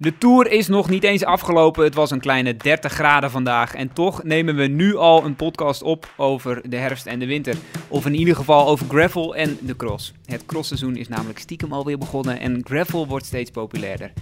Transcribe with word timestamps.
De 0.00 0.18
tour 0.18 0.50
is 0.50 0.68
nog 0.68 0.88
niet 0.88 1.04
eens 1.04 1.24
afgelopen. 1.24 1.84
Het 1.84 1.94
was 1.94 2.10
een 2.10 2.20
kleine 2.20 2.56
30 2.56 2.92
graden 2.92 3.30
vandaag. 3.30 3.74
En 3.74 3.92
toch 3.92 4.22
nemen 4.22 4.56
we 4.56 4.66
nu 4.66 4.96
al 4.96 5.24
een 5.24 5.36
podcast 5.36 5.82
op 5.82 6.12
over 6.16 6.70
de 6.70 6.76
herfst 6.76 7.06
en 7.06 7.18
de 7.18 7.26
winter. 7.26 7.56
Of 7.88 8.06
in 8.06 8.14
ieder 8.14 8.36
geval 8.36 8.68
over 8.68 8.86
gravel 8.88 9.36
en 9.36 9.58
de 9.60 9.76
cross. 9.76 10.12
Het 10.24 10.46
crossseizoen 10.46 10.96
is 10.96 11.08
namelijk 11.08 11.38
stiekem 11.38 11.72
alweer 11.72 11.98
begonnen 11.98 12.40
en 12.40 12.60
gravel 12.64 13.06
wordt 13.06 13.26
steeds 13.26 13.50
populairder. 13.50 14.12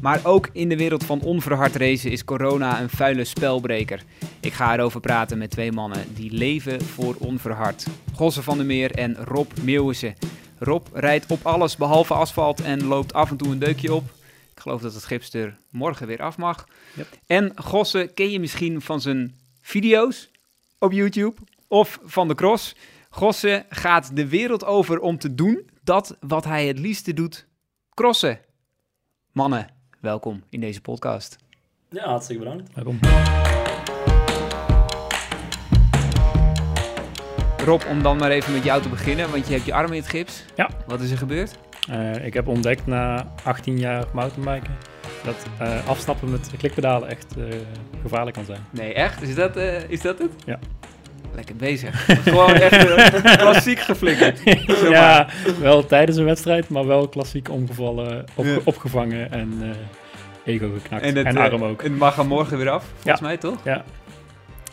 Maar 0.00 0.20
ook 0.24 0.48
in 0.52 0.68
de 0.68 0.76
wereld 0.76 1.04
van 1.04 1.20
onverhard 1.20 1.76
racen 1.76 2.10
is 2.10 2.24
corona 2.24 2.80
een 2.80 2.90
vuile 2.90 3.24
spelbreker. 3.24 4.02
Ik 4.40 4.52
ga 4.52 4.74
erover 4.74 5.00
praten 5.00 5.38
met 5.38 5.50
twee 5.50 5.72
mannen 5.72 6.04
die 6.14 6.32
leven 6.32 6.82
voor 6.82 7.14
onverhard. 7.18 7.86
Gosse 8.14 8.42
van 8.42 8.56
der 8.56 8.66
Meer 8.66 8.90
en 8.90 9.16
Rob 9.24 9.50
Meeuwissen. 9.62 10.14
Rob 10.58 10.86
rijdt 10.92 11.26
op 11.30 11.46
alles 11.46 11.76
behalve 11.76 12.14
asfalt 12.14 12.62
en 12.62 12.86
loopt 12.86 13.12
af 13.12 13.30
en 13.30 13.36
toe 13.36 13.52
een 13.52 13.58
deukje 13.58 13.94
op. 13.94 14.04
Ik 14.64 14.70
geloof 14.70 14.82
dat 14.82 14.94
het 14.94 15.04
gips 15.04 15.32
er 15.32 15.56
morgen 15.70 16.06
weer 16.06 16.22
af 16.22 16.36
mag. 16.36 16.68
Yep. 16.94 17.06
En 17.26 17.52
Gosse 17.54 18.10
ken 18.14 18.30
je 18.30 18.40
misschien 18.40 18.80
van 18.80 19.00
zijn 19.00 19.38
video's 19.60 20.30
op 20.78 20.92
YouTube 20.92 21.40
of 21.68 21.98
van 22.04 22.28
de 22.28 22.34
cross. 22.34 22.74
Gosse 23.10 23.64
gaat 23.68 24.16
de 24.16 24.28
wereld 24.28 24.64
over 24.64 25.00
om 25.00 25.18
te 25.18 25.34
doen 25.34 25.70
dat 25.82 26.16
wat 26.20 26.44
hij 26.44 26.66
het 26.66 26.78
liefste 26.78 27.12
doet, 27.12 27.46
crossen. 27.94 28.40
Mannen, 29.32 29.68
welkom 30.00 30.42
in 30.48 30.60
deze 30.60 30.80
podcast. 30.80 31.36
Ja, 31.90 32.08
hartstikke 32.08 32.42
bedankt. 32.42 32.74
Waarom? 32.74 32.98
Rob, 37.64 37.82
om 37.88 38.02
dan 38.02 38.16
maar 38.16 38.30
even 38.30 38.52
met 38.52 38.64
jou 38.64 38.82
te 38.82 38.88
beginnen, 38.88 39.30
want 39.30 39.46
je 39.46 39.52
hebt 39.52 39.66
je 39.66 39.74
arm 39.74 39.92
in 39.92 40.00
het 40.00 40.10
gips. 40.10 40.44
Ja. 40.56 40.70
Wat 40.86 41.00
is 41.00 41.10
er 41.10 41.18
gebeurd? 41.18 41.58
Eh, 41.90 42.24
ik 42.26 42.34
heb 42.34 42.48
ontdekt 42.48 42.86
na 42.86 43.26
18 43.44 43.78
jaar 43.78 44.04
mountainbiken 44.12 44.76
dat 45.24 45.46
eh, 45.58 45.88
afstappen 45.88 46.30
met 46.30 46.50
klikpedalen 46.58 47.08
echt 47.08 47.34
eh, 47.38 47.44
gevaarlijk 48.02 48.36
kan 48.36 48.44
zijn. 48.44 48.60
Nee, 48.70 48.94
echt? 48.94 49.22
Is 49.22 49.34
dat, 49.34 49.56
is 49.88 50.00
dat 50.00 50.18
het? 50.18 50.30
Ja. 50.44 50.58
Lekker 51.34 51.56
bezig. 51.56 52.04
Gewoon 52.28 52.54
echt 52.54 53.36
klassiek 53.36 53.78
geflikkerd. 53.78 54.40
Ja, 54.90 55.26
wel 55.60 55.86
tijdens 55.86 56.16
een 56.18 56.24
wedstrijd, 56.24 56.68
maar 56.68 56.86
wel 56.86 57.08
klassiek 57.08 57.50
omgevallen, 57.50 58.24
op, 58.34 58.44
Ja. 58.44 58.56
opgevangen 58.64 59.32
en 59.32 59.74
ego 60.44 60.70
geknakt. 60.82 61.04
En, 61.04 61.16
het, 61.16 61.36
eh, 61.36 61.42
arm 61.42 61.64
ook. 61.64 61.82
Het 61.82 61.96
mag 61.98 62.18
er 62.18 62.26
morgen 62.26 62.58
weer 62.58 62.70
af, 62.70 62.84
volgens 62.94 63.20
Ja. 63.20 63.26
mij 63.26 63.36
toch? 63.36 63.58
Ja. 63.64 63.84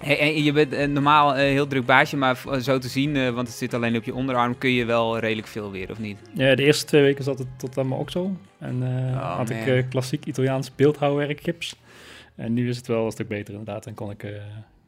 Hey, 0.02 0.20
en 0.20 0.44
je 0.44 0.52
bent 0.52 0.74
eh, 0.74 0.88
normaal 0.88 1.36
eh, 1.36 1.38
heel 1.40 1.68
druk 1.68 1.86
baasje, 1.86 2.18
maar 2.18 2.38
zo 2.62 2.78
te 2.78 2.88
zien, 2.88 3.16
eh, 3.16 3.30
want 3.30 3.48
het 3.48 3.58
zit 3.58 3.74
alleen 3.74 3.96
op 3.96 4.04
je 4.04 4.14
onderarm, 4.14 4.58
kun 4.58 4.72
je 4.72 4.86
wel 4.86 5.20
redelijk 5.20 5.48
veel 5.48 5.72
weer, 5.72 5.92
of 5.92 6.00
niet? 6.00 6.20
ja, 6.34 6.56
de 6.56 6.64
eerste 6.64 6.86
twee 6.86 7.02
weken 7.02 7.24
zat 7.24 7.40
het 7.40 7.48
tot 7.58 7.78
aan 7.78 7.88
mijn 7.88 8.00
oksel. 8.00 8.38
En 8.58 8.84
Oh, 8.84 9.36
had 9.38 9.50
man. 9.50 9.58
ik 9.58 9.86
klassiek 9.90 10.26
Italiaans 10.26 10.76
beeldhouwwerkgips. 10.76 11.76
En 12.36 12.54
nu 12.54 12.70
is 12.70 12.78
het 12.78 12.88
wel 12.88 13.06
een 13.06 13.12
stuk 13.12 13.28
beter 13.28 13.54
inderdaad. 13.54 13.86
En 13.86 13.94
kon 13.94 14.12
ik 14.12 14.24
uh, 14.24 14.32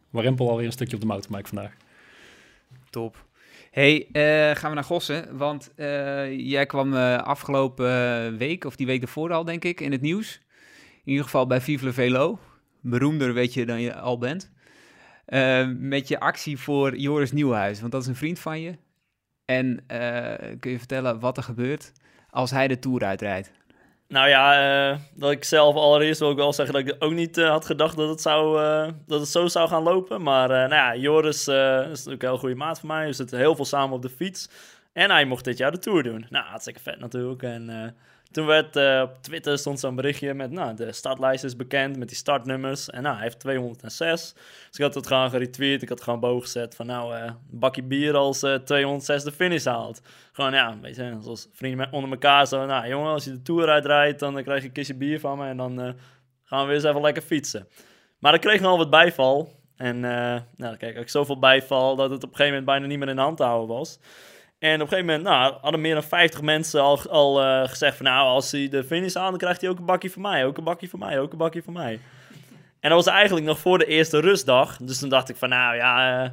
warempel 0.09 0.49
alweer 0.49 0.65
een 0.65 0.71
stukje 0.71 0.95
op 0.95 1.01
de 1.01 1.07
mountainbike 1.07 1.49
vandaag. 1.49 1.73
Top. 2.89 3.25
Hey, 3.71 4.07
gaan 4.55 4.69
we 4.69 4.75
naar 4.75 4.83
Gossen, 4.83 5.37
want 5.37 5.71
jij 6.37 6.65
kwam 6.65 6.93
afgelopen 7.17 8.37
week, 8.37 8.65
of 8.65 8.75
die 8.75 8.85
week 8.85 9.01
ervoor 9.01 9.33
al, 9.33 9.43
denk 9.43 9.63
ik, 9.63 9.81
in 9.81 9.91
het 9.91 10.01
nieuws. 10.01 10.41
In 11.03 11.09
ieder 11.09 11.23
geval 11.23 11.47
bij 11.47 11.61
Vive 11.61 11.93
Velo. 11.93 12.39
Beroemder 12.81 13.33
weet 13.33 13.53
je 13.53 13.65
dan 13.65 13.81
je 13.81 13.95
al 13.95 14.17
bent. 14.17 14.51
Eh, 15.25 15.67
met 15.77 16.07
je 16.07 16.19
actie 16.19 16.59
voor 16.59 16.97
Joris 16.97 17.31
Nieuwhuis, 17.31 17.79
want 17.79 17.91
dat 17.91 18.01
is 18.01 18.07
een 18.07 18.15
vriend 18.15 18.39
van 18.39 18.61
je. 18.61 18.77
En 19.45 19.83
eh, 19.87 20.57
kun 20.59 20.71
je 20.71 20.77
vertellen 20.77 21.19
wat 21.19 21.37
er 21.37 21.43
gebeurt 21.43 21.91
als 22.29 22.51
hij 22.51 22.67
de 22.67 22.79
Tour 22.79 23.03
uitrijdt? 23.03 23.51
Nou 24.07 24.29
ja, 24.29 24.53
eh, 24.91 24.99
dat 25.15 25.31
ik 25.31 25.43
zelf 25.43 25.75
allereerst 25.75 26.19
wil 26.19 26.31
ik 26.31 26.37
wel 26.37 26.53
zeggen 26.53 26.73
dat 26.75 26.87
ik 26.87 27.03
ook 27.03 27.11
niet 27.13 27.37
eh, 27.37 27.49
had 27.49 27.65
gedacht 27.65 27.95
dat 27.95 28.09
het, 28.09 28.21
zou, 28.21 28.63
eh, 28.63 28.91
dat 29.07 29.19
het 29.19 29.29
zo 29.29 29.47
zou 29.47 29.67
gaan 29.69 29.83
lopen. 29.83 30.21
Maar 30.21 30.49
eh, 30.49 30.57
nou 30.57 30.73
ja, 30.73 30.95
Joris 30.95 31.47
eh, 31.47 31.79
is 31.79 31.97
natuurlijk 31.97 32.23
een 32.23 32.29
heel 32.29 32.37
goede 32.37 32.55
maat 32.55 32.79
van 32.79 32.87
mij. 32.87 33.05
We 33.05 33.13
zitten 33.13 33.37
heel 33.37 33.55
veel 33.55 33.65
samen 33.65 33.95
op 33.95 34.01
de 34.01 34.09
fiets. 34.09 34.49
En 34.93 35.11
hij 35.11 35.25
mocht 35.25 35.43
dit 35.43 35.57
jaar 35.57 35.71
de 35.71 35.79
Tour 35.79 36.03
doen. 36.03 36.25
Nou, 36.29 36.45
hartstikke 36.45 36.79
vet 36.79 36.99
natuurlijk. 36.99 37.43
En 37.43 37.69
eh, 37.69 37.89
toen 38.31 38.45
werd 38.45 38.75
eh, 38.75 39.01
op 39.03 39.21
Twitter 39.21 39.57
stond 39.57 39.79
zo'n 39.79 39.95
berichtje 39.95 40.33
met, 40.33 40.51
nou, 40.51 40.75
de 40.75 40.91
startlijst 40.91 41.43
is 41.43 41.55
bekend 41.55 41.97
met 41.97 42.07
die 42.07 42.17
startnummers. 42.17 42.89
En 42.89 43.01
nou, 43.03 43.15
hij 43.15 43.23
heeft 43.23 43.39
206. 43.39 44.33
Dus 44.33 44.77
ik 44.77 44.83
had 44.83 44.95
het 44.95 45.07
gewoon 45.07 45.29
geretweet. 45.29 45.81
Ik 45.81 45.89
had 45.89 46.01
gewoon 46.01 46.19
boven 46.19 46.41
gezet 46.41 46.75
van, 46.75 46.85
nou, 46.85 47.15
eh, 47.15 47.23
een 47.23 47.59
bakje 47.59 47.83
bier 47.83 48.15
als 48.15 48.43
eh 48.43 48.55
206 48.55 49.23
de 49.23 49.31
finish 49.31 49.65
haalt. 49.65 50.01
Gewoon, 50.31 50.53
ja, 50.53 50.71
een 50.71 50.81
beetje 50.81 51.17
zoals 51.21 51.47
vrienden 51.51 51.91
onder 51.91 52.11
elkaar. 52.11 52.47
Zo, 52.47 52.65
nou, 52.65 52.87
jongen, 52.87 53.11
als 53.11 53.23
je 53.23 53.31
de 53.31 53.41
Tour 53.41 53.69
uitrijdt, 53.69 54.19
dan 54.19 54.43
krijg 54.43 54.61
je 54.61 54.67
een 54.67 54.73
kistje 54.73 54.95
bier 54.95 55.19
van 55.19 55.37
me. 55.37 55.47
En 55.47 55.57
dan 55.57 55.95
gaan 56.43 56.59
we 56.59 56.65
weer 56.65 56.75
eens 56.75 56.83
even 56.83 57.01
lekker 57.01 57.23
fietsen. 57.23 57.67
Maar 58.19 58.33
ik 58.33 58.41
kreeg 58.41 58.61
nog 58.61 58.77
wat 58.77 58.89
bijval. 58.89 59.61
En 59.75 59.99
nou, 60.55 60.77
kijk, 60.77 60.97
ik 60.97 61.09
zoveel 61.09 61.39
bijval 61.39 61.95
dat 61.95 62.09
het 62.09 62.23
op 62.23 62.29
een 62.29 62.35
gegeven 62.35 62.59
moment 62.59 62.65
bijna 62.65 62.85
niet 62.85 62.99
meer 62.99 63.09
in 63.09 63.15
de 63.15 63.21
hand 63.21 63.37
te 63.37 63.43
houden 63.43 63.75
was. 63.75 63.99
En 64.63 64.73
op 64.73 64.81
een 64.81 64.87
gegeven 64.87 65.05
moment 65.05 65.23
nou, 65.23 65.53
hadden 65.61 65.81
meer 65.81 65.93
dan 65.93 66.03
50 66.03 66.41
mensen 66.41 66.81
al, 66.81 67.09
al 67.09 67.43
eh, 67.43 67.69
gezegd 67.69 67.97
van... 67.97 68.05
nou, 68.05 68.27
als 68.27 68.51
hij 68.51 68.69
de 68.69 68.83
finish 68.83 69.13
haalt, 69.13 69.29
dan 69.29 69.37
krijgt 69.37 69.61
hij 69.61 69.69
ook 69.69 69.79
een 69.79 69.85
bakje 69.85 70.09
van 70.09 70.21
mij. 70.21 70.45
Ook 70.45 70.57
een 70.57 70.63
bakje 70.63 70.89
van 70.89 70.99
mij, 70.99 71.19
ook 71.19 71.31
een 71.31 71.37
bakje 71.37 71.63
van 71.63 71.73
mij. 71.73 71.99
En 72.79 72.89
dat 72.89 73.05
was 73.05 73.13
eigenlijk 73.13 73.45
nog 73.45 73.59
voor 73.59 73.77
de 73.77 73.85
eerste 73.85 74.19
rustdag. 74.19 74.77
Dus 74.77 74.99
toen 74.99 75.09
dacht 75.09 75.29
ik 75.29 75.35
van, 75.35 75.49
nou 75.49 75.75
ja, 75.75 76.23
eh, 76.23 76.31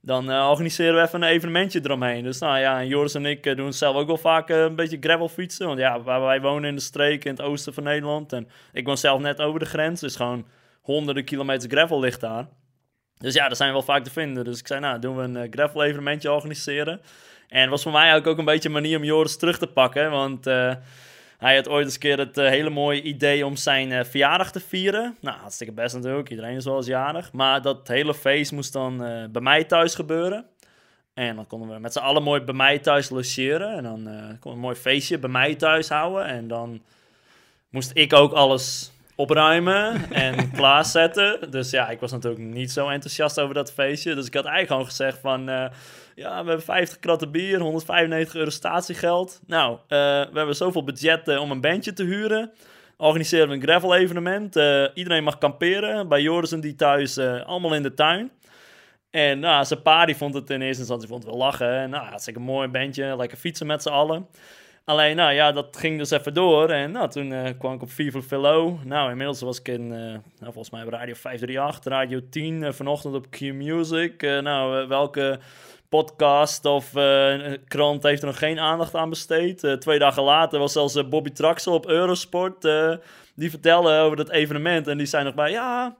dan 0.00 0.30
eh, 0.30 0.48
organiseren 0.48 0.94
we 0.94 1.00
even 1.00 1.22
een 1.22 1.28
evenementje 1.28 1.80
eromheen. 1.82 2.22
Dus 2.22 2.38
nou 2.38 2.58
ja, 2.58 2.84
Joris 2.84 3.14
en 3.14 3.26
ik 3.26 3.56
doen 3.56 3.72
zelf 3.72 3.96
ook 3.96 4.06
wel 4.06 4.16
vaak 4.16 4.48
een 4.48 4.76
beetje 4.76 4.96
gravel 5.00 5.28
fietsen. 5.28 5.66
Want 5.66 5.78
ja, 5.78 6.00
waar 6.00 6.20
wij 6.20 6.40
wonen 6.40 6.68
in 6.68 6.74
de 6.74 6.80
streek 6.80 7.24
in 7.24 7.30
het 7.30 7.42
oosten 7.42 7.74
van 7.74 7.82
Nederland. 7.82 8.32
En 8.32 8.48
ik 8.72 8.86
woon 8.86 8.98
zelf 8.98 9.20
net 9.20 9.40
over 9.40 9.60
de 9.60 9.66
grens, 9.66 10.00
dus 10.00 10.16
gewoon 10.16 10.46
honderden 10.80 11.24
kilometers 11.24 11.72
gravel 11.72 12.00
ligt 12.00 12.20
daar. 12.20 12.48
Dus 13.18 13.34
ja, 13.34 13.46
daar 13.46 13.56
zijn 13.56 13.68
we 13.68 13.74
wel 13.74 13.84
vaak 13.84 14.04
te 14.04 14.10
vinden. 14.10 14.44
Dus 14.44 14.58
ik 14.58 14.66
zei, 14.66 14.80
nou, 14.80 14.98
doen 14.98 15.16
we 15.16 15.22
een 15.22 15.52
gravel 15.52 15.82
evenementje 15.82 16.32
organiseren. 16.32 17.00
En 17.48 17.70
was 17.70 17.82
voor 17.82 17.92
mij 17.92 18.00
eigenlijk 18.00 18.30
ook 18.30 18.38
een 18.38 18.52
beetje 18.52 18.68
een 18.68 18.74
manier 18.74 18.96
om 18.96 19.04
Joris 19.04 19.36
terug 19.36 19.58
te 19.58 19.66
pakken. 19.66 20.10
Want 20.10 20.46
eh, 20.46 20.74
hij 21.38 21.54
had 21.54 21.68
ooit 21.68 21.84
eens 21.84 21.94
een 21.94 22.00
keer 22.00 22.18
het 22.18 22.38
eh, 22.38 22.48
hele 22.48 22.70
mooie 22.70 23.02
idee 23.02 23.46
om 23.46 23.56
zijn 23.56 23.92
eh, 23.92 24.04
verjaardag 24.04 24.52
te 24.52 24.60
vieren. 24.60 25.16
Nou, 25.20 25.38
hartstikke 25.38 25.72
best 25.72 25.94
natuurlijk. 25.94 26.30
Iedereen 26.30 26.56
is 26.56 26.64
wel 26.64 26.76
eens 26.76 26.86
jarig. 26.86 27.32
Maar 27.32 27.62
dat 27.62 27.88
hele 27.88 28.14
feest 28.14 28.52
moest 28.52 28.72
dan 28.72 28.96
bij 29.32 29.42
mij 29.42 29.64
thuis 29.64 29.94
gebeuren. 29.94 30.46
En 31.14 31.36
dan 31.36 31.46
konden 31.46 31.68
we 31.68 31.78
met 31.78 31.92
z'n 31.92 31.98
allen 31.98 32.22
mooi 32.22 32.40
bij 32.40 32.54
mij 32.54 32.78
thuis 32.78 33.10
logeren. 33.10 33.76
En 33.76 33.82
dan 33.82 34.04
we 34.42 34.50
een 34.50 34.58
mooi 34.58 34.76
feestje 34.76 35.18
bij 35.18 35.30
mij 35.30 35.54
thuis 35.54 35.88
houden. 35.88 36.24
En 36.26 36.48
dan 36.48 36.82
moest 37.70 37.90
ik 37.94 38.12
ook 38.12 38.32
alles 38.32 38.92
opruimen 39.18 40.10
en 40.10 40.50
klaarzetten. 40.58 41.50
Dus 41.50 41.70
ja, 41.70 41.88
ik 41.88 42.00
was 42.00 42.12
natuurlijk 42.12 42.42
niet 42.42 42.70
zo 42.70 42.88
enthousiast 42.88 43.40
over 43.40 43.54
dat 43.54 43.72
feestje. 43.72 44.14
Dus 44.14 44.26
ik 44.26 44.34
had 44.34 44.44
eigenlijk 44.44 44.72
gewoon 44.72 44.86
gezegd 44.86 45.18
van... 45.18 45.48
eh, 45.48 45.66
ja, 46.14 46.30
we 46.30 46.48
hebben 46.48 46.62
50 46.62 46.98
kratten 46.98 47.30
bier, 47.30 47.60
195 47.60 48.34
euro 48.34 48.50
statiegeld. 48.50 49.40
Nou, 49.46 49.72
eh, 49.72 49.98
we 49.98 50.30
hebben 50.32 50.56
zoveel 50.56 50.84
budget 50.84 51.28
eh, 51.28 51.40
om 51.40 51.50
een 51.50 51.60
bandje 51.60 51.92
te 51.92 52.04
huren. 52.04 52.52
Organiseren 52.96 53.48
we 53.48 53.54
een 53.54 53.62
gravel 53.62 53.94
evenement. 53.94 54.56
Iedereen 54.94 55.24
mag 55.24 55.38
kamperen. 55.38 56.08
Bij 56.08 56.22
Joris 56.22 56.52
en 56.52 56.60
die 56.60 56.74
thuis 56.74 57.18
allemaal 57.18 57.74
in 57.74 57.82
de 57.82 57.94
tuin. 57.94 58.30
En 59.10 59.38
nou, 59.38 59.64
zijn 59.64 59.82
pa 59.82 60.14
vond 60.14 60.34
het 60.34 60.50
in 60.50 60.62
eerste 60.62 60.80
instantie 60.80 61.08
vond 61.08 61.22
het 61.22 61.32
wel 61.32 61.40
lachen. 61.40 61.72
En 61.72 61.90
nou, 61.90 62.06
hartstikke 62.06 62.40
mooi 62.40 62.68
bandje, 62.68 63.16
lekker 63.16 63.38
fietsen 63.38 63.66
met 63.66 63.82
z'n 63.82 63.88
allen. 63.88 64.26
Alleen, 64.88 65.16
nou 65.16 65.32
ja, 65.32 65.52
dat 65.52 65.76
ging 65.76 65.98
dus 65.98 66.10
even 66.10 66.34
door. 66.34 66.70
En 66.70 66.90
nou, 66.90 67.08
toen 67.08 67.32
eh, 67.32 67.58
kwam 67.58 67.74
ik 67.74 67.82
op 67.82 67.90
Viva 67.90 68.20
Velo. 68.20 68.78
Nou, 68.84 69.10
inmiddels 69.10 69.40
was 69.40 69.58
ik 69.58 69.68
in, 69.68 69.92
eh, 69.92 69.98
nou, 69.98 70.22
volgens 70.52 70.70
mij 70.70 70.82
op 70.82 70.88
Radio 70.88 71.14
538, 71.14 71.92
Radio 71.92 72.20
10, 72.30 72.62
eh, 72.62 72.72
vanochtend 72.72 73.14
op 73.14 73.30
Q-Music. 73.30 74.22
Nou, 74.22 74.88
welke 74.88 75.38
podcast 75.88 76.64
of 76.64 76.90
krant 77.66 78.02
heeft 78.02 78.22
er 78.22 78.26
nog 78.26 78.38
geen 78.38 78.58
aandacht 78.58 78.94
aan 78.94 79.08
besteed? 79.08 79.76
Twee 79.78 79.98
dagen 79.98 80.22
later 80.22 80.58
was 80.58 80.72
zelfs 80.72 81.08
Bobby 81.08 81.30
Traxel 81.30 81.74
op 81.74 81.86
Eurosport. 81.86 82.62
die 83.34 83.50
vertelde 83.50 83.98
over 83.98 84.16
dat 84.16 84.30
evenement. 84.30 84.86
En 84.86 84.98
die 84.98 85.06
zei 85.06 85.24
nog 85.24 85.34
bij, 85.34 85.50
ja, 85.50 85.96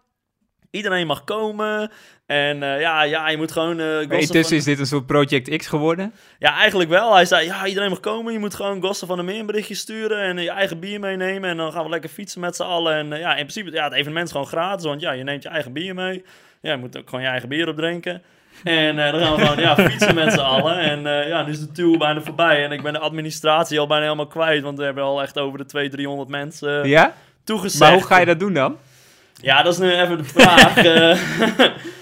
iedereen 0.70 1.06
mag 1.06 1.24
komen. 1.24 1.90
En 2.26 2.62
eh, 2.62 2.80
ja, 2.80 3.02
ja, 3.02 3.28
je 3.28 3.36
moet 3.36 3.52
gewoon... 3.52 3.80
eh 3.80 3.86
gossen 3.86 4.10
Intussen 4.18 4.42
van- 4.44 4.56
is 4.56 4.64
dit 4.64 4.78
een 4.78 4.86
soort 4.86 5.06
Project 5.06 5.56
X 5.56 5.66
geworden. 5.66 6.14
ja, 6.38 6.54
eigenlijk 6.56 6.90
wel. 6.90 7.14
Hij 7.14 7.24
zei, 7.24 7.46
ja, 7.46 7.66
iedereen 7.66 7.88
mag 7.90 8.00
komen. 8.00 8.32
Je 8.32 8.38
moet 8.38 8.54
gewoon 8.54 8.82
Gossen 8.82 9.06
van 9.06 9.16
der 9.16 9.24
Meer 9.24 9.40
een 9.40 9.46
berichtje 9.46 9.74
sturen 9.74 10.18
en 10.22 10.38
eh, 10.38 10.44
je 10.44 10.50
eigen 10.50 10.78
bier 10.80 11.00
meenemen. 11.00 11.50
En 11.50 11.56
dan 11.56 11.72
gaan 11.72 11.84
we 11.84 11.90
lekker 11.90 12.10
fietsen 12.10 12.40
met 12.40 12.56
z'n 12.56 12.62
allen. 12.62 12.94
En 12.94 13.12
eh, 13.12 13.18
ja, 13.20 13.30
in 13.30 13.46
principe, 13.46 13.70
ja, 13.70 13.84
het 13.84 13.92
evenement 13.92 14.26
is 14.26 14.32
gewoon 14.32 14.46
gratis. 14.46 14.84
Want 14.84 15.00
ja, 15.00 15.12
je 15.12 15.22
neemt 15.24 15.42
je 15.42 15.48
eigen 15.48 15.72
bier 15.72 15.94
mee. 15.94 16.24
Ja, 16.60 16.70
je 16.72 16.78
moet 16.78 16.98
ook 16.98 17.08
gewoon 17.08 17.24
je 17.24 17.30
eigen 17.30 17.48
bier 17.48 17.68
opdrinken. 17.68 18.22
En 18.64 18.98
eh, 19.06 19.12
dan 19.12 19.20
gaan 19.20 19.34
we 19.36 19.40
gewoon 19.40 19.58
ja, 19.60 19.76
fietsen 19.90 20.14
met 20.14 20.32
z'n 20.32 20.38
allen. 20.38 20.78
En 20.78 21.06
eh, 21.06 21.28
ja, 21.28 21.42
nu 21.42 21.50
is 21.52 21.60
de 21.60 21.72
tour 21.72 21.98
bijna 21.98 22.20
voorbij. 22.20 22.64
En 22.64 22.72
ik 22.72 22.82
ben 22.82 22.92
de 22.92 22.98
administratie 22.98 23.78
al 23.80 23.86
bijna 23.86 24.02
helemaal 24.04 24.26
kwijt. 24.26 24.62
Want 24.62 24.78
we 24.78 24.84
hebben 24.84 25.04
al 25.04 25.22
echt 25.22 25.38
over 25.38 25.58
de 25.58 25.64
200, 25.64 26.00
300 26.02 26.28
mensen 26.30 26.88
Ja? 26.88 27.14
toegezegd. 27.44 27.80
Maar 27.82 27.92
hoe 27.92 28.04
ga 28.06 28.18
je 28.18 28.26
dat 28.26 28.38
doen 28.40 28.52
dan? 28.52 28.76
Ja, 29.40 29.62
dat 29.62 29.72
is 29.72 29.78
nu 29.78 29.92
even 29.92 30.16
de 30.16 30.24
vraag. 30.24 30.76
eh. 30.84 30.84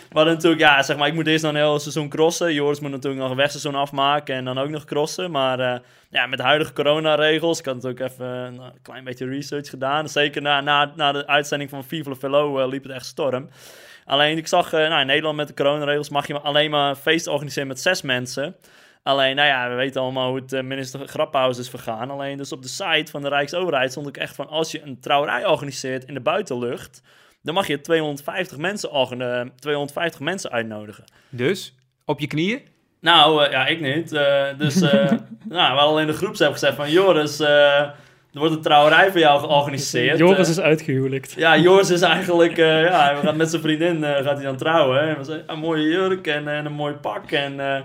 we 0.08 0.12
hadden 0.12 0.34
natuurlijk, 0.34 0.62
ja, 0.62 0.82
zeg 0.82 0.96
maar, 0.96 1.08
ik 1.08 1.14
moet 1.14 1.26
eerst 1.26 1.42
nog 1.44 1.52
een 1.52 1.58
heel 1.58 1.78
seizoen 1.78 2.08
crossen. 2.08 2.54
Joris 2.54 2.80
moet 2.80 2.90
natuurlijk 2.90 3.22
nog 3.22 3.30
een 3.30 3.36
wegseizoen 3.36 3.74
afmaken 3.74 4.34
en 4.34 4.44
dan 4.44 4.58
ook 4.58 4.68
nog 4.68 4.84
crossen. 4.84 5.30
Maar 5.30 5.60
eh, 5.60 5.78
ja, 6.10 6.26
met 6.26 6.38
de 6.38 6.44
huidige 6.44 6.72
coronaregels, 6.72 7.58
ik 7.58 7.64
had 7.64 7.74
natuurlijk 7.74 8.12
even 8.12 8.26
een 8.26 8.60
klein 8.82 9.04
beetje 9.04 9.26
research 9.26 9.70
gedaan. 9.70 10.08
Zeker 10.08 10.42
na, 10.42 10.60
na, 10.60 10.92
na 10.96 11.12
de 11.12 11.26
uitzending 11.26 11.70
van 11.70 11.84
Viva 11.84 12.10
la 12.10 12.16
Velo 12.16 12.58
eh, 12.58 12.68
liep 12.68 12.82
het 12.82 12.92
echt 12.92 13.06
storm. 13.06 13.48
Alleen, 14.06 14.36
ik 14.36 14.46
zag, 14.46 14.72
eh, 14.72 14.88
nou, 14.88 15.00
in 15.00 15.06
Nederland 15.06 15.36
met 15.36 15.48
de 15.48 15.54
coronaregels 15.54 16.08
mag 16.08 16.26
je 16.26 16.40
alleen 16.40 16.70
maar 16.70 16.94
feest 16.94 17.26
organiseren 17.26 17.68
met 17.68 17.80
zes 17.80 18.02
mensen. 18.02 18.56
Alleen, 19.02 19.36
nou 19.36 19.48
ja, 19.48 19.68
we 19.68 19.74
weten 19.74 20.00
allemaal 20.00 20.28
hoe 20.28 20.40
het 20.40 20.52
eh, 20.52 20.62
minister 20.62 21.08
Grappenhuis 21.08 21.58
is 21.58 21.70
vergaan. 21.70 22.10
Alleen 22.10 22.36
dus 22.36 22.52
op 22.52 22.62
de 22.62 22.68
site 22.68 23.10
van 23.10 23.22
de 23.22 23.28
Rijksoverheid 23.28 23.90
stond 23.90 24.08
ik 24.08 24.16
echt 24.16 24.34
van... 24.34 24.48
als 24.48 24.70
je 24.70 24.82
een 24.82 25.00
trouwerij 25.00 25.46
organiseert 25.46 26.04
in 26.04 26.14
de 26.14 26.20
buitenlucht... 26.20 27.02
dan 27.46 27.54
mag 27.54 27.66
je 27.66 27.80
250 27.80 28.56
mensen, 28.58 28.90
organ- 28.92 29.52
250 29.58 30.20
mensen 30.20 30.50
uitnodigen. 30.50 31.04
Dus, 31.28 31.74
op 32.04 32.20
je 32.20 32.26
knieën? 32.26 32.60
Nou, 33.00 33.44
eh, 33.44 33.50
ja, 33.50 33.66
ik 33.66 33.80
niet. 33.80 34.12
Eh, 34.12 34.44
dus 34.58 34.80
eh 34.80 34.90
nou, 35.10 35.18
we 35.48 35.56
hadden 35.58 35.78
al 35.82 36.00
in 36.00 36.06
de 36.06 36.12
groep 36.12 36.36
gezegd 36.36 36.74
van... 36.76 36.90
Joris, 36.90 37.40
eh, 37.40 37.80
er 38.32 38.42
wordt 38.42 38.54
een 38.54 38.60
trouwerij 38.62 39.10
voor 39.10 39.20
jou 39.20 39.40
georganiseerd. 39.40 40.18
Joris 40.18 40.36
Eh, 40.46 40.48
is 40.52 40.60
uitgehuwelijkt. 40.60 41.32
ja, 41.32 41.56
Joris 41.58 41.90
is 41.90 42.00
eigenlijk, 42.00 42.58
eh, 42.58 42.82
ja, 42.82 43.14
we 43.14 43.26
gaan 43.26 43.36
met 43.36 43.50
zijn 43.50 43.62
vriendin 43.62 44.04
eh, 44.04 44.24
gaat 44.24 44.36
hij 44.36 44.44
dan 44.44 44.56
trouwen. 44.56 44.98
Hè? 45.02 45.08
En 45.08 45.18
we 45.18 45.24
zeggen, 45.24 45.44
een 45.46 45.58
mooie 45.58 45.82
jurk 45.88 46.26
en, 46.26 46.48
en 46.48 46.66
een 46.66 46.72
mooi 46.72 46.94
pak. 46.94 47.30
En 47.30 47.60
eh, 47.60 47.80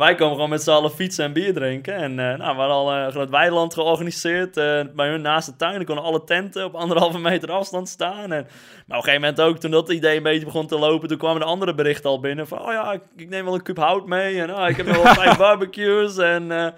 wij 0.00 0.14
komen 0.14 0.34
gewoon 0.34 0.50
met 0.50 0.62
z'n 0.62 0.70
allen 0.70 0.90
fietsen 0.90 1.24
en 1.24 1.32
bier 1.32 1.52
drinken. 1.54 1.94
En 1.94 2.10
eh, 2.10 2.38
nou, 2.38 2.38
we 2.38 2.60
hadden 2.60 2.76
al 2.76 2.92
een 2.92 3.10
groot 3.10 3.30
weiland 3.30 3.74
georganiseerd 3.74 4.56
eh, 4.56 4.80
bij 4.94 5.08
hun 5.08 5.22
naast 5.22 5.46
de 5.46 5.56
tuin. 5.56 5.78
Er 5.78 5.84
konden 5.84 6.04
alle 6.04 6.24
tenten 6.24 6.64
op 6.64 6.74
anderhalve 6.74 7.18
meter 7.30 7.50
afstand 7.50 7.88
staan. 7.88 8.32
En, 8.32 8.46
maar 8.86 8.98
op 8.98 9.04
een 9.04 9.10
gegeven 9.10 9.20
moment 9.20 9.40
ook, 9.40 9.58
toen 9.58 9.70
dat 9.70 9.90
idee 9.90 10.16
een 10.16 10.22
beetje 10.22 10.44
begon 10.44 10.66
te 10.66 10.78
lopen, 10.78 11.08
toen 11.08 11.18
kwamen 11.18 11.40
de 11.40 11.46
andere 11.46 11.74
berichten 11.74 12.10
al 12.10 12.20
binnen. 12.20 12.46
Van, 12.46 12.60
oh 12.60 12.72
ja, 12.72 12.92
ik, 12.92 13.02
ik 13.16 13.28
neem 13.28 13.44
wel 13.44 13.54
een 13.54 13.62
kuub 13.62 13.78
hout 13.78 14.06
mee. 14.06 14.40
En 14.40 14.54
oh, 14.54 14.68
ik 14.68 14.76
heb 14.76 14.86
wel 14.86 15.14
vijf 15.14 15.36
barbecues. 15.36 16.18
En... 16.18 16.52
eh, 16.52 16.68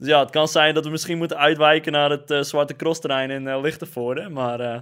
dus 0.00 0.08
ja, 0.08 0.20
het 0.20 0.30
kan 0.30 0.48
zijn 0.48 0.74
dat 0.74 0.84
we 0.84 0.90
misschien 0.90 1.18
moeten 1.18 1.38
uitwijken 1.38 1.92
naar 1.92 2.10
het 2.10 2.30
eh, 2.30 2.40
Zwarte 2.40 2.76
Crossterrein 2.76 3.30
in 3.30 3.46
uh, 3.46 3.60
Lichtenvoorde. 3.60 4.28
Maar 4.28 4.60
eh, 4.60 4.80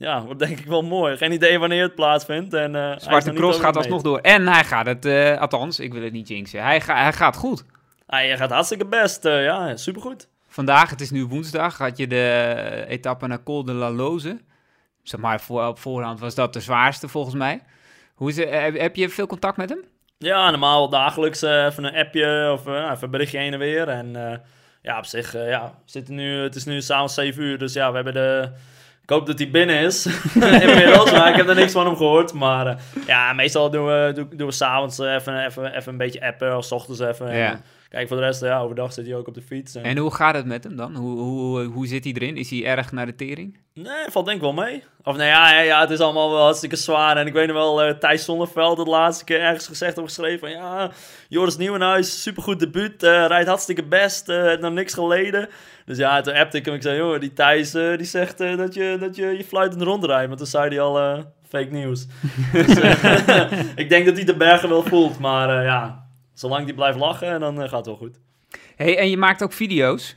ja, 0.00 0.22
wordt 0.22 0.38
denk 0.38 0.58
ik 0.58 0.66
wel 0.66 0.82
mooi. 0.82 1.16
Geen 1.16 1.32
idee 1.32 1.58
wanneer 1.58 1.82
het 1.82 1.94
plaatsvindt. 1.94 2.54
En, 2.54 2.70
nog 2.70 3.00
Zwarte 3.00 3.32
Cross 3.32 3.60
gaat 3.60 3.76
alsnog 3.76 4.02
door. 4.02 4.18
En 4.18 4.46
hij 4.46 4.64
gaat 4.64 4.86
het, 4.86 5.04
eh, 5.04 5.40
althans, 5.40 5.80
ik 5.80 5.92
wil 5.92 6.02
het 6.02 6.12
niet 6.12 6.28
jinxen. 6.28 6.62
Hij, 6.62 6.80
ga, 6.80 7.02
hij 7.02 7.12
gaat 7.12 7.36
goed. 7.36 7.64
Hij 8.06 8.36
gaat 8.36 8.50
hartstikke 8.50 8.86
best. 8.86 9.24
eh, 9.24 9.44
ja, 9.44 9.76
supergoed. 9.76 10.28
Vandaag, 10.48 10.90
het 10.90 11.00
is 11.00 11.10
nu 11.10 11.24
woensdag, 11.24 11.78
had 11.78 11.96
je 11.96 12.06
de 12.06 12.84
etappe 12.88 13.26
naar 13.26 13.42
Col 13.42 13.64
de 13.64 13.72
la 13.72 13.90
Loze. 13.90 14.40
Zeg 15.02 15.20
maar, 15.20 15.40
voor, 15.40 15.66
op 15.66 15.78
voorhand 15.78 16.20
was 16.20 16.34
dat 16.34 16.52
de 16.52 16.60
zwaarste 16.60 17.08
volgens 17.08 17.34
mij. 17.34 17.60
Hoe 18.14 18.28
is 18.28 18.36
het, 18.36 18.50
heb, 18.50 18.78
heb 18.78 18.96
je 18.96 19.08
veel 19.08 19.26
contact 19.26 19.56
met 19.56 19.68
hem? 19.68 19.84
Ja, 20.18 20.50
normaal 20.50 20.88
dagelijks 20.88 21.42
even 21.42 21.84
een 21.84 21.96
appje 21.96 22.50
of 22.52 22.66
eh, 22.66 22.74
even 22.74 23.02
een 23.02 23.10
berichtje 23.10 23.38
heen 23.38 23.52
en 23.52 23.58
weer. 23.58 23.88
En 23.88 24.42
ja, 24.82 24.98
op 24.98 25.04
zich, 25.04 25.32
ja, 25.32 25.74
zitten 25.84 26.14
nu, 26.14 26.42
het 26.42 26.54
is 26.54 26.64
nu 26.64 26.80
s'avonds 26.80 27.14
7 27.14 27.42
uur. 27.42 27.58
Dus 27.58 27.72
ja, 27.72 27.88
we 27.88 27.94
hebben 27.94 28.14
de... 28.14 28.52
Ik 29.10 29.16
hoop 29.16 29.26
dat 29.26 29.38
hij 29.38 29.50
binnen 29.50 29.80
is. 29.80 30.06
Inmiddels, 30.66 31.12
maar 31.12 31.28
ik 31.28 31.36
heb 31.36 31.48
er 31.48 31.54
niks 31.54 31.72
van 31.72 31.86
hem 31.86 31.96
gehoord. 31.96 32.32
Maar 32.32 32.66
eh, 32.66 32.76
ja, 33.06 33.32
meestal 33.32 33.70
doen 33.70 33.86
we, 33.86 34.12
doen, 34.14 34.28
doen 34.32 34.46
we 34.46 34.52
s'avonds 34.52 34.98
even, 34.98 35.44
even, 35.46 35.76
even 35.76 35.92
een 35.92 35.98
beetje 35.98 36.26
appen. 36.26 36.56
Of 36.56 36.64
s 36.64 36.72
ochtends 36.72 37.00
even. 37.00 37.28
En, 37.28 37.36
Ja. 37.36 37.60
Kijk, 37.90 38.08
voor 38.08 38.16
de 38.16 38.22
rest, 38.22 38.40
ja, 38.40 38.60
overdag 38.60 38.92
zit 38.92 39.06
hij 39.06 39.14
ook 39.14 39.28
op 39.28 39.34
de 39.34 39.42
fiets. 39.42 39.74
En... 39.74 39.82
En 39.82 39.96
hoe 39.96 40.14
gaat 40.14 40.34
het 40.34 40.46
met 40.46 40.64
hem 40.64 40.76
dan? 40.76 40.96
Hoe, 40.96 41.18
hoe, 41.18 41.64
hoe 41.64 41.86
zit 41.86 42.04
hij 42.04 42.12
erin? 42.12 42.36
Is 42.36 42.50
hij 42.50 42.64
erg 42.64 42.92
naar 42.92 43.06
de 43.06 43.14
tering? 43.14 43.58
Nee, 43.74 44.04
valt 44.08 44.24
denk 44.24 44.36
ik 44.36 44.42
wel 44.42 44.52
mee. 44.52 44.84
Of 45.02 45.16
nou 45.16 45.28
ja, 45.28 45.52
ja, 45.52 45.60
ja, 45.60 45.80
het 45.80 45.90
is 45.90 46.00
allemaal 46.00 46.30
wel 46.30 46.42
hartstikke 46.42 46.76
zwaar. 46.76 47.16
En 47.16 47.26
ik 47.26 47.32
weet 47.32 47.46
nog 47.46 47.56
wel, 47.56 47.82
eh 47.82 47.94
Thijs 47.94 48.24
Zonneveld 48.24 48.78
het 48.78 48.86
laatste 48.86 49.24
keer 49.24 49.40
ergens 49.40 49.66
gezegd 49.66 49.98
of 49.98 50.04
geschreven 50.04 50.38
van... 50.38 50.50
Ja, 50.50 50.90
Joris 51.28 51.56
Nieuwenhuis, 51.56 52.22
supergoed 52.22 52.60
debuut, 52.60 53.02
eh, 53.02 53.26
rijdt 53.26 53.48
hartstikke 53.48 53.84
best, 53.84 54.28
eh 54.28 54.42
heeft 54.42 54.60
nog 54.60 54.72
niks 54.72 54.94
geleden. 54.94 55.48
Dus 55.84 55.98
ja, 55.98 56.20
toen 56.20 56.34
appte 56.34 56.56
ik 56.56 56.64
hem. 56.64 56.74
Ik 56.74 56.82
zei, 56.82 56.96
joh, 56.96 57.20
die 57.20 57.32
Thijs 57.32 57.70
die 57.70 58.04
zegt 58.04 58.38
dat, 58.38 58.74
je, 58.74 58.96
dat 59.00 59.16
je 59.16 59.26
je 59.26 59.44
fluitend 59.44 59.82
rondrijdt. 59.82 60.28
Maar 60.28 60.36
toen 60.36 60.46
zei 60.46 60.68
hij 60.68 60.80
al 60.80 61.24
fake 61.48 61.70
nieuws. 61.70 62.06
dus, 62.52 62.76
ik 63.82 63.88
denk 63.88 64.06
dat 64.06 64.16
hij 64.16 64.24
de 64.24 64.36
bergen 64.36 64.68
wel 64.68 64.82
voelt. 64.82 65.18
Maar 65.18 65.64
ja, 65.64 66.08
zolang 66.40 66.64
die 66.64 66.74
blijft 66.74 66.98
lachen, 66.98 67.40
dan 67.40 67.62
eh, 67.62 67.68
gaat 67.68 67.76
het 67.76 67.86
wel 67.86 67.96
goed. 67.96 68.18
hey, 68.76 68.98
en 68.98 69.10
je 69.10 69.16
maakt 69.16 69.42
ook 69.42 69.52
video's. 69.52 70.16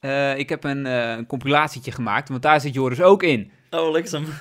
Eh, 0.00 0.38
ik 0.38 0.48
heb 0.48 0.64
een, 0.64 0.86
eh, 0.86 1.10
een 1.10 1.26
compilatietje 1.26 1.92
gemaakt, 1.92 2.28
want 2.28 2.42
daar 2.42 2.60
zit 2.60 2.74
Joris 2.74 3.00
ook 3.00 3.22
in. 3.22 3.50
Oh, 3.70 3.90
liksem. 3.92 4.26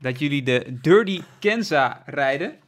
Dat 0.00 0.18
jullie 0.18 0.42
de 0.42 0.78
Dirty 0.80 1.22
Kenza 1.38 2.02
rijden. 2.06 2.62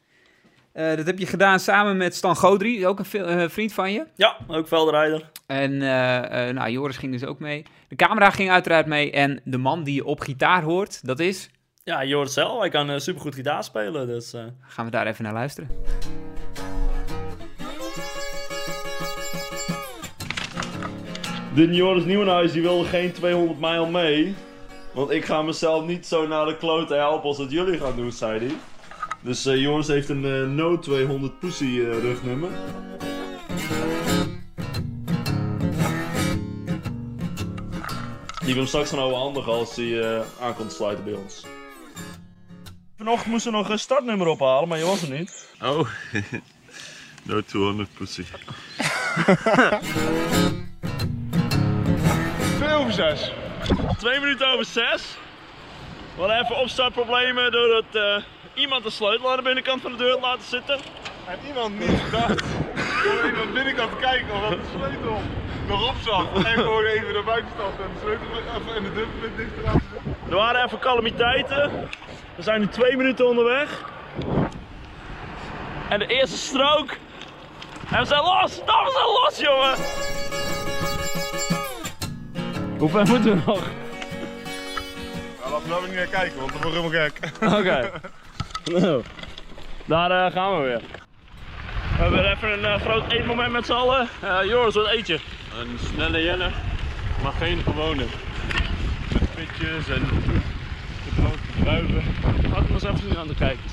Dat 0.73 1.07
heb 1.07 1.19
je 1.19 1.27
gedaan 1.27 1.61
samen 1.61 1.97
met 1.97 2.15
Stan 2.15 2.37
Godry, 2.37 2.85
ook 2.85 2.99
een 3.13 3.51
vriend 3.51 3.73
van 3.73 3.93
je. 3.93 4.07
ja, 4.15 4.37
ook 4.47 4.69
veldrijder. 4.69 5.31
En 5.47 5.77
nou, 6.55 6.71
Joris 6.71 6.97
ging 6.97 7.13
dus 7.13 7.25
ook 7.25 7.39
mee. 7.39 7.63
De 7.89 7.97
camera 7.97 8.31
ging 8.31 8.51
uiteraard 8.51 8.87
mee. 8.87 9.11
En 9.11 9.41
de 9.45 9.59
man 9.59 9.85
die 9.85 9.95
je 9.95 10.05
op 10.05 10.21
gitaar 10.21 10.63
hoort, 10.63 11.07
dat 11.07 11.19
is... 11.19 11.51
Ja, 11.85 12.05
Joris 12.05 12.33
zelf, 12.33 12.61
hij 12.61 12.69
kan 12.69 13.01
supergoed 13.01 13.35
gitaar 13.35 13.65
spelen. 13.65 14.07
Dus 14.07 14.35
Gaan 14.61 14.85
we 14.85 14.91
daar 14.91 15.07
even 15.07 15.25
naar 15.25 15.33
luisteren. 15.33 15.69
De 21.57 21.75
Joris 21.75 22.05
Nieuwenhuis 22.05 22.53
die 22.53 22.63
wilde 22.63 22.89
geen 22.89 23.13
200 23.13 23.61
mijl 23.61 23.87
mee. 23.87 24.35
Want 24.93 25.11
ik 25.11 25.25
ga 25.25 25.43
mezelf 25.43 25.87
niet 25.87 26.07
zo 26.07 26.27
naar 26.27 26.47
de 26.47 26.57
kloten 26.57 26.99
helpen 26.99 27.29
als 27.29 27.37
dat 27.37 27.51
jullie 27.51 27.79
gaan 27.79 27.97
doen, 27.97 28.13
zei 28.13 28.39
hij. 28.39 28.57
Dus 29.21 29.47
eh, 29.47 29.61
Joris 29.61 29.87
heeft 29.87 30.09
een 30.09 30.25
eh, 30.25 30.49
No 30.49 30.79
200 30.79 31.39
Pussy 31.39 31.65
eh, 31.65 32.01
rugnummer. 32.01 32.51
Die 38.45 38.55
we 38.55 38.61
hem 38.61 38.67
straks 38.67 38.91
gaan 38.91 38.99
overhandigen 38.99 39.53
als 39.53 39.77
hij 39.77 40.01
eh 40.01 40.21
aankomt 40.41 40.73
sluiten 40.73 41.05
bij 41.05 41.15
ons. 41.15 41.47
Vanochtend 42.97 43.33
moesten 43.33 43.53
we 43.53 43.59
nog 43.59 43.69
een 43.69 43.79
startnummer 43.79 44.27
ophalen, 44.27 44.69
maar 44.69 44.79
je 44.79 44.85
was 44.85 45.03
er 45.03 45.19
niet. 45.19 45.49
Oh, 45.63 45.89
no 47.29 47.41
200 47.41 47.89
pussy. 47.95 48.25
2 52.77 52.85
over 52.85 52.93
6. 52.93 53.33
Twee 53.99 54.21
minuten 54.21 54.47
over 54.47 54.65
zes. 54.65 55.17
We 56.15 56.21
hadden 56.21 56.41
even 56.43 56.57
opstartproblemen 56.57 57.53
doordat 57.53 57.85
eh, 57.93 58.23
iemand 58.55 58.83
de 58.83 58.91
sleutel 58.91 59.31
aan 59.31 59.37
de 59.37 59.43
binnenkant 59.43 59.83
van 59.83 59.91
de 59.91 59.97
deur 59.97 60.11
had 60.11 60.21
laten 60.21 60.45
zitten. 60.45 60.79
Heeft 61.25 61.47
iemand 61.47 61.79
niet 61.79 62.01
gedacht 62.01 62.43
om 62.43 63.19
even 63.25 63.41
aan 63.41 63.47
de 63.47 63.53
binnenkant 63.53 63.91
te 63.91 63.97
kijken 63.97 64.35
of 64.35 64.41
dat 64.41 64.51
de 64.51 64.67
sleutel 64.77 65.21
nog 65.69 65.89
op 65.89 65.95
zat. 66.05 66.45
En 66.45 66.55
gewoon 66.55 66.85
even 66.85 67.13
naar 67.13 67.25
buiten 67.25 67.51
stappen 67.55 67.85
en 67.85 67.91
de 67.95 68.01
sleutel 68.01 68.27
even 68.57 68.77
in 68.77 68.83
de 68.83 68.93
deur 68.95 69.07
met 69.21 69.37
dicht 69.37 69.55
te 69.55 69.63
laten 69.65 69.83
zitten. 69.93 70.15
Er 70.31 70.37
waren 70.37 70.65
even 70.65 70.79
calamiteiten. 70.79 71.89
We 72.35 72.43
zijn 72.43 72.61
nu 72.61 72.69
twee 72.69 72.97
minuten 72.97 73.27
onderweg. 73.27 73.85
En 75.89 75.99
de 75.99 76.07
eerste 76.07 76.37
strook. 76.37 76.97
En 77.91 77.99
we 77.99 78.05
zijn 78.05 78.23
los! 78.23 78.63
Nou, 78.67 78.85
we 78.85 78.91
zijn 78.93 79.07
los, 79.07 79.39
jongen! 79.39 80.26
Hoe 82.79 82.89
ver 82.89 83.07
moeten 83.07 83.31
we 83.31 83.43
nog? 83.47 83.61
Nou, 85.41 85.51
laten 85.51 85.63
we 85.63 85.69
nou 85.69 85.81
weer 85.81 85.89
niet 85.91 85.99
naar 85.99 86.21
kijken, 86.21 86.41
want 86.41 86.53
dan 86.53 86.73
word 86.73 86.75
ik 86.75 86.81
helemaal 86.83 87.11
gek. 87.11 87.33
Oké. 87.59 87.91
nou, 89.85 90.09
daar 90.09 90.27
eh, 90.27 90.33
gaan 90.33 90.57
we 90.57 90.63
weer. 90.67 90.81
We 91.97 92.03
hebben 92.03 92.31
even 92.31 92.53
een 92.53 92.65
eh, 92.65 92.81
groot 92.81 93.13
eetmoment 93.13 93.53
met 93.53 93.67
z'n 93.67 93.73
allen. 93.73 94.09
Eh, 94.23 94.39
Joris, 94.45 94.75
wat 94.75 94.91
eet 94.93 95.07
je? 95.07 95.21
Een 95.61 95.79
snelle 95.95 96.23
jenner, 96.23 96.53
maar 97.23 97.33
geen 97.33 97.63
gewone. 97.63 98.05
Met 99.13 99.35
pitjes 99.35 99.89
en 99.89 100.03
gedroogde 101.09 101.39
druiven. 101.63 102.03
Laat 102.23 102.63
ik 102.63 102.69
maar 102.69 102.71
eens 102.71 102.83
even 102.85 102.99
zien 102.99 103.17
aan 103.19 103.29
de 103.29 103.35
kijkers. 103.35 103.73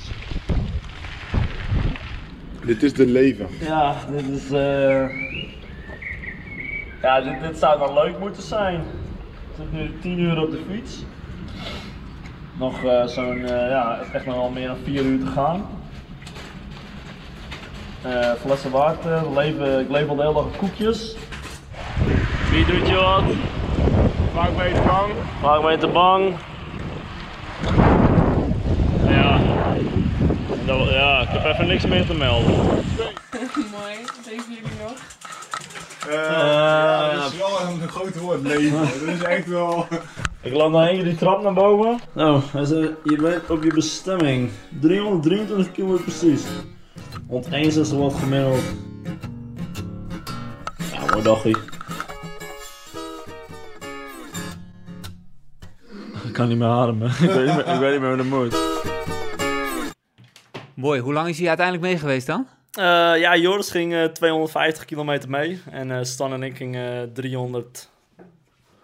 Dit 2.64 2.82
is 2.82 2.92
de 2.92 3.06
leven. 3.06 3.48
Ja, 3.60 3.96
dit 4.10 4.28
is. 4.28 4.50
eh 4.50 5.23
Ja, 7.04 7.20
dit, 7.20 7.40
dit 7.40 7.58
zou 7.58 7.78
wel 7.78 7.94
leuk 7.94 8.18
moeten 8.18 8.42
zijn. 8.42 8.74
Ik 8.80 9.56
zit 9.56 9.72
nu 9.72 9.98
10 10.00 10.18
uur 10.18 10.42
op 10.42 10.50
de 10.50 10.60
fiets. 10.70 11.04
Nog 12.58 12.84
eh, 12.84 13.04
zo'n, 13.06 13.44
eh, 13.44 13.68
ja, 13.70 13.98
echt 14.12 14.26
nog 14.26 14.34
wel 14.34 14.50
meer 14.50 14.66
dan 14.66 14.76
4 14.84 15.02
uur 15.04 15.18
te 15.18 15.26
gaan. 15.30 15.66
Eh 18.02 18.32
flessen 18.40 18.70
water, 18.70 19.22
leven, 19.34 19.80
ik 19.80 19.90
leef 19.90 20.08
al 20.08 20.16
de 20.16 20.22
hele 20.22 20.34
dag 20.34 20.44
op 20.44 20.56
koekjes. 20.56 21.16
Wie 22.50 22.64
doet 22.64 22.88
je 22.88 22.94
wat? 22.94 23.22
Vaak 24.32 24.56
ben 24.56 24.68
je 24.68 24.82
bang. 24.86 25.12
Maak 25.42 25.62
me 25.62 25.76
te 25.78 25.86
bang. 25.86 26.34
Ja. 29.08 29.38
Dat- 30.66 30.90
ja, 30.90 31.20
ik 31.20 31.28
heb 31.28 31.44
even 31.44 31.66
niks 31.66 31.86
meer 31.86 32.06
te 32.06 32.14
melden. 32.14 32.54
Mooi, 33.76 33.94
jullie 34.24 34.62
Eh, 36.08 36.14
ja, 36.14 37.14
dat 37.14 37.32
is 37.32 37.38
wel 37.38 37.60
een 37.68 37.88
groot 37.88 38.18
woord, 38.18 38.42
leven. 38.42 38.78
Dat 38.78 39.14
is 39.14 39.22
echt 39.22 39.46
wel... 39.46 39.86
Ik 40.42 40.52
laat 40.52 40.70
nog 40.70 40.86
één 40.86 40.94
keer 40.94 41.04
die 41.04 41.14
trap 41.14 41.42
naar 41.42 41.52
boven. 41.52 41.98
Nou, 42.12 42.40
hij 42.52 42.64
zei, 42.64 42.94
je 43.04 43.16
bent 43.16 43.50
op 43.50 43.62
je 43.62 43.74
bestemming. 43.74 44.50
323 44.80 45.72
km 45.72 46.02
precies. 46.02 46.42
161 47.26 47.98
wat 47.98 48.14
gemiddeld. 48.14 48.62
Ja, 50.92 51.00
mooi 51.10 51.22
dagje. 51.22 51.56
Ik 56.24 56.32
kan 56.32 56.48
niet 56.48 56.58
meer 56.58 56.68
ademen. 56.68 57.08
ik, 57.20 57.30
weet 57.30 57.46
niet 57.46 57.56
meer, 57.56 57.68
ik 57.74 57.78
weet 57.80 57.92
niet 57.92 58.00
meer 58.00 58.08
hoe 58.08 58.16
dat 58.16 58.26
moet. 58.26 58.56
Mooi, 60.74 61.00
hoe 61.00 61.12
lang 61.12 61.28
is 61.28 61.38
hij 61.38 61.48
uiteindelijk 61.48 61.86
mee 61.86 61.98
geweest 61.98 62.26
dan? 62.26 62.46
Eh, 62.76 62.84
ja, 63.20 63.36
Joris 63.36 63.70
ging 63.70 63.94
eh, 63.94 64.04
250 64.04 64.84
kilometer 64.84 65.30
mee. 65.30 65.60
En 65.70 65.90
eh, 65.90 65.98
Stan 66.02 66.32
en 66.32 66.42
ik 66.42 66.56
gingen 66.56 67.12
300... 67.12 67.88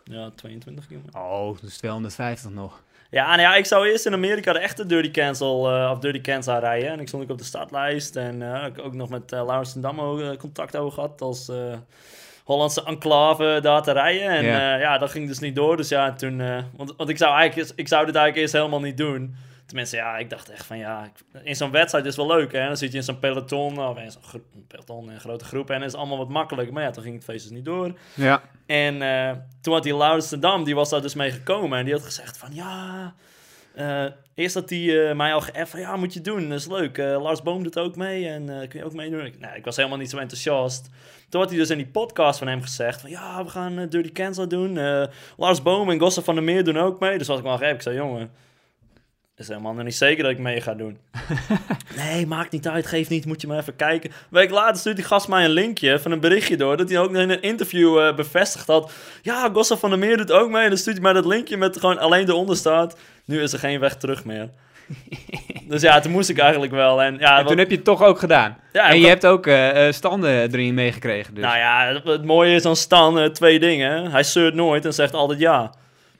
Ja, 0.04 0.30
22 0.34 0.86
kilometer. 0.86 1.20
Oh, 1.20 1.58
dus 1.60 1.76
250 1.78 2.50
nog. 2.50 2.82
Ja, 3.10 3.26
nou 3.28 3.40
ja, 3.40 3.54
ik 3.54 3.66
zou 3.66 3.88
eerst 3.88 4.06
in 4.06 4.12
Amerika 4.12 4.52
de 4.52 4.58
echte 4.58 4.86
Dirty 4.86 5.10
Cancel, 5.10 5.70
eh, 5.70 5.90
of 5.92 5.98
Dirty 5.98 6.20
Cancel 6.20 6.58
rijden. 6.58 6.90
En 6.90 7.00
ik 7.00 7.08
stond 7.08 7.22
ook 7.22 7.30
op 7.30 7.38
de 7.38 7.44
startlijst. 7.44 8.16
En 8.16 8.54
eh, 8.54 8.66
ik 8.66 8.78
ook 8.84 8.94
nog 8.94 9.08
met 9.08 9.32
uh, 9.32 9.44
Laurens 9.44 9.72
ten 9.72 9.80
Damme 9.80 10.30
eh, 10.30 10.36
contact 10.38 10.76
over 10.76 10.92
gehad 10.92 11.20
als 11.20 11.48
eh, 11.48 11.56
Hollandse 12.44 12.84
enclave 12.84 13.58
daar 13.62 13.82
te 13.82 13.92
rijden. 13.92 14.28
En 14.28 14.44
Ja. 14.78 14.98
dat 14.98 15.10
ging 15.10 15.28
dus 15.28 15.38
niet 15.38 15.54
door. 15.54 15.76
Dus 15.76 15.88
ja, 15.88 16.12
toen... 16.12 16.40
eh, 16.40 16.58
want, 16.76 16.94
want 16.96 17.08
ik 17.10 17.18
zou 17.18 17.34
eigenlijk, 17.34 17.72
ik 17.76 17.88
zou 17.88 18.06
dit 18.06 18.14
eigenlijk 18.14 18.36
eerst 18.36 18.52
helemaal 18.62 18.80
niet 18.80 18.96
doen. 18.96 19.36
Tenminste, 19.70 19.96
ja, 19.96 20.18
ik 20.18 20.30
dacht 20.30 20.50
echt 20.50 20.66
van 20.66 20.78
ja, 20.78 21.10
in 21.42 21.56
zo'n 21.56 21.70
wedstrijd 21.70 22.04
is 22.06 22.16
wel 22.16 22.26
leuk, 22.26 22.52
hè. 22.52 22.66
Dan 22.66 22.76
zit 22.76 22.90
je 22.90 22.96
in 22.96 23.04
zo'n 23.04 23.18
peloton, 23.18 23.78
of 23.78 23.98
in 23.98 24.10
zo'n 24.10 24.42
peloton, 24.68 25.04
in 25.04 25.14
een 25.14 25.20
grote 25.20 25.44
groep. 25.44 25.70
En 25.70 25.82
is 25.82 25.94
allemaal 25.94 26.18
wat 26.18 26.28
makkelijker. 26.28 26.74
Maar 26.74 26.82
ja, 26.82 26.90
toen 26.90 27.02
ging 27.02 27.14
het 27.14 27.24
feest 27.24 27.42
dus 27.42 27.56
niet 27.56 27.64
door. 27.64 27.92
Ja. 28.14 28.42
En 28.66 29.02
eh, 29.02 29.36
toen 29.60 29.74
had 29.74 29.82
die 29.82 29.96
Laurens 29.96 30.28
Dam, 30.28 30.64
die 30.64 30.74
was 30.74 30.90
daar 30.90 31.02
dus 31.02 31.14
mee 31.14 31.30
gekomen. 31.30 31.78
En 31.78 31.84
die 31.84 31.94
had 31.94 32.02
gezegd 32.02 32.38
van, 32.38 32.48
ja... 32.52 33.14
eh, 33.74 34.04
eerst 34.34 34.54
had 34.54 34.70
hij 34.70 35.08
eh, 35.08 35.16
mij 35.16 35.34
al 35.34 35.40
geëft 35.40 35.70
van, 35.70 35.80
ja, 35.80 35.96
moet 35.96 36.14
je 36.14 36.20
doen, 36.20 36.48
dat 36.48 36.58
is 36.58 36.66
leuk. 36.66 36.96
Lars 36.96 37.42
Boom 37.42 37.62
doet 37.62 37.78
ook 37.78 37.96
mee 37.96 38.28
en 38.28 38.68
kun 38.68 38.78
je 38.78 38.84
ook 38.84 38.94
meedoen? 38.94 39.24
Ik, 39.24 39.38
nou, 39.38 39.56
ik 39.56 39.64
was 39.64 39.76
helemaal 39.76 39.98
niet 39.98 40.10
zo 40.10 40.16
enthousiast. 40.16 40.88
Toen 41.28 41.40
had 41.40 41.50
hij 41.50 41.58
dus 41.58 41.70
in 41.70 41.76
die 41.76 41.86
podcast 41.86 42.38
van 42.38 42.48
hem 42.48 42.62
gezegd 42.62 43.00
van, 43.00 43.10
ja, 43.10 43.44
we 43.44 43.50
gaan 43.50 43.86
Dirty 43.88 44.12
Cancel 44.12 44.48
doen. 44.48 44.78
Lars 45.36 45.62
Boom 45.62 45.90
en 45.90 46.00
Gosse 46.00 46.22
van 46.22 46.34
der 46.34 46.44
Meer 46.44 46.64
doen 46.64 46.78
ook 46.78 47.00
mee. 47.00 47.18
Dus 47.18 47.26
had 47.26 47.38
ik 47.38 47.44
wel 47.44 47.56
gek. 47.56 47.74
Ik 47.74 47.82
zei, 47.82 47.96
jongen, 47.96 48.30
is 49.40 49.48
helemaal 49.48 49.72
nog 49.72 49.84
niet 49.84 49.94
zeker 49.94 50.22
dat 50.22 50.32
ik 50.32 50.38
mee 50.38 50.60
ga 50.60 50.74
doen. 50.74 50.98
nee, 51.96 52.26
maakt 52.26 52.52
niet 52.52 52.68
uit, 52.68 52.86
geef 52.86 53.08
niet, 53.08 53.26
moet 53.26 53.40
je 53.40 53.46
maar 53.46 53.58
even 53.58 53.76
kijken. 53.76 54.10
Een 54.10 54.26
week 54.30 54.50
later 54.50 54.76
stuurt 54.76 54.96
die 54.96 55.04
gast 55.04 55.28
mij 55.28 55.44
een 55.44 55.50
linkje 55.50 55.98
van 55.98 56.10
een 56.10 56.20
berichtje 56.20 56.56
door... 56.56 56.76
dat 56.76 56.88
hij 56.88 56.98
ook 56.98 57.14
in 57.14 57.30
een 57.30 57.42
interview 57.42 57.98
eh, 57.98 58.14
bevestigd 58.14 58.66
had... 58.66 58.92
ja, 59.22 59.50
Gossa 59.52 59.76
van 59.76 59.90
der 59.90 59.98
Meer 59.98 60.16
doet 60.16 60.32
ook 60.32 60.50
mee. 60.50 60.62
En 60.62 60.68
dan 60.68 60.78
stuurt 60.78 60.96
hij 60.96 61.04
mij 61.04 61.12
dat 61.12 61.24
linkje 61.26 61.56
met 61.56 61.78
gewoon 61.78 61.98
alleen 61.98 62.28
eronder 62.28 62.56
staat... 62.56 62.96
nu 63.24 63.42
is 63.42 63.52
er 63.52 63.58
geen 63.58 63.80
weg 63.80 63.96
terug 63.96 64.24
meer. 64.24 64.48
dus 65.68 65.82
ja, 65.82 66.00
toen 66.00 66.12
moest 66.12 66.28
ik 66.28 66.38
eigenlijk 66.38 66.72
wel. 66.72 67.02
En, 67.02 67.18
ja, 67.18 67.30
En 67.30 67.36
wat- 67.36 67.46
toen 67.46 67.58
heb 67.58 67.70
je 67.70 67.76
het 67.76 67.84
toch 67.84 68.02
ook 68.02 68.18
gedaan. 68.18 68.56
ja, 68.72 68.88
en 68.88 69.00
je 69.00 69.06
hebt 69.06 69.26
ook 69.26 69.46
eh, 69.46 69.86
eh, 69.86 69.92
standen 69.92 70.52
erin 70.52 70.74
meegekregen. 70.74 71.34
Dus. 71.34 71.44
Nou 71.44 71.56
ja, 71.58 71.86
het, 71.86 72.04
het 72.04 72.24
mooie 72.24 72.54
is 72.54 72.64
aan 72.64 72.76
Stan 72.76 73.32
twee 73.32 73.58
dingen. 73.58 74.10
Hij 74.10 74.22
zeurt 74.22 74.54
nooit 74.54 74.84
en 74.84 74.94
zegt 74.94 75.14
altijd 75.14 75.40
ja. 75.40 75.72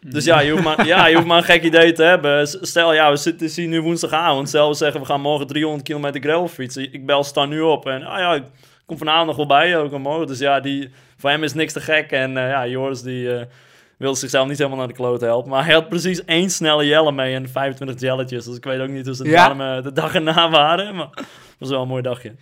Dus 0.06 0.24
ja, 0.24 0.40
je 0.40 0.50
hoeft 0.50 0.64
maar, 0.64 0.86
ja, 0.86 1.06
je 1.06 1.14
hoeft 1.14 1.26
maar 1.26 1.36
een 1.36 1.44
gek 1.44 1.62
idee 1.62 1.92
te 1.92 2.02
hebben. 2.02 2.46
Stel, 2.46 2.94
ja, 2.94 3.10
we 3.10 3.16
zitten 3.16 3.48
hier 3.54 3.68
nu 3.68 3.80
woensdagavond. 3.80 4.48
Stel, 4.48 4.68
we 4.68 4.74
zeggen, 4.74 5.00
we 5.00 5.06
gaan 5.06 5.20
morgen 5.20 5.46
300 5.46 5.82
kilometer 5.84 6.20
gravel 6.20 6.48
fietsen. 6.48 6.92
Ik 6.92 7.06
bel 7.06 7.24
Stan 7.24 7.48
nu 7.48 7.60
op 7.60 7.86
en, 7.86 8.02
ah 8.04 8.18
ja, 8.18 8.34
ik 8.34 8.42
kom 8.86 8.98
vanavond 8.98 9.26
nog 9.26 9.36
wel 9.36 9.46
bij 9.46 9.68
je, 9.68 9.76
ook 9.76 9.98
morgen. 9.98 10.26
Dus 10.26 10.38
ja, 10.38 10.60
die, 10.60 10.90
voor 11.16 11.30
hem 11.30 11.42
is 11.42 11.54
niks 11.54 11.72
te 11.72 11.80
gek. 11.80 12.10
En 12.10 12.36
eh, 12.36 12.48
ja, 12.48 12.66
Joris, 12.66 13.02
die 13.02 13.32
eh, 13.34 13.46
wilde 13.96 14.18
zichzelf 14.18 14.48
niet 14.48 14.58
helemaal 14.58 14.78
naar 14.78 14.88
de 14.88 14.94
kloot 14.94 15.20
helpen. 15.20 15.50
Maar 15.50 15.64
hij 15.64 15.74
had 15.74 15.88
precies 15.88 16.24
één 16.24 16.50
snelle 16.50 16.86
jelle 16.86 17.12
mee 17.12 17.34
en 17.34 17.48
25 17.48 18.00
jelletjes. 18.00 18.44
Dus 18.44 18.56
ik 18.56 18.64
weet 18.64 18.80
ook 18.80 18.88
niet 18.88 19.06
hoe 19.06 19.14
ze 19.14 19.28
Ja. 19.28 19.80
de 19.80 19.92
dag 19.92 20.14
erna 20.14 20.50
waren. 20.50 20.94
Maar 20.94 21.08
het 21.14 21.26
was 21.58 21.68
wel 21.68 21.82
een 21.82 21.88
mooi 21.88 22.02
dagje. 22.02 22.34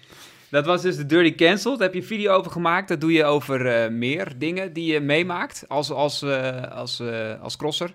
Dat 0.50 0.66
was 0.66 0.82
dus 0.82 0.96
de 0.96 1.06
Dirty 1.06 1.34
Cancelled. 1.34 1.78
Daar 1.78 1.86
heb 1.86 1.94
je 1.94 2.00
een 2.00 2.06
video 2.06 2.32
over 2.32 2.50
gemaakt. 2.50 2.88
Dat 2.88 3.00
doe 3.00 3.12
je 3.12 3.24
over 3.24 3.66
eh, 3.66 3.90
meer 3.90 4.32
dingen 4.38 4.72
die 4.72 4.92
je 4.92 5.00
meemaakt 5.00 5.64
als, 5.68 5.90
als, 5.90 6.22
eh, 6.22 6.62
als, 6.62 7.00
eh, 7.00 7.40
als 7.42 7.56
crosser. 7.56 7.94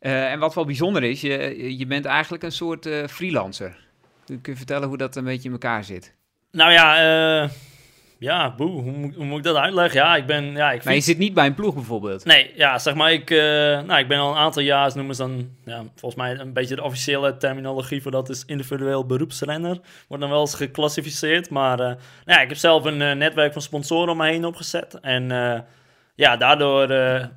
En 0.00 0.38
wat 0.38 0.54
wel 0.54 0.64
bijzonder 0.64 1.02
is, 1.02 1.20
je, 1.20 1.78
je 1.78 1.86
bent 1.86 2.04
eigenlijk 2.04 2.42
een 2.42 2.52
soort 2.52 2.88
freelancer. 3.08 3.76
Kun 4.26 4.40
je 4.42 4.56
vertellen 4.56 4.88
hoe 4.88 4.96
dat 4.96 5.16
een 5.16 5.24
beetje 5.24 5.48
in 5.48 5.52
elkaar 5.52 5.84
zit? 5.84 6.14
Nou 6.50 6.72
ja, 6.72 7.48
ja, 8.22 8.54
boe, 8.54 8.68
hoe, 8.70 8.92
moet- 8.92 9.14
hoe 9.14 9.24
moet 9.24 9.38
ik 9.38 9.44
dat 9.44 9.56
uitleggen? 9.56 10.00
Ja, 10.00 10.16
ik 10.16 10.26
ben, 10.26 10.44
ja, 10.52 10.72
ik 10.72 10.84
Maar 10.84 10.94
je 10.94 11.00
zit 11.00 11.18
niet 11.18 11.34
bij 11.34 11.46
een 11.46 11.54
ploeg 11.54 11.74
bijvoorbeeld. 11.74 12.24
Nee, 12.24 12.52
ja, 12.56 12.78
zeg 12.78 12.94
maar, 12.94 13.12
ik, 13.12 13.30
eh, 13.30 13.38
nou, 13.82 13.98
ik 13.98 14.08
ben 14.08 14.18
al 14.18 14.30
een 14.30 14.36
aantal 14.36 14.62
jaar, 14.62 14.92
noemen 14.94 15.14
ze 15.14 15.22
dan, 15.22 15.48
ja, 15.64 15.82
volgens 15.96 16.14
mij 16.22 16.38
een 16.38 16.52
beetje 16.52 16.74
de 16.74 16.82
officiële 16.82 17.36
terminologie 17.36 18.02
voor 18.02 18.10
dat 18.10 18.28
is 18.28 18.44
individueel 18.44 19.06
beroepsrenner. 19.06 19.78
Wordt 20.08 20.22
dan 20.22 20.32
wel 20.32 20.40
eens 20.40 20.54
geclassificeerd, 20.54 21.50
maar 21.50 21.80
eh, 21.80 21.86
nou 21.86 21.96
ja, 22.24 22.40
ik 22.40 22.48
heb 22.48 22.58
zelf 22.58 22.84
een 22.84 23.02
eh, 23.02 23.12
netwerk 23.16 23.52
van 23.52 23.62
sponsoren 23.62 24.08
om 24.08 24.16
me 24.16 24.26
heen 24.26 24.44
opgezet. 24.44 24.98
En 25.00 25.28
ja, 26.14 26.36
daardoor 26.36 26.92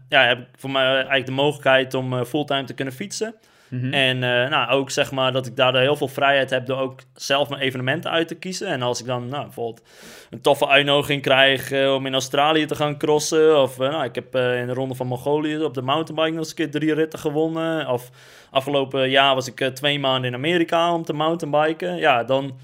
ja, 0.10 0.24
heb 0.26 0.40
ik 0.40 0.46
voor 0.58 0.70
mij 0.72 0.94
eigenlijk 0.94 1.26
de 1.26 1.32
mogelijkheid 1.32 1.94
om 1.94 2.26
fulltime 2.26 2.64
te 2.64 2.74
kunnen 2.74 2.94
fietsen. 2.94 3.36
Mhm. 3.70 3.94
En 3.94 4.24
eh, 4.24 4.50
nou, 4.50 4.70
ook 4.70 4.92
zeg 4.92 5.12
maar 5.12 5.32
dat 5.32 5.46
ik 5.46 5.56
daardoor 5.56 5.82
heel 5.82 5.96
veel 5.96 6.08
vrijheid 6.08 6.50
heb 6.50 6.66
door 6.66 6.78
ook 6.78 7.00
zelf 7.16 7.50
mijn 7.50 7.62
evenementen 7.62 8.12
uit 8.12 8.28
te 8.28 8.36
kiezen. 8.36 8.68
En 8.68 8.82
als 8.82 9.00
ik 9.00 9.06
dan 9.06 9.28
nou, 9.28 9.44
bijvoorbeeld 9.44 9.88
een 10.30 10.42
toffe 10.42 10.68
uitnodiging 10.68 11.22
krijg 11.22 11.72
eh, 11.72 11.94
om 11.94 12.06
in 12.06 12.14
Australië 12.14 12.66
te 12.66 12.76
gaan 12.76 12.98
crossen. 12.98 13.62
Of 13.62 13.80
eh, 13.80 13.90
nou, 13.90 14.04
ik 14.04 14.16
heb 14.16 14.36
in 14.36 14.68
de 14.68 14.74
ronde 14.74 14.96
van 14.96 15.08
Mongolië 15.08 15.64
op 15.64 15.74
de 15.74 15.82
mountainbike 15.82 16.30
nog 16.30 16.40
eens 16.40 16.50
een 16.50 16.56
keer 16.56 16.72
drie 16.72 16.94
ritten 16.94 17.20
gewonnen. 17.20 17.88
Of 17.88 18.10
afgelopen 18.52 19.10
jaar 19.10 19.36
was 19.36 19.48
ik 19.48 19.76
twee 19.76 20.00
maanden 20.00 20.30
in 20.30 20.36
Amerika 20.36 20.94
om 20.94 21.04
te 21.04 21.14
mountainbiken. 21.14 21.96
Ja, 21.96 22.24
dan 22.24 22.58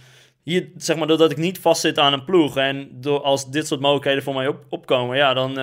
hier, 0.43 0.69
zeg 0.77 0.97
maar, 0.97 1.07
doordat 1.07 1.31
ik 1.31 1.37
niet 1.37 1.59
vastzit 1.59 1.99
aan 1.99 2.13
een 2.13 2.25
ploeg. 2.25 2.57
En 2.57 2.89
door, 2.91 3.21
als 3.21 3.51
dit 3.51 3.67
soort 3.67 3.79
mogelijkheden 3.79 4.23
voor 4.23 4.33
mij 4.33 4.47
op, 4.47 4.65
opkomen, 4.69 5.17
ja, 5.17 5.33
dan 5.33 5.57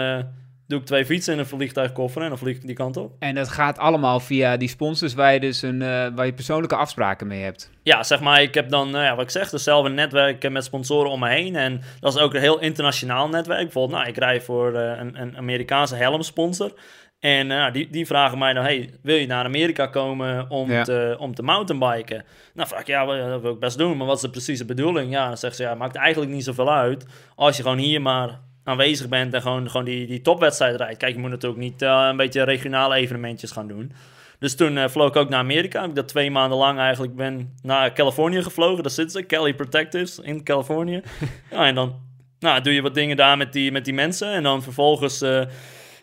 doe 0.68 0.80
ik 0.80 0.87
twee 0.87 1.04
fietsen 1.06 1.32
in 1.32 1.38
een 1.38 1.46
vliegtuigkoffer 1.46 2.22
en 2.22 2.28
dan 2.28 2.38
vlieg 2.38 2.56
ik 2.56 2.66
die 2.66 2.75
kant 2.75 2.96
op. 2.96 3.12
En 3.18 3.34
dat 3.34 3.48
gaat 3.48 3.78
allemaal 3.78 4.20
via 4.20 4.56
die 4.56 4.68
sponsors 4.68 5.14
waar 5.14 5.32
je 5.32 5.40
dus 5.40 5.62
een, 5.62 5.82
eh, 5.82 6.06
waar 6.14 6.26
je 6.26 6.32
persoonlijke 6.32 6.76
afspraken 6.76 7.26
mee 7.26 7.42
hebt. 7.42 7.70
Ja, 7.82 8.02
zeg 8.02 8.20
maar, 8.20 8.42
ik 8.42 8.54
heb 8.54 8.68
dan, 8.70 8.90
nou 8.90 9.04
ja, 9.04 9.14
wat 9.14 9.25
ik 9.25 9.30
zeg, 9.30 9.50
dus 9.50 9.62
zelf 9.62 9.84
een 9.84 9.94
netwerk 9.94 10.44
eh, 10.44 10.50
met 10.50 10.64
sponsoren 10.64 11.10
om 11.10 11.20
me 11.20 11.28
heen. 11.28 11.56
En 11.56 11.80
dat 12.00 12.14
is 12.14 12.20
ook 12.20 12.34
een 12.34 12.40
heel 12.40 12.58
internationaal 12.60 13.28
netwerk. 13.28 13.62
Bijvoorbeeld, 13.62 13.98
nou, 13.98 14.08
ik 14.10 14.16
rij 14.18 14.40
voor 14.40 14.75
eh, 14.75 14.98
een, 14.98 15.20
een 15.20 15.37
Amerikaanse 15.37 15.94
helmsponsor. 15.96 16.72
En 17.20 17.50
eh, 17.50 17.72
die, 17.72 17.88
die 17.90 18.06
vragen 18.06 18.38
mij 18.38 18.52
dan, 18.52 18.64
hey, 18.64 18.90
wil 19.02 19.16
je 19.16 19.26
naar 19.26 19.44
Amerika 19.44 19.87
komen 19.87 20.50
om, 20.50 20.70
Ja. 20.70 20.82
te, 20.82 21.16
om 21.18 21.34
te 21.34 21.42
mountainbiken? 21.42 22.25
Nou, 22.54 22.68
vraag 22.68 22.80
ik, 22.80 22.87
ja, 22.87 23.28
dat 23.28 23.40
wil 23.42 23.52
ik 23.52 23.60
best 23.60 23.78
doen, 23.78 23.96
maar 23.96 24.06
wat 24.06 24.16
is 24.16 24.22
de 24.22 24.30
precieze 24.30 24.64
bedoeling? 24.64 25.10
Ja, 25.10 25.26
dan 25.26 25.37
zegt 25.37 25.56
ze, 25.56 25.62
ja, 25.62 25.75
maakt 25.75 25.96
eigenlijk 25.96 26.32
niet 26.32 26.44
zoveel 26.44 26.72
uit 26.72 27.06
als 27.34 27.56
je 27.56 27.62
gewoon 27.62 27.78
hier 27.78 28.02
maar 28.02 28.40
aanwezig 28.68 29.08
bent 29.08 29.34
en 29.34 29.42
gewoon, 29.42 29.70
gewoon 29.70 29.87
die, 29.87 30.06
die 30.06 30.20
topwedstrijd 30.20 30.76
rijdt. 30.76 30.98
Kijk, 30.98 31.14
je 31.14 31.20
moet 31.20 31.30
natuurlijk 31.30 31.60
niet 31.60 31.82
eh, 31.82 32.06
een 32.10 32.16
beetje 32.16 32.42
regionale 32.42 32.94
evenementjes 32.94 33.50
gaan 33.50 33.68
doen. 33.68 33.92
Dus 34.38 34.56
toen 34.56 34.78
eh, 34.78 34.88
vloog 34.88 35.08
ik 35.08 35.16
ook 35.16 35.28
naar 35.28 35.38
Amerika. 35.38 35.80
Heb 35.80 35.88
ik 35.90 35.96
dat 35.96 36.08
twee 36.08 36.30
maanden 36.30 36.58
lang 36.58 36.78
eigenlijk 36.78 37.16
ben 37.16 37.54
naar 37.62 37.92
Californië 37.92 38.42
gevlogen. 38.42 38.82
Daar 38.82 38.92
zitten 38.92 39.20
ze, 39.20 39.26
Cali 39.26 39.54
Protectives 39.54 40.18
in 40.18 40.44
Californië. 40.44 41.02
ja, 41.50 41.66
en 41.66 41.75
dan 41.75 41.94
nou, 42.38 42.60
doe 42.60 42.75
je 42.75 42.82
wat 42.82 42.94
dingen 42.94 43.16
daar 43.16 43.37
met 43.37 43.52
die, 43.52 43.72
met 43.72 43.84
die 43.84 43.94
mensen. 43.94 44.32
En 44.32 44.42
dan 44.42 44.62
vervolgens 44.62 45.22
eh 45.22 45.42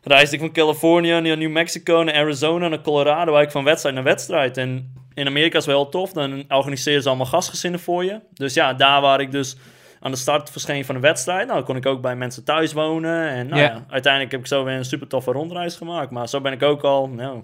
reisde 0.05 0.35
ik 0.35 0.41
van 0.41 0.51
Californië 0.51 1.09
naar 1.09 1.37
New 1.37 1.51
Mexico, 1.51 2.03
naar 2.03 2.15
Arizona, 2.15 2.67
naar 2.67 2.81
Colorado. 2.81 3.15
Eigenlijk 3.15 3.51
van 3.51 3.63
wedstrijd 3.63 3.95
naar 3.95 4.03
wedstrijd. 4.03 4.57
En 4.57 4.93
in 5.13 5.27
Amerika 5.27 5.57
is 5.57 5.65
wel 5.65 5.81
heel 5.81 5.89
tof. 5.89 6.11
Dan 6.11 6.43
organiseren 6.47 7.01
ze 7.01 7.07
allemaal 7.07 7.25
gastgezinnen 7.25 7.79
voor 7.79 8.03
je. 8.03 8.19
Dus 8.33 8.53
ja, 8.53 8.73
daar 8.73 9.01
waar 9.01 9.21
ik 9.21 9.31
dus 9.31 9.57
aan 10.05 10.11
de 10.11 10.17
start 10.17 10.49
verscheen 10.49 10.85
van 10.85 10.95
de 10.95 11.01
wedstrijd. 11.01 11.47
Nou, 11.47 11.63
kon 11.63 11.75
ik 11.75 11.85
ook 11.85 12.01
bij 12.01 12.15
mensen 12.15 12.43
thuis 12.43 12.73
wonen. 12.73 13.29
En 13.29 13.47
nou 13.47 13.61
Ja. 13.61 13.67
ja. 13.67 13.85
uiteindelijk 13.89 14.31
heb 14.31 14.41
ik 14.41 14.47
zo 14.47 14.63
weer 14.63 14.75
een 14.75 14.85
super 14.85 15.07
toffe 15.07 15.31
rondreis 15.31 15.75
gemaakt. 15.75 16.11
Maar 16.11 16.29
zo 16.29 16.41
ben 16.41 16.51
ik 16.51 16.63
ook 16.63 16.81
al, 16.83 17.07
nou, 17.07 17.43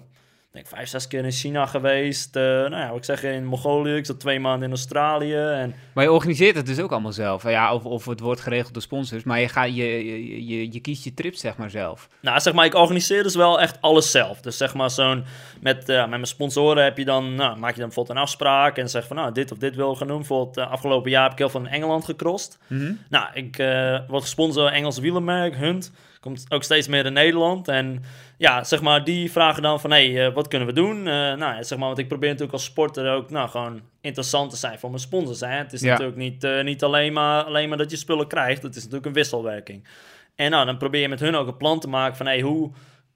denk 0.52 0.66
vijf, 0.66 0.88
zes 0.88 1.08
keer 1.08 1.24
in 1.24 1.32
China 1.32 1.66
geweest. 1.66 2.36
Eh, 2.36 2.42
nou 2.42 2.76
ja, 2.76 2.90
ik 2.90 3.04
zeg, 3.04 3.22
in 3.22 3.44
Mongolië. 3.44 3.94
Ik 3.94 4.06
zat 4.06 4.20
twee 4.20 4.40
maanden 4.40 4.64
in 4.64 4.74
Australië. 4.74 5.36
En 5.36 5.74
Maar 5.94 6.04
je 6.04 6.12
organiseert 6.12 6.56
het 6.56 6.66
dus 6.66 6.80
ook 6.80 6.90
allemaal 6.90 7.12
zelf. 7.12 7.42
Ja, 7.42 7.74
of, 7.74 7.84
of 7.84 8.04
het 8.04 8.20
wordt 8.20 8.40
geregeld 8.40 8.72
door 8.72 8.82
sponsors. 8.82 9.24
Maar 9.24 9.40
je, 9.40 9.48
gaat, 9.48 9.76
je, 9.76 10.04
je, 10.04 10.46
je, 10.46 10.72
je 10.72 10.80
kiest 10.80 11.04
je 11.04 11.14
trips 11.14 11.40
zeg 11.40 11.56
maar 11.56 11.70
zelf. 11.70 12.08
Nou, 12.20 12.40
zeg 12.40 12.54
maar, 12.54 12.64
ik 12.64 12.74
organiseer 12.74 13.22
dus 13.22 13.34
wel 13.34 13.60
echt 13.60 13.80
alles 13.80 14.10
zelf. 14.10 14.40
Dus 14.40 14.56
zeg 14.56 14.74
maar, 14.74 14.90
zo'n 14.90 15.24
met, 15.60 15.88
eh, 15.88 16.00
met 16.00 16.10
mijn 16.10 16.26
sponsoren 16.26 16.84
heb 16.84 16.98
je 16.98 17.04
dan, 17.04 17.34
nou, 17.34 17.58
maak 17.58 17.72
je 17.72 17.78
dan 17.78 17.86
bijvoorbeeld 17.86 18.16
een 18.16 18.22
afspraak 18.22 18.76
en 18.76 18.88
zeg 18.88 19.06
van, 19.06 19.16
nou, 19.16 19.32
dit 19.32 19.52
of 19.52 19.58
dit 19.58 19.74
wil 19.76 19.98
doen. 19.98 20.06
Bijvoorbeeld, 20.06 20.56
eh, 20.56 20.70
afgelopen 20.70 21.10
jaar 21.10 21.22
heb 21.22 21.32
ik 21.32 21.38
heel 21.38 21.48
veel 21.48 21.60
in 21.60 21.66
Engeland 21.66 22.04
gecrossed. 22.04 22.58
Mhm. 22.66 22.92
Nou, 23.08 23.26
ik 23.34 23.58
eh, 23.58 23.98
word 24.08 24.22
gesponsord 24.22 24.66
door 24.66 24.76
Engels 24.76 24.98
wielermerk, 24.98 25.56
Hunt. 25.56 25.92
Komt 26.22 26.44
ook 26.48 26.62
steeds 26.62 26.88
meer 26.88 27.06
in 27.06 27.12
Nederland. 27.12 27.68
En 27.68 28.02
ja, 28.36 28.64
zeg 28.64 28.82
maar, 28.82 29.04
die 29.04 29.32
vragen 29.32 29.62
dan 29.62 29.80
van, 29.80 29.90
hé, 29.90 30.12
hey, 30.12 30.26
eh, 30.26 30.34
wat 30.34 30.48
kunnen 30.48 30.68
we 30.68 30.74
doen? 30.74 30.98
Eh, 30.98 31.04
nou, 31.14 31.38
ja, 31.38 31.62
zeg 31.62 31.78
maar, 31.78 31.86
want 31.86 31.98
ik 31.98 32.08
probeer 32.08 32.28
natuurlijk 32.28 32.52
als 32.52 32.64
sporter 32.64 33.12
ook, 33.12 33.30
nou, 33.30 33.48
gewoon 33.48 33.80
interessant 34.00 34.50
te 34.50 34.56
zijn 34.56 34.78
voor 34.78 34.90
mijn 34.90 35.02
sponsors. 35.02 35.40
Hè? 35.40 35.48
Het 35.56 35.72
is 35.72 35.80
Ja. 35.80 35.90
natuurlijk 35.90 36.18
niet, 36.18 36.44
eh, 36.44 36.62
niet 36.62 36.82
alleen, 36.82 37.12
maar, 37.12 37.42
alleen 37.42 37.68
maar 37.68 37.78
dat 37.78 37.90
je 37.90 37.96
spullen 37.96 38.26
krijgt. 38.26 38.62
Het 38.62 38.76
is 38.76 38.82
natuurlijk 38.82 39.06
een 39.06 39.12
wisselwerking. 39.12 39.88
En 40.36 40.50
nou, 40.50 40.66
dan 40.66 40.76
probeer 40.76 41.00
je 41.00 41.08
met 41.08 41.20
hun 41.20 41.34
ook 41.34 41.46
een 41.46 41.56
plan 41.56 41.80
te 41.80 41.88
maken 41.88 42.16
van, 42.16 42.26
hé, 42.26 42.32
hey, 42.32 42.42
hoe 42.42 42.70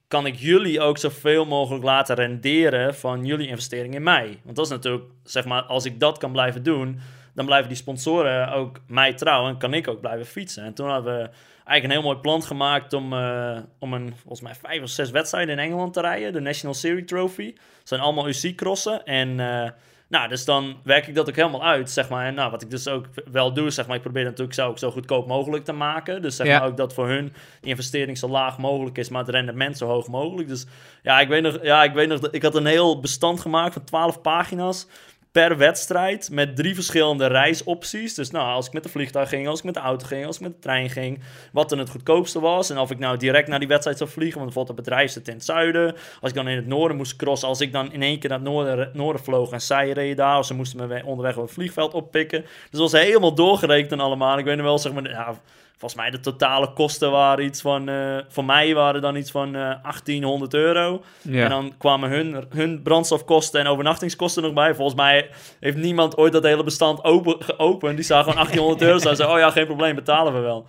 kan 0.08 0.26
ik 0.26 0.36
jullie 0.36 0.80
ook 0.80 0.98
zoveel 0.98 1.44
mogelijk 1.46 1.84
laten 1.84 2.14
renderen 2.16 2.94
van 2.94 3.24
jullie 3.24 3.48
investering 3.48 3.94
in 3.94 4.02
mij. 4.02 4.38
Want 4.44 4.56
dat 4.56 4.64
is 4.64 4.70
natuurlijk, 4.70 5.04
zeg 5.24 5.44
maar, 5.44 5.62
als 5.62 5.84
ik 5.84 6.00
dat 6.00 6.18
kan 6.18 6.32
blijven 6.32 6.62
doen, 6.62 7.00
dan 7.34 7.46
blijven 7.46 7.68
die 7.68 7.76
sponsoren 7.76 8.52
ook 8.52 8.80
mij 8.86 9.12
trouw 9.14 9.48
en 9.48 9.58
kan 9.58 9.74
ik 9.74 9.88
ook 9.88 10.00
blijven 10.00 10.26
fietsen. 10.26 10.64
En 10.64 10.74
toen 10.74 10.88
hadden 10.88 11.18
we 11.18 11.30
eigenlijk 11.66 11.84
een 11.84 11.90
heel 12.02 12.10
mooi 12.12 12.18
plan 12.18 12.42
gemaakt 12.42 12.92
om, 12.92 13.12
eh, 13.12 13.58
om 13.78 13.92
een, 13.92 14.14
volgens 14.16 14.40
mij, 14.40 14.54
vijf 14.54 14.82
of 14.82 14.88
zes 14.88 15.10
wedstrijden 15.10 15.58
in 15.58 15.64
Engeland 15.64 15.92
te 15.92 16.00
rijden. 16.00 16.32
De 16.32 16.40
National 16.40 16.74
Series 16.74 17.06
Trophy. 17.06 17.52
Dat 17.54 17.88
zijn 17.88 18.00
allemaal 18.00 18.28
UC-crossen. 18.28 19.04
En 19.04 19.40
eh, 19.40 19.70
nou, 20.08 20.28
dus 20.28 20.44
dan 20.44 20.76
werk 20.84 21.06
ik 21.06 21.14
dat 21.14 21.28
ook 21.28 21.36
helemaal 21.36 21.64
uit, 21.64 21.90
zeg 21.90 22.08
maar. 22.08 22.26
En 22.26 22.34
nou, 22.34 22.50
wat 22.50 22.62
ik 22.62 22.70
dus 22.70 22.88
ook 22.88 23.06
wel 23.30 23.52
doe, 23.52 23.70
zeg 23.70 23.86
maar, 23.86 23.96
ik 23.96 24.02
probeer 24.02 24.24
natuurlijk 24.24 24.54
zo, 24.54 24.68
ook 24.68 24.78
zo 24.78 24.90
goedkoop 24.90 25.26
mogelijk 25.26 25.64
te 25.64 25.72
maken. 25.72 26.22
Dus 26.22 26.36
zeg 26.36 26.46
Ja. 26.46 26.58
maar 26.58 26.68
ook 26.68 26.76
dat 26.76 26.94
voor 26.94 27.08
hun 27.08 27.32
die 27.60 27.70
investering 27.70 28.18
zo 28.18 28.28
laag 28.28 28.58
mogelijk 28.58 28.98
is, 28.98 29.08
maar 29.08 29.20
het 29.20 29.30
rendement 29.30 29.78
zo 29.78 29.86
hoog 29.86 30.08
mogelijk. 30.08 30.48
Dus 30.48 30.66
ja, 31.02 31.20
ik 31.20 31.28
weet 31.28 31.42
nog, 31.42 31.58
ja, 31.62 31.84
ik 31.84 31.92
weet 31.92 32.08
nog, 32.08 32.20
ik 32.30 32.42
had 32.42 32.54
een 32.54 32.66
heel 32.66 33.00
bestand 33.00 33.40
gemaakt 33.40 33.72
van 33.72 33.84
12 33.84 34.20
pagina's 34.20 34.86
per 35.36 35.56
wedstrijd 35.56 36.30
met 36.30 36.56
drie 36.56 36.74
verschillende 36.74 37.26
reisopties. 37.26 38.14
Dus 38.14 38.30
nou, 38.30 38.52
als 38.52 38.66
ik 38.66 38.72
met 38.72 38.82
de 38.82 38.88
vliegtuig 38.88 39.28
ging, 39.28 39.48
als 39.48 39.58
ik 39.58 39.64
met 39.64 39.74
de 39.74 39.80
auto 39.80 40.06
ging, 40.06 40.26
als 40.26 40.36
ik 40.36 40.42
met 40.42 40.52
de 40.52 40.58
trein 40.58 40.90
ging, 40.90 41.20
wat 41.52 41.68
dan 41.68 41.78
het 41.78 41.88
goedkoopste 41.90 42.40
was. 42.40 42.70
En 42.70 42.78
of 42.78 42.90
ik 42.90 42.98
nou 42.98 43.16
direct 43.16 43.48
naar 43.48 43.58
die 43.58 43.68
wedstrijd 43.68 43.98
zou 43.98 44.10
vliegen, 44.10 44.38
want 44.40 44.44
bijvoorbeeld 44.52 44.76
het 44.78 44.86
bedrijf 44.88 45.10
zit 45.10 45.28
in 45.28 45.34
het 45.34 45.44
zuiden. 45.44 45.94
Als 46.20 46.30
ik 46.30 46.36
dan 46.36 46.48
in 46.48 46.56
het 46.56 46.66
noorden 46.66 46.96
moest 46.96 47.16
crossen, 47.16 47.48
als 47.48 47.60
ik 47.60 47.72
dan 47.72 47.92
in 47.92 48.02
één 48.02 48.18
keer 48.18 48.30
naar 48.30 48.38
het 48.38 48.94
noorden, 48.94 49.22
vloog 49.24 49.50
en 49.50 49.60
zij 49.60 49.90
reden 49.90 50.16
daar, 50.16 50.38
of 50.38 50.46
ze 50.46 50.54
moesten 50.54 50.78
me 50.78 50.86
we- 50.86 51.04
onderweg 51.04 51.36
op 51.36 51.42
het 51.42 51.52
vliegveld 51.52 51.94
oppikken. 51.94 52.40
Dus 52.40 52.80
dat 52.80 52.90
was 52.90 53.00
helemaal 53.02 53.34
doorgerekend 53.34 53.92
en 53.92 54.00
allemaal. 54.00 54.38
Ik 54.38 54.44
weet 54.44 54.56
nog 54.56 54.66
wel, 54.66 54.78
zeg 54.78 54.92
maar, 54.92 55.10
ja, 55.10 55.34
volgens 55.78 56.00
mij 56.00 56.10
de 56.10 56.20
totale 56.20 56.72
kosten 56.72 57.10
waren 57.10 57.44
iets 57.44 57.60
van, 57.60 57.88
eh, 57.88 58.18
voor 58.28 58.44
mij 58.44 58.74
waren 58.74 59.00
dan 59.00 59.16
iets 59.16 59.30
van 59.30 59.54
eh 59.54 59.74
1800 59.82 60.54
euro. 60.54 61.02
Ja. 61.22 61.42
En 61.42 61.50
dan 61.50 61.74
kwamen 61.78 62.10
hun, 62.10 62.44
hun 62.48 62.82
brandstofkosten 62.82 63.60
en 63.60 63.66
overnachtingskosten 63.66 64.42
nog 64.42 64.52
bij. 64.52 64.74
Volgens 64.74 64.96
mij 64.96 65.30
heeft 65.60 65.76
niemand 65.76 66.16
ooit 66.16 66.32
dat 66.32 66.42
hele 66.42 66.64
bestand 66.64 67.04
open, 67.04 67.36
geopend. 67.38 67.96
Die 67.96 68.04
zag 68.04 68.18
gewoon 68.20 68.34
1800 68.34 68.82
euro. 68.82 68.98
Ze 68.98 69.14
zei, 69.14 69.32
oh 69.32 69.38
ja, 69.38 69.50
geen 69.50 69.66
probleem, 69.66 69.94
betalen 69.94 70.32
we 70.34 70.40
wel. 70.40 70.66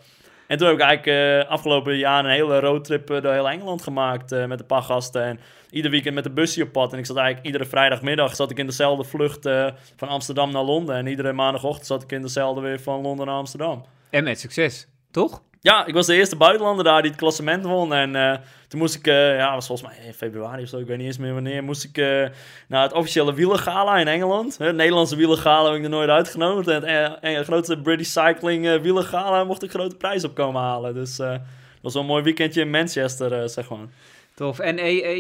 En 0.48 0.58
toen 0.58 0.68
heb 0.68 0.76
ik 0.76 0.84
eigenlijk 0.84 1.44
eh, 1.44 1.52
afgelopen 1.52 1.98
jaar 1.98 2.26
een 2.26 2.32
hele 2.32 2.60
roadtrip 2.60 3.10
eh, 3.10 3.22
door 3.22 3.32
heel 3.32 3.50
Engeland 3.50 3.82
gemaakt 3.82 4.32
eh, 4.32 4.46
met 4.46 4.60
een 4.60 4.66
paar 4.66 4.82
gasten. 4.82 5.24
En 5.24 5.40
ieder 5.70 5.92
weekend 5.92 6.16
met 6.16 6.24
de 6.24 6.30
busje 6.30 6.64
op 6.64 6.72
pad. 6.72 6.94
En 6.94 7.00
ik 7.00 7.06
zat 7.06 7.18
eigenlijk 7.18 7.46
iedere 7.46 7.66
vrijdagmiddag 7.66 8.36
zat 8.36 8.52
ik 8.52 8.58
in 8.58 8.66
dezelfde 8.66 9.04
vlucht 9.04 9.46
eh, 9.46 9.68
van 9.96 10.08
Amsterdam 10.08 10.52
naar 10.52 10.64
Londen. 10.64 10.96
En 10.96 11.08
iedere 11.08 11.34
maandagochtend 11.34 11.86
zat 11.86 12.04
ik 12.04 12.12
in 12.12 12.22
dezelfde 12.22 12.62
weer 12.62 12.80
van 12.80 13.02
Londen 13.02 13.26
naar 13.26 13.36
Amsterdam. 13.36 13.86
En 14.10 14.24
met 14.24 14.40
succes, 14.40 14.88
toch? 15.18 15.42
Ja, 15.62 15.86
ik 15.86 15.94
was 15.94 16.06
de 16.06 16.16
eerste 16.16 16.36
buitenlander 16.36 16.84
daar 16.84 17.02
die 17.02 17.12
het 17.12 17.20
klassement 17.20 17.64
won. 17.64 17.94
En 17.94 18.16
eh, 18.16 18.38
toen 18.68 18.80
moest 18.80 18.96
ik, 18.96 19.08
eh, 19.08 19.38
ja, 19.38 19.54
was 19.54 19.68
volgens 19.68 19.90
mij 19.90 20.06
in 20.06 20.14
februari 20.14 20.64
of 20.64 20.70
zo, 20.70 20.78
ik 20.78 20.88
weet 20.88 20.98
niet 20.98 21.06
eens 21.06 21.18
meer 21.18 21.34
wanneer, 21.34 21.64
moest 21.64 21.84
ik 21.84 21.98
eh, 21.98 22.26
naar 22.68 22.84
het 22.84 22.94
officiële 22.94 23.34
wielergala 23.34 23.98
in 23.98 24.08
Engeland. 24.08 24.58
Het 24.58 24.76
Nederlandse 24.76 25.16
wielergala 25.16 25.70
heb 25.70 25.78
ik 25.78 25.84
er 25.84 25.90
nooit 25.90 26.10
uitgenodigd. 26.10 26.68
En 26.68 26.84
het 26.84 27.20
eh, 27.22 27.40
grootste 27.40 27.82
British 27.82 28.10
Cycling 28.10 28.82
wielergala 28.82 29.44
mocht 29.44 29.64
ik 29.64 29.70
grote 29.70 29.96
prijs 29.96 30.24
op 30.24 30.36
komen 30.36 30.62
halen. 30.62 30.94
Dus 30.94 31.16
dat 31.16 31.40
was 31.82 31.94
wel 31.94 32.02
een 32.02 32.08
mooi 32.08 32.24
weekendje 32.24 32.62
in 32.62 32.70
Manchester, 32.70 33.50
zeg 33.50 33.70
maar. 33.70 33.88
Tof. 34.36 34.60
En 34.60 34.76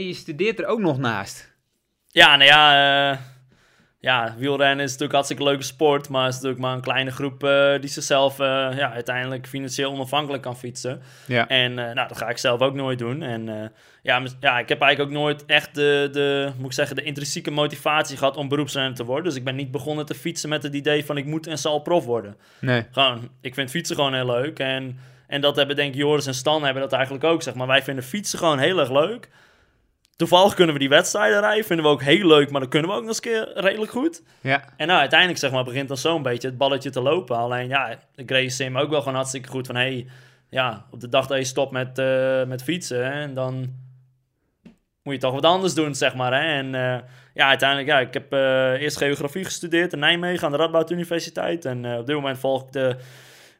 je 0.05 0.13
studeert 0.13 0.59
er 0.59 0.65
ook 0.65 0.79
nog 0.79 0.97
naast. 0.97 1.55
Ja, 2.07 2.35
nou 2.35 2.49
ja, 2.49 3.19
ja, 4.07 4.35
wielrennen 4.37 4.85
is 4.85 4.91
natuurlijk 4.91 5.13
hartstikke 5.13 5.43
leuke 5.43 5.63
sport, 5.63 6.09
maar 6.09 6.23
het 6.23 6.33
is 6.33 6.35
natuurlijk 6.35 6.61
maar 6.61 6.73
een 6.73 6.81
kleine 6.81 7.11
groep 7.11 7.43
eh, 7.43 7.79
die 7.79 7.89
zichzelf 7.89 8.39
eh, 8.39 8.47
ja, 8.75 8.91
uiteindelijk 8.91 9.47
financieel 9.47 9.91
onafhankelijk 9.91 10.43
kan 10.43 10.57
fietsen. 10.57 11.01
Ja. 11.25 11.47
En 11.47 11.79
eh, 11.79 11.93
nou, 11.93 12.07
dat 12.07 12.17
ga 12.17 12.29
ik 12.29 12.37
zelf 12.37 12.61
ook 12.61 12.73
nooit 12.73 12.99
doen. 12.99 13.21
En 13.21 13.71
ja, 14.01 14.21
ja, 14.39 14.59
ik 14.59 14.69
heb 14.69 14.81
eigenlijk 14.81 14.99
ook 14.99 15.21
nooit 15.21 15.45
echt 15.45 15.75
de, 15.75 16.09
de, 16.11 16.51
moet 16.57 16.65
ik 16.65 16.73
zeggen, 16.73 16.95
de 16.95 17.03
intrinsieke 17.03 17.51
motivatie 17.51 18.17
gehad 18.17 18.37
om 18.37 18.47
beroepsrenner 18.47 18.95
te 18.95 19.05
worden. 19.05 19.25
Dus 19.25 19.35
ik 19.35 19.43
ben 19.43 19.55
niet 19.55 19.71
begonnen 19.71 20.05
te 20.05 20.15
fietsen 20.15 20.49
met 20.49 20.63
het 20.63 20.73
idee 20.73 21.05
van 21.05 21.17
ik 21.17 21.25
moet 21.25 21.47
en 21.47 21.57
zal 21.57 21.79
prof 21.79 22.05
worden. 22.05 22.35
Nee. 22.59 22.85
Gewoon, 22.91 23.29
ik 23.41 23.53
vind 23.53 23.69
fietsen 23.69 23.95
gewoon 23.95 24.13
heel 24.13 24.25
leuk. 24.25 24.59
En, 24.59 24.99
en 25.27 25.41
dat 25.41 25.55
hebben 25.55 25.75
denk 25.75 25.93
ik 25.93 25.99
Joris 25.99 26.27
en 26.27 26.33
Stan 26.33 26.63
hebben 26.63 26.81
dat 26.81 26.93
eigenlijk 26.93 27.23
ook, 27.23 27.41
zeg 27.41 27.53
maar. 27.53 27.67
Wij 27.67 27.83
vinden 27.83 28.03
fietsen 28.03 28.39
gewoon 28.39 28.59
heel 28.59 28.79
erg 28.79 28.91
leuk. 28.91 29.29
Toevallig 30.17 30.53
kunnen 30.53 30.73
we 30.73 30.79
die 30.79 30.89
wedstrijden 30.89 31.39
rijden, 31.39 31.65
vinden 31.65 31.85
we 31.85 31.91
ook 31.91 32.01
heel 32.01 32.27
leuk, 32.27 32.51
maar 32.51 32.61
dan 32.61 32.69
kunnen 32.69 32.89
we 32.89 32.95
ook 32.95 33.01
nog 33.01 33.09
eens 33.09 33.25
een 33.25 33.31
keer 33.31 33.51
redelijk 33.63 33.91
goed. 33.91 34.23
Ja. 34.41 34.63
En 34.77 34.87
nou, 34.87 34.99
uiteindelijk 34.99 35.39
zeg 35.39 35.51
maar, 35.51 35.63
begint 35.63 35.87
dan 35.87 35.97
zo'n 35.97 36.21
beetje 36.21 36.47
het 36.47 36.57
balletje 36.57 36.89
te 36.89 37.01
lopen. 37.01 37.37
Alleen 37.37 37.67
ja, 37.67 37.99
ik 38.15 38.31
reed 38.31 38.53
Sim 38.53 38.77
ook 38.77 38.89
wel 38.89 38.99
gewoon 38.99 39.15
hartstikke 39.15 39.49
goed 39.49 39.65
van... 39.65 39.75
hey, 39.75 40.07
ja, 40.49 40.85
op 40.91 40.99
de 40.99 41.09
dag 41.09 41.27
dat 41.27 41.37
je 41.37 41.43
stopt 41.43 41.71
met, 41.71 41.97
eh, 41.97 42.43
met 42.43 42.63
fietsen, 42.63 43.05
hè, 43.05 43.21
en 43.21 43.33
dan 43.33 43.73
moet 45.03 45.13
je 45.13 45.19
toch 45.19 45.33
wat 45.33 45.45
anders 45.45 45.73
doen, 45.73 45.95
zeg 45.95 46.15
maar. 46.15 46.33
Hè? 46.33 46.57
En 46.57 46.75
eh, 46.75 46.99
ja, 47.33 47.47
uiteindelijk, 47.47 47.89
ja, 47.89 47.99
ik 47.99 48.13
heb 48.13 48.33
eh, 48.33 48.81
eerst 48.81 48.97
geografie 48.97 49.43
gestudeerd 49.43 49.93
in 49.93 49.99
Nijmegen 49.99 50.45
aan 50.45 50.51
de 50.51 50.57
Radboud 50.57 50.91
Universiteit. 50.91 51.65
En 51.65 51.97
op 51.97 52.05
dit 52.05 52.15
moment 52.15 52.39
volg 52.39 52.63
ik 52.63 52.71
de 52.71 52.95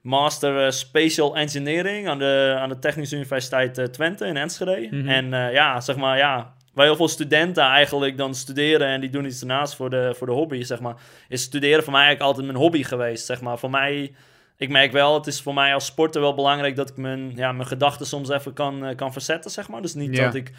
Master 0.07 0.65
eh, 0.65 0.71
Spatial 0.71 1.35
Engineering 1.35 2.07
aan 2.07 2.17
de, 2.19 2.55
aan 2.59 2.69
de 2.69 2.79
Technische 2.79 3.15
Universiteit 3.15 3.77
eh, 3.77 3.85
Twente 3.85 4.25
in 4.25 4.37
Enschede. 4.37 4.87
Mhm. 4.91 5.07
En 5.07 5.33
eh, 5.33 5.53
ja, 5.53 5.81
zeg 5.81 5.95
maar, 5.95 6.17
ja, 6.17 6.53
waar 6.73 6.85
heel 6.85 6.95
veel 6.95 7.07
studenten 7.07 7.63
eigenlijk 7.63 8.17
dan 8.17 8.35
studeren 8.35 8.87
en 8.87 9.01
die 9.01 9.09
doen 9.09 9.25
iets 9.25 9.41
ernaast 9.41 9.75
voor 9.75 9.89
de, 9.89 10.13
voor 10.17 10.27
de 10.27 10.33
hobby, 10.33 10.63
zeg 10.63 10.79
maar, 10.79 10.95
is 11.29 11.41
studeren 11.41 11.83
voor 11.83 11.91
mij 11.93 12.01
eigenlijk 12.01 12.29
altijd 12.29 12.51
mijn 12.51 12.63
hobby 12.63 12.83
geweest, 12.83 13.25
zeg 13.25 13.41
maar. 13.41 13.57
Voor 13.59 13.69
mij, 13.69 14.13
ik 14.57 14.69
merk 14.69 14.91
wel, 14.91 15.13
het 15.13 15.27
is 15.27 15.41
voor 15.41 15.53
mij 15.53 15.73
als 15.73 15.85
sporter 15.85 16.21
wel 16.21 16.33
belangrijk 16.35 16.75
dat 16.75 16.89
ik 16.89 16.97
mijn, 16.97 17.31
ja, 17.35 17.51
mijn 17.51 17.67
gedachten 17.67 18.05
soms 18.05 18.29
even 18.29 18.53
kan, 18.53 18.93
kan 18.95 19.11
verzetten, 19.13 19.51
zeg 19.51 19.67
maar. 19.69 19.81
Dus 19.81 19.93
niet 19.93 20.15
Ja. 20.15 20.23
dat 20.23 20.35
ik 20.35 20.51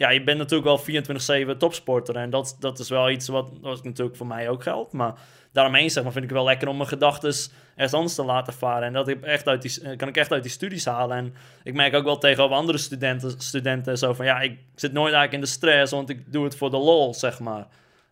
ja, 0.00 0.10
je 0.10 0.22
bent 0.22 0.38
natuurlijk 0.38 0.84
wel 0.86 1.02
24-7 1.54 1.56
topsporter. 1.56 2.16
En 2.16 2.30
dat, 2.30 2.56
dat 2.60 2.78
is 2.78 2.88
wel 2.88 3.10
iets 3.10 3.28
wat, 3.28 3.50
natuurlijk 3.82 4.16
voor 4.16 4.26
mij 4.26 4.48
ook 4.48 4.62
geldt. 4.62 4.92
Maar 4.92 5.14
daaromheen 5.52 5.90
zeg 5.90 6.02
maar, 6.02 6.12
vind 6.12 6.24
ik 6.24 6.30
het 6.30 6.38
wel 6.38 6.48
lekker 6.48 6.68
om 6.68 6.76
mijn 6.76 6.88
gedachten 6.88 7.34
ergens 7.74 7.94
anders 7.94 8.14
te 8.14 8.24
laten 8.24 8.52
varen. 8.52 8.86
En 8.86 8.92
dat 8.92 9.08
ik 9.08 9.22
echt 9.22 9.48
uit 9.48 9.62
die, 9.62 9.80
eh, 9.82 9.96
kan 9.96 10.08
ik 10.08 10.16
echt 10.16 10.32
uit 10.32 10.42
die 10.42 10.52
studies 10.52 10.84
halen. 10.84 11.16
En 11.16 11.34
ik 11.62 11.74
merk 11.74 11.94
ook 11.94 12.04
wel 12.04 12.18
tegenover 12.18 12.56
andere 12.56 12.78
studenten, 12.78 13.40
studenten 13.40 13.98
zo 13.98 14.12
van... 14.12 14.24
Ja, 14.24 14.40
ik 14.40 14.58
zit 14.74 14.92
nooit 14.92 15.12
eigenlijk 15.12 15.32
in 15.32 15.40
de 15.40 15.46
stress, 15.46 15.92
want 15.92 16.08
ik 16.08 16.32
doe 16.32 16.44
het 16.44 16.56
voor 16.56 16.70
de 16.70 16.78
lol, 16.78 17.14
zeg 17.14 17.40
maar. 17.40 17.66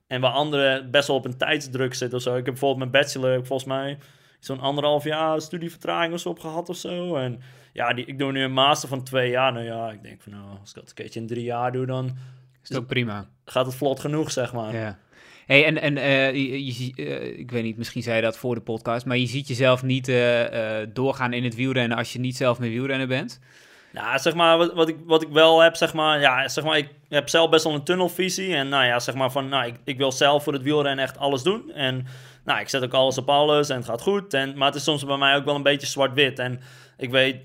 En 0.06 0.20
waar 0.20 0.32
anderen 0.32 0.90
best 0.90 1.06
wel 1.06 1.16
op 1.16 1.24
een 1.24 1.36
tijdsdruk 1.36 1.94
zitten 1.94 2.18
of 2.18 2.24
zo. 2.24 2.30
Ik 2.30 2.44
heb 2.44 2.44
bijvoorbeeld 2.44 2.90
mijn 2.90 3.04
bachelor, 3.04 3.46
volgens 3.46 3.68
mij 3.68 3.98
zo'n 4.38 4.60
anderhalf 4.60 5.04
jaar 5.04 5.40
studievertraging 5.40 6.12
of 6.12 6.20
zo 6.20 6.28
op 6.28 6.40
gehad 6.40 6.68
of 6.68 6.76
zo. 6.76 7.16
En 7.16 7.40
ja, 7.72 7.92
die, 7.92 8.04
ik 8.04 8.18
doe 8.18 8.32
nu 8.32 8.42
een 8.42 8.52
master 8.52 8.88
van 8.88 9.02
twee 9.02 9.30
jaar. 9.30 9.52
Nou 9.52 9.64
ja, 9.64 9.90
ik 9.90 10.02
denk 10.02 10.22
van 10.22 10.32
nou, 10.32 10.44
als 10.60 10.68
ik 10.68 10.74
dat 10.74 10.88
een 10.88 10.94
keertje 10.94 11.20
in 11.20 11.26
drie 11.26 11.44
jaar 11.44 11.72
doe, 11.72 11.86
dan 11.86 12.16
Is 12.62 12.76
ook 12.76 12.86
prima. 12.86 13.28
gaat 13.44 13.66
het 13.66 13.74
vlot 13.74 14.00
genoeg, 14.00 14.30
zeg 14.30 14.52
maar. 14.52 14.74
Ja. 14.74 14.98
Hey, 15.46 15.64
en 15.64 15.80
en 15.80 15.96
eh, 15.96 16.34
je, 16.34 16.92
eh, 16.96 17.38
ik 17.38 17.50
weet 17.50 17.62
niet, 17.62 17.76
misschien 17.76 18.02
zei 18.02 18.16
je 18.16 18.22
dat 18.22 18.38
voor 18.38 18.54
de 18.54 18.60
podcast, 18.60 19.06
maar 19.06 19.16
je 19.16 19.26
ziet 19.26 19.48
jezelf 19.48 19.82
niet 19.82 20.08
eh, 20.08 20.78
doorgaan 20.92 21.32
in 21.32 21.44
het 21.44 21.54
wielrennen 21.54 21.98
als 21.98 22.12
je 22.12 22.18
niet 22.18 22.36
zelf 22.36 22.58
meer 22.58 22.70
wielrennen 22.70 23.08
bent. 23.08 23.40
Nou, 23.92 24.18
zeg 24.18 24.34
maar, 24.34 24.58
wat, 24.58 24.72
wat, 24.74 24.88
ik, 24.88 24.96
wat 25.04 25.22
ik 25.22 25.28
wel 25.28 25.60
heb, 25.60 25.76
zeg 25.76 25.94
maar, 25.94 26.20
ja, 26.20 26.48
zeg 26.48 26.64
maar, 26.64 26.78
ik 26.78 26.88
heb 27.08 27.28
zelf 27.28 27.50
best 27.50 27.64
wel 27.64 27.74
een 27.74 27.82
tunnelvisie. 27.84 28.54
En 28.54 28.68
nou 28.68 28.84
ja, 28.84 28.98
zeg 28.98 29.14
maar 29.14 29.30
van, 29.30 29.48
nou, 29.48 29.66
ik, 29.66 29.74
ik 29.84 29.98
wil 29.98 30.12
zelf 30.12 30.42
voor 30.42 30.52
het 30.52 30.62
wielrennen 30.62 31.04
echt 31.04 31.18
alles 31.18 31.42
doen. 31.42 31.72
En 31.72 32.06
nou, 32.48 32.60
ik 32.60 32.68
zet 32.68 32.82
ook 32.84 32.94
alles 32.94 33.18
op 33.18 33.28
alles 33.28 33.68
en 33.68 33.76
het 33.76 33.84
gaat 33.84 34.02
goed. 34.02 34.34
En, 34.34 34.56
maar 34.56 34.66
het 34.66 34.76
is 34.76 34.84
soms 34.84 35.04
bij 35.04 35.16
mij 35.16 35.36
ook 35.36 35.44
wel 35.44 35.54
een 35.54 35.62
beetje 35.62 35.86
zwart-wit. 35.86 36.38
En 36.38 36.60
ik 36.96 37.10
weet, 37.10 37.36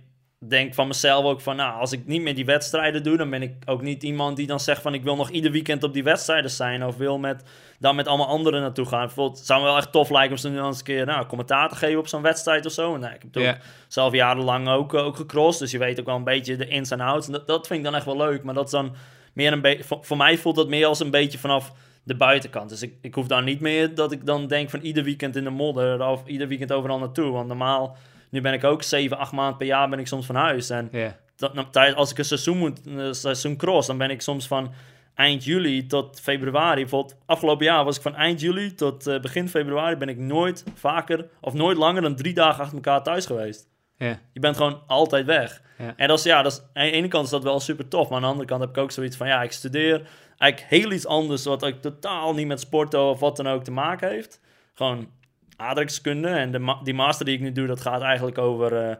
denk 0.47 0.73
van 0.73 0.87
mezelf 0.87 1.25
ook 1.25 1.41
van, 1.41 1.55
nou, 1.55 1.79
als 1.79 1.91
ik 1.91 2.07
niet 2.07 2.21
meer 2.21 2.35
die 2.35 2.45
wedstrijden 2.45 3.03
doe, 3.03 3.17
dan 3.17 3.29
ben 3.29 3.41
ik 3.41 3.53
ook 3.65 3.81
niet 3.81 4.03
iemand 4.03 4.37
die 4.37 4.47
dan 4.47 4.59
zegt 4.59 4.81
van, 4.81 4.93
ik 4.93 5.03
wil 5.03 5.15
nog 5.15 5.29
ieder 5.29 5.51
weekend 5.51 5.83
op 5.83 5.93
die 5.93 6.03
wedstrijden 6.03 6.51
zijn. 6.51 6.85
Of 6.85 6.97
wil 6.97 7.17
met, 7.17 7.43
dan 7.79 7.95
met 7.95 8.07
allemaal 8.07 8.27
anderen 8.27 8.61
naartoe 8.61 8.85
gaan. 8.85 9.05
Bijvoorbeeld, 9.05 9.37
het 9.37 9.47
zou 9.47 9.59
me 9.59 9.65
wel 9.65 9.77
echt 9.77 9.91
tof 9.91 10.09
lijken 10.09 10.31
om 10.31 10.37
ze 10.37 10.49
nu 10.49 10.63
eens 10.63 10.77
een 10.77 10.83
keer, 10.83 11.05
nou, 11.05 11.25
commentaar 11.25 11.69
te 11.69 11.75
geven 11.75 11.99
op 11.99 12.07
zo'n 12.07 12.21
wedstrijd 12.21 12.65
of 12.65 12.71
zo. 12.71 12.93
En 12.93 12.99
nou, 12.99 13.13
ik 13.13 13.21
heb 13.21 13.43
Ja. 13.43 13.57
zelf 13.87 14.13
jarenlang 14.13 14.67
ook, 14.69 14.93
eh, 14.93 15.05
ook 15.05 15.15
gecrossed. 15.15 15.61
Dus 15.61 15.71
je 15.71 15.77
weet 15.77 15.99
ook 15.99 16.05
wel 16.05 16.15
een 16.15 16.23
beetje 16.23 16.55
de 16.55 16.67
ins 16.67 16.91
en 16.91 16.99
outs. 16.99 17.25
En 17.27 17.31
dat, 17.33 17.47
dat 17.47 17.67
vind 17.67 17.79
ik 17.79 17.85
dan 17.85 17.95
echt 17.95 18.05
wel 18.05 18.17
leuk. 18.17 18.43
Maar 18.43 18.53
dat 18.53 18.65
is 18.65 18.71
dan 18.71 18.95
meer 19.33 19.51
een 19.51 19.61
beetje... 19.61 19.83
Voor, 19.83 19.97
voor 20.01 20.17
mij 20.17 20.37
voelt 20.37 20.55
dat 20.55 20.67
meer 20.67 20.85
als 20.85 20.99
een 20.99 21.11
beetje 21.11 21.37
vanaf 21.37 21.71
de 22.03 22.15
buitenkant. 22.15 22.69
Dus 22.69 22.81
ik, 22.81 22.93
ik 23.01 23.15
hoef 23.15 23.27
dan 23.27 23.43
niet 23.43 23.59
meer 23.59 23.95
dat 23.95 24.11
ik 24.11 24.25
dan 24.25 24.47
denk 24.47 24.69
van 24.69 24.79
ieder 24.79 25.03
weekend 25.03 25.35
in 25.35 25.43
de 25.43 25.49
modder... 25.49 26.07
of 26.07 26.23
ieder 26.25 26.47
weekend 26.47 26.71
overal 26.71 26.99
naartoe. 26.99 27.31
Want 27.31 27.47
normaal, 27.47 27.97
nu 28.29 28.41
ben 28.41 28.53
ik 28.53 28.63
ook 28.63 28.83
7, 28.83 29.17
8 29.17 29.31
maanden 29.31 29.57
per 29.57 29.67
jaar 29.67 29.89
ben 29.89 29.99
ik 29.99 30.07
soms 30.07 30.25
van 30.25 30.35
huis. 30.35 30.69
En 30.69 30.89
dat, 31.35 31.53
nou, 31.53 31.93
als 31.93 32.11
ik 32.11 32.17
een 32.17 32.25
seizoen 32.25 32.57
moet, 32.57 32.85
een 32.85 33.15
seizoen 33.15 33.57
cross, 33.57 33.87
dan 33.87 33.97
ben 33.97 34.09
ik 34.09 34.21
soms 34.21 34.47
van 34.47 34.73
eind 35.15 35.43
juli 35.43 35.85
tot 35.85 36.19
februari. 36.19 36.81
Bijvoorbeeld 36.81 37.17
afgelopen 37.25 37.65
jaar 37.65 37.83
was 37.83 37.95
ik 37.95 38.01
van 38.01 38.15
eind 38.15 38.41
juli 38.41 38.73
tot 38.73 39.07
eh, 39.07 39.19
begin 39.19 39.49
februari 39.49 39.95
ben 39.95 40.09
ik 40.09 40.17
nooit 40.17 40.63
vaker 40.73 41.29
of 41.41 41.53
nooit 41.53 41.77
langer 41.77 42.01
dan 42.01 42.15
drie 42.15 42.33
dagen 42.33 42.61
achter 42.61 42.75
elkaar 42.75 43.03
thuis 43.03 43.25
geweest. 43.25 43.71
Ja. 44.03 44.19
Je 44.33 44.39
bent 44.39 44.57
gewoon 44.57 44.81
altijd 44.87 45.25
weg. 45.25 45.61
Ja. 45.77 45.93
En 45.97 46.07
dat 46.07 46.17
is, 46.17 46.23
ja, 46.23 46.41
dat 46.41 46.51
is, 46.51 46.59
aan 46.73 46.85
de 46.85 46.91
ene 46.91 47.07
kant 47.07 47.25
is 47.25 47.31
dat 47.31 47.43
wel 47.43 47.59
super 47.59 47.87
tof, 47.87 48.07
maar 48.07 48.15
aan 48.15 48.21
de 48.23 48.27
andere 48.29 48.47
kant 48.47 48.61
heb 48.61 48.69
ik 48.69 48.77
ook 48.77 48.91
zoiets 48.91 49.17
van, 49.17 49.27
ja, 49.27 49.43
ik 49.43 49.51
studeer 49.51 50.01
eigenlijk 50.37 50.71
heel 50.71 50.91
iets 50.91 51.07
anders, 51.07 51.45
wat 51.45 51.65
ook 51.65 51.81
totaal 51.81 52.33
niet 52.33 52.47
met 52.47 52.59
sporten 52.59 53.01
of 53.03 53.19
wat 53.19 53.35
dan 53.35 53.47
ook 53.47 53.63
te 53.63 53.71
maken 53.71 54.09
heeft. 54.09 54.39
Gewoon 54.73 55.09
aardrijkskunde 55.55 56.27
en 56.27 56.51
de 56.51 56.59
ma- 56.59 56.79
die 56.83 56.93
master 56.93 57.25
die 57.25 57.35
ik 57.35 57.41
nu 57.41 57.51
doe, 57.51 57.67
dat 57.67 57.81
gaat 57.81 58.01
eigenlijk 58.01 58.37
over, 58.37 58.89
eh, 58.89 58.95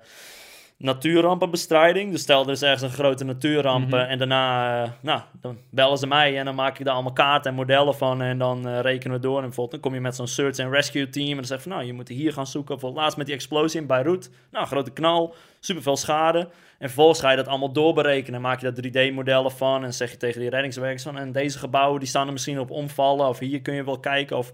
natuurrampenbestrijding. 0.84 2.12
Dus 2.12 2.22
stel 2.22 2.43
er 2.46 2.52
is 2.52 2.62
ergens 2.62 2.82
een 2.82 2.89
grote 2.89 3.24
natuurramp 3.24 3.88
Mhm. 3.89 3.96
en 3.96 4.17
daarna, 4.17 4.84
eh, 4.84 4.89
nou, 5.02 5.22
dan 5.41 5.58
bellen 5.69 5.98
ze 5.98 6.08
mij 6.08 6.38
en 6.38 6.46
dan 6.46 6.56
maak 6.56 6.80
ik 6.80 6.86
daar 6.86 6.93
allemaal 6.93 7.13
kaarten 7.13 7.52
en 7.52 7.58
modellen 7.58 7.96
van 7.96 8.22
en 8.22 8.38
dan 8.38 8.67
eh, 8.67 8.80
rekenen 8.80 9.15
we 9.15 9.22
door. 9.22 9.36
En 9.38 9.41
bijvoorbeeld 9.43 9.72
dan 9.72 9.80
kom 9.80 9.93
je 9.93 10.02
met 10.06 10.15
zo'n 10.15 10.28
search 10.28 10.60
and 10.60 10.74
rescue 10.74 11.10
team 11.10 11.30
en 11.30 11.36
dan 11.36 11.46
zeg 11.46 11.58
je 11.58 11.63
van, 11.63 11.72
nou, 11.72 11.86
je 11.86 11.93
moet 11.93 12.08
hier 12.08 12.34
gaan 12.34 12.48
zoeken. 12.48 12.72
Bijvoorbeeld 12.72 13.02
laatst 13.02 13.17
met 13.17 13.26
die 13.26 13.36
explosie 13.36 13.82
in 13.82 13.88
Beirut. 13.88 14.30
Nou, 14.52 14.65
grote 14.65 14.91
knal, 14.91 15.36
superveel 15.60 15.98
schade. 15.98 16.39
En 16.78 16.89
vervolgens 16.89 17.19
ga 17.19 17.30
je 17.30 17.38
dat 17.38 17.48
allemaal 17.48 17.72
doorberekenen. 17.72 18.41
Maak 18.41 18.62
je 18.62 18.72
daar 18.72 18.84
3D-modellen 18.84 19.52
van 19.52 19.84
en 19.84 19.93
zeg 19.93 20.12
je 20.12 20.17
tegen 20.17 20.39
die 20.39 20.50
reddingswerkers 20.50 21.04
van, 21.04 21.17
en 21.17 21.32
deze 21.32 21.60
gebouwen 21.60 22.00
die 22.00 22.10
staan 22.10 22.26
er 22.28 22.34
misschien 22.34 22.60
op 22.60 22.72
omvallen 22.72 23.28
of 23.28 23.39
hier 23.39 23.62
kun 23.62 23.74
je 23.74 23.84
wel 23.84 24.00
kijken 24.00 24.38
of 24.38 24.52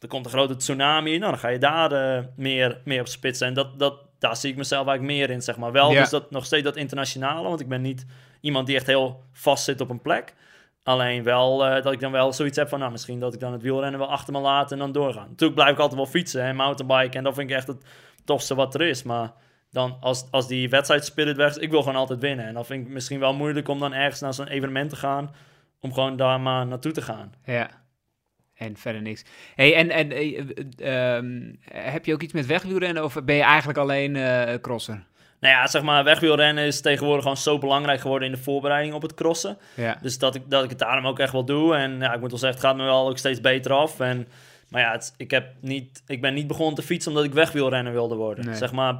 er 0.00 0.08
komt 0.08 0.24
een 0.24 0.30
grote 0.30 0.56
tsunami. 0.56 1.18
Nou, 1.18 1.30
dan 1.30 1.40
ga 1.40 1.48
je 1.48 1.58
daar 1.58 1.92
eh, 1.92 2.24
meer, 2.36 2.80
meer 2.84 3.00
op 3.00 3.06
spitsen. 3.08 3.46
En 3.46 3.54
dat, 3.54 3.78
dat, 3.78 3.94
daar 4.18 4.36
zie 4.36 4.50
ik 4.50 4.56
mezelf 4.56 4.86
eigenlijk 4.86 5.18
meer 5.18 5.30
in, 5.30 5.42
zeg 5.42 5.56
maar. 5.56 5.72
Wel 5.72 5.92
Ja. 5.92 6.00
dus 6.00 6.10
dat, 6.10 6.30
nog 6.30 6.44
steeds 6.44 6.64
dat 6.64 6.76
internationale, 6.76 7.48
want 7.48 7.60
ik 7.60 7.68
ben 7.68 7.82
niet 7.82 8.06
iemand 8.40 8.66
die 8.66 8.76
echt 8.76 8.86
heel 8.86 9.22
vast 9.32 9.64
zit 9.64 9.80
op 9.80 9.90
een 9.90 10.02
plek. 10.02 10.34
Alleen 10.82 11.22
wel 11.22 11.66
eh, 11.66 11.82
dat 11.82 11.92
ik 11.92 12.00
dan 12.00 12.12
wel 12.12 12.32
zoiets 12.32 12.56
heb 12.56 12.68
van, 12.68 12.78
nou, 12.78 12.92
misschien 12.92 13.20
dat 13.20 13.34
ik 13.34 13.40
dan 13.40 13.52
het 13.52 13.62
wielrennen 13.62 14.00
wel 14.00 14.10
achter 14.10 14.32
me 14.32 14.38
laat 14.38 14.72
en 14.72 14.78
dan 14.78 14.92
doorgaan. 14.92 15.28
Natuurlijk 15.28 15.54
blijf 15.54 15.70
ik 15.72 15.78
altijd 15.78 16.00
wel 16.00 16.10
fietsen 16.10 16.42
en 16.42 16.56
mountainbiken 16.56 17.18
en 17.18 17.24
dat 17.24 17.34
vind 17.34 17.50
ik 17.50 17.56
echt 17.56 17.66
het 17.66 17.84
tofste 18.24 18.54
wat 18.54 18.74
er 18.74 18.82
is. 18.82 19.02
Maar 19.02 19.32
dan 19.70 19.96
als, 20.00 20.26
als 20.30 20.46
die 20.46 20.68
wedstrijdspirit 20.68 21.36
weg 21.36 21.50
is, 21.50 21.56
ik 21.56 21.70
wil 21.70 21.82
gewoon 21.82 21.98
altijd 21.98 22.20
winnen. 22.20 22.46
En 22.46 22.54
dan 22.54 22.64
vind 22.64 22.86
ik 22.86 22.92
misschien 22.92 23.20
wel 23.20 23.34
moeilijk 23.34 23.68
om 23.68 23.78
dan 23.78 23.92
ergens 23.92 24.20
naar 24.20 24.34
zo'n 24.34 24.48
evenement 24.48 24.90
te 24.90 24.96
gaan, 24.96 25.34
om 25.80 25.92
gewoon 25.92 26.16
daar 26.16 26.40
maar 26.40 26.66
naartoe 26.66 26.92
te 26.92 27.02
gaan. 27.02 27.32
Ja. 27.44 27.70
En 28.58 28.76
verder 28.76 29.02
niks. 29.02 29.24
Hey, 29.54 29.74
en 29.74 29.90
en 29.90 30.12
eh, 30.12 30.38
eh, 30.78 31.16
ehm, 31.16 31.52
heb 31.72 32.04
je 32.04 32.12
ook 32.12 32.22
iets 32.22 32.32
met 32.32 32.46
wegwielrennen 32.46 33.04
of 33.04 33.16
ben 33.24 33.36
je 33.36 33.42
eigenlijk 33.42 33.78
alleen 33.78 34.16
eh 34.16 34.54
crosser? 34.60 35.06
Nou 35.40 35.54
ja, 35.54 35.66
zeg 35.66 35.82
maar, 35.82 36.04
wegwielrennen 36.04 36.64
is 36.64 36.80
tegenwoordig 36.80 37.22
gewoon 37.22 37.36
zo 37.36 37.58
belangrijk 37.58 38.00
geworden 38.00 38.28
in 38.28 38.34
de 38.34 38.40
voorbereiding 38.40 38.94
op 38.94 39.02
het 39.02 39.14
crossen. 39.14 39.58
Ja. 39.74 39.98
Dus 40.02 40.18
dat 40.18 40.34
ik, 40.34 40.42
dat 40.46 40.64
ik 40.64 40.70
het 40.70 40.78
daarom 40.78 41.06
ook 41.06 41.18
echt 41.18 41.32
wel 41.32 41.44
doe. 41.44 41.74
En 41.74 41.98
ja, 41.98 42.14
ik 42.14 42.20
moet 42.20 42.30
wel 42.30 42.38
zeggen, 42.38 42.58
het 42.58 42.68
gaat 42.68 42.76
me 42.76 42.84
wel 42.84 43.08
ook 43.08 43.18
steeds 43.18 43.40
beter 43.40 43.72
af. 43.72 44.00
En, 44.00 44.28
maar 44.68 44.80
ja, 44.80 44.92
het, 44.92 45.14
ik, 45.16 45.30
heb 45.30 45.46
niet, 45.60 46.02
ik 46.06 46.20
ben 46.20 46.34
niet 46.34 46.46
begonnen 46.46 46.74
te 46.74 46.82
fietsen 46.82 47.10
omdat 47.10 47.26
ik 47.26 47.34
wegwielrenner 47.34 47.92
wilde 47.92 48.14
worden. 48.14 48.44
Nee. 48.44 48.54
Zeg 48.54 48.72
maar, 48.72 48.98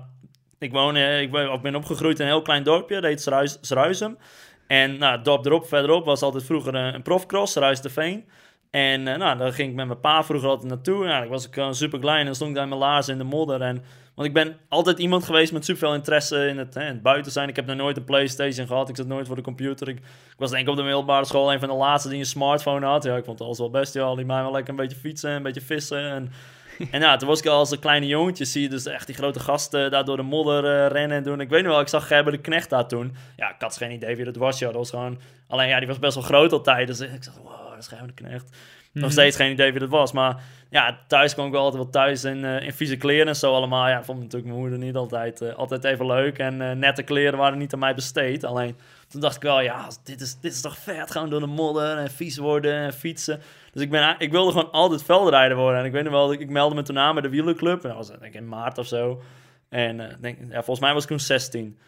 ik, 0.58 0.72
woon, 0.72 0.96
ik, 0.96 1.30
ben, 1.30 1.52
ik 1.52 1.62
ben 1.62 1.74
opgegroeid 1.74 2.18
in 2.18 2.24
een 2.26 2.32
heel 2.32 2.42
klein 2.42 2.62
dorpje, 2.62 3.00
dat 3.00 3.04
heet 3.04 3.56
Zruisum. 3.60 4.18
En 4.66 4.98
nou, 4.98 5.16
het 5.16 5.24
dorp 5.24 5.46
erop, 5.46 5.66
verderop, 5.66 6.04
was 6.04 6.22
altijd 6.22 6.44
vroeger 6.44 6.74
een, 6.74 6.94
een 6.94 7.02
profcross, 7.02 7.54
Ruis 7.54 7.80
de 7.80 7.90
Veen. 7.90 8.28
En 8.70 9.08
eh, 9.08 9.18
nou, 9.18 9.38
daar 9.38 9.52
ging 9.52 9.70
ik 9.70 9.74
met 9.74 9.86
mijn 9.86 10.00
pa 10.00 10.24
vroeger 10.24 10.48
altijd 10.48 10.68
naartoe. 10.68 10.96
En 10.96 11.10
eigenlijk 11.10 11.30
was 11.30 11.46
ik 11.46 11.56
uh, 11.56 11.72
super 11.72 11.98
klein 11.98 12.26
en 12.26 12.34
stond 12.34 12.50
ik 12.50 12.54
daar 12.56 12.64
in 12.64 12.70
mijn 12.70 12.80
laarzen 12.80 13.12
in 13.12 13.18
de 13.18 13.24
modder. 13.24 13.60
En, 13.60 13.82
want 14.14 14.28
ik 14.28 14.34
ben 14.34 14.56
altijd 14.68 14.98
iemand 14.98 15.24
geweest 15.24 15.52
met 15.52 15.64
superveel 15.64 15.94
interesse 15.94 16.46
in 16.46 16.58
het, 16.58 16.74
hè, 16.74 16.80
in 16.80 16.92
het 16.92 17.02
buiten 17.02 17.32
zijn. 17.32 17.48
Ik 17.48 17.56
heb 17.56 17.66
nog 17.66 17.76
nooit 17.76 17.96
een 17.96 18.04
Playstation 18.04 18.66
gehad. 18.66 18.88
Ik 18.88 18.96
zat 18.96 19.06
nooit 19.06 19.26
voor 19.26 19.36
de 19.36 19.42
computer. 19.42 19.88
Ik, 19.88 19.96
ik 19.98 20.34
was 20.36 20.50
denk 20.50 20.62
ik 20.62 20.68
op 20.68 20.76
de 20.76 20.82
middelbare 20.82 21.24
school 21.24 21.52
een 21.52 21.58
van 21.58 21.68
de 21.68 21.74
laatste 21.74 22.08
die 22.08 22.18
een 22.18 22.26
smartphone 22.26 22.86
had. 22.86 23.04
Ja, 23.04 23.16
ik 23.16 23.24
vond 23.24 23.38
het 23.38 23.46
alles 23.46 23.58
wel 23.58 23.70
best. 23.70 23.94
Ja, 23.94 24.14
die 24.14 24.24
mij 24.24 24.42
wel 24.42 24.52
lekker 24.52 24.70
een 24.70 24.76
beetje 24.76 24.98
fietsen, 24.98 25.30
een 25.30 25.42
beetje 25.42 25.60
vissen. 25.60 26.10
En, 26.10 26.32
en 26.90 27.00
ja, 27.00 27.16
toen 27.16 27.28
was 27.28 27.40
ik 27.40 27.46
al 27.46 27.58
als 27.58 27.70
een 27.70 27.78
kleine 27.78 28.06
jongetje. 28.06 28.44
Zie 28.44 28.62
je 28.62 28.68
dus 28.68 28.86
echt 28.86 29.06
die 29.06 29.14
grote 29.14 29.40
gasten 29.40 29.90
daar 29.90 30.04
door 30.04 30.16
de 30.16 30.22
modder 30.22 30.64
eh, 30.64 30.90
rennen 30.90 31.16
en 31.16 31.22
doen. 31.22 31.40
Ik 31.40 31.48
weet 31.48 31.62
nog 31.62 31.72
wel, 31.72 31.80
ik 31.80 31.88
zag 31.88 32.06
Gerber 32.06 32.32
de 32.32 32.38
Knecht 32.38 32.70
daar 32.70 32.88
toen. 32.88 33.16
Ja, 33.36 33.48
ik 33.48 33.56
had 33.58 33.76
geen 33.76 33.90
idee 33.90 34.16
wie 34.16 34.24
dat 34.24 34.36
was. 34.36 34.58
Ja, 34.58 34.66
dat 34.66 34.76
was 34.76 34.90
gewoon... 34.90 35.18
Alleen 35.48 35.68
ja, 35.68 35.78
die 35.78 35.88
was 35.88 35.98
best 35.98 36.14
wel 36.14 36.24
groot 36.24 36.52
altijd. 36.52 36.86
Dus 36.86 37.00
ik 37.00 37.24
wow, 37.42 37.57
dat 37.80 37.98
is 38.06 38.14
Knecht. 38.14 38.56
Nog 38.92 39.04
Mhm. 39.04 39.12
steeds 39.12 39.36
geen 39.36 39.52
idee 39.52 39.70
wie 39.70 39.80
dat 39.80 39.88
was. 39.88 40.12
Maar 40.12 40.42
ja, 40.70 40.98
thuis 41.06 41.34
kwam 41.34 41.46
ik 41.46 41.52
wel 41.52 41.62
altijd 41.62 41.82
wel 41.82 41.92
thuis 41.92 42.24
in, 42.24 42.44
eh, 42.44 42.62
in 42.62 42.72
vieze 42.72 42.96
kleren 42.96 43.28
en 43.28 43.36
zo 43.36 43.54
allemaal. 43.54 43.88
Ja, 43.88 44.04
vond 44.04 44.18
natuurlijk 44.18 44.46
mijn 44.50 44.60
moeder 44.60 44.78
niet 44.78 44.94
altijd, 44.96 45.40
eh, 45.40 45.54
altijd 45.54 45.84
even 45.84 46.06
leuk. 46.06 46.38
En 46.38 46.62
eh, 46.62 46.76
nette 46.76 47.02
kleren 47.02 47.38
waren 47.38 47.58
niet 47.58 47.72
aan 47.72 47.78
mij 47.78 47.94
besteed. 47.94 48.44
Alleen 48.44 48.76
toen 49.08 49.20
dacht 49.20 49.36
ik 49.36 49.42
wel, 49.42 49.60
ja, 49.60 49.88
dit 50.04 50.20
is, 50.20 50.40
dit 50.40 50.52
is 50.52 50.60
toch 50.60 50.78
vet. 50.78 51.10
Gewoon 51.10 51.30
door 51.30 51.40
de 51.40 51.46
modder 51.46 51.96
en 51.98 52.10
vies 52.10 52.36
worden 52.36 52.74
en 52.74 52.92
fietsen. 52.92 53.40
Dus 53.72 53.82
ik, 53.82 53.90
ben, 53.90 54.14
ik 54.18 54.30
wilde 54.30 54.52
gewoon 54.52 54.70
altijd 54.70 55.02
veldrijder 55.02 55.56
worden. 55.56 55.80
En 55.80 55.86
ik 55.86 55.92
weet 55.92 56.04
nog 56.04 56.12
wel, 56.12 56.32
ik, 56.32 56.50
meldde 56.50 56.74
me 56.74 56.82
toen 56.82 56.98
aan 56.98 57.12
bij 57.14 57.22
de 57.22 57.28
wielerclub. 57.28 57.82
En 57.82 57.88
dat 57.88 57.96
was 57.96 58.08
denk 58.08 58.22
ik 58.22 58.34
in 58.34 58.48
maart 58.48 58.78
of 58.78 58.86
zo. 58.86 59.22
En 59.68 60.16
denk, 60.20 60.38
ja, 60.48 60.54
volgens 60.54 60.80
mij 60.80 60.92
was 60.92 61.02
ik 61.02 61.08
toen 61.08 61.20
16. 61.20 61.78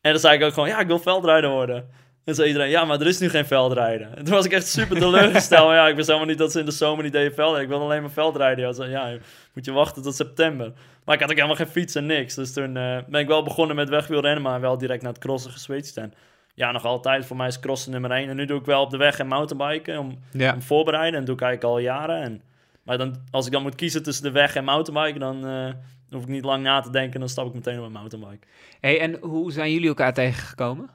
En 0.00 0.10
dan 0.10 0.20
zei 0.20 0.36
ik 0.38 0.44
ook 0.44 0.52
gewoon, 0.52 0.68
ja, 0.68 0.78
ik 0.78 0.86
wil 0.86 0.98
veldrijder 0.98 1.50
worden. 1.50 1.88
En 2.30 2.36
zei 2.36 2.48
iedereen, 2.48 2.70
ja, 2.70 2.84
maar 2.84 3.00
er 3.00 3.06
is 3.06 3.18
nu 3.18 3.28
geen 3.28 3.44
veldrijden. 3.46 4.16
En 4.16 4.24
toen 4.24 4.34
was 4.34 4.44
ik 4.44 4.52
echt 4.52 4.66
super 4.66 4.98
teleurgesteld. 4.98 5.66
Maar 5.66 5.76
ja, 5.76 5.88
ik 5.88 5.94
wist 5.96 6.06
helemaal 6.06 6.28
niet 6.28 6.38
dat 6.38 6.52
ze 6.52 6.58
in 6.58 6.64
de 6.64 6.70
zomer 6.70 7.04
niet 7.04 7.12
deden 7.12 7.34
veldrijden. 7.34 7.62
Ik 7.70 7.76
wil 7.76 7.80
alleen 7.86 8.00
maar 8.00 8.10
veldrijden. 8.10 8.64
Ja, 8.66 8.72
zei, 8.72 8.90
ja, 8.90 9.16
moet 9.54 9.64
je 9.64 9.72
wachten 9.72 10.02
tot 10.02 10.14
september. 10.14 10.72
Maar 11.04 11.14
ik 11.14 11.20
had 11.20 11.30
ook 11.30 11.36
helemaal 11.36 11.56
geen 11.56 11.66
fiets 11.66 11.94
en 11.94 12.06
niks. 12.06 12.34
Dus 12.34 12.52
toen 12.52 12.76
eh, 12.76 12.98
ben 13.08 13.20
ik 13.20 13.26
wel 13.26 13.42
begonnen 13.42 13.76
met 13.76 13.88
wegwielrennen, 13.88 14.42
maar 14.42 14.60
wel 14.60 14.78
direct 14.78 15.02
naar 15.02 15.12
het 15.12 15.20
crossen 15.20 15.50
geswitcht. 15.50 15.96
En 15.96 16.12
ja, 16.54 16.72
nog 16.72 16.84
altijd. 16.84 17.26
Voor 17.26 17.36
mij 17.36 17.46
is 17.46 17.60
crossen 17.60 17.92
nummer 17.92 18.10
één. 18.10 18.28
En 18.28 18.36
nu 18.36 18.44
doe 18.44 18.58
ik 18.58 18.64
wel 18.66 18.82
op 18.82 18.90
de 18.90 18.96
weg 18.96 19.18
en 19.18 19.26
mountainbiken 19.26 19.98
om, 19.98 20.18
Ja. 20.32 20.54
om 20.54 20.62
voorbereiden. 20.62 21.20
En 21.20 21.24
doe 21.26 21.34
ik 21.34 21.40
eigenlijk 21.42 21.72
al 21.74 21.78
jaren. 21.78 22.22
En, 22.22 22.42
maar 22.82 22.98
dan, 22.98 23.16
als 23.30 23.46
ik 23.46 23.52
dan 23.52 23.62
moet 23.62 23.74
kiezen 23.74 24.02
tussen 24.02 24.24
de 24.24 24.30
weg 24.30 24.54
en 24.54 24.64
mountainbiken, 24.64 25.20
dan 25.20 25.46
eh, 25.46 25.72
hoef 26.10 26.22
ik 26.22 26.28
niet 26.28 26.44
lang 26.44 26.62
na 26.62 26.80
te 26.80 26.90
denken. 26.90 27.20
Dan 27.20 27.28
stap 27.28 27.46
ik 27.46 27.54
meteen 27.54 27.74
op 27.74 27.80
mijn 27.80 27.92
mountainbike. 27.92 28.46
Hey, 28.80 29.00
en 29.00 29.16
hoe 29.20 29.52
zijn 29.52 29.72
jullie 29.72 29.88
elkaar 29.88 30.14
tegengekomen? 30.14 30.90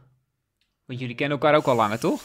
Want 0.85 0.99
jullie 0.99 1.15
kennen 1.15 1.37
elkaar 1.39 1.57
ook 1.57 1.65
al 1.65 1.75
langer, 1.75 1.99
toch? 1.99 2.21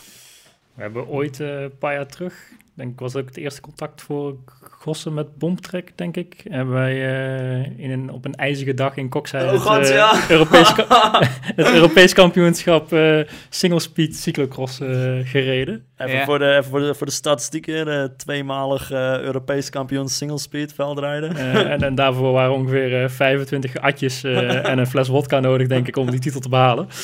We 0.75 0.83
hebben 0.83 1.07
ooit 1.07 1.40
eh, 1.40 1.61
een 1.62 1.79
paar 1.79 1.94
jaar 1.94 2.07
terug, 2.07 2.51
denk 2.81 2.93
ik, 2.93 2.99
was 3.01 3.16
ook 3.16 3.27
het 3.27 3.37
eerste 3.37 3.61
contact 3.61 4.03
voor 4.03 4.35
Gossen 4.61 5.14
met 5.14 5.37
Bomtrek, 5.38 5.93
denk 5.95 6.16
ik. 6.16 6.40
Hebben 6.51 6.75
wij 6.75 6.93
eh, 6.93 7.79
in 7.79 7.90
een, 7.90 8.11
op 8.11 8.25
een 8.25 8.35
ijzige 8.35 8.75
dag 8.75 8.97
in 8.97 9.09
Kokzij 9.09 9.45
Oh 9.45 9.53
het, 9.53 9.61
god, 9.61 9.79
eh, 9.88 9.95
ja. 9.95 10.12
Europees, 10.29 10.73
het 11.61 11.71
Europees 11.73 12.12
kampioenschap 12.12 12.93
eh, 12.93 13.19
single 13.49 13.81
speed 13.81 14.16
cyclocross 14.16 14.81
eh, 14.81 14.88
gereden. 15.25 15.85
Even, 15.97 16.16
Ja. 16.16 16.25
voor, 16.25 16.38
de, 16.38 16.45
even 16.51 16.64
voor, 16.64 16.81
de, 16.81 16.95
voor 16.95 17.07
de 17.07 17.12
statistieken. 17.12 17.88
eh, 17.88 18.05
tweemalig 18.16 18.90
Europees 18.93 19.71
kampioen 19.71 20.09
single 20.09 20.38
speed 20.38 20.73
veldrijden. 20.75 21.37
En, 21.37 21.83
en 21.83 21.95
daarvoor 21.95 22.33
waren 22.33 22.53
ongeveer 22.55 23.03
eh, 23.03 23.09
25 23.09 23.77
atjes 23.77 24.25
eh, 24.25 24.69
en 24.69 24.79
een 24.79 24.87
fles 24.87 25.09
wodka 25.09 25.40
nodig, 25.40 25.66
denk 25.69 25.88
ik, 25.88 25.97
om 25.97 26.11
die 26.11 26.21
titel 26.21 26.40
te 26.40 26.49
behalen. 26.49 26.88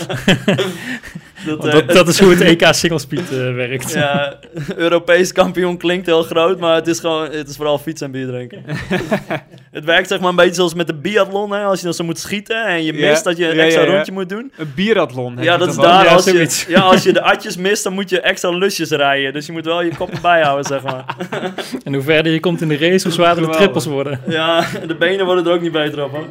Dat, 1.46 1.66
eh, 1.66 1.72
dat, 1.72 1.88
dat 1.88 2.08
is 2.08 2.18
hoe 2.20 2.30
het 2.30 2.40
EK 2.40 2.66
single 2.70 2.98
speed 2.98 3.28
werkt. 3.30 3.92
Ja, 3.92 4.38
Europees 4.76 5.32
kampioen 5.32 5.65
klinkt 5.74 6.06
heel 6.06 6.22
groot, 6.22 6.58
maar 6.58 6.74
het 6.74 6.86
is 6.86 6.98
gewoon, 6.98 7.30
het 7.30 7.48
is 7.48 7.56
vooral 7.56 7.78
fietsen 7.78 8.06
en 8.06 8.12
bier 8.12 8.26
drinken. 8.26 8.62
het 9.78 9.84
werkt 9.84 10.08
zeg 10.08 10.20
maar 10.20 10.28
een 10.28 10.36
beetje 10.36 10.54
zoals 10.54 10.74
met 10.74 10.86
de 10.86 10.94
biathlon, 10.94 11.52
hè? 11.52 11.64
als 11.64 11.78
je 11.78 11.84
dan 11.84 11.94
zo 11.94 12.04
moet 12.04 12.18
schieten 12.18 12.64
en 12.64 12.84
je 12.84 12.92
Ja, 12.92 13.08
mist 13.08 13.24
dat 13.24 13.36
je 13.36 13.50
een 13.50 13.58
extra 13.58 13.82
ja, 13.82 13.88
ja. 13.88 13.94
rondje 13.94 14.12
moet 14.12 14.28
doen. 14.28 14.52
Een 14.56 14.72
bieratlon. 14.74 15.34
heb 15.36 15.44
Ja, 15.44 15.56
dat 15.56 15.68
is 15.68 15.76
daar, 15.76 16.04
Ja, 16.04 16.12
als, 16.12 16.24
je, 16.24 16.64
ja, 16.68 16.80
als 16.80 17.02
je 17.02 17.12
de 17.12 17.22
atjes 17.22 17.56
mist, 17.56 17.82
dan 17.82 17.92
moet 17.92 18.10
je 18.10 18.20
extra 18.20 18.50
lusjes 18.50 18.90
rijden. 18.90 19.32
Dus 19.32 19.46
je 19.46 19.52
moet 19.52 19.64
wel 19.64 19.82
je 19.82 19.96
koppen 19.96 20.20
bijhouden, 20.22 20.64
zeg 20.64 20.82
maar. 20.82 21.04
En 21.84 21.94
hoe 21.94 22.02
verder 22.02 22.32
je 22.32 22.40
komt 22.40 22.60
in 22.60 22.68
de 22.68 22.76
race, 22.76 23.02
hoe 23.04 23.12
zwaarder 23.12 23.46
de 23.46 23.56
trippels 23.56 23.86
worden. 23.86 24.20
Ja, 24.28 24.66
de 24.86 24.94
benen 24.94 25.26
worden 25.26 25.46
er 25.46 25.52
ook 25.52 25.60
niet 25.60 25.72
beter 25.72 26.04
op, 26.04 26.10
hoor. 26.10 26.26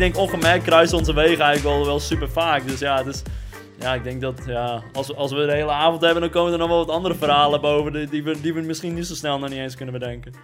Denk 0.00 0.16
ongemerkt 0.16 0.64
kruisen 0.64 0.98
onze 0.98 1.14
wegen 1.14 1.44
eigenlijk 1.44 1.76
wel, 1.76 1.86
wel 1.86 2.00
super 2.00 2.30
vaak. 2.30 2.66
Dus 2.66 2.78
ja, 2.78 3.02
dus, 3.02 3.22
ja 3.78 3.94
ik 3.94 4.04
denk 4.04 4.20
dat 4.20 4.40
ja, 4.46 4.82
als, 4.92 5.06
we- 5.06 5.14
als 5.14 5.32
we 5.32 5.46
de 5.46 5.52
hele 5.52 5.70
avond 5.70 6.00
hebben, 6.00 6.20
dan 6.20 6.30
komen 6.30 6.52
er 6.52 6.58
nog 6.58 6.68
wel 6.68 6.78
wat 6.86 6.94
andere 6.94 7.14
verhalen 7.14 7.60
boven 7.60 7.92
die, 7.92 8.08
die, 8.08 8.22
we, 8.22 8.40
die 8.40 8.54
we 8.54 8.60
misschien 8.60 8.94
niet 8.94 9.06
zo 9.06 9.14
snel 9.14 9.38
nog 9.38 9.48
niet 9.48 9.58
eens 9.58 9.76
kunnen 9.76 9.98
bedenken. 9.98 10.34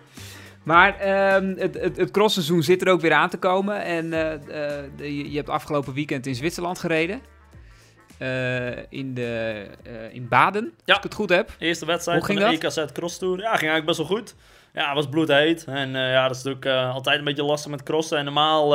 Maar 0.62 0.98
ehm, 0.98 1.54
het, 1.58 1.74
het, 1.80 1.96
het 1.96 2.10
crossseizoen 2.10 2.62
zit 2.62 2.82
er 2.82 2.88
ook 2.92 3.00
weer 3.00 3.12
aan 3.12 3.28
te 3.30 3.38
komen. 3.38 3.82
En 3.84 4.12
eh, 4.12 4.32
eh, 4.78 4.84
je, 4.96 5.30
je 5.30 5.36
hebt 5.36 5.48
afgelopen 5.48 5.92
weekend 5.94 6.26
in 6.26 6.34
Zwitserland 6.34 6.78
gereden. 6.78 7.20
Eh, 8.18 8.76
in, 8.88 9.14
de, 9.14 9.66
in 10.12 10.28
Baden, 10.28 10.64
Ja. 10.64 10.70
als 10.86 10.96
ik 10.96 11.02
het 11.02 11.14
goed 11.14 11.28
heb. 11.30 11.50
Eerste 11.58 11.86
wedstrijd 11.86 12.18
Hoe 12.18 12.26
ging 12.26 12.40
van 12.40 12.50
de 12.50 12.58
dat? 12.58 12.76
EKZ 12.76 12.92
Cross 12.92 13.18
Tour. 13.18 13.38
Ja, 13.38 13.56
ging 13.56 13.70
eigenlijk 13.70 13.86
best 13.86 13.98
wel 13.98 14.06
goed. 14.06 14.34
Ja, 14.72 14.86
het 14.86 14.94
was 14.94 15.08
bloedheet. 15.08 15.64
En 15.64 15.90
ja, 15.90 16.28
dat 16.28 16.36
is 16.36 16.42
natuurlijk 16.42 16.92
altijd 16.94 17.18
een 17.18 17.24
beetje 17.24 17.42
lastig 17.44 17.70
met 17.70 17.82
crossen. 17.82 18.18
En 18.18 18.24
normaal, 18.24 18.74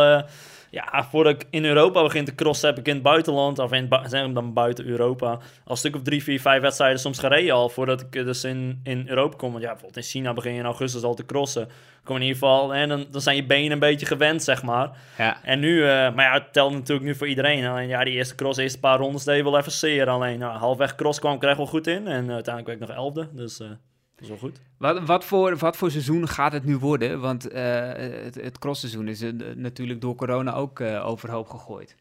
ja, 0.72 1.06
voordat 1.10 1.34
ik 1.34 1.48
in 1.50 1.66
Europa 1.66 2.04
begin 2.04 2.26
te 2.26 2.36
crossen, 2.36 2.70
heb 2.70 2.78
ik 2.78 2.88
in 2.88 2.94
het 2.94 3.04
buitenland, 3.04 3.60
of 3.60 3.72
in 3.72 3.90
zeg 4.04 4.32
dan 4.32 4.54
buiten 4.54 4.86
Europa, 4.86 5.40
al 5.66 5.76
stuk 5.76 5.96
of 5.96 6.02
drie, 6.02 6.24
vier, 6.24 6.42
vijf 6.42 6.62
wedstrijden 6.62 7.00
soms 7.00 7.20
gereden 7.20 7.54
al, 7.54 7.70
voordat 7.70 8.02
ik 8.02 8.16
eh, 8.16 8.26
dus 8.26 8.44
in, 8.44 8.80
in 8.84 9.06
Europa 9.08 9.38
kom. 9.38 9.52
Want 9.52 9.64
ja, 9.64 9.70
bijvoorbeeld 9.70 10.06
in 10.06 10.12
China 10.12 10.34
begin 10.34 10.54
je 10.54 10.60
in 10.60 10.66
augustus 10.66 11.04
al 11.04 11.14
te 11.14 11.26
crossen. 11.26 11.68
Kom 12.04 12.16
in 12.16 12.22
ieder 12.22 12.38
geval, 12.38 12.74
en 12.74 12.90
dan, 12.90 13.06
dan 13.12 13.22
zijn 13.22 13.36
je 13.36 13.46
benen 13.46 13.72
een 13.72 13.80
beetje 13.80 14.06
gewend, 14.06 14.44
zeg 14.44 14.64
maar. 14.64 14.90
Ja. 15.18 15.44
En 15.44 15.60
nu, 15.60 15.82
eh, 15.82 15.88
maar 16.14 16.26
ja, 16.26 16.34
het 16.34 16.54
telt 16.54 16.72
natuurlijk 16.72 17.08
nu 17.08 17.16
voor 17.16 17.28
iedereen. 17.28 17.66
Alleen 17.66 17.88
ja, 17.88 18.04
die 18.04 18.14
eerste 18.14 18.36
cross, 18.36 18.60
eerste 18.60 18.80
paar 18.80 18.98
rondes 18.98 19.24
deed 19.24 19.38
je 19.38 19.44
wel 19.44 19.58
even 19.58 19.72
zeer. 19.72 20.10
Alleen 20.10 20.40
nou, 20.40 20.58
halfweg 20.58 20.96
cross 20.96 21.20
kwam 21.20 21.36
ik 21.36 21.44
er 21.44 21.50
echt 21.50 21.58
wel 21.58 21.66
goed 21.66 21.88
in. 21.88 22.08
En 22.08 22.28
eh, 22.28 22.34
uiteindelijk 22.34 22.68
werd 22.68 22.82
ik 22.82 22.88
nog 22.88 22.98
elfde, 22.98 23.28
dus 23.32 23.62
is 24.22 24.28
wel 24.28 24.38
goed. 24.38 24.60
Wat, 24.78 25.00
wat, 25.06 25.26
voor, 25.26 25.58
wat 25.58 25.78
voor 25.78 25.92
seizoen 25.92 26.28
gaat 26.28 26.54
het 26.54 26.66
nu 26.66 26.78
worden? 26.78 27.20
Want 27.20 27.50
eh, 27.50 27.64
het, 28.24 28.36
het 28.36 28.60
crossseizoen 28.60 29.08
is 29.08 29.22
eh, 29.22 29.32
natuurlijk 29.56 30.02
door 30.02 30.16
corona 30.16 30.54
ook 30.54 30.80
eh, 30.80 31.08
overhoop 31.08 31.50
gegooid. 31.50 31.96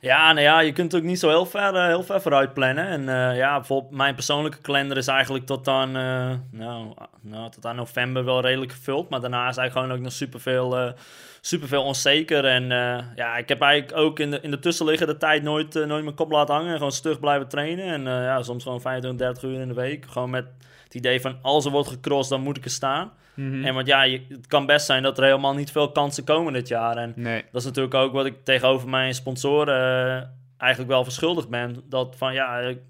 Ja, 0.00 0.32
nou 0.32 0.44
ja, 0.44 0.60
je 0.60 0.72
kunt 0.72 0.96
ook 0.96 1.02
niet 1.02 1.18
zo 1.18 1.28
heel 1.28 1.46
ver, 1.46 1.86
heel 1.86 2.02
ver 2.02 2.20
vooruit 2.20 2.54
plannen. 2.54 2.86
En 2.86 3.08
eh, 3.08 3.36
ja, 3.36 3.56
bijvoorbeeld 3.56 3.92
mijn 3.92 4.14
persoonlijke 4.14 4.60
kalender 4.60 4.96
is 4.96 5.06
eigenlijk 5.06 5.46
tot 5.46 5.68
aan, 5.68 5.96
eh, 5.96 6.38
nou, 6.50 6.94
nou, 7.20 7.50
tot 7.50 7.66
aan 7.66 7.76
november 7.76 8.24
wel 8.24 8.40
redelijk 8.40 8.72
gevuld. 8.72 9.08
Maar 9.08 9.20
daarna 9.20 9.48
is 9.48 9.56
eigenlijk 9.56 9.72
gewoon 9.72 9.92
ook 9.92 10.04
nog 10.04 10.12
superveel, 10.12 10.78
eh 10.78 10.92
superveel 11.40 11.82
onzeker. 11.82 12.44
En 12.44 12.62
eh, 12.72 13.04
ja, 13.16 13.36
ik 13.36 13.48
heb 13.48 13.60
eigenlijk 13.60 14.00
ook 14.00 14.18
in 14.18 14.30
de, 14.30 14.40
in 14.40 14.50
de 14.50 14.58
tussenliggende 14.58 15.16
tijd 15.16 15.42
nooit, 15.42 15.74
nooit 15.74 16.04
mijn 16.04 16.14
kop 16.14 16.30
laten 16.30 16.54
hangen. 16.54 16.76
Gewoon 16.76 16.92
stug 16.92 17.20
blijven 17.20 17.48
trainen. 17.48 17.84
En 17.84 18.06
eh, 18.06 18.24
ja, 18.24 18.42
soms 18.42 18.62
gewoon 18.62 18.80
25, 18.80 19.26
30 19.26 19.42
uur 19.50 19.60
in 19.60 19.68
de 19.68 19.74
week. 19.74 20.06
Gewoon 20.08 20.30
met 20.30 20.46
het 20.92 20.94
idee 20.94 21.20
van 21.20 21.38
als 21.42 21.64
er 21.64 21.70
wordt 21.70 21.88
gecrossed, 21.88 22.30
dan 22.36 22.40
moet 22.40 22.56
ik 22.56 22.64
er 22.64 22.70
staan. 22.70 23.12
Mhm. 23.34 23.64
En 23.64 23.74
want 23.74 23.86
ja, 23.86 24.02
je, 24.02 24.24
het 24.28 24.46
kan 24.46 24.66
best 24.66 24.86
zijn 24.86 25.02
dat 25.02 25.18
er 25.18 25.24
helemaal 25.24 25.54
niet 25.54 25.70
veel 25.72 25.92
kansen 25.92 26.24
komen 26.24 26.52
dit 26.52 26.68
jaar. 26.68 26.96
En 26.96 27.12
Nee. 27.16 27.44
dat 27.52 27.60
is 27.60 27.66
natuurlijk 27.66 27.94
ook 27.94 28.12
wat 28.12 28.26
ik 28.26 28.44
tegenover 28.44 28.88
mijn 28.88 29.14
sponsoren 29.14 29.74
eh, 30.20 30.26
eigenlijk 30.56 30.90
wel 30.92 31.04
verschuldigd 31.04 31.48
ben. 31.48 31.82
Dat 31.88 32.14
van 32.16 32.32
ja, 32.34 32.58
ik- 32.58 32.82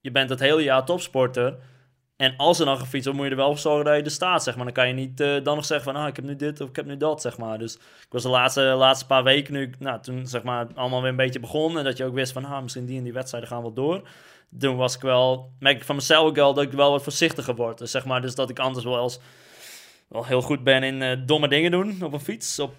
je 0.00 0.10
bent 0.10 0.30
het 0.30 0.40
hele 0.40 0.62
jaar 0.62 0.84
topsporter. 0.84 1.56
En 2.16 2.34
als 2.36 2.58
er 2.58 2.64
dan 2.66 2.76
gefietst 2.78 3.04
wordt, 3.04 3.18
moet 3.20 3.24
je 3.28 3.34
er 3.34 3.40
wel 3.40 3.50
voor 3.50 3.58
zorgen 3.58 3.84
dat 3.84 3.96
je 3.96 4.02
er 4.02 4.10
staat, 4.10 4.42
zeg 4.42 4.56
maar. 4.56 4.64
Dan 4.64 4.74
kan 4.74 4.88
je 4.88 4.94
niet 4.94 5.20
eh, 5.20 5.42
dan 5.42 5.56
nog 5.56 5.64
zeggen 5.64 5.92
van, 5.92 6.02
ah, 6.02 6.08
ik 6.08 6.16
heb 6.16 6.24
nu 6.24 6.36
dit 6.36 6.60
of 6.60 6.68
ik 6.68 6.76
heb 6.76 6.86
nu 6.86 6.96
dat, 6.96 7.20
zeg 7.20 7.38
maar. 7.38 7.58
Dus 7.58 7.74
ik 7.76 8.06
was 8.10 8.22
de 8.22 8.28
laatste, 8.28 8.62
laatste 8.62 9.06
paar 9.06 9.22
weken 9.24 9.52
nu, 9.52 9.70
nou, 9.78 10.00
toen 10.02 10.26
zeg 10.26 10.42
maar 10.42 10.66
allemaal 10.74 11.00
weer 11.00 11.10
een 11.10 11.16
beetje 11.16 11.40
begonnen. 11.40 11.78
En 11.78 11.84
dat 11.84 11.96
je 11.96 12.04
ook 12.04 12.14
wist 12.14 12.32
van, 12.32 12.44
ah, 12.44 12.62
misschien 12.62 12.86
die 12.86 12.98
en 12.98 13.04
die 13.04 13.12
wedstrijden 13.12 13.48
gaan 13.50 13.62
wel 13.62 13.72
door. 13.72 14.08
Toen 14.58 14.76
was 14.76 14.94
ik 14.94 15.00
wel, 15.00 15.52
merk 15.58 15.76
ik 15.76 15.84
van 15.84 15.94
mezelf 15.96 16.28
ook 16.28 16.34
wel 16.34 16.54
dat 16.54 16.64
ik 16.64 16.72
wel 16.72 16.90
wat 16.90 17.02
voorzichtiger 17.02 17.54
word. 17.54 17.78
Dus 17.78 17.90
zeg 17.90 18.04
maar, 18.04 18.20
dus 18.20 18.34
dat 18.34 18.50
ik 18.50 18.58
anders 18.58 18.84
wel 18.84 19.02
eens 19.02 19.20
wel 20.08 20.26
heel 20.26 20.42
goed 20.42 20.64
ben 20.64 20.82
in 20.82 21.02
eh, 21.02 21.26
domme 21.26 21.48
dingen 21.48 21.70
doen 21.70 22.02
op 22.02 22.12
een 22.12 22.20
fiets. 22.20 22.58
Op, 22.58 22.74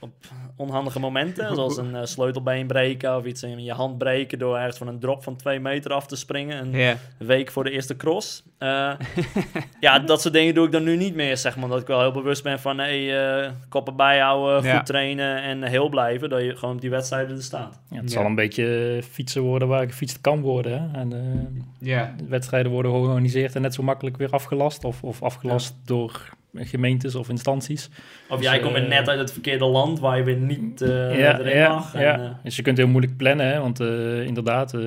op 0.00 0.10
onhandige 0.56 0.98
momenten. 1.00 1.54
Zoals 1.54 1.76
een 1.76 1.96
eh, 1.96 2.04
sleutelbeen 2.04 2.66
breken 2.66 3.16
of 3.16 3.24
iets 3.24 3.42
in 3.42 3.64
je 3.64 3.72
hand 3.72 3.98
breken 3.98 4.38
door 4.38 4.56
ergens 4.56 4.78
van 4.78 4.88
een 4.88 4.98
drop 4.98 5.22
van 5.22 5.36
twee 5.36 5.60
meter 5.60 5.92
af 5.92 6.06
te 6.06 6.16
springen. 6.16 6.74
Een 6.74 6.96
week 7.18 7.50
voor 7.50 7.64
de 7.64 7.70
eerste 7.70 7.96
cross. 7.96 8.42
Eh, 8.58 8.92
ja, 9.80 9.98
dat 9.98 10.20
soort 10.20 10.34
dingen 10.34 10.54
doe 10.54 10.66
ik 10.66 10.72
dan 10.72 10.84
nu 10.84 10.96
niet 10.96 11.14
meer, 11.14 11.36
zeg 11.36 11.54
maar. 11.54 11.64
Omdat 11.64 11.80
ik 11.80 11.86
wel 11.86 12.00
heel 12.00 12.12
bewust 12.12 12.42
ben 12.42 12.60
van, 12.60 12.78
hey, 12.78 13.18
eh, 13.44 13.50
koppen 13.68 13.96
bijhouden, 13.96 14.56
goed 14.56 14.64
Ja. 14.70 14.82
trainen 14.82 15.42
en 15.42 15.62
heel 15.62 15.88
blijven. 15.88 16.28
Dat 16.28 16.42
je 16.42 16.56
gewoon 16.56 16.74
op 16.74 16.80
die 16.80 16.90
wedstrijden 16.90 17.36
er 17.36 17.42
staat. 17.42 17.80
Ja, 17.90 17.96
het 17.96 18.04
Ja. 18.12 18.16
zal 18.18 18.24
een 18.24 18.34
beetje 18.34 19.00
fietsen 19.10 19.42
worden 19.42 19.68
waar 19.68 19.86
gefietst 19.86 20.20
kan 20.20 20.40
worden. 20.40 20.72
Hè? 20.82 20.98
En 21.00 21.12
eh, 21.12 21.88
Ja. 21.88 22.14
de 22.18 22.24
wedstrijden 22.28 22.72
worden 22.72 22.90
georganiseerd 22.92 23.54
en 23.54 23.62
net 23.62 23.74
zo 23.74 23.82
makkelijk 23.82 24.16
weer 24.16 24.30
afgelast. 24.30 24.84
Of, 24.84 25.02
of 25.02 25.22
afgelast 25.22 25.74
door 25.84 26.28
gemeentes 26.66 27.14
of 27.14 27.28
instanties. 27.28 27.88
Of 28.28 28.36
Dus, 28.38 28.46
jij 28.46 28.60
komt 28.60 28.72
weer 28.72 28.82
eh, 28.82 28.88
net 28.88 29.08
uit 29.08 29.18
het 29.18 29.32
verkeerde 29.32 29.64
land 29.64 30.00
waar 30.00 30.16
je 30.16 30.22
weer 30.22 30.36
niet 30.36 30.80
eh 30.82 31.18
ja, 31.18 31.38
erin 31.38 31.56
ja, 31.56 31.68
mag. 31.74 31.94
En, 31.94 32.00
ja. 32.00 32.18
eh, 32.18 32.30
Dus 32.42 32.56
je 32.56 32.62
kunt 32.62 32.76
heel 32.78 32.86
moeilijk 32.88 33.16
plannen, 33.16 33.46
hè? 33.46 33.60
want 33.60 33.80
eh, 33.80 34.22
inderdaad, 34.24 34.74
eh, 34.74 34.80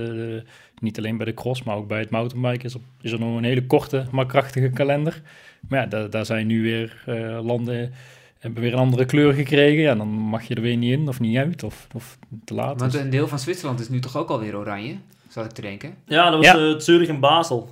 niet 0.79 0.97
alleen 0.97 1.17
bij 1.17 1.25
de 1.25 1.33
cross, 1.33 1.63
maar 1.63 1.75
ook 1.75 1.87
bij 1.87 1.99
het 1.99 2.09
mountainbiken 2.09 2.65
is, 2.65 2.73
er- 2.73 2.79
is 3.01 3.11
er 3.11 3.19
nog 3.19 3.37
een 3.37 3.43
hele 3.43 3.65
korte, 3.67 4.05
maar 4.11 4.25
krachtige 4.25 4.69
kalender. 4.69 5.21
Maar 5.69 5.79
ja, 5.79 5.85
daar, 5.85 6.09
daar 6.09 6.25
zijn 6.25 6.47
nu 6.47 6.61
weer 6.63 7.03
eh, 7.05 7.39
landen, 7.45 7.93
hebben 8.39 8.61
weer 8.61 8.73
een 8.73 8.79
andere 8.79 9.05
kleur 9.05 9.33
gekregen. 9.33 9.81
Ja, 9.81 9.95
dan 9.95 10.07
mag 10.07 10.43
je 10.43 10.55
er 10.55 10.61
weer 10.61 10.77
niet 10.77 10.91
in 10.99 11.07
of 11.07 11.19
niet 11.19 11.37
uit 11.37 11.63
of, 11.63 11.87
of 11.95 12.17
te 12.45 12.53
laat. 12.53 12.79
Want 12.79 12.91
Dus- 12.91 13.01
een 13.01 13.09
deel 13.09 13.27
van 13.27 13.39
Zwitserland 13.39 13.79
is 13.79 13.89
nu 13.89 13.99
toch 13.99 14.17
ook 14.17 14.29
alweer 14.29 14.57
oranje? 14.57 14.95
Zat 15.29 15.45
ik 15.45 15.51
te 15.51 15.61
denken. 15.61 15.93
Ja, 16.05 16.29
dat 16.29 16.37
was 16.37 16.45
Ja. 16.45 16.57
eh, 16.73 16.79
Zurich 16.79 17.07
en 17.07 17.19
Basel. 17.19 17.69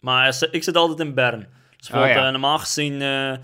Maar 0.00 0.38
ik 0.50 0.62
zit 0.62 0.76
altijd 0.76 1.08
in 1.08 1.14
Bern. 1.14 1.46
Dus 1.86 2.00
Oh, 2.02 2.06
ja. 2.08 2.26
eh, 2.26 2.30
normaal 2.30 2.58
gezien 2.58 3.02
eh, 3.02 3.32
eh, 3.32 3.38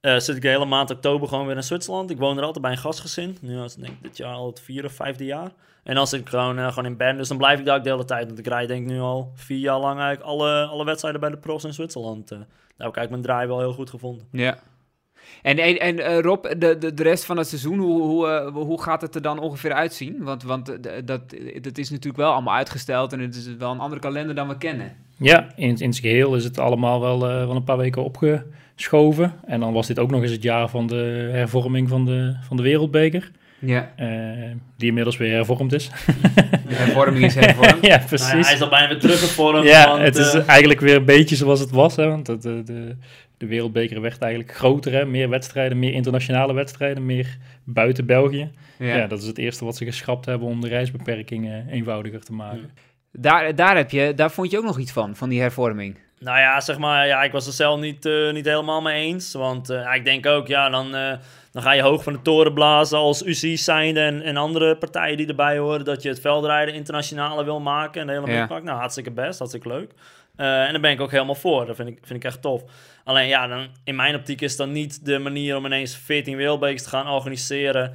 zit 0.00 0.36
ik 0.36 0.42
de 0.42 0.48
hele 0.48 0.64
maand 0.64 0.90
oktober 0.90 1.28
gewoon 1.28 1.46
weer 1.46 1.56
in 1.56 1.62
Zwitserland. 1.62 2.10
Ik 2.10 2.18
woon 2.18 2.36
er 2.38 2.44
altijd 2.44 2.62
bij 2.64 2.72
een 2.72 2.78
gastgezin. 2.78 3.38
Nu 3.40 3.62
is 3.62 3.72
het 3.74 3.82
denk 3.82 3.94
ik 3.96 4.02
dit 4.02 4.16
jaar 4.16 4.34
al 4.34 4.46
het 4.46 4.60
vierde 4.60 4.88
of 4.88 4.94
vijfde 4.94 5.24
jaar. 5.24 5.50
En 5.82 6.06
zit 6.06 6.20
ik 6.20 6.28
gewoon, 6.28 6.58
gewoon 6.72 6.86
in 6.86 6.96
Bern. 6.96 7.16
Dus 7.16 7.28
dan 7.28 7.36
blijf 7.36 7.58
ik 7.58 7.64
daar 7.64 7.76
ook 7.76 7.84
de 7.84 7.90
hele 7.90 8.04
tijd. 8.04 8.26
Want 8.26 8.38
ik 8.38 8.46
rijd 8.46 8.68
denk 8.68 8.82
ik 8.82 8.92
nu 8.92 9.00
al 9.00 9.32
vier 9.34 9.58
jaar 9.58 9.78
lang 9.78 10.00
eigenlijk 10.00 10.28
alle, 10.28 10.64
alle 10.64 10.84
wedstrijden 10.84 11.20
bij 11.20 11.30
de 11.30 11.36
pros 11.36 11.64
in 11.64 11.72
Zwitserland. 11.72 12.30
eh. 12.30 12.38
daar 12.38 12.46
heb 12.86 12.88
ik 12.88 12.96
eigenlijk 12.96 13.10
mijn 13.10 13.22
draai 13.22 13.46
wel 13.46 13.58
heel 13.58 13.72
goed 13.72 13.90
gevonden. 13.90 14.26
Ja. 14.30 14.58
En, 15.42 15.58
en, 15.58 15.78
en 15.80 15.98
eh, 15.98 16.18
Rob, 16.20 16.44
de, 16.58 16.78
de, 16.78 16.94
de 16.94 17.02
rest 17.02 17.24
van 17.24 17.36
het 17.36 17.48
seizoen, 17.48 17.78
hoe, 17.78 18.02
hoe, 18.02 18.28
eh, 18.28 18.46
hoe 18.52 18.82
gaat 18.82 19.00
het 19.02 19.14
er 19.14 19.22
dan 19.22 19.38
ongeveer 19.38 19.72
uitzien? 19.72 20.16
Want, 20.22 20.42
want 20.42 20.80
eh, 20.80 20.92
dat, 21.04 21.20
dat 21.60 21.78
is 21.78 21.90
natuurlijk 21.90 22.16
wel 22.16 22.32
allemaal 22.32 22.54
uitgesteld 22.54 23.12
en 23.12 23.20
het 23.20 23.34
is 23.34 23.56
wel 23.58 23.70
een 23.70 23.78
andere 23.80 24.00
kalender 24.00 24.34
dan 24.34 24.48
we 24.48 24.56
kennen. 24.58 24.92
Ja, 25.18 25.46
in, 25.56 25.68
in 25.68 25.76
zijn 25.76 25.94
geheel 25.94 26.34
is 26.34 26.44
het 26.44 26.58
allemaal 26.58 27.00
wel, 27.00 27.28
eh, 27.28 27.46
wel 27.46 27.56
een 27.56 27.64
paar 27.64 27.76
weken 27.76 28.04
opgeschoven. 28.04 29.32
En 29.46 29.60
dan 29.60 29.72
was 29.72 29.86
dit 29.86 29.98
ook 29.98 30.10
nog 30.10 30.22
eens 30.22 30.30
het 30.30 30.42
jaar 30.42 30.68
van 30.68 30.86
de 30.86 31.28
hervorming 31.32 31.88
van 31.88 32.04
de, 32.04 32.36
van 32.46 32.56
de 32.56 32.62
wereldbeker. 32.62 33.30
Ja. 33.58 33.92
eh, 33.96 34.08
die 34.76 34.88
inmiddels 34.88 35.16
weer 35.16 35.32
hervormd 35.32 35.72
is. 35.72 35.90
De 36.68 36.74
hervorming 36.74 37.24
is 37.24 37.34
hervormd. 37.34 37.86
ja, 37.86 37.96
Nou 37.96 38.08
precies. 38.08 38.30
ja, 38.30 38.40
hij 38.40 38.54
is 38.54 38.60
al 38.60 38.68
bijna 38.68 38.88
weer 38.88 38.98
teruggevormd. 38.98 39.64
Ja, 39.64 39.88
want, 39.88 40.00
het 40.00 40.16
is 40.16 40.34
eigenlijk 40.34 40.80
weer 40.80 40.96
een 40.96 41.04
beetje 41.04 41.36
zoals 41.36 41.60
het 41.60 41.70
was. 41.70 41.96
Hè, 41.96 42.08
want 42.08 42.26
de, 42.26 42.62
de, 42.64 42.96
de, 43.36 43.46
wereldbeker 43.46 44.00
werd 44.00 44.22
eigenlijk 44.22 44.54
groter. 44.54 44.92
Hè, 44.92 45.04
meer 45.06 45.28
wedstrijden, 45.28 45.78
meer 45.78 45.92
internationale 45.92 46.52
wedstrijden, 46.52 47.06
meer 47.06 47.38
buiten 47.64 48.06
België. 48.06 48.50
Ja. 48.78 48.96
Ja. 48.96 49.06
dat 49.06 49.20
is 49.20 49.26
het 49.26 49.38
eerste 49.38 49.64
wat 49.64 49.76
ze 49.76 49.84
geschrapt 49.84 50.24
hebben 50.24 50.48
om 50.48 50.60
de 50.60 50.68
reisbeperkingen 50.68 51.68
eenvoudiger 51.68 52.24
te 52.24 52.32
maken. 52.32 52.70
Daar, 53.12 53.54
daar, 53.54 53.76
heb 53.76 53.90
je, 53.90 54.12
daar 54.14 54.30
vond 54.30 54.50
je 54.50 54.58
ook 54.58 54.64
nog 54.64 54.78
iets 54.78 54.92
van, 54.92 55.16
van 55.16 55.28
die 55.28 55.40
hervorming. 55.40 55.98
Nou 56.18 56.38
ja, 56.38 56.60
zeg 56.60 56.78
maar, 56.78 57.06
ja, 57.06 57.22
ik 57.22 57.32
was 57.32 57.46
er 57.46 57.52
zelf 57.52 57.80
niet, 57.80 58.06
eh, 58.06 58.32
niet 58.32 58.44
helemaal 58.44 58.82
mee 58.82 59.04
eens. 59.06 59.32
Want 59.32 59.70
eh, 59.70 59.94
ik 59.94 60.04
denk 60.04 60.26
ook, 60.26 60.46
ja, 60.46 60.68
dan, 60.68 60.94
eh, 60.94 61.12
dan 61.52 61.62
ga 61.62 61.72
je 61.72 61.82
hoog 61.82 62.02
van 62.02 62.12
de 62.12 62.22
toren 62.22 62.54
blazen 62.54 62.98
als 62.98 63.26
UC's 63.26 63.64
zijnde 63.64 64.00
en, 64.00 64.22
en 64.22 64.36
andere 64.36 64.76
partijen 64.76 65.16
die 65.16 65.26
erbij 65.26 65.58
horen. 65.58 65.84
Dat 65.84 66.02
je 66.02 66.08
het 66.08 66.20
veldrijden 66.20 66.74
internationale 66.74 67.44
wil 67.44 67.60
maken 67.60 68.00
en 68.00 68.06
de 68.06 68.12
hele 68.12 68.32
Ja. 68.32 68.40
mikmak. 68.40 68.62
Nou, 68.62 68.78
hartstikke 68.78 69.10
best, 69.10 69.38
hartstikke 69.38 69.68
leuk. 69.68 69.92
Eh, 70.36 70.64
en 70.64 70.72
daar 70.72 70.80
ben 70.80 70.90
ik 70.90 71.00
ook 71.00 71.10
helemaal 71.10 71.34
voor. 71.34 71.66
Dat 71.66 71.76
vind 71.76 71.88
ik, 71.88 71.98
vind 72.02 72.18
ik 72.18 72.24
echt 72.24 72.42
tof. 72.42 72.62
Alleen 73.04 73.28
ja, 73.28 73.46
dan, 73.46 73.68
in 73.84 73.96
mijn 73.96 74.14
optiek 74.14 74.40
is 74.40 74.56
dat 74.56 74.68
niet 74.68 75.04
de 75.04 75.18
manier 75.18 75.56
om 75.56 75.66
ineens 75.66 75.96
14 75.96 76.36
wereldbekers 76.36 76.82
te 76.82 76.88
gaan 76.88 77.08
organiseren. 77.08 77.94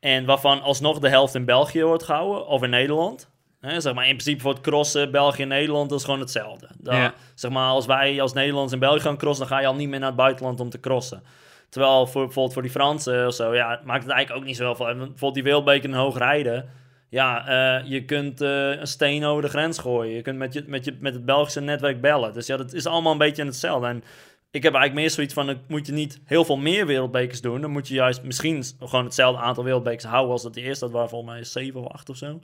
En 0.00 0.24
waarvan 0.24 0.62
alsnog 0.62 0.98
de 0.98 1.08
helft 1.08 1.34
in 1.34 1.44
België 1.44 1.84
wordt 1.84 2.02
gehouden 2.02 2.46
of 2.46 2.62
in 2.62 2.70
Nederland. 2.70 3.28
Zeg 3.60 3.94
maar 3.94 4.08
in 4.08 4.16
principe 4.16 4.40
voor 4.40 4.52
het 4.52 4.60
crossen 4.60 5.10
België 5.10 5.42
en 5.42 5.48
Nederland 5.48 5.90
dat 5.90 5.98
is 5.98 6.04
gewoon 6.04 6.20
hetzelfde. 6.20 6.68
Dan, 6.78 6.96
Ja. 6.96 7.14
Zeg 7.34 7.50
maar 7.50 7.68
als 7.68 7.86
wij 7.86 8.20
als 8.20 8.32
Nederlanders 8.32 8.72
in 8.72 8.78
België 8.78 9.00
gaan 9.00 9.16
crossen, 9.16 9.48
dan 9.48 9.56
ga 9.56 9.62
je 9.62 9.68
al 9.68 9.74
niet 9.74 9.88
meer 9.88 9.98
naar 9.98 10.08
het 10.08 10.16
buitenland 10.16 10.60
om 10.60 10.70
te 10.70 10.80
crossen. 10.80 11.22
Terwijl 11.68 12.06
voor, 12.06 12.24
bijvoorbeeld 12.24 12.52
voor 12.52 12.62
die 12.62 12.70
Fransen 12.70 13.26
of 13.26 13.34
zo, 13.34 13.54
ja, 13.54 13.80
maakt 13.84 14.02
het 14.02 14.12
eigenlijk 14.12 14.42
ook 14.42 14.48
niet 14.48 14.56
zoveel. 14.56 14.86
Want 14.86 14.98
Bijvoorbeeld 14.98 15.34
die 15.34 15.42
wereldbeker 15.42 15.88
in 15.88 15.94
hoog 15.94 16.18
rijden. 16.18 16.68
Ja, 17.08 17.46
eh, 17.46 17.90
je 17.90 18.04
kunt 18.04 18.40
eh, 18.40 18.70
een 18.70 18.86
steen 18.86 19.24
over 19.24 19.42
de 19.42 19.48
grens 19.48 19.78
gooien. 19.78 20.14
Je 20.14 20.22
kunt 20.22 20.38
met, 20.38 20.52
je, 20.52 20.64
met, 20.66 20.84
je, 20.84 20.96
met 21.00 21.14
het 21.14 21.24
Belgische 21.24 21.60
netwerk 21.60 22.00
bellen. 22.00 22.32
Dus 22.32 22.46
ja, 22.46 22.56
dat 22.56 22.72
is 22.72 22.86
allemaal 22.86 23.12
een 23.12 23.18
beetje 23.18 23.44
hetzelfde. 23.44 23.86
En 23.86 24.04
ik 24.50 24.62
heb 24.62 24.74
eigenlijk 24.74 24.94
meer 24.94 25.10
zoiets 25.10 25.34
van, 25.34 25.46
dan 25.46 25.60
moet 25.68 25.86
je 25.86 25.92
niet 25.92 26.20
heel 26.24 26.44
veel 26.44 26.56
meer 26.56 26.86
wereldbekers 26.86 27.40
doen. 27.40 27.60
Dan 27.60 27.70
moet 27.70 27.88
je 27.88 27.94
juist 27.94 28.22
misschien 28.22 28.64
gewoon 28.78 29.04
hetzelfde 29.04 29.42
aantal 29.42 29.64
wereldbekers 29.64 30.04
houden 30.04 30.32
als 30.32 30.42
dat 30.42 30.54
die 30.54 30.64
eerste. 30.64 30.84
Dat 30.84 30.94
waren 30.94 31.08
volgens 31.08 31.30
mij 31.32 31.44
zeven 31.44 31.80
of 31.80 31.92
acht 31.92 32.08
of 32.08 32.16
zo. 32.16 32.40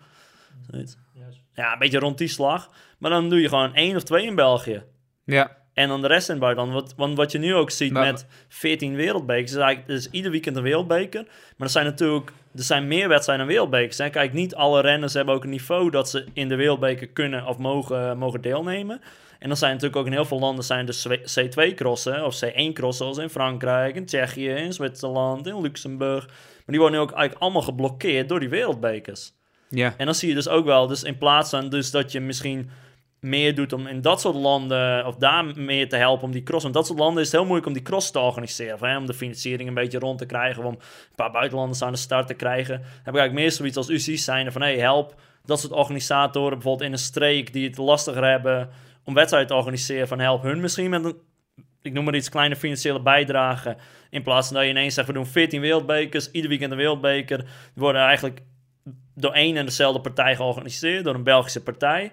Zoiets. 0.71 0.97
Ja, 1.55 1.73
een 1.73 1.79
beetje 1.79 1.99
rond 1.99 2.19
die 2.19 2.29
slag. 2.29 2.71
Maar 2.99 3.11
dan 3.11 3.29
doe 3.29 3.41
je 3.41 3.49
gewoon 3.49 3.75
één 3.75 3.97
of 3.97 4.03
twee 4.03 4.27
in 4.27 4.35
België. 4.35 4.83
Ja. 5.25 5.57
En 5.73 5.89
dan 5.89 6.01
de 6.01 6.07
rest 6.07 6.29
in 6.29 6.39
buitenland. 6.39 6.73
Wat, 6.75 6.95
want 6.97 7.17
wat 7.17 7.33
je 7.33 7.39
nu 7.39 7.55
ook 7.55 7.71
ziet 7.71 7.93
Maar- 7.93 8.05
met 8.13 8.27
14 8.49 8.95
wereldbekers, 8.95 9.51
is 9.51 9.57
eigenlijk 9.57 9.89
is 9.89 10.11
ieder 10.11 10.31
weekend 10.31 10.57
een 10.57 10.63
wereldbeker. 10.63 11.23
Maar 11.57 11.67
er 11.67 11.73
zijn 11.73 11.85
natuurlijk 11.87 12.33
er 12.55 12.63
zijn 12.63 12.87
meer 12.89 13.09
wedstrijden 13.09 13.47
dan 13.47 13.55
wereldbekers. 13.55 13.99
Hè. 13.99 14.11
Kijk, 14.11 14.33
niet 14.33 14.55
alle 14.55 14.81
renners 14.81 15.15
hebben 15.15 15.35
ook 15.35 15.45
een 15.45 15.51
niveau 15.51 15.91
dat 15.91 16.09
ze 16.11 16.25
in 16.33 16.49
de 16.49 16.55
wereldbeker 16.57 17.09
kunnen 17.09 17.47
of 17.47 17.59
mogen, 17.59 18.19
mogen 18.19 18.41
deelnemen. 18.41 19.01
En 19.43 19.49
dan 19.49 19.57
zijn 19.57 19.73
natuurlijk 19.73 20.01
ook 20.01 20.07
in 20.07 20.13
heel 20.13 20.25
veel 20.25 20.39
landen 20.39 20.65
zijn 20.65 20.87
dus 20.87 21.09
C2-crossen 21.09 22.25
of 22.25 22.45
C1-crossen, 22.45 23.05
zoals 23.05 23.19
in 23.19 23.29
Frankrijk, 23.29 23.97
in 23.97 24.07
Tsjechië, 24.07 24.49
in 24.49 24.73
Zwitserland, 24.73 25.47
in 25.47 25.61
Luxemburg. 25.61 26.27
Maar 26.27 26.65
die 26.67 26.79
worden 26.79 26.99
nu 26.99 27.05
ook 27.05 27.13
eigenlijk 27.13 27.43
allemaal 27.43 27.63
geblokkeerd 27.63 28.29
door 28.29 28.41
die 28.41 28.49
wereldbekers. 28.49 29.33
Ja. 29.69 29.95
En 29.97 30.05
dan 30.05 30.15
zie 30.15 30.29
je 30.29 30.35
dus 30.35 30.49
ook 30.49 30.65
wel, 30.65 30.87
dus 30.87 31.03
in 31.03 31.19
plaats 31.19 31.51
van 31.51 31.69
dus 31.69 31.91
dat 31.91 32.13
je 32.13 32.21
misschien 32.21 32.71
meer 33.21 33.55
doet 33.55 33.73
om 33.73 33.87
in 33.87 34.01
dat 34.01 34.21
soort 34.21 34.35
landen, 34.35 35.07
of 35.07 35.17
daar 35.17 35.45
meer 35.45 35.89
te 35.89 35.97
helpen 35.97 36.25
om 36.25 36.33
die 36.33 36.43
cross. 36.43 36.63
Want 36.63 36.75
dat 36.75 36.87
soort 36.87 36.99
landen 36.99 37.23
is 37.23 37.27
het 37.27 37.37
heel 37.37 37.45
moeilijk 37.45 37.67
om 37.67 37.73
die 37.75 37.83
cross 37.83 38.11
te 38.11 38.19
organiseren. 38.19 38.75
Of, 38.75 38.81
hè, 38.81 38.97
om 38.97 39.07
de 39.07 39.15
financiering 39.15 39.69
een 39.69 39.75
beetje 39.75 39.99
rond 39.99 40.19
te 40.19 40.27
krijgen, 40.27 40.65
om 40.65 40.73
een 40.73 40.81
paar 41.15 41.31
buitenlanders 41.31 41.83
aan 41.83 41.93
de 41.93 41.99
start 41.99 42.27
te 42.27 42.35
krijgen. 42.35 42.75
heb 42.75 43.15
ik 43.15 43.21
eigenlijk 43.21 43.33
meer 43.33 43.53
zoiets 43.53 43.77
als 43.77 43.89
UC's 43.89 44.25
zijn 44.25 44.53
van, 44.53 44.61
hey, 44.61 44.79
help 44.79 45.15
dat 45.45 45.61
soort 45.61 45.73
organisatoren 45.73 46.59
bijvoorbeeld 46.59 46.87
in 46.87 46.93
een 46.93 46.99
streek 46.99 47.53
die 47.53 47.69
het 47.69 47.77
lastiger 47.77 48.25
hebben 48.25 48.69
om 49.05 49.15
wedstrijden 49.15 49.51
te 49.51 49.57
organiseren, 49.57 50.09
van 50.09 50.19
help 50.19 50.43
hun 50.43 50.61
misschien 50.61 50.91
met 50.91 51.05
een, 51.05 51.17
ik 51.83 51.93
noem 51.93 52.05
maar 52.05 52.15
iets, 52.15 52.29
kleine 52.29 52.57
financiële 52.57 53.03
bijdrage. 53.03 53.77
In 54.11 54.23
plaats 54.23 54.47
van 54.47 54.57
dat 54.57 54.65
je 54.65 54.71
ineens 54.71 54.95
zegt, 54.95 55.07
we 55.07 55.13
doen 55.13 55.27
14 55.27 55.61
wereldbekers, 55.61 56.31
ieder 56.31 56.49
weekend 56.49 56.71
een 56.71 56.79
wereldbeker. 56.79 57.39
Die 57.39 57.47
worden 57.75 58.03
eigenlijk 58.03 58.41
door 59.15 59.33
één 59.33 59.57
en 59.57 59.65
dezelfde 59.65 60.01
partij 60.01 60.37
georganiseerd, 60.37 61.05
door 61.05 61.15
een 61.15 61.23
Belgische 61.23 61.63
partij. 61.63 62.13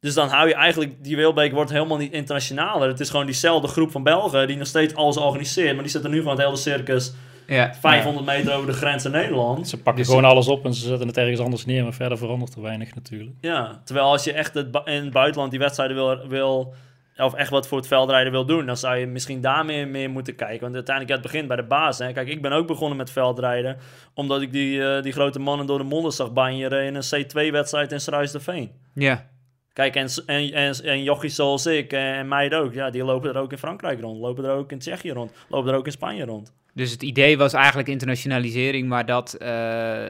Dus 0.00 0.14
dan 0.14 0.28
hou 0.28 0.48
je 0.48 0.54
eigenlijk, 0.54 1.04
die 1.04 1.16
wereldbeker 1.16 1.54
wordt 1.54 1.70
helemaal 1.70 1.96
niet 1.96 2.12
internationaler. 2.12 2.88
Het 2.88 3.00
is 3.00 3.10
gewoon 3.10 3.26
diezelfde 3.26 3.68
groep 3.68 3.90
van 3.90 4.02
Belgen 4.02 4.46
die 4.46 4.56
nog 4.56 4.66
steeds 4.66 4.94
alles 4.94 5.16
organiseert. 5.16 5.74
Maar 5.74 5.82
die 5.82 5.92
zetten 5.92 6.10
nu 6.10 6.18
gewoon 6.18 6.36
het 6.36 6.44
hele 6.44 6.56
circus 6.56 7.12
Ja. 7.52 7.74
500 7.74 8.26
meter 8.26 8.54
over 8.54 8.66
de 8.66 8.72
grens 8.72 9.04
in 9.04 9.10
Nederland. 9.10 9.68
Ze 9.68 9.76
pakken 9.76 10.02
Dus 10.02 10.06
gewoon 10.06 10.30
alles 10.30 10.48
op 10.48 10.64
en 10.64 10.74
ze 10.74 10.86
zetten 10.86 11.06
het 11.06 11.16
ergens 11.16 11.40
anders 11.40 11.64
neer, 11.64 11.82
maar 11.82 11.92
verder 11.92 12.18
verandert 12.18 12.54
er 12.54 12.62
weinig 12.62 12.94
natuurlijk. 12.94 13.36
Ja, 13.40 13.80
terwijl 13.84 14.06
als 14.06 14.24
je 14.24 14.32
echt 14.32 14.54
het 14.54 14.80
in 14.84 15.02
het 15.02 15.12
buitenland 15.12 15.50
die 15.50 15.60
wedstrijden 15.60 15.96
wil, 15.96 16.28
wil 16.28 16.74
of 17.16 17.34
echt 17.34 17.50
wat 17.50 17.68
voor 17.68 17.78
het 17.78 17.86
veldrijden 17.86 18.32
wil 18.32 18.44
doen, 18.44 18.66
dan 18.66 18.76
zou 18.76 18.96
je 18.96 19.06
misschien 19.06 19.40
daar 19.40 19.64
meer, 19.64 19.88
meer 19.88 20.10
moeten 20.10 20.34
kijken. 20.34 20.60
Want 20.60 20.74
uiteindelijk, 20.74 21.14
het 21.14 21.30
begint 21.30 21.48
bij 21.48 21.56
de 21.56 21.62
baas. 21.64 21.98
Hè. 21.98 22.12
Kijk, 22.12 22.28
ik 22.28 22.42
ben 22.42 22.52
ook 22.52 22.66
begonnen 22.66 22.96
met 22.96 23.10
veldrijden, 23.10 23.76
omdat 24.14 24.42
ik 24.42 24.52
die, 24.52 24.84
eh, 24.84 25.02
die 25.02 25.12
grote 25.12 25.38
mannen 25.38 25.66
door 25.66 25.78
de 25.78 25.84
modder 25.84 26.12
zag 26.12 26.32
banjeren 26.32 26.84
in 26.84 26.94
een 26.94 27.02
C2-wedstrijd 27.02 27.92
in 27.92 28.00
Sruisderveen. 28.00 28.70
Ja. 28.94 29.30
Kijk, 29.72 29.94
en, 29.94 30.08
en, 30.26 30.52
en, 30.52 30.74
en 30.84 31.02
jochies 31.02 31.34
zoals 31.34 31.66
ik 31.66 31.92
en, 31.92 32.28
meiden 32.28 32.58
ook, 32.58 32.74
ja, 32.74 32.90
die 32.90 33.04
lopen 33.04 33.30
er 33.30 33.40
ook 33.40 33.52
in 33.52 33.58
Frankrijk 33.58 34.00
rond, 34.00 34.20
lopen 34.20 34.44
er 34.44 34.54
ook 34.54 34.72
in 34.72 34.78
Tsjechië 34.78 35.10
rond, 35.10 35.32
lopen 35.48 35.72
er 35.72 35.78
ook 35.78 35.86
in 35.86 35.92
Spanje 35.92 36.24
rond. 36.24 36.52
Dus 36.74 36.90
het 36.90 37.02
idee 37.02 37.38
was 37.38 37.52
eigenlijk 37.52 37.88
internationalisering, 37.88 38.88
maar 38.88 39.06
dat, 39.06 39.34
eh, 39.34 40.04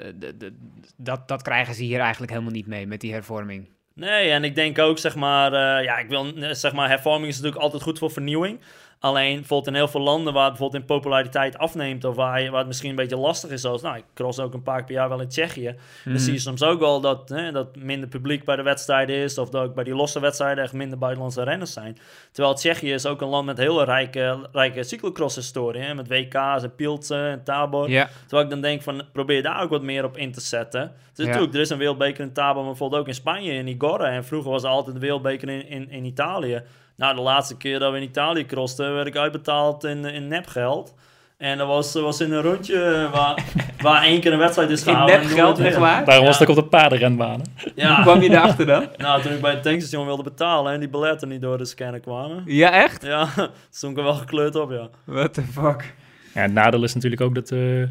dat, 0.96 1.28
dat 1.28 1.42
krijgen 1.42 1.74
ze 1.74 1.82
hier 1.82 2.00
eigenlijk 2.00 2.32
helemaal 2.32 2.52
niet 2.52 2.66
mee 2.66 2.86
met 2.86 3.00
die 3.00 3.12
hervorming. 3.12 3.68
Nee, 3.94 4.30
en 4.30 4.44
ik 4.44 4.54
denk 4.54 4.78
ook, 4.78 4.98
zeg 4.98 5.14
maar, 5.14 5.52
eh, 5.52 5.84
ja, 5.84 5.98
ik 5.98 6.08
wil, 6.08 6.32
zeg 6.50 6.72
maar, 6.72 6.88
hervorming 6.88 7.28
is 7.28 7.36
natuurlijk 7.36 7.62
altijd 7.62 7.82
goed 7.82 7.98
voor 7.98 8.10
vernieuwing. 8.10 8.60
Alleen, 9.02 9.34
bijvoorbeeld 9.34 9.66
in 9.66 9.74
heel 9.74 9.88
veel 9.88 10.00
landen 10.00 10.32
waar 10.32 10.42
het 10.42 10.52
bijvoorbeeld 10.52 10.82
in 10.82 10.88
populariteit 10.96 11.58
afneemt, 11.58 12.04
of 12.04 12.16
waar, 12.16 12.42
je, 12.42 12.50
waar 12.50 12.58
het 12.58 12.66
misschien 12.66 12.90
een 12.90 12.96
beetje 12.96 13.16
lastig 13.16 13.50
is, 13.50 13.60
zoals, 13.60 13.82
nou, 13.82 13.96
ik 13.96 14.04
cross 14.14 14.38
ook 14.38 14.54
een 14.54 14.62
paar 14.62 14.76
keer 14.76 14.84
per 14.84 14.94
jaar 14.94 15.08
wel 15.08 15.20
in 15.20 15.28
Tsjechië, 15.28 15.74
dan 16.04 16.18
zie 16.18 16.32
je 16.32 16.38
soms 16.38 16.62
ook 16.62 16.80
wel 16.80 17.00
dat, 17.00 17.28
hè, 17.28 17.52
dat 17.52 17.76
minder 17.76 18.08
publiek 18.08 18.44
bij 18.44 18.56
de 18.56 18.62
wedstrijden 18.62 19.16
is, 19.16 19.38
of 19.38 19.50
dat 19.50 19.62
ook 19.62 19.74
bij 19.74 19.84
die 19.84 19.94
losse 19.94 20.20
wedstrijden 20.20 20.64
echt 20.64 20.72
minder 20.72 20.98
buitenlandse 20.98 21.42
renners 21.42 21.72
zijn. 21.72 21.98
Terwijl 22.32 22.54
Tsjechië 22.54 22.92
is 22.92 23.06
ook 23.06 23.20
een 23.20 23.28
land 23.28 23.46
met 23.46 23.58
hele 23.58 23.84
rijke, 23.84 24.48
rijke 24.52 24.82
cyclocross-historie, 24.82 25.94
met 25.94 26.08
WK's 26.08 26.62
en 26.62 26.74
Pilsen 26.74 27.30
en 27.30 27.44
Tabor. 27.44 27.88
Terwijl 28.20 28.42
ik 28.42 28.50
dan 28.50 28.60
denk 28.60 28.82
van, 28.82 29.02
probeer 29.12 29.42
daar 29.42 29.62
ook 29.62 29.70
wat 29.70 29.82
meer 29.82 30.04
op 30.04 30.16
in 30.16 30.32
te 30.32 30.40
zetten. 30.40 30.92
Dus 31.14 31.26
natuurlijk, 31.26 31.54
er 31.54 31.60
is 31.60 31.70
een 31.70 31.78
wereldbeker 31.78 32.24
in 32.24 32.32
Tabor, 32.32 32.62
maar 32.62 32.70
bijvoorbeeld 32.70 33.00
ook 33.00 33.08
in 33.08 33.14
Spanje, 33.14 33.52
in 33.52 33.68
Igorre. 33.68 34.06
En 34.06 34.24
vroeger 34.24 34.50
was 34.50 34.62
er 34.62 34.68
altijd 34.68 34.94
een 34.94 35.02
wereldbeker 35.02 35.48
in, 35.48 35.68
in, 35.68 35.90
in 35.90 36.04
Italië. 36.04 36.62
Nou, 37.02 37.14
de 37.14 37.20
laatste 37.22 37.56
keer 37.56 37.78
dat 37.78 37.90
we 37.92 37.96
in 37.96 38.02
Italië 38.02 38.46
crosten, 38.46 38.94
werd 38.94 39.06
ik 39.06 39.16
uitbetaald 39.16 39.84
in, 39.84 40.04
in 40.04 40.28
nepgeld. 40.28 40.94
En 41.36 41.58
dat 41.58 41.66
was, 41.66 41.92
was 41.92 42.20
in 42.20 42.32
een 42.32 42.42
rondje 42.42 43.08
waar, 43.12 43.44
waar 43.82 44.02
één 44.02 44.20
keer 44.20 44.32
een 44.32 44.38
wedstrijd 44.38 44.70
is 44.70 44.80
in 44.84 44.86
gehouden. 44.92 45.16
en 45.20 45.26
nepgeld, 45.26 45.58
echt 45.58 45.76
waar? 45.76 46.04
Daarom 46.04 46.26
was 46.26 46.38
Ja. 46.38 46.42
ook 46.42 46.48
op 46.56 46.62
de 46.62 46.64
paardenrenbanen. 46.64 47.46
Hoe 47.62 47.72
Ja, 47.74 48.02
kwam 48.02 48.20
je 48.22 48.30
erachter 48.30 48.66
dan? 48.66 48.86
nou, 48.96 49.22
toen 49.22 49.32
ik 49.32 49.40
bij 49.40 49.50
het 49.50 49.62
tankstation 49.62 50.06
wilde 50.06 50.22
betalen 50.22 50.72
en 50.72 50.80
die 50.80 50.88
balletten 50.88 51.28
niet 51.28 51.40
door 51.40 51.58
de 51.58 51.64
scanner 51.64 52.00
kwamen. 52.00 52.42
Ja, 52.46 52.72
echt? 52.72 53.04
Ja, 53.04 53.28
ik 53.90 53.96
er 53.96 54.02
wel 54.04 54.14
gekleurd 54.14 54.54
op, 54.56 54.70
ja. 54.70 54.88
What 55.04 55.34
the 55.34 55.42
fuck? 55.42 55.94
Ja, 56.34 56.40
het 56.42 56.52
nadeel 56.52 56.82
is 56.82 56.94
natuurlijk 56.94 57.22
ook 57.22 57.34
dat 57.34 57.50
eh, 57.50 57.82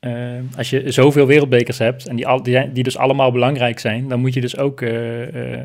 eh, 0.00 0.42
als 0.56 0.70
je 0.70 0.90
zoveel 0.90 1.26
wereldbekers 1.26 1.78
hebt 1.78 2.06
en 2.08 2.16
die, 2.16 2.26
al, 2.26 2.42
die, 2.42 2.72
die 2.72 2.82
dus 2.82 2.98
allemaal 2.98 3.32
belangrijk 3.32 3.78
zijn, 3.78 4.08
dan 4.08 4.20
moet 4.20 4.34
je 4.34 4.40
dus 4.40 4.56
ook 4.56 4.80
eh, 4.80 5.54
eh, 5.54 5.60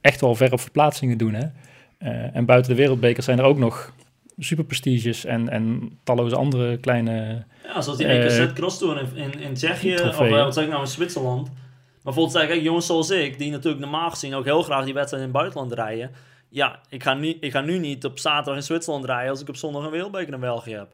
echt 0.00 0.20
wel 0.20 0.34
ver 0.34 0.52
op 0.52 0.60
verplaatsingen 0.60 1.18
doen. 1.18 1.34
Hè? 1.34 1.44
Eh, 1.98 2.36
en 2.36 2.44
buiten 2.44 2.70
de 2.70 2.76
wereldbekers 2.76 3.24
zijn 3.24 3.38
er 3.38 3.44
ook 3.44 3.58
nog 3.58 3.92
superprestiges 4.38 5.24
en, 5.24 5.48
en 5.48 5.98
talloze 6.04 6.36
andere 6.36 6.76
kleine... 6.76 7.44
Ja, 7.64 7.80
zoals 7.80 7.98
die 7.98 8.06
Eh, 8.06 8.24
EKZ 8.24 8.52
Cross 8.52 8.78
Tour 8.78 9.00
in, 9.00 9.16
in, 9.16 9.40
in 9.40 9.54
Tsjechië, 9.54 9.94
of 9.94 10.20
eh, 10.20 10.30
wat 10.30 10.54
zeg 10.54 10.64
ik 10.64 10.70
nou, 10.70 10.82
in 10.82 10.88
Zwitserland. 10.88 11.46
Maar 11.46 12.14
bijvoorbeeld, 12.14 12.36
zeg 12.36 12.56
ik, 12.56 12.62
jongens 12.62 12.86
zoals 12.86 13.10
ik, 13.10 13.38
die 13.38 13.50
natuurlijk 13.50 13.82
normaal 13.82 14.10
gezien 14.10 14.34
ook 14.34 14.44
heel 14.44 14.62
graag 14.62 14.84
die 14.84 14.94
wedstrijd 14.94 15.22
in 15.22 15.28
het 15.28 15.38
buitenland 15.38 15.72
rijden. 15.72 16.10
Ja, 16.48 16.80
ik 16.88 17.02
ga, 17.02 17.14
nu, 17.14 17.36
ik 17.40 17.50
ga 17.50 17.60
nu 17.60 17.78
niet 17.78 18.04
op 18.04 18.18
zaterdag 18.18 18.54
in 18.54 18.62
Zwitserland 18.62 19.04
rijden 19.04 19.30
als 19.30 19.40
ik 19.40 19.48
op 19.48 19.56
zondag 19.56 19.84
een 19.84 19.90
wereldbeker 19.90 20.34
in 20.34 20.40
België 20.40 20.74
heb. 20.74 20.88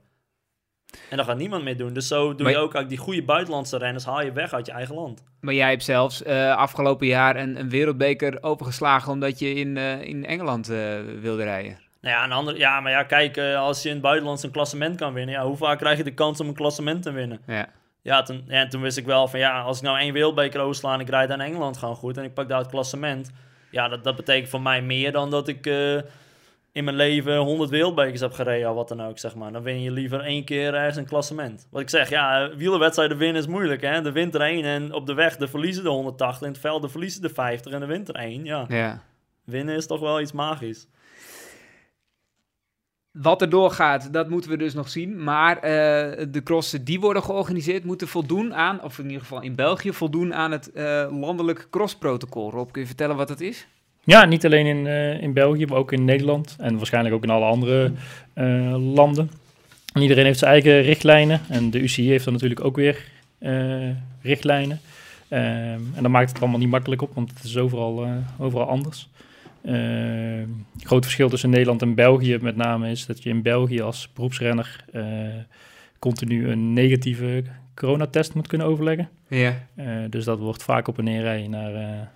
En 1.10 1.16
dat 1.16 1.26
gaat 1.26 1.36
niemand 1.36 1.62
meer 1.62 1.76
doen. 1.76 1.92
Dus 1.92 2.08
zo 2.08 2.34
doe 2.34 2.50
je 2.50 2.56
ook, 2.56 2.74
ook 2.74 2.88
die 2.88 2.98
goede 2.98 3.22
buitenlandse 3.22 3.78
renners 3.78 4.04
haal 4.04 4.22
je 4.22 4.32
weg 4.32 4.52
uit 4.52 4.66
je 4.66 4.72
eigen 4.72 4.94
land. 4.94 5.22
Maar 5.40 5.54
jij 5.54 5.70
hebt 5.70 5.84
zelfs 5.84 6.22
eh, 6.22 6.56
afgelopen 6.56 7.06
jaar 7.06 7.36
een, 7.36 7.58
een 7.60 7.68
wereldbeker 7.68 8.42
opengeslagen 8.42 9.12
omdat 9.12 9.38
je 9.38 9.54
in, 9.54 9.76
eh, 9.76 10.02
in 10.02 10.26
Engeland 10.26 10.68
eh, 10.68 10.78
wilde 11.20 11.42
rijden. 11.42 11.78
Nou 12.00 12.16
ja, 12.16 12.24
een 12.24 12.32
ander, 12.32 12.58
ja, 12.58 12.80
maar 12.80 12.92
ja, 12.92 13.02
kijk, 13.02 13.38
als 13.38 13.82
je 13.82 13.88
in 13.88 13.94
het 13.94 14.04
buitenland 14.04 14.42
een 14.42 14.50
klassement 14.50 14.96
kan 14.96 15.12
winnen, 15.12 15.34
ja, 15.34 15.44
hoe 15.44 15.56
vaak 15.56 15.78
krijg 15.78 15.96
je 15.96 16.04
de 16.04 16.14
kans 16.14 16.40
om 16.40 16.48
een 16.48 16.54
klassement 16.54 17.02
te 17.02 17.12
winnen? 17.12 17.40
Ja. 17.46 17.68
Ja, 18.02 18.22
toen, 18.22 18.44
ja, 18.46 18.60
en 18.60 18.68
toen 18.68 18.80
wist 18.80 18.96
ik 18.96 19.06
wel 19.06 19.28
van 19.28 19.38
ja, 19.38 19.60
als 19.60 19.76
ik 19.76 19.82
nou 19.82 19.98
één 19.98 20.12
wereldbeker 20.12 20.60
oversla 20.60 20.94
en 20.94 21.00
ik 21.00 21.08
rijd 21.08 21.30
aan 21.30 21.40
Engeland 21.40 21.76
gewoon 21.76 21.96
goed 21.96 22.16
en 22.16 22.24
ik 22.24 22.34
pak 22.34 22.48
daar 22.48 22.58
het 22.58 22.70
klassement. 22.70 23.30
Ja, 23.70 23.88
dat, 23.88 24.04
dat 24.04 24.16
betekent 24.16 24.48
voor 24.48 24.60
mij 24.60 24.82
meer 24.82 25.12
dan 25.12 25.30
dat 25.30 25.48
ik 25.48 25.70
in 26.74 26.84
mijn 26.84 26.96
leven 26.96 27.36
100 27.36 27.70
wereldbekers 27.70 28.20
heb 28.20 28.32
gereden 28.32 28.68
of 28.68 28.74
wat 28.74 28.88
dan 28.88 29.02
ook, 29.02 29.18
zeg 29.18 29.34
maar. 29.34 29.52
Dan 29.52 29.62
win 29.62 29.82
je 29.82 29.90
liever 29.90 30.20
één 30.20 30.44
keer 30.44 30.74
ergens 30.74 30.96
een 30.96 31.06
klassement. 31.06 31.66
Wat 31.70 31.80
ik 31.80 31.88
zeg, 31.88 32.08
ja, 32.08 32.50
wielerwedstrijden 32.56 33.16
winnen 33.16 33.42
is 33.42 33.48
moeilijk, 33.48 33.82
hè. 33.82 34.02
De 34.02 34.12
wint 34.12 34.34
er 34.34 34.40
één 34.40 34.64
en 34.64 34.92
op 34.92 35.06
de 35.06 35.14
weg 35.14 35.36
de 35.36 35.48
verliezen 35.48 35.82
de 35.82 35.88
180, 35.88 36.46
in 36.46 36.52
het 36.52 36.60
veld 36.60 36.82
de 36.82 36.88
verliezen 36.88 37.22
de 37.22 37.28
50 37.28 37.72
en 37.72 37.80
de 37.80 37.86
wint 37.86 38.08
er 38.08 38.14
één. 38.14 38.44
Ja, 38.44 38.64
ja. 38.68 39.02
winnen 39.44 39.76
is 39.76 39.86
toch 39.86 40.00
wel 40.00 40.20
iets 40.20 40.32
magisch. 40.32 40.86
Wat 43.10 43.42
er 43.42 43.50
doorgaat, 43.50 44.12
dat 44.12 44.28
moeten 44.28 44.50
we 44.50 44.56
dus 44.56 44.74
nog 44.74 44.88
zien. 44.88 45.24
Maar 45.24 45.56
eh, 45.56 46.26
de 46.30 46.42
crossen 46.44 46.84
die 46.84 47.00
worden 47.00 47.22
georganiseerd 47.22 47.84
moeten 47.84 48.08
voldoen 48.08 48.54
aan, 48.54 48.82
of 48.82 48.98
in 48.98 49.04
ieder 49.04 49.20
geval 49.20 49.42
in 49.42 49.54
België, 49.54 49.92
voldoen 49.92 50.34
aan 50.34 50.50
het 50.50 50.72
eh, 50.72 51.06
landelijk 51.20 51.66
crossprotocol. 51.70 52.50
Rob, 52.50 52.70
kun 52.70 52.80
je 52.80 52.86
vertellen 52.86 53.16
wat 53.16 53.28
dat 53.28 53.40
is? 53.40 53.66
Ja, 54.04 54.24
niet 54.24 54.44
alleen 54.44 54.66
in, 54.66 54.86
eh, 54.86 55.22
in 55.22 55.32
België, 55.32 55.66
maar 55.66 55.78
ook 55.78 55.92
in 55.92 56.04
Nederland 56.04 56.56
en 56.58 56.76
waarschijnlijk 56.76 57.14
ook 57.14 57.22
in 57.22 57.30
alle 57.30 57.44
andere 57.44 57.92
eh, 58.32 58.76
landen. 58.94 59.30
En 59.92 60.02
iedereen 60.02 60.24
heeft 60.24 60.38
zijn 60.38 60.50
eigen 60.50 60.82
richtlijnen 60.82 61.40
en 61.48 61.70
de 61.70 61.80
UCI 61.80 62.08
heeft 62.08 62.24
dan 62.24 62.32
natuurlijk 62.32 62.64
ook 62.64 62.76
weer 62.76 63.04
eh, 63.38 63.88
richtlijnen. 64.22 64.80
Ehm, 65.28 65.80
en 65.94 66.02
dat 66.02 66.10
maakt 66.10 66.28
het 66.28 66.40
allemaal 66.40 66.58
niet 66.58 66.70
makkelijk 66.70 67.02
op, 67.02 67.14
want 67.14 67.30
het 67.34 67.44
is 67.44 67.56
overal, 67.56 68.08
overal 68.38 68.66
anders. 68.66 69.08
Ehm, 69.64 70.48
groot 70.78 71.04
verschil 71.04 71.28
tussen 71.28 71.50
Nederland 71.50 71.82
en 71.82 71.94
België 71.94 72.38
met 72.40 72.56
name 72.56 72.90
is 72.90 73.06
dat 73.06 73.22
je 73.22 73.30
in 73.30 73.42
België 73.42 73.80
als 73.80 74.08
beroepsrenner 74.14 74.84
continu 75.98 76.48
een 76.48 76.72
negatieve 76.72 77.42
coronatest 77.74 78.34
moet 78.34 78.46
kunnen 78.46 78.66
overleggen. 78.66 79.08
Ja. 79.28 79.54
Dus 80.08 80.24
dat 80.24 80.38
wordt 80.38 80.62
vaak 80.62 80.88
op 80.88 80.98
en 80.98 81.04
neer 81.04 81.22
rijden 81.22 81.50
naar 81.50 82.10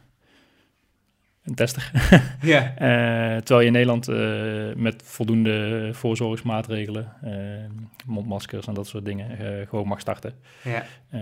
tester. 1.55 1.91
Ja. 2.43 2.75
Eh, 2.77 3.37
terwijl 3.37 3.61
je 3.61 3.67
in 3.67 3.73
Nederland 3.73 4.09
eh, 4.09 4.77
met 4.77 5.03
voldoende 5.05 5.89
voorzorgsmaatregelen, 5.93 7.13
eh, 7.23 7.33
mondmaskers 8.07 8.67
en 8.67 8.75
dat 8.75 8.87
soort 8.87 9.05
dingen, 9.05 9.27
gewoon 9.69 9.87
mag 9.87 10.01
starten. 10.01 10.33
ja. 10.63 10.85
Eh, 11.11 11.21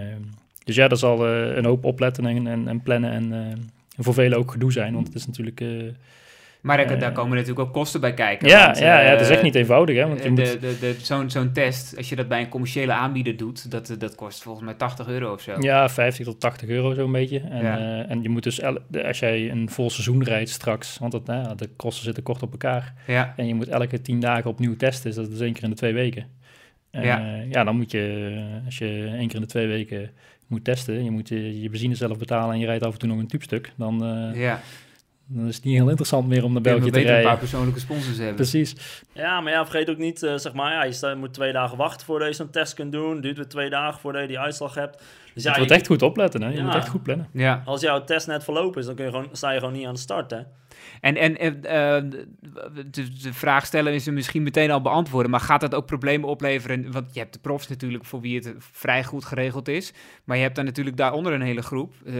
dus 0.64 0.76
ja, 0.76 0.88
daar 0.88 0.98
zal 0.98 1.28
een 1.28 1.64
hoop 1.64 1.84
opletten 1.84 2.26
en, 2.26 2.46
en, 2.46 2.68
en 2.68 2.82
plannen 2.82 3.10
en 3.10 3.70
voor 3.98 4.14
velen 4.14 4.38
ook 4.38 4.50
gedoe 4.50 4.72
zijn, 4.72 4.94
want 4.94 5.06
het 5.06 5.16
is 5.16 5.26
natuurlijk... 5.26 5.60
eh, 6.70 6.76
Maar 6.76 6.86
daar, 6.86 6.94
Eh, 6.96 7.00
daar 7.00 7.12
komen 7.12 7.32
natuurlijk 7.36 7.66
ook 7.68 7.72
kosten 7.72 8.00
bij 8.00 8.14
kijken. 8.14 8.48
ja, 8.48 8.64
want, 8.66 8.78
ja, 8.78 9.00
ja, 9.00 9.10
het 9.10 9.20
is 9.20 9.26
eh, 9.28 9.32
echt 9.34 9.42
niet 9.42 9.54
eenvoudig, 9.54 9.96
hè, 9.96 10.06
want 10.06 10.22
je 10.22 10.28
moet... 10.30 10.60
de, 10.60 10.76
de, 10.80 10.94
zo'n, 11.02 11.30
zo'n 11.30 11.52
test, 11.52 11.96
als 11.96 12.08
je 12.08 12.16
dat 12.16 12.28
bij 12.28 12.40
een 12.40 12.48
commerciële 12.48 12.92
aanbieder 12.92 13.36
doet, 13.36 13.70
dat, 13.70 13.94
dat 13.98 14.14
kost 14.14 14.42
volgens 14.42 14.64
mij 14.64 14.74
80 14.74 15.08
euro 15.08 15.32
of 15.32 15.40
zo. 15.40 15.54
Ja, 15.60 15.88
50 15.88 16.24
tot 16.24 16.40
80 16.40 16.68
euro 16.68 16.94
zo'n 16.94 17.12
beetje. 17.12 17.40
En, 17.40 17.62
Ja. 17.62 17.78
eh, 17.78 18.10
en 18.10 18.22
je 18.22 18.28
moet 18.28 18.42
dus, 18.42 18.62
als 19.06 19.18
jij 19.18 19.50
een 19.50 19.70
vol 19.70 19.90
seizoen 19.90 20.24
rijdt 20.24 20.50
straks, 20.50 20.98
want 20.98 21.12
dat, 21.12 21.26
nou 21.26 21.56
de 21.56 21.68
kosten 21.76 22.04
zitten 22.04 22.22
kort 22.22 22.42
op 22.42 22.52
elkaar, 22.52 22.94
Ja. 23.06 23.32
en 23.36 23.46
je 23.46 23.54
moet 23.54 23.68
elke 23.68 24.00
10 24.00 24.20
dagen 24.20 24.50
opnieuw 24.50 24.76
testen, 24.76 25.04
dus 25.14 25.24
dat 25.24 25.30
is 25.34 25.40
één 25.40 25.52
keer 25.52 25.62
in 25.64 25.70
de 25.70 25.76
twee 25.76 25.92
weken. 25.92 26.26
Eh, 26.90 27.04
Ja. 27.04 27.42
ja. 27.50 27.64
dan 27.64 27.76
moet 27.76 27.90
je, 27.90 28.32
eh, 28.60 28.64
als 28.64 28.78
je 28.78 29.14
één 29.18 29.26
keer 29.26 29.34
in 29.36 29.40
de 29.40 29.46
twee 29.46 29.66
weken 29.66 30.10
moet 30.46 30.64
testen, 30.64 31.04
je 31.04 31.10
moet 31.10 31.28
je, 31.28 31.60
je 31.60 31.70
benzine 31.70 31.94
zelf 31.94 32.18
betalen 32.18 32.54
en 32.54 32.60
je 32.60 32.66
rijdt 32.66 32.84
af 32.84 32.92
en 32.92 32.98
toe 32.98 33.08
nog 33.08 33.18
een 33.18 33.26
tubestuk, 33.26 33.72
dan, 33.76 34.04
eh, 34.04 34.40
ja. 34.40 34.60
Dan 35.28 35.46
is 35.46 35.54
het 35.56 35.64
niet 35.64 35.74
heel 35.74 35.88
interessant 35.88 36.26
meer 36.28 36.44
om 36.44 36.52
naar 36.52 36.62
België 36.62 36.84
te 36.84 36.90
beter 36.90 37.00
een 37.00 37.06
paar 37.14 37.20
rijden. 37.22 37.38
persoonlijke 37.38 37.80
sponsors 37.80 38.16
hebben. 38.16 38.34
Precies. 38.34 38.74
Ja, 39.12 39.40
maar 39.40 39.52
ja, 39.52 39.66
vergeet 39.66 39.90
ook 39.90 39.98
niet, 39.98 40.22
eh, 40.22 40.34
zeg 40.36 40.52
maar, 40.52 40.72
ja, 40.72 41.08
je 41.10 41.14
moet 41.16 41.34
twee 41.34 41.52
dagen 41.52 41.76
wachten 41.76 42.06
voordat 42.06 42.28
je 42.28 42.34
zo'n 42.34 42.50
test 42.50 42.74
kunt 42.74 42.92
doen. 42.92 43.20
Duurt 43.20 43.36
weer 43.36 43.48
twee 43.48 43.70
dagen 43.70 44.00
voordat 44.00 44.22
je 44.22 44.28
die 44.28 44.38
uitslag 44.38 44.74
hebt. 44.74 45.02
Dus 45.34 45.42
ja, 45.42 45.50
je 45.50 45.56
je- 45.56 45.62
moet 45.62 45.70
echt 45.70 45.86
goed 45.86 46.02
opletten, 46.02 46.42
hè? 46.42 46.48
Je 46.48 46.56
Ja. 46.56 46.62
moet 46.64 46.74
echt 46.74 46.88
goed 46.88 47.02
plannen. 47.02 47.28
Ja. 47.32 47.62
als 47.64 47.80
jouw 47.80 48.04
test 48.04 48.26
net 48.26 48.44
verlopen 48.44 48.80
is, 48.80 48.86
dan 48.86 48.94
kun 48.94 49.04
je 49.04 49.10
gewoon, 49.10 49.28
sta 49.32 49.50
je 49.50 49.58
gewoon 49.58 49.74
niet 49.74 49.86
aan 49.86 49.94
de 49.94 50.00
start, 50.00 50.30
hè. 50.30 50.38
En, 51.00 51.16
en 51.16 51.36
eh, 51.36 51.96
eh, 51.96 52.04
de, 52.90 53.12
de 53.22 53.32
vraag 53.32 53.66
stellen 53.66 53.92
is 53.94 54.06
misschien 54.08 54.42
meteen 54.42 54.70
al 54.70 54.80
beantwoorden, 54.80 55.30
maar 55.30 55.40
gaat 55.40 55.60
dat 55.60 55.74
ook 55.74 55.86
problemen 55.86 56.28
opleveren? 56.28 56.92
Want 56.92 57.14
je 57.14 57.20
hebt 57.20 57.32
de 57.32 57.38
profs 57.38 57.68
natuurlijk 57.68 58.04
voor 58.04 58.20
wie 58.20 58.36
het 58.36 58.54
vrij 58.58 59.04
goed 59.04 59.24
geregeld 59.24 59.68
is, 59.68 59.92
maar 60.24 60.36
je 60.36 60.42
hebt 60.42 60.56
dan 60.56 60.64
natuurlijk 60.64 60.96
daaronder 60.96 61.32
een 61.32 61.40
hele 61.42 61.62
groep, 61.62 61.94
eh, 62.06 62.14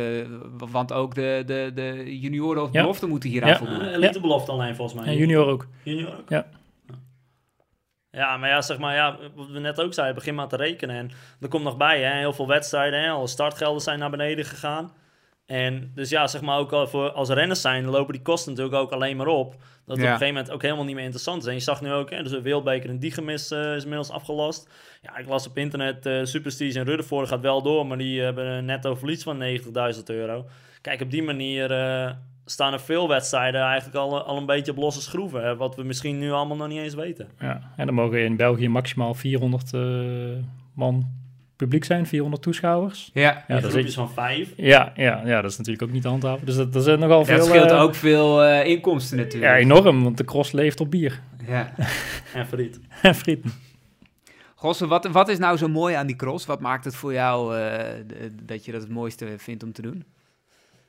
want 0.58 0.92
ook 0.92 1.14
de, 1.14 1.42
de, 1.46 1.70
de 1.74 2.18
junioren 2.20 2.62
of 2.62 2.72
Ja. 2.72 2.80
beloften 2.80 3.08
moeten 3.08 3.30
hier 3.30 3.46
Ja. 3.46 3.50
aan 3.52 3.56
voldoen. 3.56 3.82
Uh, 3.84 3.92
elite 3.92 4.20
belofte 4.20 4.50
alleen, 4.52 4.74
volgens 4.76 5.00
mij. 5.00 5.12
En 5.12 5.18
junior 5.18 5.46
ook. 5.46 5.66
Junior 5.82 6.12
ook? 6.18 6.28
Ja. 6.28 6.46
Ja, 8.10 8.36
maar 8.36 8.48
ja, 8.48 8.62
zeg 8.62 8.78
maar, 8.78 8.94
ja, 8.94 9.16
wat 9.34 9.50
we 9.50 9.58
net 9.58 9.80
ook 9.80 9.94
zeiden, 9.94 10.16
begin 10.16 10.34
maar 10.34 10.48
te 10.48 10.56
rekenen. 10.56 10.96
En 10.96 11.10
er 11.40 11.48
komt 11.48 11.64
nog 11.64 11.76
bij, 11.76 12.02
hè, 12.02 12.18
heel 12.18 12.32
veel 12.32 12.46
wedstrijden, 12.46 13.00
hè, 13.02 13.10
alle 13.10 13.26
startgelden 13.26 13.82
zijn 13.82 13.98
naar 13.98 14.10
beneden 14.10 14.44
gegaan. 14.44 14.92
En 15.46 15.90
dus 15.94 16.10
ja, 16.10 16.26
zeg 16.26 16.40
maar 16.40 16.58
ook 16.58 16.72
al 16.72 16.86
voor, 16.86 17.10
als 17.10 17.28
renners 17.28 17.60
zijn, 17.60 17.84
lopen 17.84 18.12
die 18.12 18.22
kosten 18.22 18.52
natuurlijk 18.52 18.82
ook 18.82 18.90
alleen 18.90 19.16
maar 19.16 19.26
op. 19.26 19.50
Dat 19.50 19.96
het 19.96 20.06
op 20.06 20.12
een 20.12 20.18
gegeven 20.18 20.34
moment 20.34 20.50
ook 20.50 20.62
helemaal 20.62 20.84
niet 20.84 20.94
meer 20.94 21.04
interessant 21.04 21.42
is. 21.42 21.48
En 21.48 21.54
je 21.54 21.60
zag 21.60 21.80
nu 21.80 21.92
ook, 21.92 22.10
hè, 22.10 22.22
dus 22.22 22.32
de 22.32 22.42
Wereldbeker 22.42 22.90
in 22.90 22.98
Diegemis 22.98 23.50
eh, 23.50 23.74
is 23.74 23.82
inmiddels 23.82 24.10
afgelast. 24.10 24.68
Ja, 25.02 25.16
ik 25.16 25.26
las 25.26 25.46
op 25.46 25.58
internet, 25.58 26.06
eh 26.06 26.20
Superstige 26.22 26.78
en 26.78 26.84
Ruddervoort 26.84 27.28
gaat 27.28 27.40
wel 27.40 27.62
door, 27.62 27.86
maar 27.86 27.98
die 27.98 28.20
hebben 28.20 28.46
een 28.46 28.64
netto 28.64 28.94
verlies 28.94 29.22
van 29.22 29.42
90.000 29.94 30.02
euro. 30.04 30.46
Kijk, 30.80 31.00
op 31.00 31.10
die 31.10 31.22
manier 31.22 31.70
eh, 31.72 32.10
staan 32.44 32.72
er 32.72 32.80
veel 32.80 33.08
wedstrijden 33.08 33.60
eigenlijk 33.60 33.96
al, 33.96 34.24
al 34.24 34.36
een 34.36 34.46
beetje 34.46 34.70
op 34.70 34.78
losse 34.78 35.00
schroeven. 35.00 35.44
Hè, 35.44 35.56
wat 35.56 35.76
we 35.76 35.82
misschien 35.82 36.18
nu 36.18 36.32
allemaal 36.32 36.56
nog 36.56 36.68
niet 36.68 36.80
eens 36.80 36.94
weten. 36.94 37.28
Ja, 37.38 37.72
en 37.76 37.86
dan 37.86 37.94
mogen 37.94 38.24
in 38.24 38.36
België 38.36 38.68
maximaal 38.68 39.14
400 39.14 39.72
eh, 39.72 39.80
man 40.74 41.24
publiek 41.56 41.84
zijn, 41.84 42.06
400 42.06 42.42
toeschouwers. 42.42 43.10
Ja, 43.12 43.22
Ja, 43.22 43.44
Ja, 43.48 43.54
dat 43.54 43.64
is, 43.64 43.70
groepjes 43.70 43.94
van 43.94 44.10
vijf. 44.10 44.52
ja, 44.56 44.92
ja, 44.96 45.22
ja, 45.24 45.40
dat 45.40 45.50
is 45.50 45.56
natuurlijk 45.56 45.84
ook 45.84 45.92
niet 45.92 46.02
te 46.02 46.08
handhaven. 46.08 46.46
Dus 46.46 46.56
dat, 46.56 46.72
dat 46.72 46.86
is 46.86 46.96
nogal 46.98 47.24
veel... 47.24 47.36
dat 47.36 47.46
scheelt 47.46 47.70
eh, 47.70 47.82
ook 47.82 47.94
veel 47.94 48.44
eh, 48.44 48.66
inkomsten 48.66 49.16
Ja, 49.16 49.22
natuurlijk. 49.22 49.54
enorm, 49.54 50.02
want 50.02 50.16
de 50.16 50.24
cross 50.24 50.52
leeft 50.52 50.80
op 50.80 50.90
bier 50.90 51.20
Ja. 51.46 51.72
En 52.34 52.46
friet. 52.46 52.80
en 53.02 53.14
frieten. 53.14 53.52
Gosse, 54.54 54.86
wat, 54.86 55.06
wat 55.06 55.28
is 55.28 55.38
nou 55.38 55.56
zo 55.56 55.68
mooi 55.68 55.94
aan 55.94 56.06
die 56.06 56.16
cross? 56.16 56.46
Wat 56.46 56.60
maakt 56.60 56.84
het 56.84 56.96
voor 56.96 57.12
jou 57.12 57.56
eh, 57.58 57.94
dat 58.42 58.64
je 58.64 58.72
dat 58.72 58.80
het 58.80 58.90
mooiste 58.90 59.34
vindt 59.36 59.62
om 59.62 59.72
te 59.72 59.82
doen? 59.82 60.04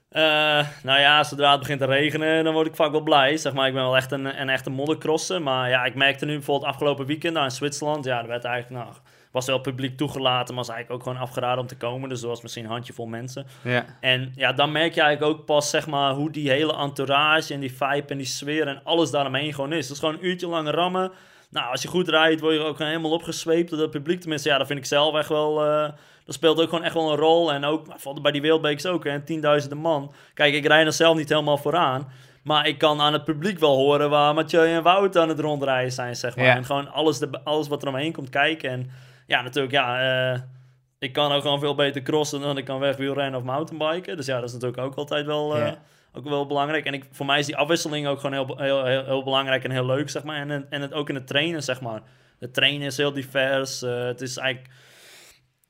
Eh, 0.10 0.68
nou 0.84 1.00
ja, 1.00 1.24
zodra 1.24 1.52
het 1.52 1.60
begint 1.60 1.80
te 1.80 1.86
regenen, 1.86 2.44
dan 2.44 2.54
word 2.54 2.68
ik 2.68 2.76
vaak 2.76 2.92
wel 2.92 3.02
blij. 3.02 3.38
Zeg 3.38 3.54
maar, 3.54 3.68
ik 3.68 3.74
ben 3.74 3.84
wel 3.84 3.96
echt 3.96 4.12
een, 4.12 4.42
een 4.42 4.50
echte 4.50 4.70
moddercrosser. 4.70 5.42
Maar 5.42 5.70
ja, 5.70 5.86
ik 5.86 5.96
merkte 5.96 6.26
nu 6.26 6.34
bijvoorbeeld 6.34 6.72
afgelopen 6.72 7.06
weekend 7.06 7.34
nou, 7.34 7.46
in 7.46 7.52
Zwitserland. 7.52 8.06
Ja, 8.06 8.22
er 8.22 8.28
werd 8.28 8.44
eigenlijk, 8.44 8.84
nou, 8.84 8.96
was 9.32 9.46
wel 9.46 9.60
publiek 9.60 9.98
toegelaten, 9.98 10.56
maar 10.56 10.64
was 10.64 10.74
eigenlijk 10.74 11.02
ook 11.02 11.08
gewoon 11.08 11.28
afgeraden 11.28 11.60
om 11.60 11.68
te 11.68 11.78
komen. 11.78 12.10
Dus 12.10 12.22
er 12.22 12.28
was 12.28 12.42
misschien 12.42 12.64
een 12.64 12.70
handjevol 12.70 13.06
mensen. 13.06 13.48
Ja. 13.62 13.86
En 14.00 14.32
ja, 14.36 14.54
dan 14.54 14.72
merk 14.72 14.94
je 14.94 15.02
eigenlijk 15.02 15.34
ook 15.34 15.46
pas, 15.46 15.70
zeg 15.70 15.88
maar, 15.88 16.14
hoe 16.14 16.32
die 16.32 16.50
hele 16.50 16.76
entourage 16.76 17.54
en 17.54 17.60
die 17.60 17.76
vibe 17.76 18.08
en 18.08 18.18
die 18.18 18.26
sfeer 18.26 18.68
en 18.68 18.82
alles 18.84 19.12
daaromheen 19.12 19.54
gewoon 19.54 19.74
is. 19.74 19.84
Het 19.84 19.94
is 19.94 20.00
gewoon 20.00 20.14
een 20.14 20.26
uurtje 20.26 20.48
lang 20.48 20.70
rammen. 20.70 21.12
Nou, 21.50 21.72
als 21.72 21.82
je 21.82 21.88
goed 21.88 22.08
rijdt, 22.08 22.42
word 22.42 22.54
je 22.54 22.60
ook 22.60 22.76
gewoon 22.76 22.92
helemaal 22.92 23.12
opgesweept 23.12 23.70
door 23.70 23.80
het 23.80 23.92
publiek. 23.92 24.20
Tenminste, 24.20 24.50
ja, 24.50 24.58
dat 24.58 24.68
vind 24.68 24.80
ik 24.80 24.86
zelf 24.86 25.16
echt 25.16 25.30
wel... 25.30 25.66
eh, 25.66 25.90
dat 26.26 26.36
speelt 26.36 26.62
ook 26.62 26.70
gewoon 26.70 26.84
echt 26.84 26.94
wel 26.94 27.12
een 27.12 27.18
rol. 27.18 27.54
En 27.54 27.66
ook 27.66 27.88
bijvoorbeeld 27.88 28.24
bij 28.24 28.32
die 28.32 28.42
Wereldbeeks 28.42 28.86
ook, 28.86 29.04
hè, 29.04 29.22
tienduizenden 29.22 29.78
man. 29.78 30.14
Kijk, 30.34 30.54
ik 30.54 30.66
rijd 30.66 30.86
er 30.86 30.94
zelf 30.94 31.18
niet 31.18 31.30
helemaal 31.30 31.58
vooraan. 31.58 32.08
Maar 32.44 32.68
ik 32.68 32.78
kan 32.78 33.02
aan 33.02 33.14
het 33.14 33.24
publiek 33.24 33.60
wel 33.60 33.76
horen 33.76 34.10
waar 34.10 34.34
Mathieu 34.34 34.68
en 34.68 34.84
Wout 34.84 35.18
aan 35.18 35.30
het 35.30 35.40
rondrijden 35.40 35.92
zijn, 35.92 36.16
zeg 36.16 36.36
maar. 36.36 36.46
Ja. 36.46 36.56
En 36.56 36.66
gewoon 36.66 36.92
alles, 36.92 37.20
de, 37.20 37.30
alles 37.44 37.68
wat 37.68 37.82
er 37.82 37.88
omheen 37.88 38.12
komt 38.12 38.30
kijken. 38.30 38.70
En 38.70 38.92
ja, 39.28 39.42
natuurlijk, 39.42 39.74
ja... 39.74 40.32
eh, 40.34 40.42
ik 41.00 41.14
kan 41.14 41.32
ook 41.32 41.42
gewoon 41.42 41.60
veel 41.60 41.76
beter 41.76 42.02
crossen 42.02 42.42
dan 42.42 42.58
ik 42.58 42.66
kan 42.66 42.80
wegwielrennen 42.80 43.40
of 43.40 43.46
mountainbiken. 43.46 44.18
Dus 44.18 44.26
ja, 44.26 44.36
dat 44.40 44.48
is 44.48 44.54
natuurlijk 44.54 44.82
ook 44.82 44.96
altijd 44.96 45.26
wel, 45.26 45.56
eh, 45.56 45.60
Ja. 45.66 45.78
ook 46.14 46.24
wel 46.30 46.46
belangrijk. 46.46 46.86
En 46.86 46.94
ik, 46.94 47.06
voor 47.12 47.26
mij 47.26 47.40
is 47.40 47.46
die 47.46 47.58
afwisseling 47.58 48.08
ook 48.08 48.20
gewoon 48.20 48.46
heel, 48.46 48.58
heel, 48.58 48.86
heel, 48.86 49.06
heel 49.06 49.24
belangrijk 49.24 49.64
en 49.64 49.72
heel 49.72 49.86
leuk, 49.86 50.10
zeg 50.10 50.24
maar. 50.24 50.50
En, 50.50 50.66
en 50.70 50.82
het, 50.82 50.94
ook 50.94 51.10
in 51.10 51.16
het 51.16 51.28
trainen, 51.28 51.64
zeg 51.64 51.82
maar. 51.82 52.02
Het 52.40 52.54
trainen 52.54 52.88
is 52.88 52.98
heel 52.98 53.14
divers. 53.14 53.82
eh, 53.82 54.04
het 54.06 54.22
is 54.22 54.38
eigenlijk... 54.38 54.74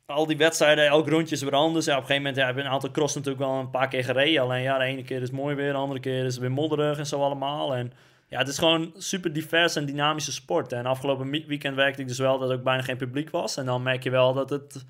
Al 0.05 0.25
die 0.25 0.37
wedstrijden, 0.37 0.85
elk 0.87 1.09
rondje 1.09 1.35
is 1.35 1.41
weer 1.41 1.51
anders. 1.55 1.85
Ja, 1.85 1.91
op 1.95 1.99
een 2.01 2.05
gegeven 2.07 2.23
moment 2.23 2.41
ja, 2.41 2.45
heb 2.47 2.55
je 2.55 2.61
een 2.61 2.67
aantal 2.73 2.91
cross 2.91 3.15
natuurlijk 3.15 3.43
wel 3.43 3.53
een 3.59 3.69
paar 3.69 3.87
keer 3.87 4.03
gereden. 4.03 4.41
Alleen 4.41 4.61
ja, 4.61 4.77
de 4.77 4.83
ene 4.83 5.03
keer 5.03 5.21
is 5.21 5.31
mooi 5.31 5.55
weer, 5.55 5.71
de 5.71 5.77
andere 5.77 5.99
keer 5.99 6.25
is 6.25 6.33
het 6.33 6.41
weer 6.41 6.51
modderig 6.51 6.97
en 6.97 7.05
zo 7.05 7.21
allemaal. 7.21 7.75
En 7.75 7.93
ja, 8.29 8.37
het 8.37 8.47
is 8.47 8.57
gewoon 8.57 8.91
super 8.97 9.33
divers 9.33 9.75
en 9.75 9.85
dynamische 9.85 10.31
sport. 10.31 10.71
En 10.71 10.85
afgelopen 10.85 11.29
weekend 11.47 11.75
werkte 11.75 12.01
ik 12.01 12.07
dus 12.07 12.17
wel 12.19 12.39
dat 12.39 12.49
er 12.49 12.55
ook 12.55 12.63
bijna 12.63 12.81
geen 12.81 12.97
publiek 12.97 13.29
was. 13.29 13.57
En 13.57 13.65
dan 13.65 13.83
merk 13.83 14.03
je 14.03 14.09
wel 14.09 14.33
dat 14.33 14.49
het, 14.49 14.85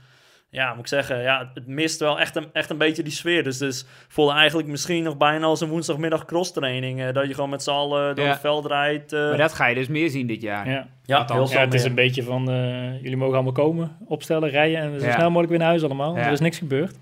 ja, 0.49 0.69
moet 0.69 0.79
ik 0.79 0.87
zeggen, 0.87 1.21
ja, 1.21 1.51
het 1.53 1.67
mist 1.67 1.99
wel 1.99 2.19
echt 2.19 2.35
een, 2.35 2.47
echt 2.53 2.69
een 2.69 2.77
beetje 2.77 3.03
die 3.03 3.11
sfeer. 3.11 3.43
Dus, 3.43 3.57
dus 3.57 3.85
voelde 4.07 4.33
eigenlijk 4.33 4.67
misschien 4.67 5.03
nog 5.03 5.17
bijna 5.17 5.45
als 5.45 5.61
een 5.61 5.69
woensdagmiddag 5.69 6.25
crosstraining. 6.25 7.01
eh 7.01 7.13
dat 7.13 7.27
je 7.27 7.33
gewoon 7.33 7.49
met 7.49 7.63
z'n 7.63 7.69
allen 7.69 8.15
door 8.15 8.25
Ja. 8.25 8.31
het 8.31 8.39
veld 8.39 8.65
rijdt. 8.65 9.13
eh. 9.13 9.19
Maar 9.19 9.37
dat 9.37 9.53
ga 9.53 9.65
je 9.67 9.75
dus 9.75 9.87
meer 9.87 10.09
zien 10.09 10.27
dit 10.27 10.41
jaar. 10.41 10.69
Ja. 10.69 10.87
ja, 11.05 11.25
heel 11.27 11.49
het 11.59 11.73
is 11.73 11.83
een 11.83 11.95
beetje 11.95 12.23
van, 12.23 12.49
eh, 12.51 13.01
jullie 13.01 13.17
mogen 13.17 13.33
allemaal 13.35 13.51
komen, 13.51 13.97
opstellen, 14.05 14.49
rijden 14.49 14.79
en 14.79 14.99
zo 14.99 15.05
Ja. 15.05 15.11
snel 15.13 15.27
mogelijk 15.27 15.49
weer 15.49 15.59
naar 15.59 15.67
huis 15.67 15.83
allemaal. 15.83 16.15
Ja. 16.15 16.25
Er 16.25 16.31
is 16.31 16.39
niks 16.39 16.57
gebeurd. 16.57 16.95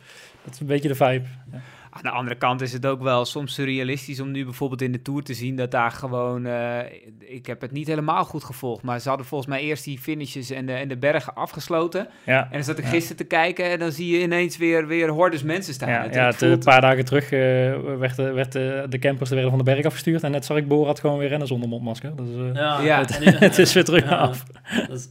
Dat 0.43 0.53
is 0.53 0.59
een 0.59 0.67
beetje 0.67 0.87
de 0.87 0.95
vibe. 0.95 1.25
Aan 1.95 2.01
de 2.03 2.09
andere 2.09 2.35
kant 2.35 2.61
is 2.61 2.73
het 2.73 2.85
ook 2.85 3.01
wel 3.01 3.25
soms 3.25 3.53
surrealistisch 3.53 4.19
om 4.19 4.31
nu 4.31 4.43
bijvoorbeeld 4.43 4.81
in 4.81 4.91
de 4.91 5.01
Tour 5.01 5.23
te 5.23 5.33
zien 5.33 5.55
dat 5.55 5.71
daar 5.71 5.91
gewoon... 5.91 6.45
eh, 6.45 6.79
ik 7.19 7.45
heb 7.45 7.61
het 7.61 7.71
niet 7.71 7.87
helemaal 7.87 8.23
goed 8.25 8.43
gevolgd, 8.43 8.83
maar 8.83 8.99
ze 8.99 9.07
hadden 9.07 9.27
volgens 9.27 9.49
mij 9.49 9.61
eerst 9.61 9.83
die 9.83 9.99
finishes 9.99 10.49
en 10.49 10.65
de, 10.65 10.73
en 10.73 10.87
de 10.87 10.97
bergen 10.97 11.33
afgesloten. 11.35 12.07
Ja, 12.25 12.43
En 12.43 12.49
dan 12.51 12.63
zat 12.63 12.77
ik 12.77 12.83
Ja. 12.83 12.89
gisteren 12.89 13.17
te 13.17 13.23
kijken 13.23 13.65
en 13.71 13.79
dan 13.79 13.91
zie 13.91 14.11
je 14.17 14.21
ineens 14.21 14.57
weer, 14.57 14.87
weer 14.87 15.09
hordes 15.09 15.43
mensen 15.43 15.73
staan. 15.73 15.89
ja, 15.89 16.01
Het- 16.01 16.13
ja 16.13 16.25
het 16.25 16.33
het, 16.33 16.41
een 16.41 16.49
voelt- 16.49 16.63
paar 16.63 16.81
dagen 16.81 17.05
terug 17.05 17.23
eh, 17.23 17.39
werd, 17.97 18.15
de- 18.15 18.31
werd 18.31 18.51
de, 18.51 18.85
de 18.89 18.99
campers 18.99 19.29
er 19.29 19.35
weer 19.35 19.49
van 19.49 19.57
de 19.57 19.63
berg 19.63 19.85
afgestuurd. 19.85 20.23
En 20.23 20.31
net 20.31 20.45
zag 20.45 20.57
ik 20.57 20.67
Borat 20.67 20.99
gewoon 20.99 21.17
weer 21.17 21.29
rennen 21.29 21.47
zonder 21.47 21.69
mondmasker. 21.69 22.15
Dus 22.15 22.27
eh, 22.29 22.53
Ja, 22.53 22.81
Ja. 22.81 23.05
en 23.07 23.19
die- 23.21 23.29
het 23.49 23.57
is 23.57 23.73
weer 23.73 23.83
terug 23.85 24.05
af. 24.09 24.43
dat, 24.87 24.97
is, 24.97 25.09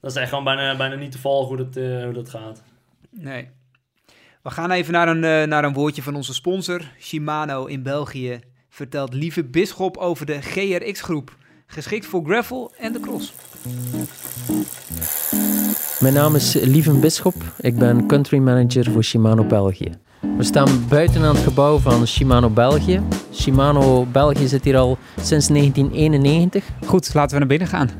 dat 0.00 0.10
is 0.10 0.16
echt 0.16 0.28
gewoon 0.28 0.44
bijna, 0.44 0.76
bijna 0.76 0.94
niet 0.94 1.12
te 1.12 1.18
volgen 1.18 1.48
hoe 1.48 1.56
dat, 1.56 1.76
eh, 1.76 2.04
hoe 2.04 2.12
dat 2.12 2.28
gaat. 2.30 2.62
Nee. 3.10 3.48
We 4.42 4.50
gaan 4.50 4.70
even 4.70 4.92
naar 4.92 5.08
een, 5.08 5.24
eh, 5.24 5.48
naar 5.48 5.64
een 5.64 5.72
woordje 5.72 6.02
van 6.02 6.14
onze 6.14 6.34
sponsor. 6.34 6.80
Shimano 6.98 7.64
in 7.64 7.82
België 7.82 8.40
vertelt 8.68 9.14
lieve 9.14 9.44
Bisschop 9.44 9.96
over 9.96 10.26
de 10.26 10.40
GRX-groep. 10.40 11.36
Geschikt 11.66 12.06
voor 12.06 12.24
gravel 12.24 12.72
en 12.78 12.92
de 12.92 13.00
cross. 13.00 13.34
Mijn 16.00 16.14
naam 16.14 16.34
is 16.34 16.54
Lieven 16.54 17.00
Bisschop. 17.00 17.34
Ik 17.58 17.76
ben 17.76 18.06
country 18.06 18.38
manager 18.38 18.90
voor 18.90 19.04
Shimano 19.04 19.44
België. 19.44 19.90
We 20.36 20.42
staan 20.42 20.84
buiten 20.88 21.22
aan 21.22 21.34
het 21.34 21.44
gebouw 21.44 21.78
van 21.78 22.06
Shimano 22.06 22.50
België. 22.50 23.02
Shimano 23.32 24.06
België 24.06 24.48
zit 24.48 24.64
hier 24.64 24.76
al 24.76 24.98
sinds 25.20 25.48
1991. 25.48 26.64
Goed, 26.86 27.14
laten 27.14 27.32
we 27.32 27.38
naar 27.38 27.48
binnen 27.48 27.68
gaan. 27.68 27.90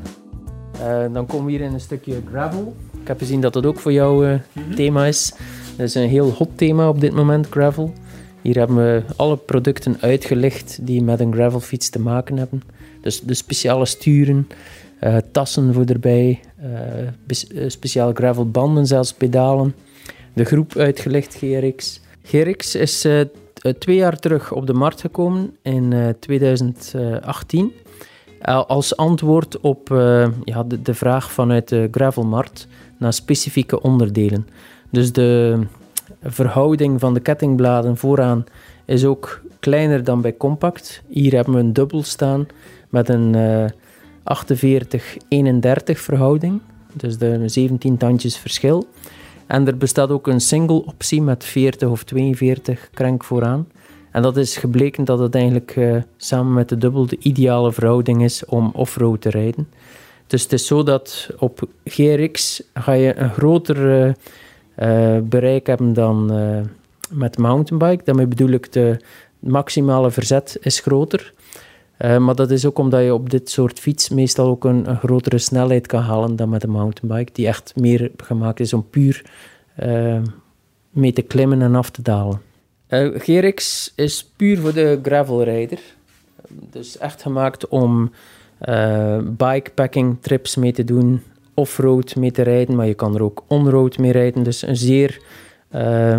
Eh, 0.73 1.13
dan 1.13 1.27
komen 1.27 1.47
we 1.47 1.51
hier 1.51 1.61
in 1.61 1.73
een 1.73 1.81
stukje 1.81 2.23
gravel. 2.31 2.77
Ik 3.01 3.09
heb 3.09 3.19
gezien 3.19 3.41
dat 3.41 3.53
dat 3.53 3.67
ook 3.67 3.79
voor 3.79 3.93
jou 3.93 4.29
eh, 4.29 4.39
thema 4.75 5.07
is. 5.07 5.33
Dat 5.81 5.89
is 5.89 5.95
een 5.95 6.09
heel 6.09 6.31
hot 6.31 6.49
thema 6.55 6.89
op 6.89 7.01
dit 7.01 7.13
moment, 7.13 7.49
gravel. 7.49 7.93
Hier 8.43 8.57
hebben 8.57 8.77
we 8.77 9.03
alle 9.17 9.37
producten 9.37 9.97
uitgelicht 10.01 10.79
die 10.83 11.03
met 11.03 11.21
een 11.21 11.33
gravelfiets 11.33 11.91
te 11.91 12.01
maken 12.01 12.37
hebben. 12.37 12.63
Dus 13.01 13.21
de 13.21 13.35
speciale 13.35 13.87
sturen, 13.87 14.49
eh, 14.99 15.17
tassen 15.33 15.75
voor 15.75 15.85
erbij, 15.85 16.41
eh, 16.57 17.07
eh, 17.07 17.11
speciale 17.67 18.15
gravelbanden, 18.15 18.87
zelfs 18.87 19.13
pedalen. 19.13 19.75
De 20.33 20.45
groep 20.45 20.77
uitgelicht, 20.77 21.35
GRX. 21.35 22.01
GRX 22.23 22.75
is 22.75 23.07
twee 23.79 23.97
jaar 23.97 24.19
terug 24.19 24.53
op 24.53 24.67
de 24.67 24.75
markt 24.75 25.01
gekomen 25.01 25.57
in 25.63 25.93
eh, 25.93 26.09
2018. 26.09 27.73
Eh, 28.41 28.65
als 28.67 28.97
antwoord 28.97 29.61
op 29.61 29.89
ja, 30.45 30.63
de, 30.63 30.83
de 30.83 30.95
vraag 30.95 31.33
vanuit 31.33 31.69
de 31.69 31.89
gravelmarkt 31.91 32.67
naar 32.99 33.13
specifieke 33.13 33.83
onderdelen. 33.83 34.47
Dus 34.91 35.13
de 35.13 35.59
verhouding 36.23 37.01
van 37.01 37.15
de 37.15 37.21
kettingbladen 37.21 37.97
vooraan 37.97 38.45
is 38.85 39.05
ook 39.05 39.41
kleiner 39.61 40.05
dan 40.05 40.21
bij 40.21 40.37
compact. 40.37 41.03
Hier 41.09 41.33
hebben 41.33 41.55
we 41.55 41.61
een 41.61 41.73
dubbel 41.73 42.03
staan 42.03 42.47
met 42.89 43.09
een 43.09 43.35
eh 43.35 43.65
48-31 44.25 45.99
verhouding. 45.99 46.61
Dus 46.93 47.19
de 47.19 47.49
17 47.49 47.97
tandjes 47.97 48.37
verschil. 48.37 48.87
En 49.47 49.67
er 49.67 49.77
bestaat 49.77 50.11
ook 50.11 50.27
een 50.27 50.41
single 50.41 50.85
optie 50.87 51.23
met 51.23 51.45
40 51.45 51.89
of 51.89 52.05
42 52.05 52.91
krank 52.95 53.25
vooraan. 53.25 53.69
En 54.11 54.23
dat 54.23 54.37
is 54.37 54.57
gebleken 54.57 55.05
dat 55.05 55.19
het 55.19 55.35
eigenlijk 55.35 55.77
eh, 55.77 55.97
samen 56.17 56.53
met 56.53 56.69
de 56.69 56.79
dubbel 56.79 57.07
de 57.07 57.19
ideale 57.21 57.73
verhouding 57.73 58.23
is 58.23 58.45
om 58.45 58.71
offroad 58.75 59.21
te 59.21 59.31
rijden. 59.31 59.69
Dus 60.27 60.43
het 60.43 60.53
is 60.53 60.67
zo 60.67 60.83
dat 60.83 61.31
op 61.39 61.69
GRX 61.85 62.63
ga 62.75 62.93
je 62.93 63.17
een 63.17 63.31
groter 63.31 63.91
eh, 63.91 64.09
eh, 64.09 64.15
bereik 65.23 65.67
hebben 65.67 65.93
dan 65.93 66.33
eh, 66.33 66.61
met 67.11 67.39
mountainbike. 67.39 68.05
Daarmee 68.05 68.27
bedoel 68.27 68.51
ik 68.51 68.73
de 68.73 68.97
maximale 69.39 70.11
verzet 70.11 70.57
is 70.61 70.81
groter. 70.81 71.33
Eh, 71.97 72.19
maar 72.19 72.35
dat 72.35 72.51
is 72.51 72.67
ook 72.67 72.79
omdat 72.79 73.03
je 73.03 73.15
op 73.15 73.31
dit 73.31 73.51
soort 73.51 73.79
fiets 73.79 74.09
meestal 74.09 74.47
ook 74.47 74.65
een, 74.65 74.97
grotere 74.97 75.39
snelheid 75.39 75.87
kan 75.87 76.03
halen 76.03 76.37
dan 76.37 76.49
met 76.49 76.63
een 76.63 76.71
mountainbike, 76.71 77.33
die 77.33 77.47
echt 77.47 77.73
meer 77.77 78.11
gemaakt 78.17 78.61
is 78.61 78.73
om 78.73 78.87
puur 78.91 79.25
eh, 79.75 80.23
mee 80.91 81.13
te 81.13 81.23
klimmen 81.23 81.63
en 81.63 81.75
af 81.75 81.91
te 81.91 82.03
dalen. 82.03 82.41
Eh, 82.87 83.09
GRX 83.15 83.93
is 83.97 84.31
puur 84.37 84.59
voor 84.59 84.73
de 84.73 84.99
gravelrijder. 85.03 85.79
Dus 86.49 86.99
echt 86.99 87.23
gemaakt 87.23 87.69
om 87.69 88.13
eh, 88.59 89.19
bikepacking 89.23 90.17
trips 90.21 90.57
mee 90.57 90.73
te 90.73 90.85
doen, 90.85 91.23
offroad 91.61 92.17
mee 92.17 92.31
te 92.31 92.43
rijden, 92.43 92.77
maar 92.77 92.87
je 92.87 92.95
kan 92.95 93.15
er 93.15 93.23
ook 93.23 93.45
onroad 93.47 93.99
mee 93.99 94.13
rijden. 94.13 94.43
Dus 94.43 94.67
een 94.67 94.77
zeer 94.77 95.23
eh, 95.69 96.17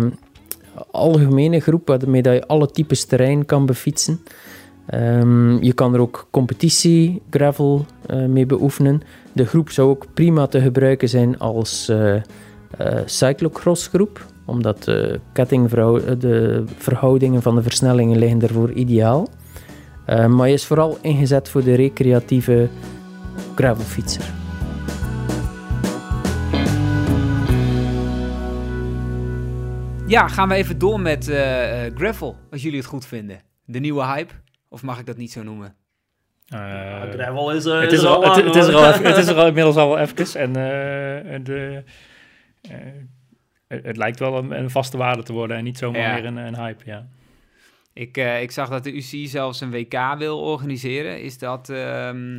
algemene 0.90 1.60
groep 1.60 1.86
waarmee 1.86 2.22
je 2.22 2.46
alle 2.46 2.70
types 2.70 3.04
terrein 3.04 3.44
kan 3.44 3.66
befietsen. 3.66 4.20
Ehm, 4.86 5.62
je 5.62 5.72
kan 5.72 5.94
er 5.94 6.00
ook 6.00 6.28
competitie 6.30 7.22
gravel 7.30 7.86
eh, 8.06 8.24
mee 8.24 8.46
beoefenen. 8.46 9.02
De 9.32 9.46
groep 9.46 9.70
zou 9.70 9.88
ook 9.88 10.06
prima 10.14 10.46
te 10.46 10.60
gebruiken 10.60 11.08
zijn 11.08 11.38
als 11.38 11.88
eh, 11.88 12.14
eh, 12.14 12.22
cyclocross 13.04 13.86
groep. 13.86 14.26
Omdat 14.44 14.82
de, 14.82 15.20
de 16.18 16.64
verhoudingen 16.76 17.42
van 17.42 17.54
de 17.54 17.62
versnellingen 17.62 18.18
liggen 18.18 18.38
daarvoor 18.38 18.72
ideaal. 18.72 19.28
Eh, 20.04 20.26
maar 20.26 20.46
hij 20.46 20.52
is 20.52 20.64
vooral 20.64 20.98
ingezet 21.00 21.48
voor 21.48 21.62
de 21.64 21.74
recreatieve 21.74 22.68
gravelfietser. 23.54 24.41
Ja, 30.12 30.28
gaan 30.28 30.48
we 30.48 30.54
even 30.54 30.78
door 30.78 31.00
met 31.00 31.28
eh, 31.28 31.86
eh, 31.86 31.94
gravel, 31.96 32.36
als 32.50 32.62
jullie 32.62 32.78
het 32.78 32.86
goed 32.86 33.06
vinden. 33.06 33.40
De 33.64 33.78
nieuwe 33.78 34.04
hype, 34.04 34.32
of 34.68 34.82
mag 34.82 34.98
ik 34.98 35.06
dat 35.06 35.16
niet 35.16 35.32
zo 35.32 35.42
noemen? 35.42 35.74
Eh, 36.46 36.58
Gravel 37.10 37.52
is, 37.52 37.64
eh, 37.64 37.80
het, 37.80 37.92
is 37.92 37.98
is 37.98 38.04
er 38.04 38.08
al 38.10 38.24
al, 38.24 38.34
het, 38.44 38.54
is 38.56 38.66
er 38.66 38.74
al, 38.74 38.88
even- 38.92 39.04
het 39.04 39.16
is 39.16 39.26
er 39.26 39.34
al 39.36 39.46
inmiddels 39.52 39.76
al 39.76 39.98
even. 39.98 40.40
En 40.40 40.48
eh, 40.48 41.40
de, 41.44 41.82
eh, 42.70 42.76
het, 43.82 43.96
lijkt 43.96 44.18
wel 44.18 44.36
een, 44.38 44.50
een 44.58 44.70
vaste 44.70 44.96
waarde 44.96 45.22
te 45.22 45.32
worden 45.32 45.56
en 45.56 45.64
niet 45.64 45.78
zomaar 45.78 46.00
Ja. 46.00 46.12
meer 46.14 46.24
een, 46.24 46.36
een 46.36 46.56
hype. 46.56 46.82
Ja. 46.86 47.06
Ik, 47.92 48.16
eh, 48.16 48.42
ik 48.42 48.50
zag 48.50 48.68
dat 48.68 48.84
de 48.84 48.92
UCI 48.92 49.26
zelfs 49.26 49.60
een 49.60 49.70
WK 49.70 50.14
wil 50.18 50.40
organiseren. 50.40 51.22
Is 51.22 51.38
dat... 51.38 51.68
ehm, 51.68 52.38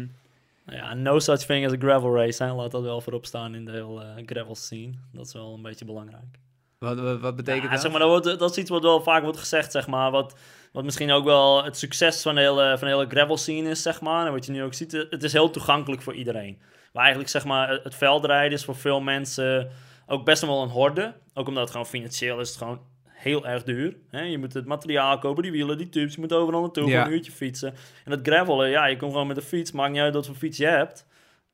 Ja, 0.65 0.93
no 0.93 1.19
such 1.19 1.39
thing 1.45 1.65
as 1.65 1.71
a 1.73 1.77
gravel 1.79 2.15
race. 2.15 2.43
Hè. 2.43 2.53
Laat 2.53 2.71
dat 2.71 2.81
wel 2.83 3.01
voorop 3.01 3.25
staan 3.25 3.55
in 3.55 3.65
de 3.65 3.71
hele 3.71 4.01
eh, 4.03 4.23
gravel 4.25 4.55
scene. 4.55 4.93
Dat 5.11 5.25
is 5.25 5.33
wel 5.33 5.53
een 5.53 5.61
beetje 5.61 5.85
belangrijk. 5.85 6.39
Wat, 6.83 6.99
wat, 6.99 7.19
wat 7.19 7.35
betekent 7.35 7.63
Ja, 7.63 7.69
dat? 7.69 7.81
zeg 7.81 7.91
maar, 7.91 7.99
dat, 7.99 8.09
wordt, 8.09 8.39
dat 8.39 8.51
is 8.51 8.57
iets 8.57 8.69
wat 8.69 8.81
wel 8.81 9.01
vaak 9.01 9.23
wordt 9.23 9.37
gezegd, 9.37 9.71
zeg 9.71 9.87
maar. 9.87 10.11
Wat, 10.11 10.35
wat 10.71 10.83
misschien 10.83 11.11
ook 11.11 11.23
wel 11.25 11.63
het 11.63 11.77
succes 11.77 12.21
van 12.21 12.35
de 12.35 12.41
hele, 12.41 12.75
van 12.77 12.87
de 12.87 12.93
hele 12.93 13.07
gravel 13.09 13.37
scene 13.37 13.69
is, 13.69 13.81
zeg 13.81 14.01
maar. 14.01 14.25
En 14.25 14.31
wat 14.31 14.45
je 14.45 14.51
nu 14.51 14.63
ook 14.63 14.73
ziet, 14.73 14.91
het 15.09 15.23
is 15.23 15.33
heel 15.33 15.49
toegankelijk 15.49 16.01
voor 16.01 16.13
iedereen. 16.13 16.61
Maar 16.93 17.01
eigenlijk, 17.03 17.31
zeg 17.31 17.45
maar, 17.45 17.69
het- 17.83 17.95
veldrijden 17.95 18.51
is 18.57 18.65
voor 18.65 18.75
veel 18.75 19.01
mensen 19.01 19.69
ook 20.07 20.25
best 20.25 20.41
wel 20.45 20.61
een 20.61 20.69
horde. 20.69 21.13
Ook 21.33 21.47
omdat 21.47 21.61
het 21.63 21.71
gewoon 21.71 21.85
financieel 21.85 22.39
is 22.39 22.49
het 22.49 22.57
gewoon 22.57 22.81
heel 23.07 23.47
erg 23.47 23.63
duur. 23.63 23.95
Hè? 24.09 24.21
Je 24.21 24.37
moet 24.37 24.53
het 24.53 24.65
materiaal 24.65 25.17
kopen, 25.19 25.43
die 25.43 25.51
wielen, 25.51 25.77
die 25.77 25.89
tubes. 25.89 26.13
Je 26.15 26.21
moet 26.21 26.33
overal 26.33 26.61
naartoe, 26.61 26.89
Ja. 26.89 27.05
een 27.05 27.11
uurtje 27.11 27.31
fietsen. 27.31 27.73
En 28.05 28.11
dat 28.11 28.19
gravelen, 28.23 28.69
ja, 28.69 28.85
je 28.85 28.97
komt 28.97 29.11
gewoon 29.11 29.27
met 29.27 29.35
de 29.35 29.41
fiets. 29.41 29.71
Maakt 29.71 29.91
niet 29.91 30.01
uit 30.01 30.13
wat 30.13 30.25
voor 30.25 30.35
fiets 30.35 30.57
je 30.57 30.65
hebt. 30.65 31.05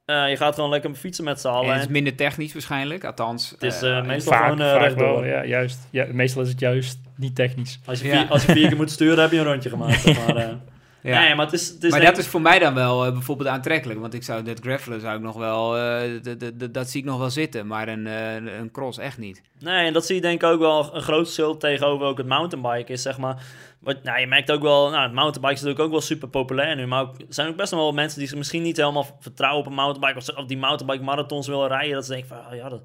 Eh, 0.10 0.30
je 0.30 0.38
gaat 0.38 0.56
gewoon 0.56 0.70
lekker 0.70 0.96
fietsen 0.96 1.24
met 1.24 1.40
z'n 1.40 1.48
En 1.48 1.54
allen. 1.54 1.70
het 1.72 1.80
is 1.80 1.86
en 1.86 1.92
minder 1.92 2.16
technisch 2.16 2.54
waarschijnlijk, 2.54 3.04
althans. 3.04 3.50
Het 3.50 3.64
is, 3.64 3.82
eh, 3.82 3.98
eh, 3.98 4.06
meestal 4.06 4.34
Vaak, 4.34 4.44
gewoon, 4.44 4.62
eh, 4.62 4.72
vaak 4.72 4.82
rechtdoor. 4.82 5.14
wel, 5.14 5.26
ja, 5.26 5.46
juist. 5.46 5.80
Ja, 5.90 6.06
meestal 6.12 6.42
is 6.42 6.50
het 6.50 6.60
juist 6.60 7.00
niet 7.16 7.36
technisch. 7.36 7.80
Als 7.86 8.02
je, 8.02 8.08
Ja. 8.08 8.20
vier, 8.22 8.30
als 8.30 8.46
je 8.46 8.52
vier 8.52 8.68
keer 8.68 8.78
moet 8.78 8.92
sturen, 8.92 9.20
heb 9.22 9.32
je 9.32 9.38
een 9.38 9.44
rondje 9.46 9.70
gemaakt. 9.70 10.06
maar, 10.26 10.36
eh. 10.36 10.48
Ja. 11.02 11.20
Nee, 11.20 11.36
maar 11.36 11.46
het 11.46 11.54
is, 11.54 11.68
het 11.68 11.84
is 11.84 11.92
maar 11.92 12.02
dat 12.02 12.18
is 12.18 12.28
voor 12.28 12.42
mij 12.42 12.60
dan 12.60 12.74
wel 12.74 13.06
eh, 13.06 13.12
bijvoorbeeld 13.12 13.50
aantrekkelijk. 13.50 14.00
Want 14.00 14.14
ik 14.14 14.24
zou 14.24 14.44
dat 14.44 14.60
gravelen 14.60 15.02
zou 15.02 15.16
ik 15.16 15.22
nog 15.22 15.36
wel, 15.36 15.78
eh, 15.78 16.22
dat 16.72 16.90
zie 16.90 17.02
ik 17.02 17.08
nog 17.08 17.20
wel 17.20 17.30
zitten. 17.30 17.68
Maar 17.68 17.88
een, 17.88 18.08
eh, 18.08 18.36
een 18.36 18.72
cross 18.72 18.98
echt 18.98 19.18
niet. 19.18 19.42
Nee, 19.60 19.86
en 19.86 19.94
dat 19.94 20.06
zie 20.06 20.16
je 20.16 20.22
denk 20.22 20.42
ik 20.44 20.50
ook 20.50 20.60
wel 20.60 20.96
een 20.96 21.02
groot 21.02 21.24
verschil 21.24 21.58
tegenover 21.58 22.06
ook 22.06 22.18
het 22.18 22.28
mountainbike 22.28 22.92
is, 22.92 23.02
zeg 23.02 23.18
maar. 23.18 23.44
Wat, 23.80 24.04
nou, 24.04 24.20
je 24.20 24.28
merkt 24.28 24.52
ook 24.52 24.62
wel, 24.62 24.90
nou, 24.90 25.04
het 25.04 25.14
mountainbike 25.14 25.54
is 25.54 25.60
natuurlijk 25.60 25.86
ook 25.86 25.92
wel 25.92 26.02
super 26.02 26.28
populair 26.28 26.76
nu, 26.76 26.88
maar 26.88 27.02
ook, 27.02 27.16
er 27.20 27.26
zijn 27.30 27.48
ook 27.48 27.56
best 27.56 27.72
wel 27.72 27.92
mensen 27.92 28.20
die 28.20 28.36
misschien 28.36 28.62
niet 28.62 28.78
helemaal 28.78 29.18
vertrouwen 29.20 29.60
op 29.60 29.68
een 29.68 29.74
mountainbike 29.74 30.18
of, 30.18 30.38
of 30.38 30.46
die 30.46 30.58
mountainbike 30.58 31.04
marathons 31.04 31.48
willen 31.48 31.68
rijden, 31.68 31.94
dat 31.94 32.06
ze 32.06 32.12
denken 32.12 32.30
van, 32.30 32.38
oh 32.50 32.56
ja, 32.56 32.70
dat, 32.70 32.82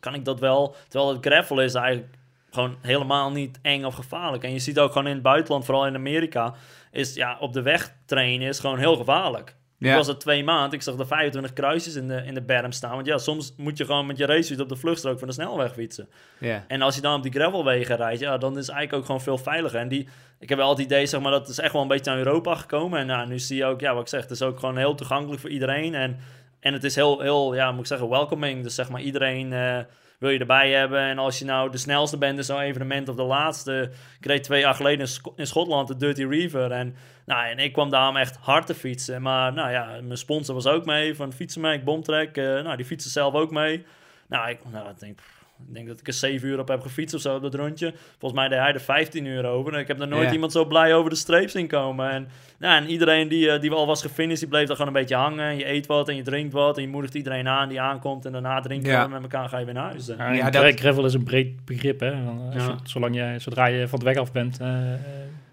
kan 0.00 0.14
ik 0.14 0.24
dat 0.24 0.40
wel? 0.40 0.76
Terwijl 0.88 1.12
het 1.12 1.26
gravel 1.26 1.60
is 1.60 1.74
eigenlijk 1.74 2.14
gewoon 2.50 2.76
helemaal 2.80 3.30
niet 3.30 3.58
eng 3.62 3.84
of 3.84 3.94
gevaarlijk. 3.94 4.44
En 4.44 4.52
je 4.52 4.58
ziet 4.58 4.78
ook 4.78 4.92
gewoon 4.92 5.06
in 5.06 5.14
het 5.14 5.22
buitenland, 5.22 5.64
vooral 5.64 5.86
in 5.86 5.94
Amerika, 5.94 6.54
is 6.90 7.14
ja, 7.14 7.36
op 7.40 7.52
de 7.52 7.62
weg 7.62 7.94
trainen 8.06 8.48
is 8.48 8.58
gewoon 8.58 8.78
heel 8.78 8.96
gevaarlijk. 8.96 9.56
Ja. 9.78 9.90
Ik 9.90 9.96
was 9.96 10.08
er 10.08 10.18
twee 10.18 10.44
maanden, 10.44 10.72
ik 10.72 10.82
zag 10.82 10.98
er 10.98 11.06
25 11.06 11.52
kruisjes 11.52 11.94
in 11.94 12.08
de, 12.08 12.22
in 12.24 12.34
de 12.34 12.42
berm 12.42 12.72
staan. 12.72 12.94
Want 12.94 13.06
ja, 13.06 13.18
soms 13.18 13.54
moet 13.56 13.78
je 13.78 13.84
gewoon 13.84 14.06
met 14.06 14.18
je 14.18 14.26
racefiets 14.26 14.60
op 14.60 14.68
de 14.68 14.76
vluchtstrook 14.76 15.18
van 15.18 15.28
de 15.28 15.34
snelweg 15.34 15.72
fietsen. 15.72 16.08
Ja. 16.38 16.64
En 16.68 16.82
als 16.82 16.94
je 16.94 17.00
dan 17.00 17.14
op 17.14 17.22
die 17.22 17.32
gravelwegen 17.32 17.96
rijdt, 17.96 18.20
ja, 18.20 18.38
dan 18.38 18.58
is 18.58 18.66
het 18.66 18.76
eigenlijk 18.76 18.98
ook 18.98 19.04
gewoon 19.04 19.20
veel 19.20 19.38
veiliger. 19.38 19.80
En 19.80 19.88
die, 19.88 20.08
ik 20.38 20.48
heb 20.48 20.58
wel 20.58 20.68
het 20.70 20.78
idee, 20.78 21.06
zeg 21.06 21.20
maar, 21.20 21.30
dat 21.30 21.48
is 21.48 21.58
echt 21.58 21.72
wel 21.72 21.82
een 21.82 21.88
beetje 21.88 22.10
naar 22.10 22.18
Europa 22.18 22.54
gekomen. 22.54 22.98
En 22.98 23.06
nou, 23.06 23.28
nu 23.28 23.38
zie 23.38 23.56
je 23.56 23.64
ook, 23.64 23.80
ja, 23.80 23.92
wat 23.92 24.02
ik 24.02 24.08
zeg, 24.08 24.22
het 24.22 24.30
is 24.30 24.42
ook 24.42 24.58
gewoon 24.58 24.76
heel 24.76 24.94
toegankelijk 24.94 25.40
voor 25.40 25.50
iedereen. 25.50 25.94
En, 25.94 26.18
en 26.60 26.72
het 26.72 26.84
is 26.84 26.94
heel, 26.94 27.20
heel, 27.20 27.54
ja, 27.54 27.70
moet 27.70 27.80
ik 27.80 27.86
zeggen, 27.86 28.08
welcoming. 28.08 28.62
Dus 28.62 28.74
zeg 28.74 28.88
maar, 28.88 29.00
iedereen 29.00 29.52
eh, 29.52 29.78
wil 30.18 30.30
je 30.30 30.38
erbij 30.38 30.70
hebben. 30.70 31.00
En 31.00 31.18
als 31.18 31.38
je 31.38 31.44
nou 31.44 31.70
de 31.70 31.78
snelste 31.78 32.18
bent 32.18 32.38
in 32.38 32.44
zo'n 32.44 32.60
evenement 32.60 33.08
of 33.08 33.16
de 33.16 33.22
laatste. 33.22 33.90
Ik 34.20 34.26
reed 34.26 34.42
twee 34.42 34.60
jaar 34.60 34.74
geleden 34.74 35.08
in, 35.36 35.46
Schotland 35.46 35.88
de 35.88 35.96
Dirty 35.96 36.24
River. 36.24 36.70
En, 36.70 36.94
nou, 37.26 37.46
en 37.46 37.58
ik 37.58 37.72
kwam 37.72 37.90
daarom 37.90 38.16
echt 38.16 38.36
hard 38.36 38.66
te 38.66 38.74
fietsen. 38.74 39.22
Maar 39.22 39.52
nou 39.52 39.70
ja, 39.70 39.98
mijn 40.02 40.18
sponsor 40.18 40.54
was 40.54 40.66
ook 40.66 40.84
mee 40.84 41.14
van 41.14 41.32
Fietsenmerk, 41.32 41.84
Bomtrek. 41.84 42.36
eh 42.36 42.44
nou, 42.44 42.76
die 42.76 42.86
fietsen 42.86 43.10
zelf 43.10 43.34
ook 43.34 43.50
mee. 43.50 43.84
Nou, 44.28 44.48
ik, 44.48 44.58
nou, 44.70 44.90
ik 44.90 44.98
denk, 44.98 45.20
ik 45.68 45.74
denk 45.74 45.86
dat 45.86 46.00
ik 46.00 46.06
er 46.06 46.12
7 46.12 46.48
uur 46.48 46.58
op 46.58 46.68
heb 46.68 46.80
gefietst 46.82 47.14
of 47.14 47.20
zo 47.20 47.34
op 47.36 47.42
dat 47.42 47.54
rondje. 47.54 47.92
Volgens 48.18 48.40
mij 48.40 48.48
deed 48.48 48.58
hij 48.58 48.72
er 48.72 48.80
15 48.80 49.24
uur 49.24 49.44
over. 49.46 49.74
En 49.74 49.80
ik 49.80 49.86
heb 49.88 50.00
er 50.00 50.08
nooit 50.08 50.26
Ja. 50.26 50.32
iemand 50.32 50.52
zo 50.52 50.64
blij 50.64 50.94
over 50.94 51.10
de 51.10 51.16
streep 51.16 51.50
zien 51.50 51.66
komen. 51.66 52.10
En, 52.10 52.28
nou, 52.58 52.82
en 52.82 52.88
iedereen 52.90 53.28
die, 53.28 53.50
eh, 53.50 53.60
die 53.60 53.70
al 53.70 53.86
was 53.86 54.02
gefinished, 54.02 54.38
die 54.40 54.48
bleef 54.48 54.66
daar 54.66 54.76
gewoon 54.76 54.94
een 54.94 55.00
beetje 55.00 55.14
hangen. 55.16 55.56
Je 55.56 55.68
eet 55.68 55.86
wat 55.86 56.08
en 56.08 56.16
je 56.16 56.22
drinkt 56.22 56.52
wat. 56.52 56.76
En 56.76 56.82
je 56.82 56.88
moedigt 56.88 57.14
iedereen 57.14 57.48
aan 57.48 57.68
die 57.68 57.80
aankomt. 57.80 58.24
En 58.24 58.32
daarna 58.32 58.60
drinken 58.60 58.90
Ja. 58.90 59.04
we 59.04 59.12
met 59.12 59.22
elkaar 59.22 59.48
ga 59.48 59.58
je 59.58 59.64
weer 59.64 59.74
naar 59.74 59.90
huis. 59.90 60.06
Ja, 60.06 60.14
Ja, 60.32 60.46
en 60.46 60.52
dat- 60.52 60.62
gra- 60.62 60.72
Gravel 60.76 61.04
is 61.04 61.14
een 61.14 61.24
breed 61.24 61.64
begrip. 61.64 62.00
Hè? 62.00 62.12
Als 62.54 62.64
je, 62.64 62.74
zolang 62.82 63.14
je, 63.16 63.34
zodra 63.38 63.66
je 63.66 63.88
van 63.88 63.98
de 63.98 64.04
weg 64.04 64.16
af 64.16 64.32
bent, 64.32 64.60
eh, 64.60 64.92
eh, 64.94 65.00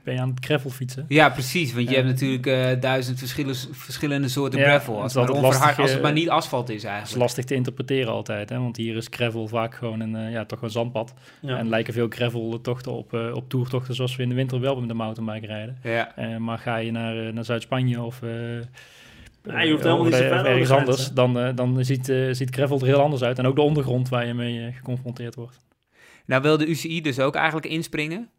ben 0.06 0.14
je 0.14 0.20
aan 0.20 0.30
het 0.30 0.46
gravel 0.46 0.70
fietsen. 0.70 1.06
Ja, 1.08 1.30
precies. 1.30 1.74
Want 1.74 1.90
je 1.90 1.96
hebt 1.96 2.08
natuurlijk 2.08 2.46
eh, 2.46 2.82
duizend 2.82 3.20
verschillen, 3.20 3.56
verschillende 3.72 4.28
soorten 4.28 4.60
Ja, 4.60 4.66
gravel. 4.66 5.02
Als 5.02 5.16
is 5.16 5.22
het, 5.22 5.32
maar 5.32 5.42
lastig, 5.42 5.80
als 5.80 5.92
het 5.92 6.02
maar 6.02 6.12
eh, 6.12 6.18
niet 6.18 6.30
asfalt 6.30 6.70
is 6.70 6.76
Het 6.76 6.84
is 6.84 6.90
eigenlijk. 6.90 7.22
lastig 7.22 7.46
te 7.46 7.56
interpreteren 7.56 8.12
altijd. 8.12 8.50
Hè? 8.50 8.60
Want 8.60 8.78
hier 8.78 8.96
is 8.96 9.08
gravel 9.10 9.48
vaak 9.48 9.76
gewoon 9.76 10.00
een, 10.00 10.16
eh, 10.16 10.32
ja, 10.32 10.46
toch 10.46 10.62
een 10.62 10.70
zandpad. 10.70 11.14
Ja. 11.42 11.58
En 11.58 11.70
lijken 11.70 11.94
veel 11.94 12.08
graveltochten 12.10 12.92
op, 12.92 13.14
eh 13.14 13.36
op 13.36 13.50
toertochten 13.50 13.96
zoals 13.96 14.16
we 14.16 14.24
in 14.24 14.30
de 14.30 14.36
winter 14.36 14.60
wel 14.60 14.80
met 14.80 14.88
de 14.88 14.94
mountainbike 14.94 15.46
rijden. 15.46 15.78
Ja. 15.84 16.16
Eh, 16.16 16.38
maar 16.38 16.58
ga 16.58 16.78
je 16.78 16.92
naar, 16.92 17.34
naar 17.34 17.46
Zuid-Spanje 17.46 18.02
of, 18.02 18.22
eh, 19.46 19.64
je 19.64 19.72
hoeft 19.72 19.84
helemaal 19.84 20.04
niet 20.04 20.14
zo 20.14 20.20
ver 20.20 20.32
of 20.32 20.38
over 20.38 20.44
de 20.44 20.50
ergens 20.50 20.70
anders, 20.70 21.12
dan, 21.12 21.40
eh, 21.40 21.56
dan 21.56 21.86
ziet, 21.86 22.10
eh, 22.10 22.28
ziet 22.32 22.56
gravel 22.56 22.80
er 22.80 22.86
heel 22.86 23.02
anders 23.02 23.24
uit. 23.24 23.40
En 23.40 23.46
ook 23.46 23.56
de 23.56 23.62
ondergrond 23.62 24.10
waar 24.10 24.26
je 24.26 24.34
mee 24.34 24.72
geconfronteerd 24.72 25.36
wordt. 25.36 25.58
Nou 26.26 26.42
wil 26.42 26.58
de 26.58 26.68
UCI 26.68 27.02
dus 27.02 27.20
ook 27.20 27.36
eigenlijk 27.36 27.68
inspringen. 27.68 28.30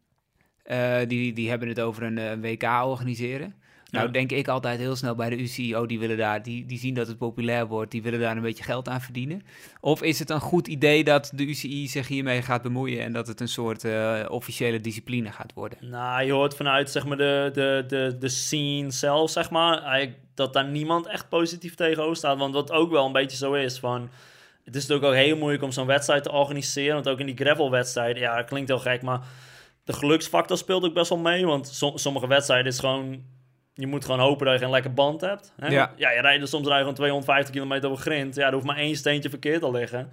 Eh, 0.66 0.96
die, 1.06 1.32
die 1.32 1.48
hebben 1.48 1.68
het 1.68 1.80
over 1.80 2.02
een, 2.02 2.18
eh, 2.18 2.32
WK 2.40 2.62
organiseren. 2.62 3.54
Nou 3.90 4.06
Ja. 4.06 4.12
denk 4.12 4.32
ik 4.32 4.48
altijd 4.48 4.78
heel 4.78 4.96
snel 4.96 5.14
bij 5.14 5.30
de 5.30 5.38
UCI, 5.40 5.76
oh 5.76 5.86
die 5.86 5.98
willen 5.98 6.16
daar, 6.16 6.42
die, 6.42 6.66
die 6.66 6.78
zien 6.78 6.94
dat 6.94 7.06
het 7.06 7.18
populair 7.18 7.66
wordt, 7.66 7.90
die 7.90 8.02
willen 8.02 8.20
daar 8.20 8.36
een 8.36 8.42
beetje 8.42 8.64
geld 8.64 8.88
aan 8.88 9.00
verdienen. 9.00 9.42
Of 9.80 10.02
is 10.02 10.18
het 10.18 10.30
een 10.30 10.40
goed 10.40 10.66
idee 10.68 11.04
dat 11.04 11.30
de 11.34 11.46
UCI 11.46 11.88
zich 11.88 12.08
hiermee 12.08 12.42
gaat 12.42 12.62
bemoeien 12.62 13.00
en 13.02 13.12
dat 13.12 13.26
het 13.26 13.40
een 13.40 13.48
soort 13.48 13.84
eh, 13.84 14.24
officiële 14.28 14.80
discipline 14.80 15.32
gaat 15.32 15.52
worden? 15.54 15.78
Nou, 15.80 16.24
je 16.24 16.32
hoort 16.32 16.54
vanuit 16.56 16.90
zeg 16.90 17.06
maar, 17.06 17.16
de, 17.16 17.50
de, 17.52 17.84
de, 17.88 18.16
de 18.18 18.28
scene 18.28 18.90
zelf, 18.90 19.30
zeg 19.30 19.50
maar, 19.50 20.08
dat 20.34 20.52
daar 20.52 20.68
niemand 20.68 21.06
echt 21.06 21.28
positief 21.28 21.74
tegenover 21.74 22.16
staat. 22.16 22.38
Want 22.38 22.54
wat 22.54 22.70
ook 22.72 22.90
wel 22.90 23.06
een 23.06 23.12
beetje 23.12 23.36
zo 23.36 23.52
is, 23.52 23.78
van, 23.78 24.10
het 24.64 24.76
is 24.76 24.86
natuurlijk 24.86 25.08
ook 25.08 25.24
heel 25.24 25.36
moeilijk 25.36 25.62
om 25.62 25.72
zo'n 25.72 25.86
wedstrijd 25.86 26.22
te 26.22 26.32
organiseren. 26.32 26.94
Want 26.94 27.08
ook 27.08 27.20
in 27.20 27.26
die 27.26 27.36
gravel-wedstrijden, 27.36 28.22
ja, 28.22 28.36
dat 28.36 28.46
klinkt 28.46 28.68
heel 28.68 28.78
gek, 28.78 29.02
maar 29.02 29.20
de 29.86 29.92
geluksfactor 29.92 30.56
speelt 30.56 30.84
ook 30.84 30.94
best 30.94 31.08
wel 31.08 31.18
mee. 31.18 31.46
Want 31.46 31.68
som- 31.68 31.96
sommige 31.98 32.26
wedstrijden 32.26 32.66
is 32.66 32.78
gewoon, 32.78 33.22
je 33.74 33.86
moet 33.86 34.04
gewoon 34.04 34.20
hopen 34.20 34.46
dat 34.46 34.54
je 34.54 34.60
geen 34.60 34.70
lekker 34.70 34.92
band 34.94 35.20
hebt. 35.20 35.52
Hè? 35.56 35.66
Ja. 35.68 35.92
ja, 35.96 36.10
je 36.10 36.20
rijdt 36.20 36.42
er 36.42 36.48
soms 36.48 36.64
rij 36.66 36.74
je 36.74 36.80
gewoon 36.80 36.94
250 36.96 37.54
kilometer 37.54 37.90
over 37.90 38.02
grind. 38.02 38.34
Ja, 38.34 38.46
er 38.46 38.52
hoeft 38.52 38.66
maar 38.66 38.76
één 38.76 38.96
steentje 38.96 39.28
verkeerd 39.30 39.60
te 39.60 39.70
liggen. 39.70 40.10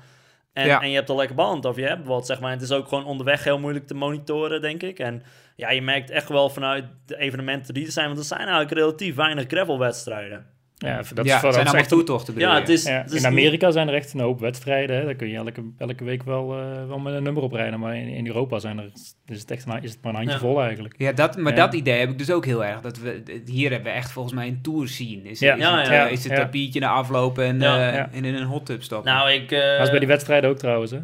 En, 0.54 0.66
Ja. 0.66 0.82
en 0.82 0.90
je 0.90 0.96
hebt 0.96 1.10
een 1.10 1.16
lekker 1.16 1.36
band 1.36 1.66
of 1.66 1.76
je 1.76 1.88
hebt 1.88 2.08
wat, 2.08 2.26
zeg 2.26 2.40
maar. 2.40 2.52
En 2.52 2.56
het 2.58 2.66
is 2.70 2.72
ook 2.72 2.88
gewoon 2.88 3.06
onderweg 3.06 3.44
heel 3.44 3.60
moeilijk 3.60 3.88
te 3.88 3.94
monitoren, 3.96 4.62
denk 4.62 4.84
ik. 4.84 5.00
En 5.00 5.24
ja, 5.56 5.72
je 5.72 5.82
merkt 5.82 6.10
echt 6.10 6.30
wel 6.30 6.50
vanuit 6.50 6.86
de 7.06 7.18
evenementen 7.18 7.74
die 7.74 7.86
er 7.86 7.92
zijn, 7.92 8.06
want 8.08 8.18
er 8.20 8.26
zijn 8.26 8.40
eigenlijk 8.40 8.72
relatief 8.72 9.16
weinig 9.16 9.46
gravelwedstrijden. 9.48 10.46
Ja, 10.84 11.02
dat 11.14 11.26
ja, 11.26 11.34
is, 11.36 11.40
zijn 11.42 11.54
allemaal 11.54 11.76
echt 11.76 11.90
toertochten 11.90 12.34
Ja, 12.40 12.56
het 12.60 12.70
is, 12.70 12.84
Ja, 12.84 12.92
het 13.02 13.12
is 13.12 13.20
in 13.20 13.28
Amerika 13.28 13.72
zijn 13.72 13.88
er 13.88 13.94
echt 13.94 14.14
een 14.14 14.20
hoop 14.20 14.40
wedstrijden. 14.40 14.96
Hè. 14.96 15.06
Daar 15.06 15.16
kun 15.16 15.28
je 15.30 15.36
elke, 15.36 15.62
elke 15.78 16.04
week 16.04 16.24
wel, 16.24 16.58
eh, 16.60 16.88
wel 16.88 17.00
met 17.00 17.14
een 17.14 17.24
nummer 17.24 17.44
op 17.44 17.52
rijden. 17.54 17.80
Maar 17.80 17.96
in, 17.98 18.08
in 18.08 18.28
Europa 18.28 18.60
zijn 18.60 18.78
er, 18.80 18.90
is, 19.28 19.40
het 19.40 19.52
echt 19.52 19.66
een, 19.66 19.84
is 19.84 19.92
het 19.92 20.02
maar 20.02 20.12
een 20.12 20.18
handje 20.18 20.34
Ja. 20.36 20.40
vol 20.42 20.62
eigenlijk. 20.62 20.94
Ja, 20.98 21.12
dat, 21.12 21.38
maar 21.38 21.56
Ja. 21.56 21.58
dat 21.66 21.74
idee 21.74 22.00
heb 22.00 22.10
ik 22.10 22.18
dus 22.18 22.32
ook 22.32 22.46
heel 22.46 22.66
erg. 22.66 22.82
Dat 22.82 23.00
we, 23.00 23.24
hier 23.46 23.72
hebben 23.72 23.92
we 23.92 23.98
echt 23.98 24.12
volgens 24.12 24.34
mij 24.36 24.48
een 24.48 24.62
tour 24.62 24.88
scene. 24.88 25.22
Is, 25.30 25.40
Ja. 25.40 25.54
is 25.54 25.62
Ja, 25.62 25.78
het, 25.78 25.88
ja, 25.88 26.06
eh, 26.06 26.12
is 26.12 26.24
het 26.24 26.32
ja. 26.32 26.38
tapiertje 26.40 26.80
naar 26.80 26.90
aflopen 26.94 27.46
en, 27.46 27.60
Ja, 27.60 27.92
eh, 27.92 28.18
en 28.18 28.26
in 28.26 28.36
een 28.36 28.44
hot 28.44 28.66
tub 28.66 28.84
stoppen? 28.84 29.14
Nou, 29.14 29.32
ik... 29.32 29.52
eh, 29.52 29.60
Dat 29.78 29.82
is 29.86 29.90
bij 29.90 30.00
die 30.00 30.08
wedstrijden 30.08 30.50
ook 30.50 30.58
trouwens. 30.58 30.92
Hè. 30.92 31.00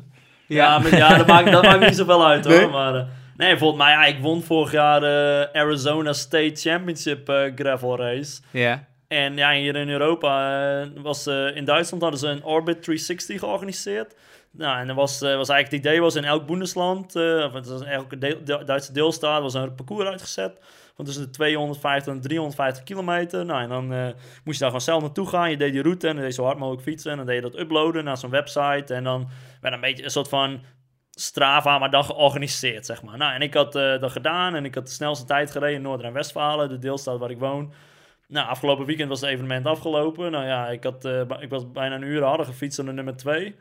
Ja, 0.47 0.79
maar, 0.79 0.95
ja 0.95 1.17
dat, 1.17 1.27
maakt, 1.27 1.51
dat 1.51 1.63
maakt 1.63 1.85
niet 1.85 1.95
zoveel 1.95 2.25
uit 2.27 2.45
hoor. 2.45 2.55
Nee? 2.55 2.67
Maar, 2.67 3.07
nee, 3.37 3.57
volgens 3.57 3.83
mij, 3.83 3.91
ja, 3.91 4.05
ik 4.05 4.17
won 4.21 4.41
vorig 4.43 4.71
jaar 4.71 4.99
de 4.99 5.49
Arizona 5.53 6.13
State 6.13 6.51
Championship 6.55 7.29
eh, 7.29 7.41
gravel 7.55 7.97
race. 7.97 8.41
ja. 8.51 8.87
En 9.09 9.35
ja, 9.35 9.51
hier 9.53 9.75
in 9.75 9.89
Europa 9.89 10.61
eh, 10.81 10.87
was 11.01 11.27
eh, 11.27 11.55
in 11.55 11.65
Duitsland 11.65 12.01
hadden 12.01 12.19
ze 12.19 12.27
een 12.27 12.43
Orbit 12.43 12.83
360 12.83 13.39
georganiseerd. 13.39 14.15
Nou, 14.51 14.79
en 14.79 14.89
er 14.89 14.95
was, 14.95 15.21
eh, 15.21 15.35
was 15.35 15.49
eigenlijk 15.49 15.71
het 15.83 15.91
idee 15.91 16.01
was 16.01 16.15
in 16.15 16.23
elk 16.23 16.45
Bundesland, 16.47 17.15
of 17.15 17.53
het 17.53 17.67
was 17.67 17.81
in 17.81 17.87
elke 17.87 18.17
deel- 18.17 18.43
de- 18.43 18.63
Duitse 18.63 18.93
deelstaat, 18.93 19.41
was 19.41 19.53
een 19.53 19.75
parcours 19.75 20.07
uitgezet. 20.07 20.59
Van 20.95 21.05
tussen 21.05 21.23
de 21.23 21.29
250 21.29 22.13
en 22.13 22.21
350 22.21 22.83
kilometer. 22.83 23.45
Nou, 23.45 23.61
en 23.61 23.69
dan 23.69 23.87
moest 23.87 24.05
je 24.43 24.51
daar 24.59 24.59
gewoon 24.67 24.81
zelf 24.81 25.01
naartoe 25.01 25.27
gaan. 25.27 25.49
Je 25.49 25.57
deed 25.57 25.71
die 25.71 25.81
route 25.81 26.07
en 26.07 26.13
dan 26.13 26.21
deed 26.23 26.35
je 26.35 26.41
zo 26.41 26.45
hard 26.47 26.57
mogelijk 26.57 26.83
fietsen. 26.83 27.11
En 27.11 27.17
dan 27.17 27.25
deed 27.25 27.35
je 27.35 27.41
dat 27.41 27.59
uploaden 27.59 28.03
naar 28.03 28.17
zo'n 28.17 28.29
website. 28.29 28.93
En 28.93 29.03
dan 29.03 29.29
werd 29.61 29.73
een 29.73 29.81
beetje 29.81 30.03
een 30.03 30.09
soort 30.09 30.29
van 30.29 30.63
Strava, 31.11 31.79
maar 31.79 31.89
dan 31.89 32.03
georganiseerd, 32.03 32.85
zeg 32.85 33.03
maar. 33.03 33.17
Nou, 33.17 33.33
en 33.33 33.41
ik 33.41 33.53
had 33.53 33.71
dat 33.73 34.11
gedaan 34.11 34.55
en 34.55 34.65
ik 34.65 34.75
had 34.75 34.85
de 34.85 34.91
snelste 34.93 35.25
tijd 35.25 35.51
gereden 35.51 35.75
in 35.75 35.81
Noord- 35.81 36.01
en 36.01 36.13
Westfalen, 36.13 36.69
de 36.69 36.79
deelstaat 36.79 37.19
waar 37.19 37.31
ik 37.31 37.39
woon. 37.39 37.73
Nou, 38.29 38.47
afgelopen 38.47 38.85
weekend 38.85 39.09
was 39.09 39.21
het 39.21 39.29
evenement 39.29 39.65
afgelopen. 39.65 40.31
Nou 40.31 40.45
ja, 40.45 40.67
ik, 40.69 40.83
had, 40.83 41.05
uh, 41.05 41.21
ik 41.39 41.49
was 41.49 41.71
bijna 41.71 41.95
een 41.95 42.03
uur 42.03 42.23
harder 42.23 42.45
gefietst 42.45 42.77
dan 42.77 42.85
de 42.85 42.91
nummer 42.91 43.15
2. 43.15 43.55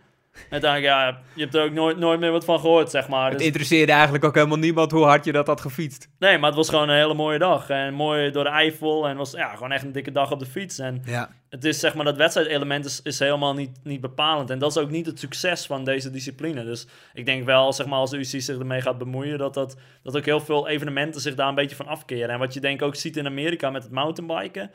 Uiteindelijk, 0.51 0.93
ja, 0.93 1.19
je 1.35 1.43
hebt 1.43 1.55
er 1.55 1.65
ook 1.65 1.73
nooit, 1.73 1.99
nooit 1.99 2.21
meer 2.21 2.31
wat 2.31 2.45
van 2.45 2.61
gehoord, 2.61 2.91
zeg 2.91 3.09
maar. 3.09 3.29
Het 3.29 3.39
dus- 3.39 3.47
interesseerde 3.47 3.93
eigenlijk 3.93 4.25
ook 4.25 4.35
helemaal 4.35 4.59
niemand 4.59 4.91
hoe 4.91 5.05
hard 5.05 5.25
je 5.25 5.33
dat 5.33 5.47
had 5.47 5.61
gefietst. 5.61 6.09
Nee, 6.19 6.39
maar 6.39 6.49
het 6.49 6.57
was 6.57 6.69
gewoon 6.69 6.89
een 6.89 6.97
hele 6.97 7.15
mooie 7.15 7.39
dag. 7.39 7.71
En 7.71 7.95
mooi 7.95 8.31
door 8.31 8.45
de 8.45 8.51
Eifel. 8.51 9.09
En 9.09 9.17
was 9.17 9.31
ja, 9.31 9.55
gewoon 9.55 9.73
echt 9.73 9.85
een 9.85 9.93
dikke 9.93 10.13
dag 10.13 10.33
op 10.33 10.39
de 10.39 10.47
fiets. 10.47 10.79
En 10.79 11.03
ja. 11.05 11.31
het 11.49 11.65
is, 11.65 11.81
zeg 11.81 11.95
maar, 11.95 12.05
dat 12.05 12.17
wedstrijdelement 12.17 12.85
is, 12.85 13.03
is 13.03 13.19
helemaal 13.19 13.55
niet, 13.55 13.79
niet 13.83 14.01
bepalend. 14.01 14.51
En 14.51 14.59
dat 14.59 14.71
is 14.71 14.77
ook 14.77 14.91
niet 14.91 15.07
het 15.07 15.19
succes 15.19 15.67
van 15.67 15.85
deze 15.85 16.11
discipline. 16.11 16.65
Dus 16.65 16.87
ik 17.15 17.27
denk 17.27 17.45
wel, 17.45 17.73
zeg 17.73 17.87
maar, 17.87 17.99
als 17.99 18.11
de 18.11 18.19
UC 18.19 18.25
zich 18.43 18.59
ermee 18.59 18.81
gaat 18.81 18.99
bemoeien, 18.99 19.39
dat, 19.39 19.55
dat, 19.55 19.77
dat 20.03 20.17
ook 20.17 20.25
heel 20.25 20.41
veel 20.41 20.69
evenementen 20.69 21.21
zich 21.21 21.35
daar 21.35 21.49
een 21.49 21.55
beetje 21.55 21.77
van 21.77 21.87
afkeren. 21.87 22.29
En 22.29 22.39
wat 22.39 22.55
je 22.55 22.61
denk 22.61 22.83
ook 22.83 22.95
ziet 22.95 23.17
in 23.17 23.27
Amerika 23.27 23.71
met 23.71 23.83
het 23.83 23.93
mountainbiken 23.93 24.71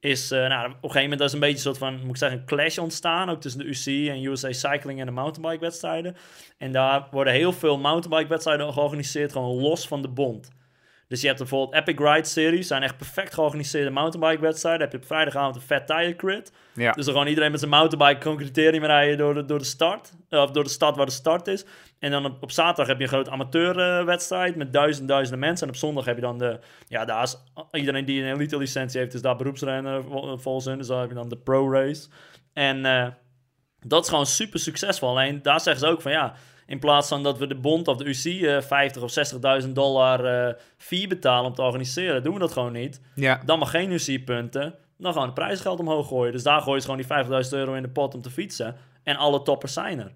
is 0.00 0.32
uh, 0.32 0.38
nou, 0.38 0.66
op 0.66 0.74
een 0.74 0.90
gegeven 0.90 1.02
moment 1.02 1.20
is 1.20 1.32
een 1.32 1.40
beetje 1.40 1.54
een 1.54 1.60
soort 1.60 1.78
van, 1.78 2.00
moet 2.00 2.10
ik 2.10 2.16
zeggen, 2.16 2.38
een 2.38 2.46
clash 2.46 2.78
ontstaan. 2.78 3.30
Ook 3.30 3.40
tussen 3.40 3.60
de 3.60 3.66
UC 3.66 4.08
en 4.08 4.24
USA 4.24 4.52
Cycling 4.52 5.00
en 5.00 5.06
de 5.06 5.12
mountainbike 5.12 5.64
wedstrijden. 5.64 6.16
En 6.58 6.72
daar 6.72 7.08
worden 7.10 7.32
heel 7.32 7.52
veel 7.52 7.78
mountainbike 7.78 8.28
wedstrijden 8.28 8.72
georganiseerd, 8.72 9.32
gewoon 9.32 9.60
los 9.60 9.88
van 9.88 10.02
de 10.02 10.08
bond. 10.08 10.50
Dus 11.08 11.20
je 11.20 11.26
hebt 11.26 11.38
bijvoorbeeld 11.38 11.88
Epic 11.88 11.98
Ride 11.98 12.28
Series, 12.28 12.66
zijn 12.66 12.82
echt 12.82 12.96
perfect 12.96 13.34
georganiseerde 13.34 13.90
mountainbike 13.90 14.42
wedstrijden. 14.42 14.80
Dan 14.80 14.90
heb 14.90 14.98
je 14.98 15.04
op 15.04 15.14
vrijdagavond 15.14 15.56
een 15.56 15.62
Fat 15.62 15.86
Tire 15.86 16.16
Crit. 16.16 16.52
Ja. 16.74 16.92
Dus 16.92 17.04
dan 17.04 17.14
gewoon 17.14 17.28
iedereen 17.28 17.50
met 17.50 17.60
zijn 17.60 17.72
mountainbike 17.72 18.18
kan 18.24 18.36
criterium 18.36 18.84
rijden 18.84 19.18
door 19.18 19.34
de, 19.34 19.44
door 19.44 19.58
de 19.58 19.64
start. 19.64 20.12
Of 20.30 20.50
door 20.50 20.64
de 20.64 20.70
stad 20.70 20.96
waar 20.96 21.06
de 21.06 21.12
start 21.12 21.46
is. 21.46 21.64
En 21.98 22.10
dan 22.10 22.24
op, 22.24 22.42
op 22.42 22.50
zaterdag 22.50 22.86
heb 22.86 22.96
je 22.96 23.02
een 23.02 23.08
grote 23.08 23.30
amateurwedstrijd 23.30 24.56
met 24.56 24.72
duizenden, 24.72 25.06
duizenden 25.06 25.40
mensen. 25.40 25.66
En 25.66 25.72
op 25.72 25.78
zondag 25.78 26.04
heb 26.04 26.14
je 26.14 26.22
dan 26.22 26.38
de... 26.38 26.58
Ja, 26.88 27.04
daar 27.04 27.22
is 27.22 27.36
iedereen 27.72 28.04
die 28.04 28.22
een 28.22 28.34
elite 28.34 28.56
licentie 28.56 29.00
heeft, 29.00 29.14
is 29.14 29.22
daar 29.22 29.36
beroepsrenner 29.36 30.04
vol- 30.04 30.38
volgens 30.38 30.64
hun. 30.64 30.78
Dus 30.78 30.86
dan 30.86 31.00
heb 31.00 31.08
je 31.08 31.14
dan 31.14 31.28
de 31.28 31.38
pro 31.38 31.72
race. 31.72 32.08
En 32.52 32.84
eh, 32.84 33.06
dat 33.80 34.02
is 34.02 34.08
gewoon 34.08 34.26
super 34.26 34.60
succesvol. 34.60 35.08
Alleen 35.08 35.42
daar 35.42 35.60
zeggen 35.60 35.86
ze 35.86 35.92
ook 35.92 36.02
van 36.02 36.12
ja... 36.12 36.34
In 36.68 36.78
plaats 36.78 37.08
van 37.08 37.22
dat 37.22 37.38
we 37.38 37.46
de 37.46 37.54
bond 37.54 37.88
of 37.88 37.96
de 37.96 38.04
UC 38.04 38.42
eh 38.42 38.60
50 38.60 39.02
of 39.02 39.62
60.000 39.62 39.68
dollar 39.72 40.24
eh 40.24 40.54
fee 40.76 41.06
betalen 41.06 41.46
om 41.46 41.54
te 41.54 41.62
organiseren, 41.62 42.22
doen 42.22 42.32
we 42.34 42.38
dat 42.38 42.52
gewoon 42.52 42.72
niet. 42.72 43.00
Ja. 43.14 43.42
Dan 43.44 43.58
mag 43.58 43.70
geen 43.70 43.92
UC-punten. 43.92 44.74
Dan 44.98 45.12
gaan 45.12 45.20
we 45.20 45.26
het 45.26 45.34
prijsgeld 45.34 45.80
omhoog 45.80 46.08
gooien. 46.08 46.32
Dus 46.32 46.42
daar 46.42 46.60
gooien 46.60 46.82
ze 46.82 46.88
gewoon 46.88 47.26
die 47.28 47.44
50.000 47.44 47.50
euro 47.50 47.74
in 47.74 47.82
de 47.82 47.88
pot 47.88 48.14
om 48.14 48.22
te 48.22 48.30
fietsen. 48.30 48.76
En 49.02 49.16
alle 49.16 49.42
toppers 49.42 49.72
zijn 49.72 49.98
er. 49.98 50.12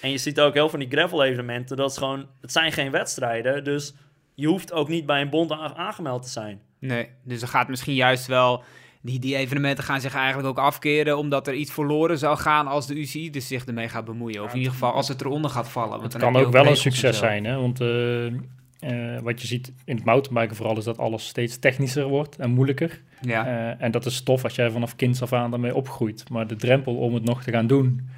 En 0.00 0.10
je 0.10 0.18
ziet 0.18 0.40
ook 0.40 0.52
heel 0.52 0.68
veel 0.68 0.78
van 0.78 0.88
die 0.88 0.98
gravel-evenementen. 0.98 1.76
Dat 1.76 1.90
is 1.90 1.96
gewoon, 1.96 2.26
het 2.40 2.52
zijn 2.52 2.72
geen 2.72 2.90
wedstrijden. 2.90 3.64
Dus 3.64 3.94
je 4.34 4.46
hoeft 4.46 4.72
ook 4.72 4.88
niet 4.88 5.06
bij 5.06 5.20
een 5.20 5.30
bond 5.30 5.52
aangemeld 5.52 6.22
te 6.22 6.28
zijn. 6.28 6.62
Nee, 6.78 7.10
dus 7.24 7.42
er 7.42 7.48
gaat 7.48 7.68
misschien 7.68 7.94
juist 7.94 8.26
wel... 8.26 8.62
Die, 9.02 9.18
die 9.18 9.36
evenementen 9.36 9.84
gaan 9.84 10.00
zich 10.00 10.14
eigenlijk 10.14 10.48
ook 10.48 10.64
afkeren... 10.64 11.18
omdat 11.18 11.46
er 11.46 11.54
iets 11.54 11.72
verloren 11.72 12.18
zou 12.18 12.36
gaan 12.36 12.66
als 12.66 12.86
de 12.86 12.94
UCI 12.94 13.30
dus 13.30 13.46
zich 13.46 13.64
ermee 13.64 13.88
gaat 13.88 14.04
bemoeien. 14.04 14.42
Of 14.42 14.50
in 14.50 14.58
ieder 14.58 14.72
geval 14.72 14.92
als 14.92 15.08
het 15.08 15.20
eronder 15.20 15.50
gaat 15.50 15.68
vallen. 15.68 16.00
Want 16.00 16.12
Het 16.12 16.22
kan 16.22 16.36
ook 16.36 16.52
wel 16.52 16.66
een 16.66 16.76
succes 16.76 17.18
zijn, 17.18 17.44
hè? 17.44 17.56
want 17.56 17.80
eh, 17.80 18.26
eh, 18.26 19.22
wat 19.22 19.40
je 19.40 19.46
ziet 19.46 19.72
in 19.84 19.96
het 19.96 20.04
mountainbiken 20.04 20.56
vooral 20.56 20.76
is 20.76 20.84
dat 20.84 20.98
alles 20.98 21.26
steeds 21.26 21.58
technischer 21.58 22.04
wordt 22.04 22.36
en 22.36 22.50
moeilijker. 22.50 23.02
Ja. 23.20 23.46
Eh, 23.46 23.84
en 23.84 23.90
dat 23.90 24.06
is 24.06 24.22
tof 24.22 24.44
als 24.44 24.54
jij 24.54 24.70
vanaf 24.70 24.96
kinds 24.96 25.22
af 25.22 25.32
aan 25.32 25.50
daarmee 25.50 25.74
opgroeit. 25.74 26.30
Maar 26.30 26.46
de 26.46 26.56
drempel 26.56 26.96
om 26.96 27.14
het 27.14 27.24
nog 27.24 27.42
te 27.42 27.50
gaan 27.50 27.66
doen 27.66 28.08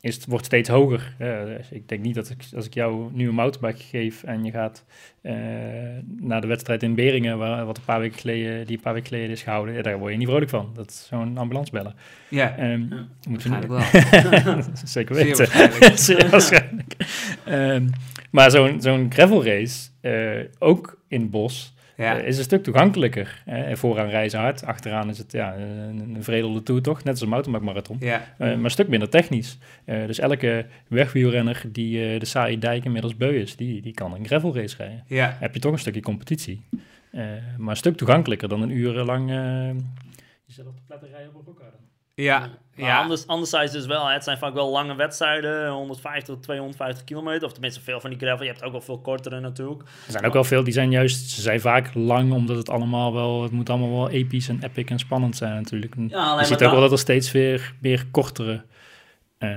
is, 0.00 0.24
wordt 0.28 0.44
steeds 0.44 0.68
hoger. 0.68 1.14
Eh, 1.18 1.44
dus 1.44 1.70
ik 1.70 1.88
denk 1.88 2.02
niet 2.02 2.14
dat 2.14 2.30
ik, 2.30 2.44
als 2.56 2.66
ik 2.66 2.74
jou 2.74 3.08
nu 3.12 3.28
een 3.28 3.34
mountainbike 3.34 3.84
geef 3.84 4.22
en 4.22 4.44
je 4.44 4.50
gaat 4.50 4.84
eh, 5.22 5.34
naar 6.20 6.40
de 6.40 6.46
wedstrijd 6.46 6.82
in 6.82 6.94
Beringen, 6.94 7.38
waar, 7.38 7.64
wat 7.66 7.76
een 7.76 7.84
paar 7.84 8.00
weken 8.00 8.18
geleden, 8.18 8.66
die 8.66 8.76
een 8.76 8.82
paar 8.82 8.92
weken 8.94 9.08
geleden 9.08 9.30
is 9.30 9.42
gehouden, 9.42 9.74
ja, 9.74 9.82
daar 9.82 9.98
word 9.98 10.12
je 10.12 10.18
niet 10.18 10.28
vrolijk 10.28 10.50
van. 10.50 10.70
Dat 10.74 10.88
is 10.90 11.06
zo'n 11.06 11.38
ambulance 11.38 11.72
bellen. 11.72 11.94
ja, 12.28 12.56
Ehm, 12.56 12.88
we 12.88 13.06
niet- 13.28 13.42
waarschijnlijk 13.42 13.72
wel. 14.44 14.62
Zeker 14.84 15.14
weten. 15.14 15.36
waarschijnlijk. 15.36 15.98
Zeer 16.08 16.28
waarschijnlijk. 16.30 16.94
Ehm, 17.44 17.88
maar 18.30 18.50
zo'n 18.50 18.80
zo'n 18.82 19.06
gravel 19.12 19.44
race, 19.44 19.88
eh, 20.00 20.44
ook 20.58 20.98
in 21.08 21.20
het 21.20 21.30
bos, 21.30 21.74
Ja. 22.00 22.18
eh, 22.18 22.26
is 22.26 22.38
een 22.38 22.44
stuk 22.44 22.62
toegankelijker. 22.62 23.42
Hè? 23.44 23.76
Vooraan 23.76 24.08
reizen 24.08 24.40
hard, 24.40 24.64
achteraan 24.64 25.08
is 25.08 25.18
het 25.18 25.32
ja, 25.32 25.56
een, 25.56 26.14
een 26.14 26.24
vredelde 26.24 26.62
tour 26.62 26.82
toch? 26.82 26.98
Net 27.04 27.12
als 27.12 27.20
een 27.20 27.28
mountainbike 27.28 27.66
marathon. 27.66 27.96
ja. 28.00 28.34
Eh, 28.38 28.46
maar 28.46 28.64
een 28.64 28.70
stuk 28.70 28.88
minder 28.88 29.08
technisch. 29.08 29.58
Eh, 29.84 30.06
dus 30.06 30.18
elke 30.18 30.66
wegwielrenner 30.88 31.62
die 31.72 32.18
de 32.18 32.24
saaie 32.26 32.58
dijk 32.58 32.84
inmiddels 32.84 33.16
beu 33.16 33.40
is, 33.40 33.56
die, 33.56 33.82
die 33.82 33.94
kan 33.94 34.14
een 34.14 34.26
gravel 34.26 34.54
race 34.54 34.76
rijden. 34.76 35.04
Ja. 35.06 35.36
heb 35.40 35.54
je 35.54 35.60
toch 35.60 35.72
een 35.72 35.78
stukje 35.78 36.02
competitie. 36.02 36.60
Maar 37.58 37.70
een 37.70 37.76
stuk 37.76 37.96
toegankelijker 37.96 38.48
dan 38.48 38.62
een 38.62 38.70
uur 38.70 38.92
lang 38.92 39.30
eh 39.30 39.70
jezelf 40.46 40.74
te 40.74 40.82
pletten 40.86 41.08
rijden 41.08 41.34
op. 41.34 41.48
Ja. 42.22 42.38
Maar 42.74 42.88
Ja. 42.88 43.00
anders, 43.00 43.26
anderzijds 43.26 43.72
dus 43.72 43.86
wel, 43.86 44.06
het 44.08 44.24
zijn 44.24 44.38
vaak 44.38 44.54
wel 44.54 44.70
lange 44.70 44.94
wedstrijden, 44.94 45.68
150 45.70 46.34
tot 46.34 46.42
250 46.42 47.04
kilometer. 47.04 47.44
Of 47.46 47.52
tenminste 47.52 47.80
veel 47.80 48.00
van 48.00 48.10
die 48.10 48.18
gravel. 48.18 48.44
Je 48.44 48.50
hebt 48.50 48.62
ook 48.62 48.72
wel 48.72 48.80
veel 48.80 48.98
kortere 48.98 49.40
natuurlijk. 49.40 49.80
Er 49.82 50.12
zijn 50.12 50.24
ook 50.26 50.32
wel 50.32 50.44
veel, 50.44 50.64
die 50.64 50.72
zijn 50.72 50.90
juist, 50.90 51.30
ze 51.30 51.40
zijn 51.40 51.60
vaak 51.60 51.90
lang, 51.94 52.32
omdat 52.32 52.56
het 52.56 52.68
allemaal 52.70 53.12
wel, 53.12 53.42
het 53.42 53.52
moet 53.52 53.70
allemaal 53.70 53.90
wel 53.98 54.10
episch 54.10 54.48
en 54.48 54.58
epic 54.62 54.84
en 54.84 54.98
spannend 54.98 55.36
zijn 55.36 55.54
natuurlijk. 55.54 55.94
Ja, 56.08 56.38
je 56.38 56.44
ziet 56.44 56.52
ook 56.54 56.58
dan- 56.58 56.70
wel 56.70 56.80
dat 56.80 56.92
er 56.92 56.98
steeds 56.98 57.32
weer 57.32 57.74
meer 57.80 58.06
kortere, 58.10 58.62
eh, 59.38 59.48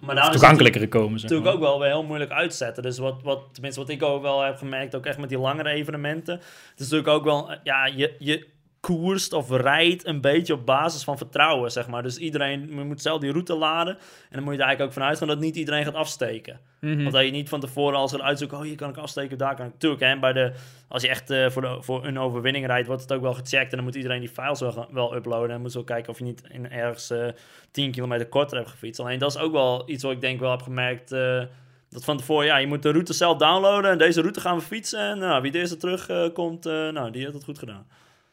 Maar 0.00 0.30
toegankelijkere 0.30 0.88
komen. 0.88 1.20
Zeg 1.20 1.30
natuurlijk 1.30 1.44
maar. 1.46 1.54
ook 1.54 1.70
wel 1.70 1.80
weer 1.80 1.88
heel 1.88 2.04
moeilijk 2.04 2.30
uitzetten. 2.30 2.82
Dus 2.82 2.98
wat, 2.98 3.22
wat, 3.22 3.40
tenminste 3.52 3.80
wat 3.80 3.88
ik 3.90 4.02
ook 4.02 4.22
wel 4.22 4.42
heb 4.42 4.56
gemerkt, 4.56 4.94
ook 4.94 5.06
echt 5.06 5.18
met 5.18 5.28
die 5.28 5.38
langere 5.38 5.68
evenementen. 5.68 6.34
Het 6.34 6.80
is 6.80 6.88
natuurlijk 6.90 7.08
ook 7.08 7.24
wel, 7.24 7.50
ja, 7.64 7.86
je, 7.86 8.14
je 8.18 8.46
koerst 8.86 9.32
of 9.32 9.50
rijdt 9.50 10.06
een 10.06 10.20
beetje 10.20 10.52
op 10.52 10.66
basis 10.66 11.04
van 11.04 11.18
vertrouwen, 11.18 11.70
zeg 11.70 11.88
maar. 11.88 12.02
Dus 12.02 12.18
iedereen 12.18 12.66
je 12.68 12.84
moet 12.84 13.02
zelf 13.02 13.20
die 13.20 13.30
route 13.30 13.54
laden. 13.54 13.94
En 13.94 14.30
dan 14.30 14.42
moet 14.42 14.52
je 14.52 14.58
er 14.58 14.66
eigenlijk 14.66 14.82
ook 14.82 14.92
vanuit 14.92 15.18
gaan 15.18 15.28
dat 15.28 15.38
niet 15.38 15.56
iedereen 15.56 15.84
gaat 15.84 15.94
afsteken. 15.94 16.60
Mhm. 16.80 17.02
Want 17.02 17.12
dat 17.12 17.24
je 17.24 17.30
niet 17.30 17.48
van 17.48 17.60
tevoren 17.60 17.98
als 17.98 18.12
er 18.12 18.22
uitzoeken, 18.22 18.58
oh 18.58 18.62
hier 18.62 18.76
kan 18.76 18.88
ik 18.88 18.96
afsteken, 18.96 19.38
daar 19.38 19.54
kan 19.56 19.72
ik. 19.92 20.00
Hè, 20.00 20.18
bij 20.18 20.32
de, 20.32 20.52
als 20.88 21.02
je 21.02 21.08
echt 21.08 21.30
eh, 21.30 21.50
voor, 21.50 21.62
de, 21.62 21.76
voor 21.80 22.06
een 22.06 22.18
overwinning 22.18 22.66
rijdt, 22.66 22.86
wordt 22.86 23.02
het 23.02 23.12
ook 23.12 23.20
wel 23.20 23.34
gecheckt. 23.34 23.70
En 23.70 23.76
dan 23.76 23.84
moet 23.84 23.94
iedereen 23.94 24.20
die 24.20 24.28
files 24.28 24.60
wel, 24.60 24.88
wel 24.90 25.14
uploaden. 25.14 25.50
En 25.50 25.60
moet 25.60 25.72
zo 25.72 25.84
kijken 25.84 26.12
of 26.12 26.18
je 26.18 26.24
niet 26.24 26.42
in 26.48 26.70
ergens 26.70 27.10
eh 27.10 27.28
10 27.70 27.90
kilometer 27.90 28.28
korter 28.28 28.56
hebt 28.56 28.70
gefietst. 28.70 29.00
Alleen 29.00 29.18
dat 29.18 29.30
is 29.30 29.38
ook 29.40 29.52
wel 29.52 29.90
iets 29.90 30.02
wat 30.02 30.12
ik 30.12 30.20
denk 30.20 30.40
wel 30.40 30.50
heb 30.50 30.62
gemerkt. 30.62 31.12
eh, 31.12 31.42
dat 31.90 32.04
van 32.04 32.16
tevoren, 32.16 32.46
ja, 32.46 32.56
je 32.56 32.66
moet 32.66 32.82
de 32.82 32.90
route 32.90 33.12
zelf 33.12 33.38
downloaden. 33.38 33.90
En 33.90 33.98
deze 33.98 34.20
route 34.20 34.40
gaan 34.40 34.56
we 34.56 34.62
fietsen. 34.62 35.00
En 35.00 35.18
nou, 35.18 35.42
wie 35.42 35.50
de 35.50 35.58
eerste 35.58 35.76
terug 35.76 36.08
eh, 36.08 36.32
komt, 36.32 36.64
nou, 36.64 37.10
die 37.10 37.22
heeft 37.22 37.34
het 37.34 37.44
goed 37.44 37.58
gedaan. 37.58 37.86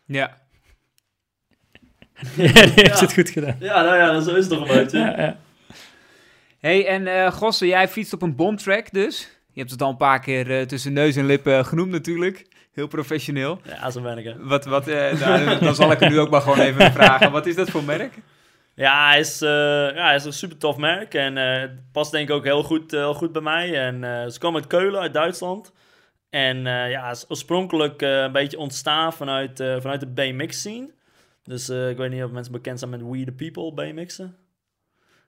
Ja. 0.05 0.41
ja, 2.35 2.51
die 2.51 2.71
heeft 2.75 2.85
Ja. 2.85 2.99
het 2.99 3.13
goed 3.13 3.29
gedaan. 3.29 3.55
Ja, 3.59 3.81
nou 3.83 3.95
ja, 3.97 4.19
zo 4.21 4.35
is 4.35 4.45
het 4.45 4.49
toch 4.59 4.69
een 4.69 4.75
beetje. 4.77 4.97
Ja, 4.99 5.19
ja. 5.21 5.37
hey, 6.59 6.87
en 6.87 7.07
eh 7.07 7.31
Gosse, 7.31 7.67
jij 7.67 7.87
fietst 7.87 8.13
op 8.13 8.21
een 8.21 8.35
bomtrack 8.35 8.91
dus. 8.91 9.29
Je 9.51 9.59
hebt 9.59 9.71
het 9.71 9.81
al 9.81 9.89
een 9.89 9.97
paar 9.97 10.19
keer 10.19 10.59
eh, 10.59 10.65
tussen 10.65 10.93
neus 10.93 11.15
en 11.15 11.25
lippen 11.25 11.65
genoemd 11.65 11.91
natuurlijk. 11.91 12.45
Heel 12.73 12.87
professioneel. 12.87 13.59
Ja, 13.63 13.91
zo 13.91 14.01
ben 14.01 14.17
ik, 14.17 14.25
hè. 14.25 14.33
Wat, 14.39 14.65
wat, 14.65 14.87
eh, 14.87 15.19
nou, 15.19 15.59
dan 15.65 15.75
zal 15.75 15.91
ik 15.91 16.01
er 16.01 16.09
nu 16.09 16.19
ook 16.19 16.29
maar 16.29 16.41
gewoon 16.41 16.59
even 16.59 16.91
vragen. 16.91 17.31
Wat 17.31 17.45
is 17.45 17.55
dat 17.55 17.69
voor 17.69 17.83
merk? 17.83 18.13
Ja, 18.75 19.07
hij 19.09 19.19
is, 19.19 19.41
eh, 19.41 19.49
ja, 19.95 20.05
hij 20.05 20.15
is 20.15 20.25
een 20.25 20.33
super 20.33 20.57
tof 20.57 20.77
merk. 20.77 21.13
En 21.13 21.37
eh, 21.37 21.61
het 21.61 21.71
past 21.91 22.11
denk 22.11 22.29
ik 22.29 22.35
ook 22.35 22.43
heel 22.43 22.63
goed, 22.63 22.93
eh, 22.93 22.99
heel 22.99 23.13
goed 23.13 23.31
bij 23.31 23.41
mij. 23.41 23.79
En 23.85 24.03
eh, 24.03 24.29
ze 24.29 24.39
komen 24.39 24.61
uit 24.61 24.69
Keulen, 24.69 25.01
uit 25.01 25.13
Duitsland. 25.13 25.71
En 26.29 26.67
eh, 26.67 26.89
ja, 26.89 27.09
is 27.09 27.25
oorspronkelijk 27.27 28.01
eh, 28.01 28.09
een 28.21 28.31
beetje 28.31 28.57
ontstaan 28.57 29.13
vanuit, 29.13 29.59
eh, 29.59 29.75
vanuit 29.79 29.99
de 29.99 30.07
BMX 30.07 30.59
scene. 30.59 30.89
Dus 31.43 31.69
eh, 31.69 31.89
ik 31.89 31.97
weet 31.97 32.11
niet 32.11 32.23
of 32.23 32.31
mensen 32.31 32.51
bekend 32.51 32.79
zijn 32.79 32.91
met 32.91 33.01
We 33.01 33.23
The 33.23 33.31
People 33.31 33.73
BMX'en. 33.73 34.35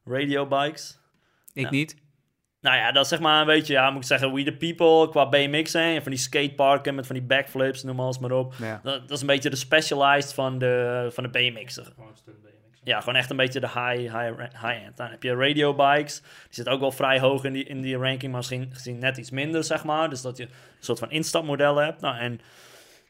Radio 0.05 0.47
bikes. 0.47 0.99
Ik 1.53 1.63
Ja. 1.63 1.69
niet. 1.69 2.03
Nou 2.61 2.77
ja, 2.77 2.91
dat 2.91 3.03
is 3.03 3.09
zeg 3.09 3.19
maar 3.19 3.39
een 3.39 3.45
beetje, 3.47 3.73
ja, 3.73 3.89
moet 3.89 4.01
ik 4.01 4.07
zeggen, 4.07 4.33
We 4.33 4.43
The 4.43 4.53
People 4.53 5.09
qua 5.09 5.29
BMX'en. 5.29 5.81
En 5.81 6.01
van 6.01 6.11
die 6.11 6.19
skateparken 6.19 6.95
met 6.95 7.05
van 7.07 7.15
die 7.15 7.25
backflips, 7.25 7.83
noem 7.83 7.99
alles 7.99 8.19
maar 8.19 8.31
op. 8.31 8.53
Ja. 8.59 8.79
Dat, 8.83 9.01
dat 9.01 9.11
is 9.11 9.21
een 9.21 9.27
beetje 9.27 9.49
de 9.49 9.55
specialized 9.55 10.33
van 10.33 10.59
de, 10.59 11.07
van 11.11 11.23
de 11.23 11.29
BMX'er. 11.29 11.93
Ja, 12.83 12.99
gewoon 12.99 13.15
echt 13.15 13.29
een 13.29 13.37
beetje 13.37 13.59
de 13.59 13.67
high, 13.67 14.17
high, 14.17 14.39
high-end. 14.39 14.97
Dan 14.97 15.09
heb 15.09 15.23
je 15.23 15.35
radio 15.35 15.73
bikes. 15.75 16.21
Die 16.21 16.29
zitten 16.49 16.73
ook 16.73 16.79
wel 16.79 16.91
vrij 16.91 17.19
hoog 17.19 17.43
in 17.43 17.53
die, 17.53 17.63
in 17.63 17.81
die 17.81 17.97
ranking, 17.97 18.31
maar 18.31 18.37
misschien, 18.39 18.67
misschien 18.69 18.99
net 18.99 19.17
iets 19.17 19.31
minder, 19.31 19.63
zeg 19.63 19.83
maar. 19.83 20.09
Dus 20.09 20.21
dat 20.21 20.37
je 20.37 20.43
een 20.43 20.49
soort 20.79 20.99
van 20.99 21.11
instapmodel 21.11 21.75
hebt. 21.75 22.01
Nou, 22.01 22.17
en 22.17 22.39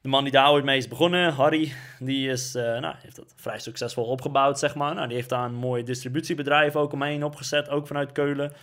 de 0.05 0.11
man 0.11 0.23
die 0.23 0.31
daar 0.31 0.51
ooit 0.51 0.63
mee 0.63 0.77
is 0.77 0.87
begonnen, 0.87 1.33
Harry, 1.33 1.73
die 1.99 2.29
is, 2.29 2.55
eh, 2.55 2.63
nou, 2.63 2.95
heeft 2.97 3.15
dat 3.15 3.33
vrij 3.35 3.59
succesvol 3.59 4.03
opgebouwd, 4.03 4.59
zeg 4.59 4.75
maar. 4.75 4.93
Nou, 4.93 5.07
die 5.07 5.15
heeft 5.15 5.29
daar 5.29 5.45
een 5.45 5.55
mooi 5.55 5.83
distributiebedrijf 5.83 6.75
ook 6.75 6.93
omheen 6.93 7.23
opgezet, 7.23 7.69
ook 7.69 7.87
vanuit 7.87 8.11
Keulen. 8.11 8.53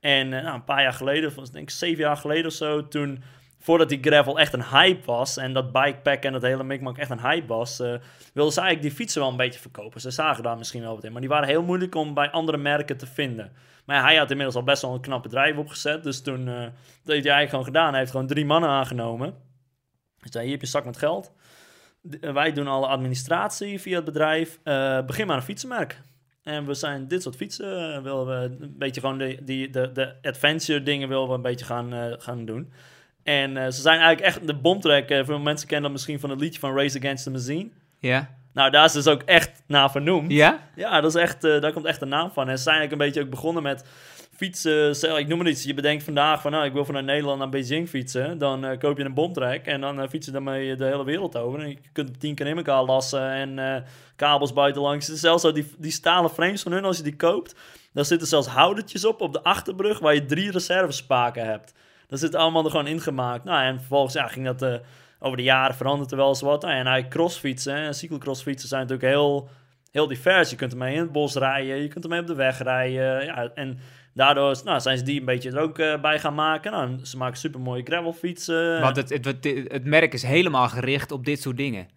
En 0.00 0.32
eh, 0.32 0.42
nou, 0.42 0.54
een 0.54 0.64
paar 0.64 0.82
jaar 0.82 0.92
geleden, 0.92 1.32
volgens 1.32 1.54
denk 1.54 1.70
zeven 1.70 2.02
jaar 2.02 2.16
geleden 2.16 2.46
of 2.46 2.52
zo, 2.52 2.88
toen, 2.88 3.22
voordat 3.58 3.88
die 3.88 3.98
gravel 4.02 4.38
echt 4.38 4.52
een 4.52 4.64
hype 4.64 5.04
was 5.04 5.36
en 5.36 5.52
dat 5.52 5.72
bikepack 5.72 6.22
en 6.22 6.32
dat 6.32 6.42
hele 6.42 6.64
mikmak 6.64 6.98
echt 6.98 7.10
een 7.10 7.20
hype 7.20 7.46
was, 7.46 7.80
eh, 7.80 7.94
wilden 8.32 8.52
ze 8.52 8.60
eigenlijk 8.60 8.82
die 8.82 8.98
fietsen 8.98 9.20
wel 9.20 9.30
een 9.30 9.36
beetje 9.36 9.60
verkopen. 9.60 10.00
Ze 10.00 10.10
zagen 10.10 10.42
daar 10.42 10.58
misschien 10.58 10.82
wel 10.82 10.94
wat 10.94 11.04
in, 11.04 11.12
maar 11.12 11.20
die 11.20 11.30
waren 11.30 11.48
heel 11.48 11.62
moeilijk 11.62 11.94
om 11.94 12.14
bij 12.14 12.30
andere 12.30 12.58
merken 12.58 12.96
te 12.96 13.06
vinden. 13.06 13.52
Maar 13.84 14.02
hij 14.02 14.16
had 14.16 14.30
inmiddels 14.30 14.56
al 14.56 14.62
best 14.62 14.82
wel 14.82 14.94
een 14.94 15.00
knap 15.00 15.22
bedrijf 15.22 15.56
opgezet. 15.56 16.02
Dus 16.02 16.22
toen 16.22 16.44
dat 16.44 16.54
heeft 16.54 17.24
hij 17.24 17.34
eigenlijk 17.34 17.50
gewoon 17.50 17.64
gedaan. 17.64 17.90
Hij 17.90 17.98
heeft 17.98 18.10
gewoon 18.10 18.26
drie 18.26 18.44
mannen 18.44 18.70
aangenomen. 18.70 19.45
Zei, 20.32 20.44
hier 20.44 20.52
heb 20.52 20.60
je 20.60 20.66
een 20.66 20.72
zak 20.72 20.84
met 20.84 20.96
geld. 20.96 21.32
Eh, 22.20 22.32
wij 22.32 22.52
doen 22.52 22.66
alle 22.66 22.86
administratie 22.86 23.80
via 23.80 23.96
het 23.96 24.04
bedrijf. 24.04 24.58
Eh, 24.62 25.00
begin 25.02 25.26
maar 25.26 25.36
een 25.36 25.42
fietsenmerk. 25.42 26.00
En 26.42 26.66
we 26.66 26.74
zijn 26.74 27.08
dit 27.08 27.22
soort 27.22 27.36
fietsen, 27.36 27.94
eh, 27.94 28.02
willen 28.02 28.26
we 28.26 28.56
een 28.60 28.74
beetje 28.78 29.00
gewoon 29.00 29.18
de, 29.18 29.38
die, 29.42 29.70
de, 29.70 29.92
de 29.92 30.14
adventure 30.22 30.82
dingen 30.82 31.08
willen 31.08 31.28
we 31.28 31.34
een 31.34 31.42
beetje 31.42 31.64
gaan, 31.64 32.16
gaan 32.18 32.44
doen. 32.44 32.72
En 33.22 33.72
ze 33.72 33.80
zijn 33.80 34.00
eigenlijk 34.00 34.26
echt 34.26 34.46
de 34.46 34.54
bomtrek. 34.54 35.10
eh 35.10 35.24
veel 35.24 35.38
mensen 35.38 35.66
kennen 35.66 35.84
dat 35.84 35.92
misschien 35.92 36.20
van 36.20 36.30
het 36.30 36.40
liedje 36.40 36.60
van 36.60 36.76
Race 36.76 36.98
Against 36.98 37.24
the 37.24 37.30
Machine. 37.30 37.68
Ja? 37.98 38.34
Nou, 38.52 38.70
daar 38.70 38.84
is 38.84 38.92
dus 38.92 39.06
ook 39.06 39.22
echt 39.22 39.62
naar 39.66 39.90
vernoemd. 39.90 40.32
Ja? 40.32 40.60
Ja, 40.74 41.00
dat 41.00 41.14
is 41.14 41.22
echt, 41.22 41.40
daar 41.40 41.72
komt 41.72 41.84
echt 41.84 42.00
de 42.00 42.06
naam 42.06 42.30
van. 42.30 42.48
En 42.48 42.56
ze 42.56 42.62
zijn 42.62 42.76
eigenlijk 42.76 43.02
een 43.02 43.08
beetje 43.08 43.24
ook 43.24 43.34
begonnen 43.34 43.62
met 43.62 43.84
fietsen. 44.36 44.96
Stel, 44.96 45.18
ik 45.18 45.26
noem 45.26 45.38
maar 45.38 45.48
iets. 45.48 45.64
Je 45.64 45.74
bedenkt 45.74 46.04
vandaag 46.04 46.40
van, 46.40 46.50
nou, 46.50 46.64
ik 46.64 46.72
wil 46.72 46.84
vanuit 46.84 47.04
Nederland 47.04 47.38
naar 47.38 47.48
Beijing 47.48 47.88
fietsen. 47.88 48.38
Dan 48.38 48.64
eh, 48.64 48.78
koop 48.78 48.98
je 48.98 49.04
een 49.04 49.14
bomtrek 49.14 49.66
en 49.66 49.80
dan 49.80 50.02
uh, 50.02 50.08
fiets 50.08 50.26
je 50.26 50.32
daarmee 50.32 50.76
de 50.76 50.84
hele 50.84 51.04
wereld 51.04 51.36
over. 51.36 51.60
En 51.60 51.68
je 51.68 51.78
kunt 51.92 52.20
tien 52.20 52.34
keer 52.34 52.46
in 52.46 52.56
elkaar 52.56 52.84
lassen 52.84 53.30
en 53.30 53.58
eh, 53.58 53.82
kabels 54.16 54.52
buitenlangs. 54.52 55.06
Zelfs 55.06 55.42
zo, 55.42 55.52
die, 55.52 55.66
die 55.78 55.90
stalen 55.90 56.30
frames 56.30 56.62
van 56.62 56.72
hun, 56.72 56.84
als 56.84 56.96
je 56.96 57.02
die 57.02 57.16
koopt, 57.16 57.54
daar 57.92 58.04
zitten 58.04 58.28
zelfs 58.28 58.46
houdertjes 58.46 59.04
op, 59.04 59.20
op 59.20 59.32
de 59.32 59.42
achterbrug, 59.42 59.98
waar 59.98 60.14
je 60.14 60.24
drie 60.24 60.50
reservespaken 60.50 61.46
hebt. 61.46 61.74
Dat 62.08 62.18
zit 62.18 62.34
allemaal 62.34 62.64
er 62.64 62.70
gewoon 62.70 62.86
ingemaakt. 62.86 63.44
Nou, 63.44 63.64
en 63.64 63.78
vervolgens 63.78 64.14
ja, 64.14 64.26
ging 64.26 64.46
dat... 64.46 64.62
eh, 64.62 64.74
over 65.18 65.36
de 65.36 65.42
jaren 65.42 65.74
verandert 65.74 66.10
er 66.10 66.16
wel 66.16 66.28
eens 66.28 66.40
wat. 66.40 66.62
Nou, 66.62 66.74
en 66.74 66.86
hij 66.86 67.08
crossfietsen 67.08 67.74
en 67.74 67.94
cyclocrossfietsen 67.94 68.68
zijn 68.68 68.80
natuurlijk 68.80 69.10
heel, 69.10 69.48
heel 69.90 70.06
divers. 70.06 70.50
Je 70.50 70.56
kunt 70.56 70.72
ermee 70.72 70.94
in 70.94 71.00
het 71.00 71.12
bos 71.12 71.34
rijden, 71.34 71.76
je 71.76 71.88
kunt 71.88 72.04
ermee 72.04 72.20
op 72.20 72.26
de 72.26 72.34
weg 72.34 72.62
rijden. 72.62 73.24
Ja, 73.24 73.50
en 73.54 73.78
daardoor 74.16 74.60
nou, 74.64 74.80
zijn 74.80 74.98
ze 74.98 75.04
die 75.04 75.18
een 75.20 75.26
beetje 75.26 75.50
er 75.50 75.58
ook 75.60 75.78
eh, 75.78 76.00
bij 76.00 76.18
gaan 76.18 76.34
maken. 76.34 76.72
Nou, 76.72 76.98
ze 77.04 77.16
maken 77.16 77.38
super 77.38 77.60
mooie 77.60 77.82
gravelfietsen. 77.82 78.80
Want 78.80 78.96
het, 78.96 79.08
het, 79.08 79.24
het, 79.24 79.44
het 79.68 79.84
merk 79.84 80.12
is 80.12 80.22
helemaal 80.22 80.68
gericht 80.68 81.12
op 81.12 81.24
dit 81.24 81.40
soort 81.40 81.56
dingen. 81.56 81.88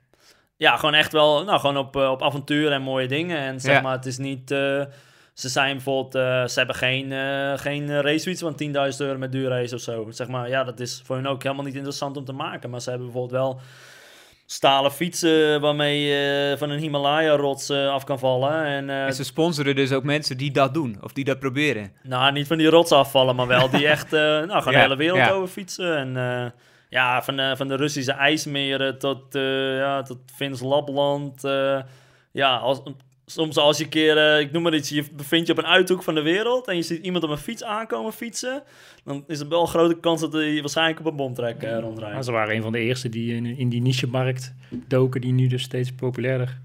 Ja, 0.57 0.76
gewoon 0.78 0.93
echt 0.95 1.11
wel, 1.11 1.43
nou, 1.43 1.59
gewoon 1.59 1.78
op, 1.78 1.95
eh, 1.95 2.09
op 2.11 2.24
avontuur 2.24 2.72
en 2.72 2.82
mooie 2.82 3.07
dingen. 3.07 3.38
En 3.38 3.59
zeg 3.59 3.76
Ja. 3.76 3.82
maar, 3.82 3.95
het 3.95 4.05
is 4.05 4.17
niet... 4.17 4.51
eh, 4.51 4.84
ze 5.34 5.49
zijn 5.49 5.74
bijvoorbeeld, 5.74 6.11
ze 6.51 6.57
hebben 6.57 6.76
geen, 6.76 7.11
eh 7.11 7.57
geen 7.57 8.01
racefiets 8.01 8.41
van 8.41 8.55
10.000 8.91 8.97
euro 8.97 9.17
met 9.17 9.32
duurrace 9.32 9.76
of 9.76 9.82
zo. 9.82 10.07
Zeg 10.09 10.28
maar, 10.28 10.49
ja, 10.49 10.63
dat 10.63 10.80
is 10.80 11.01
voor 11.05 11.15
hun 11.15 11.28
ook 11.28 11.43
helemaal 11.43 11.65
niet 11.65 11.76
interessant 11.76 12.17
om 12.17 12.26
te 12.26 12.34
maken. 12.34 12.70
Maar 12.70 12.82
ze 12.82 12.89
hebben 12.89 13.07
bijvoorbeeld 13.11 13.41
wel 13.41 13.59
stalen 14.52 14.91
fietsen 14.91 15.62
waarmee 15.62 16.02
je 16.02 16.56
van 16.58 16.70
een 16.70 16.80
Himalaya-rots 16.80 17.70
eh, 17.70 17.89
af 17.89 18.04
kan 18.04 18.20
vallen. 18.20 18.66
En, 18.66 18.89
eh, 18.89 19.06
En 19.06 19.14
ze 19.14 19.24
sponsoren 19.24 19.76
dus 19.76 19.91
ook 19.91 20.04
mensen 20.04 20.38
die 20.38 20.52
dat 20.52 20.74
doen, 20.74 20.97
of 21.02 21.14
die 21.14 21.24
dat 21.24 21.39
proberen. 21.39 21.91
nou, 22.04 22.32
niet 22.32 22.47
van 22.47 22.58
die 22.58 22.68
rots 22.70 22.91
afvallen, 22.91 23.36
maar 23.36 23.47
wel 23.47 23.70
die 23.70 23.88
echt, 23.95 24.14
eh, 24.14 24.20
nou, 24.22 24.52
gewoon 24.52 24.74
de 24.74 24.80
hele 24.80 24.95
wereld 24.95 25.18
ja. 25.20 25.30
over 25.30 25.47
fietsen. 25.47 25.97
En 25.97 26.18
eh, 26.18 26.52
ja, 26.89 27.24
van, 27.24 27.36
de 27.36 27.54
van 27.58 27.68
de 27.68 27.76
Russische 27.76 28.12
ijsmeren 28.12 29.00
tot, 29.00 29.36
eh 29.36 29.78
ja, 29.78 30.02
tot 30.02 30.18
Fins 30.36 30.62
Lapland. 30.62 31.43
eh, 31.43 31.80
ja, 32.32 32.56
als, 32.58 32.82
soms 33.32 33.57
als 33.57 33.77
je 33.77 33.84
een 33.84 33.89
keer, 33.89 34.17
eh, 34.17 34.39
ik 34.39 34.51
noem 34.51 34.63
maar 34.63 34.75
iets, 34.75 34.89
je 34.89 35.03
bevindt 35.13 35.47
je 35.47 35.53
op 35.53 35.59
een 35.59 35.65
uithoek 35.65 36.03
van 36.03 36.15
de 36.15 36.21
wereld 36.21 36.67
en 36.67 36.75
je 36.75 36.82
ziet 36.82 37.03
iemand 37.05 37.23
op 37.23 37.30
een 37.30 37.38
fiets 37.38 37.63
aankomen 37.63 38.13
fietsen, 38.13 38.63
dan 39.03 39.23
is 39.27 39.39
er 39.39 39.49
wel 39.49 39.61
een 39.61 39.67
grote 39.67 39.99
kans 39.99 40.21
dat 40.21 40.34
hij 40.34 40.59
waarschijnlijk 40.59 40.99
op 40.99 41.05
een 41.05 41.15
bomtrek 41.15 41.63
eh, 41.63 41.80
rondrijdt. 41.80 42.25
Ze 42.25 42.32
waren 42.32 42.55
een 42.55 42.61
van 42.61 42.71
de 42.71 42.80
eerste 42.80 43.09
die 43.09 43.36
in, 43.36 43.45
in 43.45 43.69
die 43.69 43.82
niche-markt 43.82 44.53
doken, 44.88 45.21
die 45.21 45.32
nu 45.32 45.47
dus 45.47 45.63
steeds 45.63 45.91
populairder 45.91 46.57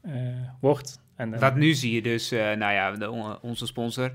eh, 0.00 0.12
wordt. 0.60 1.02
En, 1.16 1.38
Wat 1.38 1.54
nu 1.56 1.72
zie 1.72 1.94
je 1.94 2.02
dus, 2.02 2.30
eh, 2.32 2.40
nou 2.40 2.72
ja, 2.72 2.90
de, 2.92 3.38
onze 3.42 3.66
sponsor. 3.66 4.12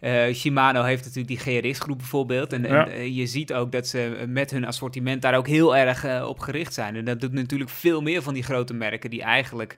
eh, 0.00 0.34
Shimano 0.34 0.82
heeft 0.82 1.04
natuurlijk 1.04 1.44
die 1.44 1.60
GRX-groep 1.60 1.98
bijvoorbeeld. 1.98 2.52
En, 2.52 2.64
en, 2.64 2.74
Ja. 2.74 3.02
je 3.02 3.26
ziet 3.26 3.52
ook 3.52 3.72
dat 3.72 3.86
ze 3.86 4.24
met 4.28 4.50
hun 4.50 4.64
assortiment 4.64 5.22
daar 5.22 5.34
ook 5.36 5.46
heel 5.46 5.76
erg 5.76 6.24
op 6.26 6.38
gericht 6.38 6.74
zijn. 6.74 6.96
En 6.96 7.04
dat 7.04 7.20
doet 7.20 7.32
natuurlijk 7.32 7.70
veel 7.70 8.00
meer 8.02 8.22
van 8.22 8.34
die 8.34 8.42
grote 8.42 8.74
merken 8.74 9.10
die 9.10 9.22
eigenlijk 9.22 9.76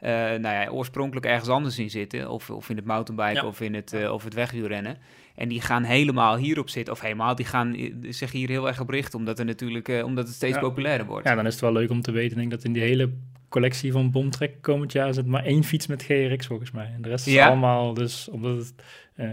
eh, 0.00 0.10
nou 0.12 0.40
ja, 0.42 0.68
oorspronkelijk 0.68 1.26
ergens 1.26 1.48
anders 1.48 1.78
in 1.78 1.90
zitten. 1.90 2.30
Of, 2.30 2.50
of 2.50 2.70
in 2.70 2.76
het 2.76 2.84
mountainbiken 2.84 3.42
Ja. 3.42 3.48
of 3.48 3.60
in 3.60 3.74
het, 3.74 3.92
eh, 3.92 4.12
of 4.12 4.24
het 4.24 4.34
wegwielrennen. 4.34 4.96
En 5.34 5.48
die 5.48 5.60
gaan 5.60 5.82
helemaal 5.82 6.36
hierop 6.36 6.68
zitten. 6.68 6.92
Of 6.94 7.00
helemaal, 7.00 7.34
die 7.34 7.46
gaan 7.46 7.74
eh, 7.74 7.92
zich 8.08 8.32
hier 8.32 8.48
heel 8.48 8.66
erg 8.68 8.80
op 8.80 8.88
richten. 8.88 9.18
Omdat, 9.18 9.38
er 9.38 9.44
natuurlijk, 9.44 9.88
eh, 9.88 10.04
omdat 10.04 10.26
het 10.26 10.34
steeds 10.34 10.54
Ja. 10.54 10.60
populairder 10.60 11.06
wordt. 11.06 11.28
ja, 11.28 11.34
dan 11.34 11.46
is 11.46 11.52
het 11.52 11.62
wel 11.62 11.72
leuk 11.72 11.90
om 11.90 12.00
te 12.02 12.10
weten 12.10 12.36
denk 12.36 12.50
ik, 12.52 12.56
dat 12.56 12.64
in 12.64 12.72
die 12.72 12.82
hele 12.82 13.10
collectie 13.48 13.92
van 13.92 14.10
Bomtrek 14.10 14.62
komend 14.62 14.92
jaar 14.92 15.14
zit 15.14 15.26
maar 15.26 15.44
één 15.44 15.64
fiets 15.64 15.86
met 15.86 16.02
GRX 16.04 16.46
volgens 16.46 16.70
mij. 16.70 16.90
En 16.94 17.02
de 17.02 17.08
rest 17.08 17.26
is 17.26 17.32
Ja. 17.32 17.46
allemaal, 17.46 17.94
dus 17.94 18.28
omdat, 18.28 18.56
het, 18.56 18.74
eh, 19.14 19.28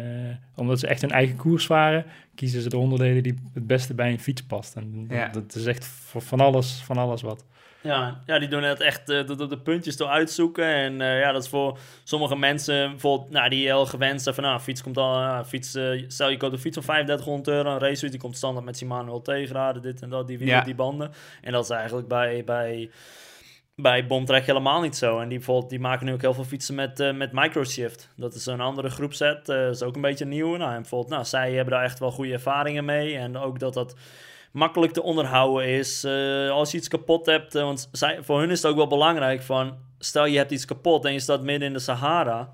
omdat 0.55 0.80
ze 0.80 0.88
echt 0.88 1.01
hun 1.01 1.11
eigen 1.11 1.36
koers 1.36 1.66
varen, 1.66 2.05
kiezen 2.36 2.61
ze 2.61 2.70
de 2.70 2.78
onderdelen 2.78 3.24
die 3.24 3.34
het 3.53 3.68
beste 3.68 3.93
bij 3.93 4.11
een 4.11 4.20
fiets 4.20 4.43
past. 4.43 4.76
En 4.76 5.05
Ja. 5.09 5.24
dat, 5.26 5.34
dat 5.34 5.55
is 5.55 5.66
echt 5.66 5.86
voor 5.86 6.22
van 6.22 6.39
alles, 6.39 6.82
van 6.86 6.97
alles 6.97 7.22
wat. 7.22 7.45
Ja, 7.84 8.21
ja, 8.25 8.39
die 8.39 8.47
doen 8.47 8.63
het 8.63 8.81
echt 8.81 9.09
eh, 9.09 9.27
de, 9.27 9.59
puntjes 9.63 9.97
door 9.97 10.07
uitzoeken. 10.07 10.65
En 10.65 11.01
eh, 11.01 11.19
ja, 11.19 11.31
dat 11.31 11.43
is 11.43 11.49
voor 11.49 11.77
sommige 12.03 12.36
mensen 12.36 12.89
bijvoorbeeld, 12.89 13.29
nou, 13.29 13.49
die 13.49 13.65
heel 13.65 13.86
gewend 13.86 14.21
zijn 14.21 14.36
van, 14.36 14.43
nou, 14.43 14.59
fiets 14.59 14.84
komt 14.84 14.97
al, 14.97 15.21
uh, 15.21 15.43
fiets, 15.43 15.75
eh, 15.75 16.03
stel 16.07 16.29
je 16.29 16.38
koopt 16.38 16.53
een 16.53 16.59
fiets 16.59 16.75
van 16.77 16.86
3500 16.86 17.47
euro, 17.47 17.71
een 17.71 17.79
racefiets, 17.79 18.11
die 18.11 18.19
komt 18.19 18.38
standaard 18.38 18.65
met 18.65 18.77
Shimano 18.77 19.15
LT-graden, 19.15 19.81
dit 19.81 20.01
en 20.01 20.09
dat, 20.09 20.27
die 20.27 20.38
wielen, 20.38 20.55
Ja. 20.55 20.63
die 20.63 20.75
banden. 20.75 21.11
En 21.41 21.51
dat 21.51 21.63
is 21.63 21.69
eigenlijk 21.69 22.07
bij, 22.07 22.43
bij, 22.43 22.89
bij 23.75 24.07
Bomtrek 24.07 24.45
helemaal 24.45 24.81
niet 24.81 24.95
zo. 24.95 25.19
En 25.19 25.27
die, 25.27 25.38
bijvoorbeeld, 25.38 25.69
die 25.69 25.79
maken 25.79 26.05
nu 26.05 26.13
ook 26.13 26.21
heel 26.21 26.34
veel 26.34 26.43
fietsen 26.43 26.75
met, 26.75 26.99
eh, 26.99 27.13
met 27.13 27.31
Microshift. 27.31 28.09
Dat 28.15 28.34
is 28.34 28.45
een 28.45 28.61
andere 28.61 28.89
groepset, 28.89 29.49
eh 29.49 29.67
is 29.69 29.84
ook 29.84 29.95
een 29.95 30.01
beetje 30.01 30.25
nieuw. 30.25 30.55
Nou, 30.55 30.71
en 30.71 30.81
bijvoorbeeld, 30.81 31.11
nou, 31.11 31.25
zij 31.25 31.53
hebben 31.53 31.73
daar 31.73 31.84
echt 31.84 31.99
wel 31.99 32.11
goede 32.11 32.34
ervaringen 32.34 32.86
mee. 32.86 33.17
En 33.17 33.38
ook 33.38 33.59
dat 33.59 33.73
dat 33.73 33.95
makkelijk 34.54 34.93
te 34.93 35.04
onderhouden 35.04 35.68
is. 35.68 36.04
Eh, 36.04 36.49
als 36.49 36.72
je 36.72 36.78
iets 36.78 36.88
kapot 36.88 37.26
hebt, 37.26 37.56
eh, 37.56 37.64
want 37.64 37.89
zij, 37.91 38.18
voor 38.22 38.39
hun 38.39 38.49
is 38.49 38.62
het 38.62 38.72
ook 38.72 38.78
wel 38.78 38.88
belangrijk 38.88 39.41
van... 39.41 39.78
Stel 39.99 40.26
je 40.26 40.38
hebt 40.38 40.51
iets 40.51 40.66
kapot 40.66 41.06
en 41.06 41.14
je 41.14 41.20
staat 41.20 41.41
midden 41.41 41.68
in 41.68 41.74
de 41.74 41.80
Sahara. 41.80 42.51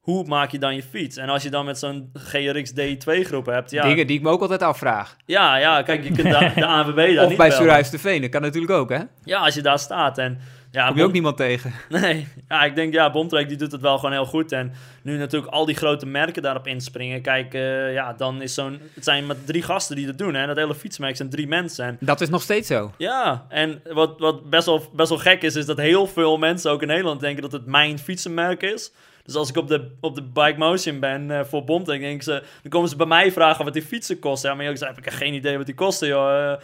Hoe 0.00 0.24
maak 0.24 0.50
je 0.50 0.58
dan 0.58 0.74
je 0.74 0.82
fiets? 0.82 1.16
En 1.16 1.28
als 1.28 1.42
je 1.42 1.50
dan 1.50 1.64
met 1.64 1.78
zo'n 1.78 2.10
GRX 2.12 2.72
D2 2.72 3.20
groep 3.20 3.46
hebt, 3.46 3.70
ja, 3.70 3.82
Dingen 3.82 4.06
die 4.06 4.16
ik 4.16 4.22
me 4.22 4.30
ook 4.30 4.40
altijd 4.40 4.62
afvraag. 4.62 5.16
ja, 5.24 5.56
ja, 5.56 5.82
kijk, 5.82 6.02
je 6.02 6.10
kunt 6.10 6.28
de, 6.28 6.52
de 6.54 6.66
ANWB 6.66 6.96
daar 6.96 7.22
Of 7.24 7.28
niet 7.28 7.38
bij 7.38 7.48
bellen. 7.48 7.52
Surhuis 7.52 7.90
TV, 7.90 8.20
dat 8.20 8.30
kan 8.30 8.42
natuurlijk 8.42 8.72
ook, 8.72 8.88
hè? 8.88 9.00
Ja, 9.24 9.38
als 9.38 9.54
je 9.54 9.62
daar 9.62 9.78
staat 9.78 10.18
en... 10.18 10.38
Ja, 10.76 10.88
Kom 10.88 10.96
je 10.96 11.04
ook 11.04 11.12
niemand 11.12 11.36
tegen. 11.36 11.72
Nee, 11.88 12.28
ja, 12.48 12.64
ik 12.64 12.74
denk, 12.74 12.92
ja, 12.92 13.10
Bomtrek 13.10 13.48
die 13.48 13.56
doet 13.56 13.72
het 13.72 13.80
wel 13.80 13.96
gewoon 13.96 14.12
heel 14.12 14.26
goed. 14.26 14.52
En 14.52 14.72
nu 15.02 15.16
natuurlijk 15.16 15.52
al 15.52 15.64
die 15.64 15.74
grote 15.74 16.06
merken 16.06 16.42
daarop 16.42 16.66
inspringen. 16.66 17.22
Kijk, 17.22 17.54
eh, 17.54 17.92
ja, 17.92 18.12
dan 18.12 18.42
is 18.42 18.54
zo'n... 18.54 18.80
Het 18.94 19.04
zijn 19.04 19.26
maar 19.26 19.36
drie 19.44 19.62
gasten 19.62 19.96
die 19.96 20.06
dat 20.06 20.18
doen, 20.18 20.34
hè. 20.34 20.46
Dat 20.46 20.56
hele 20.56 20.74
fietsmerk 20.74 21.16
zijn 21.16 21.30
drie 21.30 21.46
mensen. 21.46 21.84
En 21.84 21.96
Dat 22.00 22.20
is 22.20 22.28
nog 22.28 22.42
steeds 22.42 22.68
zo. 22.68 22.92
ja, 22.98 23.46
en 23.48 23.82
wat, 23.92 24.18
wat 24.18 24.50
best, 24.50 24.66
wel, 24.66 24.90
best 24.92 25.08
wel 25.08 25.18
gek 25.18 25.42
is, 25.42 25.54
is 25.54 25.66
dat 25.66 25.76
heel 25.76 26.06
veel 26.06 26.36
mensen 26.36 26.70
ook 26.70 26.82
in 26.82 26.88
Nederland 26.88 27.20
denken 27.20 27.42
dat 27.42 27.52
het 27.52 27.66
mijn 27.66 27.98
fietsenmerk 27.98 28.62
is. 28.62 28.92
Dus 29.24 29.34
als 29.34 29.48
ik 29.48 29.56
op 29.56 29.68
de, 29.68 29.90
op 30.00 30.14
de 30.14 30.22
Bike 30.22 30.58
Motion 30.58 31.00
ben 31.00 31.30
eh, 31.30 31.44
voor 31.44 31.64
Bomtrek, 31.64 32.00
denk 32.00 32.22
ze, 32.22 32.42
dan 32.62 32.70
komen 32.70 32.88
ze 32.88 32.96
bij 32.96 33.06
mij 33.06 33.32
vragen 33.32 33.64
wat 33.64 33.72
die 33.72 33.82
fietsen 33.82 34.18
kosten. 34.18 34.50
Ja, 34.50 34.56
maar 34.56 34.66
ik 34.66 34.76
zei, 34.76 34.94
heb 34.94 35.06
ik 35.06 35.12
geen 35.12 35.34
idee 35.34 35.56
wat 35.56 35.66
die 35.66 35.74
kosten, 35.74 36.08
joh. 36.08 36.52
Eh, 36.52 36.58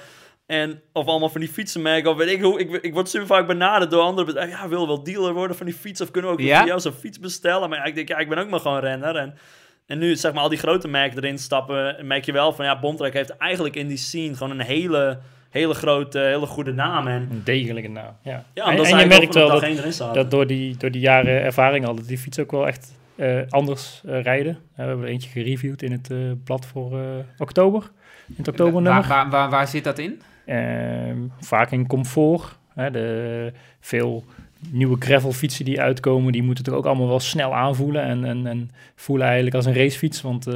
en, 0.53 0.81
of 0.93 1.07
allemaal 1.07 1.29
van 1.29 1.41
die 1.41 1.51
fietsenmerken, 1.51 2.11
of 2.11 2.17
weet 2.17 2.29
ik 2.31 2.43
hoe. 2.43 2.61
Ik, 2.61 2.71
ik 2.71 2.93
word 2.93 3.09
super 3.09 3.27
vaak 3.27 3.47
benaderd 3.47 3.91
door 3.91 4.03
andere 4.03 4.27
bedrijven. 4.27 4.59
Ja, 4.59 4.69
wil 4.69 4.87
wel 4.87 5.03
dealer 5.03 5.33
worden 5.33 5.57
van 5.57 5.67
die 5.67 5.75
fiets, 5.75 6.01
of 6.01 6.11
kunnen 6.11 6.31
we 6.31 6.37
ook 6.37 6.43
Ja? 6.43 6.59
voor 6.59 6.67
jou 6.69 6.81
zo'n 6.81 6.93
fiets 6.93 7.19
bestellen? 7.21 7.69
Maar 7.69 7.79
ja, 7.79 7.85
ik 7.85 7.95
denk, 7.95 8.09
ja, 8.09 8.19
ik 8.19 8.29
ben 8.29 8.39
ook 8.39 8.51
maar 8.51 8.61
gewoon 8.61 8.79
renner. 8.81 9.17
En, 9.17 9.35
en 9.87 9.99
nu, 9.99 10.17
zeg 10.17 10.33
maar, 10.33 10.43
al 10.43 10.49
die 10.49 10.59
grote 10.59 10.89
merken 10.89 11.23
erin 11.23 11.39
stappen, 11.39 12.07
merk 12.07 12.25
je 12.25 12.33
wel 12.33 12.53
van, 12.53 12.65
ja, 12.65 12.79
Bomtrek 12.81 13.13
heeft 13.13 13.37
eigenlijk 13.37 13.77
in 13.77 13.89
die 13.89 13.97
scene 13.97 14.35
gewoon 14.35 14.59
een 14.59 14.67
hele, 14.67 15.19
hele 15.51 15.75
grote, 15.75 16.19
hele 16.19 16.47
goede 16.47 16.73
naam. 16.73 17.07
En 17.07 17.29
Een 17.31 17.43
degelijke 17.45 17.89
naam. 17.89 18.17
Ja, 18.23 18.45
ja, 18.55 18.65
en, 18.65 18.99
je 18.99 19.07
merkt 19.07 19.35
wel 19.35 19.61
dat, 20.13 20.31
door 20.31 20.47
die, 20.47 20.77
door 20.77 20.91
die 20.91 21.01
jaren 21.01 21.43
ervaring 21.43 21.87
al, 21.87 21.95
dat 21.95 22.07
die 22.09 22.19
fiets 22.19 22.39
ook 22.39 22.51
wel 22.51 22.67
echt 22.67 22.93
eh, 23.17 23.41
anders 23.49 24.01
eh, 24.07 24.23
rijden. 24.23 24.53
Eh, 24.53 24.59
we 24.77 24.83
hebben 24.83 25.05
er 25.05 25.11
eentje 25.11 25.31
gereviewd 25.31 25.83
in 25.83 25.93
het 25.93 26.11
eh, 26.11 26.19
blad 26.45 26.67
voor 26.67 26.99
eh, 26.99 27.05
oktober. 27.39 27.83
In 27.83 28.35
het 28.37 28.47
Waar, 28.47 28.49
oktobernummer. 28.49 29.09
waar, 29.09 29.31
waar, 29.31 29.51
waar 29.51 29.69
zit 29.69 29.85
dat 29.85 29.99
in? 29.99 30.21
Ehm, 30.47 31.19
vaak 31.41 31.71
in 31.71 31.87
comfort. 31.87 32.59
Hè, 32.75 32.91
de, 32.91 33.53
veel 33.81 34.25
nieuwe 34.71 34.97
gravelfietsen 34.99 35.65
die 35.65 35.81
uitkomen, 35.81 36.33
die 36.33 36.43
moeten 36.43 36.65
toch 36.65 36.75
ook 36.75 36.87
allemaal 36.87 37.09
wel 37.09 37.21
snel 37.21 37.55
aanvoelen 37.55 38.03
en, 38.03 38.25
en, 38.25 38.47
en 38.47 38.71
voelen 38.95 39.27
eigenlijk 39.27 39.57
als 39.57 39.67
een 39.67 39.75
racefiets. 39.75 40.21
Want 40.21 40.47
eh, 40.47 40.55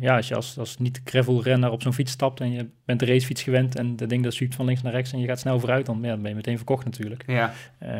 ja, 0.00 0.16
als 0.16 0.28
je 0.28 0.34
als, 0.34 0.58
als 0.58 0.78
niet-gravelrenner 0.78 1.70
op 1.70 1.82
zo'n 1.82 1.92
fiets 1.92 2.12
stapt 2.12 2.40
en 2.40 2.52
je 2.52 2.66
bent 2.84 3.00
de 3.00 3.06
racefiets 3.06 3.42
gewend 3.42 3.76
en 3.76 3.96
dat 3.96 4.08
ding 4.08 4.22
dat 4.22 4.34
zuipt 4.34 4.54
van 4.54 4.66
links 4.66 4.82
naar 4.82 4.92
rechts 4.92 5.12
en 5.12 5.20
je 5.20 5.26
gaat 5.26 5.40
snel 5.40 5.58
vooruit, 5.60 5.86
dan, 5.86 5.98
ja, 6.02 6.08
dan 6.08 6.20
ben 6.20 6.30
je 6.30 6.36
meteen 6.36 6.56
verkocht 6.56 6.84
natuurlijk. 6.84 7.22
Ja. 7.26 7.52
Eh, 7.78 7.90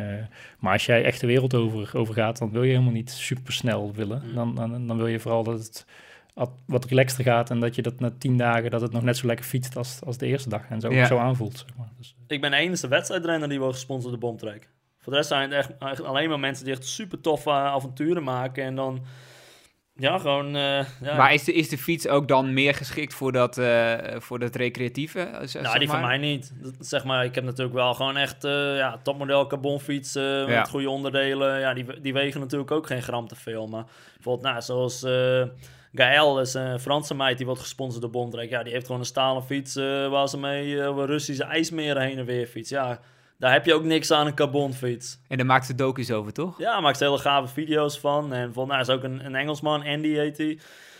maar 0.59 0.73
als 0.73 0.85
jij 0.85 1.03
echt 1.03 1.21
de 1.21 1.27
wereld 1.27 1.53
over, 1.53 1.97
over 1.97 2.13
gaat, 2.13 2.37
dan 2.37 2.51
wil 2.51 2.63
je 2.63 2.71
helemaal 2.71 2.93
niet 2.93 3.11
super 3.11 3.53
snel 3.53 3.91
willen. 3.95 4.21
Mm. 4.25 4.35
Dan, 4.35 4.55
dan, 4.55 4.87
dan 4.87 4.97
wil 4.97 5.07
je 5.07 5.19
vooral 5.19 5.43
dat 5.43 5.59
het 5.59 5.85
wat- 6.33 6.51
wat 6.65 6.85
relaxter 6.85 7.23
gaat 7.23 7.49
en 7.49 7.59
dat 7.59 7.75
je 7.75 7.81
dat 7.81 7.99
na 7.99 8.11
tien 8.17 8.37
dagen 8.37 8.71
dat 8.71 8.81
het 8.81 8.91
nog 8.91 9.03
net 9.03 9.17
zo 9.17 9.27
lekker 9.27 9.45
fietst 9.45 9.77
als, 9.77 9.99
als 10.05 10.17
de 10.17 10.25
eerste 10.25 10.49
dag 10.49 10.61
en 10.69 10.81
zo, 10.81 10.91
Ja. 10.93 11.05
zo 11.05 11.17
aanvoelt. 11.17 11.57
Zeg 11.57 11.77
maar. 11.77 11.89
dus, 11.97 12.15
Ik 12.27 12.41
ben 12.41 12.51
de 12.51 12.57
enige 12.57 12.87
wedstrijdrenner 12.87 13.49
die 13.49 13.59
wordt 13.59 13.75
gesponsord 13.75 14.11
door 14.11 14.19
Bomtrek. 14.29 14.69
Voor 14.99 15.11
de 15.11 15.17
rest 15.17 15.29
zijn 15.31 15.41
het 15.41 15.51
echt, 15.51 15.71
echt 15.79 16.03
alleen 16.03 16.29
maar 16.29 16.39
mensen 16.39 16.65
die 16.65 16.73
echt 16.73 16.85
super 16.85 17.21
toffe 17.21 17.49
avonturen 17.51 18.23
maken. 18.23 18.63
En 18.63 18.75
dan 18.75 19.01
Ja, 19.95 20.17
gewoon... 20.17 20.45
eh, 20.55 20.85
ja. 21.01 21.15
Maar 21.17 21.33
is 21.33 21.43
de, 21.43 21.53
is 21.53 21.69
de 21.69 21.77
fiets 21.77 22.07
ook 22.07 22.27
dan 22.27 22.53
meer 22.53 22.73
geschikt 22.75 23.13
voor 23.13 23.31
dat, 23.31 23.57
eh, 23.57 23.93
voor 24.17 24.39
dat 24.39 24.55
recreatieve? 24.55 25.19
eh, 25.19 25.31
Nou, 25.31 25.47
zeg 25.47 25.77
die 25.77 25.87
maar? 25.87 25.99
van 25.99 26.07
mij 26.07 26.17
niet. 26.17 26.53
Dat, 26.61 26.73
zeg 26.79 27.03
maar, 27.03 27.25
ik 27.25 27.35
heb 27.35 27.43
natuurlijk 27.43 27.75
wel 27.75 27.93
gewoon 27.93 28.17
echt 28.17 28.43
eh 28.43 28.75
ja, 28.77 28.97
topmodel 29.03 29.47
carbonfiets 29.47 30.15
eh, 30.15 30.23
Ja. 30.23 30.45
met 30.45 30.69
goede 30.69 30.89
onderdelen. 30.89 31.59
Ja, 31.59 31.73
die, 31.73 32.01
die 32.01 32.13
wegen 32.13 32.39
natuurlijk 32.39 32.71
ook 32.71 32.87
geen 32.87 33.01
gram 33.01 33.27
te 33.27 33.35
veel. 33.35 33.67
Maar 33.67 33.85
bijvoorbeeld, 34.13 34.45
nou, 34.47 34.61
zoals 34.61 35.03
eh 35.03 35.43
Gaël, 35.93 36.39
is 36.39 36.53
een 36.53 36.79
Franse 36.79 37.15
meid 37.15 37.37
die 37.37 37.45
wordt 37.45 37.61
gesponsord 37.61 38.01
door 38.01 38.11
Bontrek. 38.11 38.49
Ja, 38.49 38.63
die 38.63 38.73
heeft 38.73 38.85
gewoon 38.85 39.01
een 39.01 39.07
stalen 39.07 39.43
fiets 39.43 39.75
eh, 39.75 40.09
waar 40.09 40.27
ze 40.29 40.37
mee 40.37 40.81
eh, 40.81 40.89
over 40.89 41.05
Russische 41.05 41.43
ijsmeren 41.43 42.01
heen 42.01 42.17
en 42.17 42.25
weer 42.25 42.47
fiets. 42.47 42.69
Ja, 42.69 42.99
daar 43.37 43.51
heb 43.51 43.65
je 43.65 43.73
ook 43.73 43.83
niks 43.83 44.11
aan 44.11 44.27
een 44.27 44.35
carbonfiets. 44.35 45.19
En 45.27 45.37
daar 45.37 45.45
maakt 45.45 45.65
ze 45.65 45.75
docu's 45.75 46.11
over, 46.11 46.33
toch? 46.33 46.57
Ja, 46.57 46.79
maakt 46.79 46.99
hele 46.99 47.17
gave 47.17 47.53
video's 47.53 47.99
van. 47.99 48.33
En 48.33 48.53
volgens 48.53 48.75
mij 48.75 48.83
is 48.83 48.89
ook 48.89 49.03
een, 49.03 49.25
een 49.25 49.35
Engelsman, 49.35 49.85
Andy 49.85 50.13
heet 50.13 50.37
hij. 50.37 50.59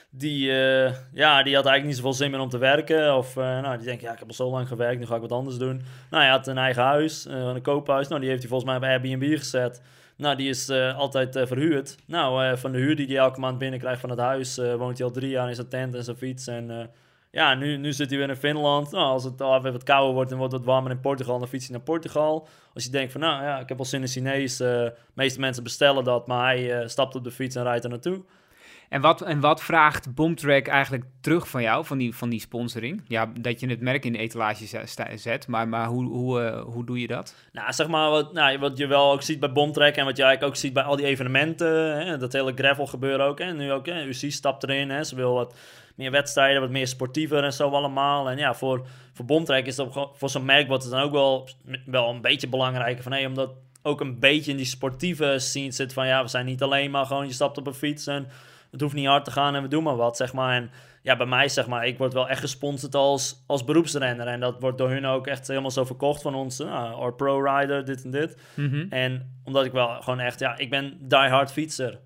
Die, 0.09 0.51
eh, 0.51 0.93
ja, 1.13 1.43
die 1.43 1.55
had 1.55 1.65
eigenlijk 1.65 1.85
niet 1.85 1.95
zoveel 1.95 2.13
zin 2.13 2.31
meer 2.31 2.39
om 2.39 2.49
te 2.49 2.57
werken. 2.57 3.17
Of 3.17 3.35
nou, 3.35 3.77
die 3.77 3.85
denkt, 3.85 4.01
ja, 4.01 4.11
ik 4.11 4.19
heb 4.19 4.27
al 4.27 4.33
zo 4.33 4.49
lang 4.49 4.67
gewerkt, 4.67 4.99
nu 4.99 5.05
ga 5.05 5.15
ik 5.15 5.21
wat 5.21 5.31
anders 5.31 5.57
doen. 5.57 5.81
Nou, 6.09 6.23
hij 6.23 6.31
had 6.31 6.47
een 6.47 6.57
eigen 6.57 6.83
huis, 6.83 7.25
een 7.25 7.61
koophuis. 7.61 8.07
Nou, 8.07 8.19
die 8.19 8.29
heeft 8.29 8.41
hij 8.41 8.49
volgens 8.49 8.71
mij 8.71 8.79
bij 8.79 8.89
Airbnb 8.89 9.37
gezet. 9.37 9.81
Nou, 10.21 10.35
die 10.35 10.49
is 10.49 10.69
eh, 10.69 10.97
altijd 10.97 11.35
eh, 11.35 11.45
verhuurd. 11.45 11.97
Nou, 12.05 12.45
eh, 12.45 12.57
van 12.57 12.71
de 12.71 12.77
huur 12.77 12.95
die 12.95 13.07
hij 13.07 13.17
elke 13.17 13.39
maand 13.39 13.57
binnenkrijgt 13.57 14.01
van 14.01 14.09
het 14.09 14.19
huis, 14.19 14.55
woont 14.55 14.97
hij 14.97 15.07
al 15.07 15.13
drie 15.13 15.29
jaar 15.29 15.49
in 15.49 15.55
zijn 15.55 15.67
tent 15.67 15.95
en 15.95 16.03
zijn 16.03 16.17
fiets. 16.17 16.47
En 16.47 16.89
ja, 17.31 17.53
nu, 17.53 17.77
nu 17.77 17.93
zit 17.93 18.09
hij 18.09 18.19
weer 18.19 18.29
in 18.29 18.35
Finland. 18.35 18.91
Nou, 18.91 19.05
als 19.05 19.23
het 19.23 19.41
al 19.41 19.57
even 19.57 19.71
wat 19.71 19.83
kouder 19.83 20.13
wordt 20.13 20.31
en 20.31 20.37
wordt 20.37 20.53
het 20.53 20.65
wat 20.65 20.73
warmer 20.73 20.91
in 20.91 20.99
Portugal, 20.99 21.39
dan 21.39 21.47
fiets 21.47 21.67
hij 21.67 21.75
naar 21.75 21.85
Portugal. 21.85 22.47
Als 22.73 22.83
je 22.83 22.89
denkt 22.89 23.11
van, 23.11 23.21
nou 23.21 23.43
ja, 23.43 23.59
ik 23.59 23.69
heb 23.69 23.79
al 23.79 23.85
zin 23.85 24.01
in 24.01 24.07
Chinees. 24.07 24.57
De 24.57 24.93
meeste 25.13 25.39
mensen 25.39 25.63
bestellen 25.63 26.03
dat, 26.03 26.27
maar 26.27 26.45
hij 26.45 26.87
stapt 26.87 27.15
op 27.15 27.23
de 27.23 27.31
fiets 27.31 27.55
en 27.55 27.63
rijdt 27.63 27.83
er 27.83 27.89
naartoe. 27.89 28.23
En 28.91 29.01
wat, 29.01 29.21
en 29.21 29.39
wat 29.39 29.63
vraagt 29.63 30.15
Boomtrack 30.15 30.67
eigenlijk 30.67 31.03
terug 31.21 31.47
van 31.47 31.61
jou, 31.61 31.85
van 31.85 31.97
die, 31.97 32.15
van 32.15 32.29
die 32.29 32.39
sponsoring? 32.39 33.03
Ja, 33.07 33.31
dat 33.39 33.59
je 33.59 33.67
het 33.67 33.81
merk 33.81 34.05
in 34.05 34.11
de 34.11 34.17
etalage 34.17 34.85
zet, 35.15 35.47
maar, 35.47 35.67
maar 35.67 35.87
hoe, 35.87 36.05
hoe, 36.05 36.41
eh, 36.41 36.61
hoe 36.61 36.85
doe 36.85 36.99
je 36.99 37.07
dat? 37.07 37.35
Nou, 37.51 37.73
zeg 37.73 37.87
maar 37.87 38.09
wat, 38.09 38.33
nou, 38.33 38.59
wat 38.59 38.77
je 38.77 38.87
wel 38.87 39.11
ook 39.11 39.21
ziet 39.21 39.39
bij 39.39 39.51
Bomtrek 39.51 39.95
en 39.95 40.05
wat 40.05 40.17
je 40.17 40.23
eigenlijk 40.23 40.53
ook 40.53 40.59
ziet 40.59 40.73
bij 40.73 40.83
al 40.83 40.95
die 40.95 41.05
evenementen. 41.05 42.05
Hè, 42.05 42.17
dat 42.17 42.33
hele 42.33 42.53
gravel 42.55 42.87
gebeuren 42.87 43.25
ook. 43.25 43.39
Hè. 43.39 43.53
Nu 43.53 43.71
ook, 43.71 43.85
hè, 43.85 44.03
UC 44.03 44.31
stapt 44.31 44.63
erin. 44.63 44.89
Hè. 44.89 45.03
Ze 45.03 45.15
wil 45.15 45.33
wat 45.33 45.55
meer 45.95 46.11
wedstrijden, 46.11 46.61
wat 46.61 46.69
meer 46.69 46.87
sportiever 46.87 47.43
en 47.43 47.53
zo 47.53 47.69
allemaal. 47.69 48.29
En 48.29 48.37
ja, 48.37 48.53
voor, 48.53 48.87
voor 49.13 49.25
Bomtrek 49.25 49.65
is 49.65 49.75
dat 49.75 50.09
voor 50.13 50.29
zo'n 50.29 50.45
merk 50.45 50.67
wordt 50.67 50.83
het 50.83 50.91
dan 50.91 51.01
ook 51.01 51.11
wel, 51.11 51.49
wel 51.85 52.09
een 52.09 52.21
beetje 52.21 52.47
belangrijker. 52.47 53.03
Van, 53.03 53.11
hey, 53.11 53.25
omdat 53.25 53.51
ook 53.81 54.01
een 54.01 54.19
beetje 54.19 54.51
in 54.51 54.57
die 54.57 54.65
sportieve 54.65 55.35
scene 55.39 55.71
zit 55.71 55.93
van... 55.93 56.07
Ja, 56.07 56.21
we 56.21 56.29
zijn 56.29 56.45
niet 56.45 56.61
alleen 56.61 56.91
maar 56.91 57.05
gewoon, 57.05 57.27
je 57.27 57.33
stapt 57.33 57.57
op 57.57 57.67
een 57.67 57.73
fiets 57.73 58.07
en 58.07 58.27
het 58.71 58.81
hoeft 58.81 58.93
niet 58.93 59.07
hard 59.07 59.25
te 59.25 59.31
gaan 59.31 59.55
en 59.55 59.61
we 59.61 59.67
doen 59.67 59.83
maar 59.83 59.95
wat, 59.95 60.17
zeg 60.17 60.33
maar. 60.33 60.55
En 60.55 60.71
ja, 61.01 61.17
bij 61.17 61.25
mij, 61.25 61.49
zeg 61.49 61.67
maar, 61.67 61.87
ik 61.87 61.97
word 61.97 62.13
wel 62.13 62.29
echt 62.29 62.39
gesponsord 62.39 62.95
als, 62.95 63.43
als 63.47 63.63
beroepsrenner. 63.63 64.27
En 64.27 64.39
dat 64.39 64.59
wordt 64.59 64.77
door 64.77 64.89
hun 64.89 65.05
ook 65.05 65.27
echt 65.27 65.47
helemaal 65.47 65.71
zo 65.71 65.85
verkocht 65.85 66.21
van 66.21 66.35
ons. 66.35 66.57
Nou, 66.57 66.95
or 66.95 67.13
pro-rider, 67.13 67.85
dit 67.85 68.03
en 68.03 68.11
dit. 68.11 68.37
Mhm. 68.53 68.85
En 68.89 69.41
omdat 69.43 69.65
ik 69.65 69.71
wel 69.71 70.01
gewoon 70.01 70.19
echt, 70.19 70.39
ja, 70.39 70.57
ik 70.57 70.69
ben 70.69 70.97
die-hard 70.99 71.51
fietser. 71.51 71.99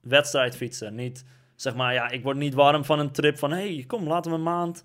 Wedstrijdfietser. 0.00 0.92
Niet, 0.92 1.24
zeg 1.56 1.74
maar, 1.74 1.94
ja, 1.94 2.10
ik 2.10 2.22
word 2.22 2.36
niet 2.36 2.54
warm 2.54 2.84
van 2.84 2.98
een 2.98 3.12
trip 3.12 3.38
van... 3.38 3.50
hey, 3.50 3.84
kom, 3.86 4.08
laten 4.08 4.30
we 4.30 4.36
een 4.36 4.42
maand 4.42 4.82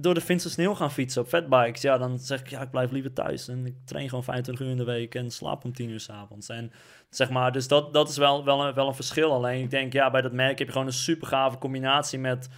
door 0.00 0.14
de 0.14 0.20
Finse 0.20 0.50
sneeuw 0.50 0.74
gaan 0.74 0.90
fietsen 0.90 1.22
op 1.22 1.28
fatbikes. 1.28 1.82
Ja, 1.82 1.98
dan 1.98 2.18
zeg 2.18 2.40
ik, 2.40 2.48
ja, 2.48 2.60
ik 2.60 2.70
blijf 2.70 2.90
liever 2.90 3.12
thuis. 3.12 3.48
En 3.48 3.66
ik 3.66 3.74
train 3.84 4.08
gewoon 4.08 4.24
25 4.24 4.66
uur 4.66 4.72
in 4.72 4.78
de 4.78 4.84
week 4.84 5.14
en 5.14 5.30
slaap 5.30 5.64
om 5.64 5.72
10 5.72 5.90
uur 5.90 6.00
s'avonds. 6.00 6.48
En 6.48 6.72
zeg 7.10 7.30
maar, 7.30 7.52
dus 7.52 7.68
dat, 7.68 7.92
dat 7.92 8.08
is 8.08 8.16
wel, 8.16 8.44
wel, 8.44 8.66
een, 8.66 8.74
wel 8.74 8.88
een 8.88 8.94
verschil. 8.94 9.32
Alleen 9.32 9.62
ik 9.62 9.70
denk, 9.70 9.92
ja, 9.92 10.10
bij 10.10 10.20
dat 10.20 10.32
merk 10.32 10.58
heb 10.58 10.66
je 10.66 10.72
gewoon 10.72 10.86
een 10.86 10.92
super 10.92 11.26
gave 11.26 11.58
combinatie 11.58 12.18
met 12.18 12.48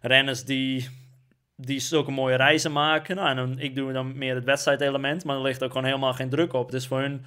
renners 0.00 0.44
die 0.44 0.88
die 1.56 1.80
zulke 1.80 2.10
mooie 2.10 2.36
reizen 2.36 2.72
maken. 2.72 3.16
Nou, 3.16 3.28
en 3.28 3.36
dan, 3.36 3.58
ik 3.58 3.74
doe 3.74 3.92
dan 3.92 4.18
meer 4.18 4.34
het 4.34 4.44
wedstrijdelement, 4.44 5.24
maar 5.24 5.36
er 5.36 5.42
ligt 5.42 5.62
ook 5.62 5.70
gewoon 5.70 5.86
helemaal 5.86 6.14
geen 6.14 6.28
druk 6.28 6.52
op. 6.52 6.70
Dus 6.70 6.86
voor 6.86 7.00
hun... 7.00 7.24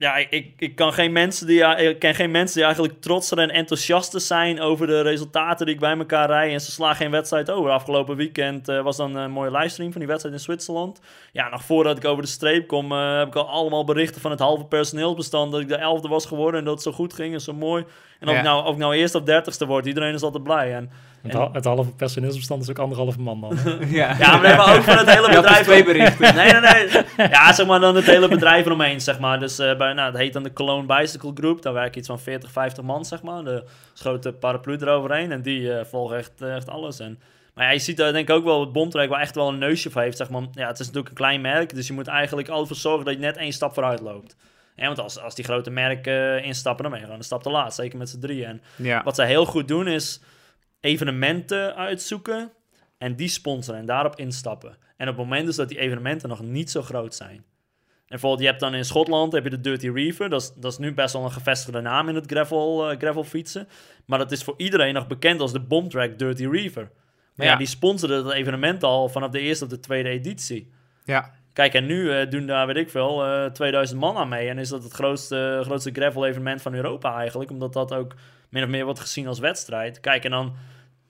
Ja, 0.00 0.16
ik- 0.16 0.52
ik, 0.58 0.74
kan 0.74 0.92
geen 0.92 1.12
mensen 1.12 1.46
die, 1.46 1.64
ik 1.64 1.98
ken 1.98 2.14
geen 2.14 2.30
mensen 2.30 2.54
die 2.56 2.64
eigenlijk 2.64 3.00
trotser 3.00 3.38
en 3.38 3.50
enthousiaster 3.50 4.20
zijn 4.20 4.60
over 4.60 4.86
de 4.86 5.00
resultaten 5.00 5.66
die 5.66 5.74
ik 5.74 5.80
bij 5.80 5.96
elkaar 5.98 6.26
rij. 6.28 6.52
En 6.52 6.60
ze 6.60 6.70
slaan 6.70 6.94
geen 6.94 7.10
wedstrijd 7.10 7.50
over. 7.50 7.70
Afgelopen 7.70 8.16
weekend 8.16 8.68
eh, 8.68 8.82
was 8.82 8.96
dan 8.96 9.14
een 9.16 9.30
mooie 9.30 9.50
livestream 9.50 9.90
van 9.90 10.00
die 10.00 10.08
wedstrijd 10.08 10.34
in 10.36 10.42
Zwitserland. 10.42 11.00
Ja, 11.32 11.48
nog 11.48 11.62
voordat 11.64 11.96
ik 11.96 12.04
over 12.04 12.22
de 12.22 12.28
streep 12.28 12.66
kom, 12.66 12.92
eh, 12.92 13.18
heb 13.18 13.26
ik 13.26 13.34
al 13.34 13.48
allemaal 13.48 13.84
berichten 13.84 14.20
van 14.20 14.30
het 14.30 14.40
halve 14.40 14.64
personeelsbestand 14.64 15.52
dat 15.52 15.60
ik 15.60 15.68
de 15.68 15.76
elfde 15.76 16.08
was 16.08 16.26
geworden 16.26 16.58
en 16.60 16.64
dat 16.66 16.74
het 16.74 16.82
zo 16.82 16.92
goed 16.92 17.14
ging 17.14 17.34
en 17.34 17.40
zo 17.40 17.52
mooi. 17.52 17.84
En 18.20 18.26
of, 18.28 18.32
Ja. 18.32 18.38
ik, 18.38 18.44
nou, 18.44 18.64
of 18.66 18.72
ik 18.72 18.78
nou 18.78 18.94
eerst 18.94 19.14
of 19.14 19.22
dertigste 19.22 19.66
word, 19.66 19.86
iedereen 19.86 20.14
is 20.14 20.22
altijd 20.22 20.42
blij. 20.42 20.74
En, 20.74 20.90
Het, 21.22 21.34
en- 21.34 21.48
het 21.52 21.64
halve 21.64 21.90
personeelsbestand 21.94 22.62
is 22.62 22.70
ook 22.70 22.78
anderhalve 22.78 23.20
man 23.20 23.40
dan. 23.40 23.58
ja. 23.88 24.16
ja, 24.18 24.30
maar, 24.36 24.40
nee, 24.42 24.56
maar 24.56 24.76
ook 24.76 24.82
van 24.82 24.96
het 24.98 25.10
hele 25.14 25.28
bedrijf. 25.36 25.62
twee 25.66 25.84
berichten. 25.84 26.34
Nee, 26.34 26.52
nee, 26.52 26.60
nee. 27.16 27.28
Ja, 27.28 27.52
zeg 27.52 27.66
maar 27.66 27.80
dan 27.80 27.96
het 27.96 28.04
hele 28.04 28.28
bedrijf 28.28 28.66
eromheen, 28.66 29.00
zeg 29.00 29.18
maar. 29.18 29.38
Dus 29.38 29.58
eh, 29.58 29.76
bij, 29.76 29.92
nou, 29.92 30.10
het 30.10 30.18
heet 30.20 30.32
dan 30.32 30.42
de 30.42 30.52
Cologne 30.52 30.96
Bicycle 30.96 31.30
Group. 31.34 31.62
Daar 31.62 31.72
werken 31.72 31.98
iets 31.98 32.08
van 32.08 32.20
40, 32.20 32.50
50 32.52 32.84
man, 32.84 33.04
zeg 33.04 33.22
maar. 33.22 33.44
De 33.44 33.64
grote 33.94 34.32
paraplu 34.32 34.76
eroverheen. 34.80 35.32
En 35.32 35.42
die 35.42 35.72
eh, 35.72 35.84
volgen 35.84 36.16
echt, 36.16 36.32
eh, 36.42 36.54
echt 36.54 36.68
alles. 36.68 36.98
En, 37.00 37.18
maar 37.54 37.64
ja, 37.66 37.72
je 37.72 37.78
ziet 37.78 37.96
daar 37.96 38.12
denk 38.12 38.28
ik 38.28 38.34
ook 38.34 38.44
wel 38.44 38.60
het 38.60 38.72
Bontrek 38.72 39.08
wel 39.08 39.18
echt 39.18 39.34
wel 39.34 39.48
een 39.48 39.58
neusje 39.58 39.90
voor 39.90 40.02
heeft, 40.02 40.16
zeg 40.16 40.30
maar. 40.30 40.42
Ja, 40.52 40.66
het 40.66 40.78
is 40.78 40.86
natuurlijk 40.86 41.08
een 41.08 41.14
klein 41.14 41.40
merk. 41.40 41.74
Dus 41.74 41.86
je 41.86 41.92
moet 41.92 42.06
eigenlijk 42.06 42.48
altijd 42.48 42.68
voor 42.68 42.76
zorgen 42.76 43.04
dat 43.04 43.14
je 43.14 43.20
net 43.20 43.36
één 43.36 43.52
stap 43.52 43.74
vooruit 43.74 44.00
loopt. 44.00 44.36
Ja, 44.76 44.86
want 44.86 44.98
als, 45.00 45.20
als 45.20 45.34
die 45.34 45.44
grote 45.44 45.70
merken 45.70 46.42
instappen, 46.42 46.82
dan 46.82 46.90
ben 46.90 47.00
je 47.00 47.06
gewoon 47.06 47.20
een 47.20 47.26
stap 47.26 47.42
te 47.42 47.50
laat. 47.50 47.74
Zeker 47.74 47.98
met 47.98 48.08
z'n 48.08 48.18
drieën. 48.20 48.46
En 48.46 48.60
Ja. 48.76 49.02
wat 49.04 49.14
zij 49.14 49.26
heel 49.26 49.44
goed 49.46 49.68
doen 49.68 49.86
is 49.88 50.20
evenementen 50.80 51.76
uitzoeken 51.76 52.52
en 52.98 53.16
die 53.16 53.28
sponsoren 53.28 53.80
en 53.80 53.86
daarop 53.86 54.16
instappen. 54.16 54.76
En 54.96 55.08
op 55.08 55.16
het 55.16 55.24
moment 55.24 55.46
dus 55.46 55.56
dat 55.56 55.68
die 55.68 55.78
evenementen 55.78 56.28
nog 56.28 56.42
niet 56.42 56.70
zo 56.70 56.82
groot 56.82 57.14
zijn. 57.14 57.36
En 57.36 58.14
bijvoorbeeld, 58.14 58.40
je 58.42 58.46
hebt 58.48 58.60
dan 58.60 58.74
in 58.74 58.84
Schotland 58.84 59.32
heb 59.32 59.44
je 59.44 59.50
de 59.50 59.60
Dirty 59.60 59.88
Reaver. 59.90 60.28
Dat 60.28 60.40
is, 60.42 60.52
dat 60.56 60.72
is 60.72 60.78
nu 60.78 60.94
best 60.94 61.12
wel 61.12 61.24
een 61.24 61.32
gevestigde 61.32 61.80
naam 61.80 62.08
in 62.08 62.14
het 62.14 62.26
gravel, 62.30 62.90
eh, 62.90 62.98
gravel 62.98 63.24
fietsen. 63.24 63.68
Maar 64.06 64.18
dat 64.18 64.32
is 64.32 64.42
voor 64.44 64.54
iedereen 64.56 64.94
nog 64.94 65.06
bekend 65.06 65.40
als 65.40 65.52
de 65.52 65.60
Bombtrack 65.60 66.18
Dirty 66.18 66.46
Reaver. 66.46 66.90
Maar 67.34 67.46
ja, 67.46 67.52
Ja. 67.52 67.58
die 67.58 67.66
sponsoren 67.66 68.24
dat 68.24 68.32
evenement 68.32 68.82
al 68.82 69.08
vanaf 69.08 69.30
de 69.30 69.40
eerste 69.40 69.64
of 69.64 69.70
de 69.70 69.80
tweede 69.80 70.08
editie. 70.08 70.70
ja. 71.04 71.36
Kijk, 71.52 71.74
en 71.74 71.86
nu 71.86 72.12
eh, 72.12 72.30
doen 72.30 72.46
daar, 72.46 72.66
weet 72.66 72.76
ik 72.76 72.90
veel, 72.90 73.24
eh 73.24 73.44
2000 73.50 74.00
man 74.00 74.16
aan 74.16 74.28
mee. 74.28 74.48
En 74.48 74.58
is 74.58 74.68
dat 74.68 74.82
het 74.82 74.92
grootste, 74.92 75.60
grootste 75.64 75.90
gravel-evenement 75.92 76.62
van 76.62 76.74
Europa 76.74 77.16
eigenlijk. 77.18 77.50
Omdat 77.50 77.72
dat 77.72 77.94
ook 77.94 78.14
min 78.48 78.62
of 78.62 78.68
meer 78.68 78.84
wordt 78.84 79.00
gezien 79.00 79.26
als 79.26 79.38
wedstrijd. 79.38 80.00
Kijk, 80.00 80.24
en 80.24 80.30
dan, 80.30 80.54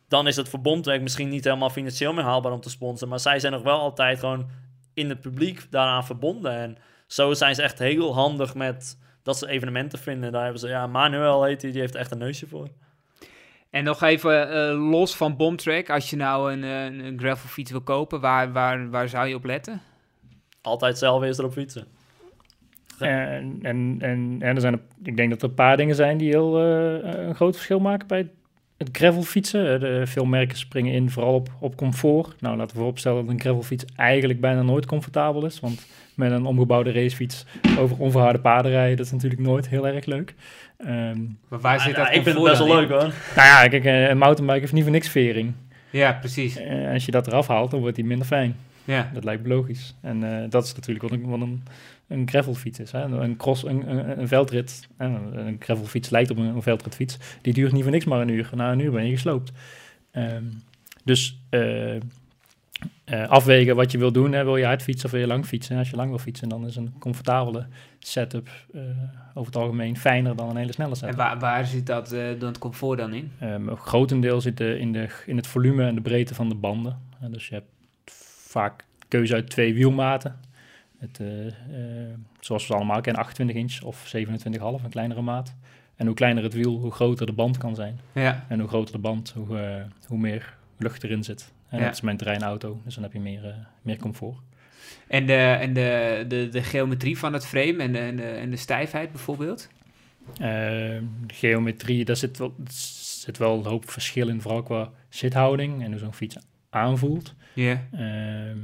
dan 0.09 0.27
is 0.27 0.37
het 0.37 0.49
voor 0.49 0.61
Bomtrek 0.61 1.03
misschien 1.03 1.29
niet 1.29 1.45
helemaal 1.45 1.71
financieel 1.71 2.13
meer 2.13 2.25
haalbaar 2.25 2.53
om 2.53 2.61
te 2.61 2.71
sponsoren. 2.71 3.09
Maar 3.09 3.21
zij 3.21 3.39
zijn 3.39 3.53
nog 3.53 3.63
wel 3.63 3.79
altijd 3.79 4.19
gewoon 4.19 4.51
in 4.95 5.09
het 5.09 5.21
publiek 5.21 5.67
daaraan 5.71 6.07
verbonden. 6.07 6.53
En 6.53 6.79
zo 7.07 7.35
zijn 7.35 7.55
ze 7.55 7.63
echt 7.63 7.79
heel 7.79 8.15
handig 8.15 8.55
met 8.55 8.99
dat 9.23 9.39
ze 9.39 9.49
evenementen 9.49 9.99
vinden. 9.99 10.33
Daar 10.33 10.43
hebben 10.43 10.61
ze, 10.61 10.69
ja, 10.69 10.87
Manuel 10.87 11.45
heet 11.45 11.61
die, 11.61 11.73
die 11.73 11.81
heeft 11.81 11.95
echt 11.95 12.11
een 12.11 12.19
neusje 12.19 12.47
voor. 12.47 12.69
En 13.71 13.85
nog 13.85 14.03
even 14.03 14.51
eh, 14.51 14.91
los 14.91 15.17
van 15.17 15.37
Boomtrack, 15.37 15.91
als 15.91 16.11
je 16.11 16.17
nou 16.17 16.53
een, 16.53 16.65
eh, 16.65 17.07
een 17.07 17.19
gravelfiets 17.19 17.71
wil 17.71 17.81
kopen, 17.81 18.21
waar, 18.21 18.53
waar, 18.53 18.91
waar 18.91 19.09
zou 19.09 19.29
je 19.29 19.35
op 19.35 19.45
letten? 19.45 19.83
Altijd 20.63 20.99
zelf 20.99 21.23
eerst 21.23 21.39
erop 21.39 21.53
fietsen. 21.53 21.87
En, 23.01 23.59
en, 23.63 23.97
en, 23.99 24.37
en 24.41 24.55
er 24.55 24.61
zijn, 24.61 24.73
er- 24.73 24.81
ik 25.05 25.17
denk 25.17 25.31
dat 25.31 25.43
er 25.43 25.49
een 25.49 25.55
paar 25.55 25.77
dingen 25.77 25.95
zijn 25.95 26.19
die 26.19 26.29
heel 26.29 26.59
eh, 26.63 27.27
een 27.27 27.35
groot 27.35 27.55
verschil 27.55 27.81
maken 27.81 28.07
bij 28.09 28.29
het 28.77 28.89
gravelfietsen. 28.93 29.75
Eh, 29.75 29.81
de, 29.81 30.03
veel 30.07 30.25
merken 30.25 30.57
springen 30.59 30.93
in 30.93 31.11
vooral 31.11 31.35
op, 31.35 31.49
op 31.61 31.77
comfort. 31.77 32.41
Nou, 32.41 32.57
laten 32.57 32.71
we 32.73 32.77
vooropstellen 32.79 33.25
dat 33.25 33.35
een 33.35 33.41
gravelfiets 33.41 33.85
eigenlijk 33.97 34.41
bijna 34.41 34.63
nooit 34.63 34.87
comfortabel 34.87 35.45
is. 35.47 35.61
Want 35.61 35.87
met 36.15 36.31
een 36.33 36.45
omgebouwde 36.45 36.93
racefiets 36.93 37.47
over 37.79 37.97
onverharde 37.99 38.41
paden 38.41 38.71
rijden, 38.71 38.97
dat 38.97 39.07
is 39.07 39.13
natuurlijk 39.13 39.41
nooit 39.41 39.69
heel 39.69 39.87
erg 39.89 40.05
leuk. 40.05 40.35
Ehm, 40.79 41.19
Maar 41.49 41.61
waar 41.61 41.81
zit 41.81 41.97
Ja, 41.97 42.05
dat 42.05 42.15
ik 42.15 42.23
vind 42.23 42.37
het 42.37 42.45
best 42.45 42.59
wel 42.59 42.77
leuk 42.77 42.89
hoor. 42.89 42.99
nou 43.37 43.49
ja, 43.49 43.69
kijk, 43.69 43.85
eh, 43.85 44.09
een 44.09 44.19
mountainbike 44.19 44.61
heeft 44.61 44.73
niet 44.73 44.83
voor 44.83 44.93
niks 44.93 45.09
vering. 45.09 45.53
Ja, 45.91 46.13
precies. 46.13 46.59
Als 46.93 47.05
je 47.05 47.11
dat 47.11 47.27
eraf 47.27 47.47
haalt, 47.47 47.71
dan 47.71 47.81
wordt 47.81 47.97
die 47.97 48.05
minder 48.05 48.27
fijn. 48.27 48.57
Ja. 48.85 49.11
Dat 49.15 49.25
lijkt 49.25 49.43
me 49.43 49.49
logisch. 49.49 49.95
En 50.01 50.25
eh, 50.43 50.51
dat 50.51 50.65
is 50.65 50.75
natuurlijk 50.75 51.03
wat 51.09 51.13
een, 51.13 51.27
wat 51.29 51.41
een, 51.41 51.63
een 52.09 52.29
gravelfiets 52.29 52.79
is. 52.79 52.93
Hè? 52.93 53.03
Een 53.03 53.37
cross, 53.37 53.65
een, 53.65 53.91
een, 53.91 54.21
een 54.21 54.29
veldrit. 54.29 54.89
Een, 54.97 55.39
een 55.39 55.57
gravelfiets 55.59 56.11
lijkt 56.11 56.31
op 56.31 56.37
een, 56.37 56.45
een 56.45 56.63
veldritfiets. 56.63 57.19
Die 57.43 57.53
duurt 57.53 57.73
niet 57.73 57.83
voor 57.83 57.93
niks 57.93 58.05
maar 58.05 58.21
een 58.21 58.29
uur. 58.29 58.51
Na 58.55 58.73
een 58.73 58.79
uur 58.79 58.91
ben 58.91 59.05
je 59.05 59.13
gesloopt. 59.13 59.53
Ehm, 60.11 60.45
dus 61.05 61.41
eh, 61.51 61.97
eh, 61.97 62.01
afwegen 63.29 63.77
wat 63.77 63.93
je 63.93 63.99
wil 63.99 64.13
doen. 64.13 64.33
Hè? 64.33 64.45
Wil 64.45 64.57
je 64.57 64.65
hard 64.65 64.83
fietsen 64.83 65.05
of 65.05 65.11
wil 65.11 65.21
je 65.21 65.27
lang 65.27 65.47
fietsen? 65.47 65.79
Als 65.79 65.91
je 65.91 65.97
lang 65.97 66.09
wil 66.09 66.19
fietsen, 66.19 66.49
dan 66.49 66.67
is 66.67 66.77
een 66.77 66.95
comfortabele 66.99 67.67
setup 67.99 68.49
eh, 68.75 68.81
over 69.35 69.53
het 69.53 69.63
algemeen 69.63 69.97
fijner 69.97 70.37
dan 70.37 70.51
een 70.51 70.57
hele 70.57 70.73
snelle 70.73 70.95
setup. 70.95 71.11
En 71.11 71.17
waar, 71.17 71.39
waar 71.39 71.67
zit 71.67 71.87
dat, 71.87 72.09
dan 72.11 72.49
het 72.49 72.59
comfort 72.59 72.99
dan 72.99 73.15
in? 73.15 73.33
Um, 73.43 73.77
grotendeels 73.77 74.43
zit 74.43 74.57
de, 74.57 74.79
in, 74.79 74.93
de, 74.93 75.09
in 75.27 75.37
het 75.37 75.47
volume 75.47 75.85
en 75.85 75.95
de 75.95 76.01
breedte 76.01 76.35
van 76.35 76.49
de 76.49 76.55
banden. 76.55 76.99
Dus 77.31 77.49
je 77.49 77.55
hebt 77.55 77.71
vaak 78.49 78.85
keuze 79.09 79.35
uit 79.35 79.51
twee 79.51 79.75
wielmaten. 79.75 80.41
Het, 80.99 81.19
uh, 81.23 81.45
uh, 81.47 81.53
zoals 82.41 82.67
we 82.67 82.75
allemaal 82.75 83.01
kennen, 83.01 83.23
28 83.23 83.57
inch 83.57 83.83
of 83.83 84.13
27,5, 84.17 84.85
een 84.85 84.91
kleinere 84.91 85.23
maat. 85.23 85.55
En 85.97 86.07
hoe 86.07 86.15
kleiner 86.15 86.43
het 86.43 86.53
wiel, 86.55 86.77
hoe 86.79 86.91
groter 86.91 87.27
de 87.27 87.33
band 87.33 87.59
kan 87.59 87.75
zijn. 87.75 87.99
Ja. 88.13 88.47
En 88.49 88.59
hoe 88.61 88.69
groter 88.69 88.93
de 88.93 89.01
band, 89.01 89.31
hoe, 89.37 89.59
eh, 89.59 89.85
hoe 90.07 90.19
meer 90.19 90.57
lucht 90.77 91.05
erin 91.05 91.25
zit. 91.25 91.53
En 91.69 91.79
Ja. 91.79 91.85
dat 91.85 91.95
is 91.95 92.01
mijn 92.01 92.17
terreinauto, 92.17 92.81
dus 92.85 92.95
dan 92.95 93.03
heb 93.03 93.13
je 93.13 93.21
meer, 93.21 93.45
eh, 93.45 93.55
meer 93.83 93.97
comfort. 93.97 94.37
En, 95.07 95.27
de, 95.27 95.33
en 95.35 95.73
de, 95.73 96.25
de, 96.29 96.49
de 96.51 96.63
geometrie 96.63 97.19
van 97.19 97.33
het 97.33 97.47
frame 97.47 97.83
en 97.83 97.93
de, 97.93 97.99
en 97.99 98.17
de, 98.17 98.23
en 98.23 98.51
de 98.51 98.57
stijfheid 98.57 99.11
bijvoorbeeld? 99.13 99.69
Eh, 100.41 100.97
geometrie, 101.27 102.05
daar 102.05 102.17
zit 102.17 102.39
wel, 102.39 102.55
zit 102.71 103.39
wel 103.39 103.59
een 103.59 103.65
hoop 103.67 103.91
verschil 103.91 104.29
in, 104.29 104.41
vooral 104.41 104.63
qua 104.63 104.91
zithouding 105.09 105.83
en 105.83 105.91
hoe 105.91 105.99
zo'n 106.01 106.15
fiets 106.15 106.37
aanvoelt. 106.71 107.35
Ja. 107.55 107.83
Ehm, 107.93 108.03
ehm, 108.03 108.57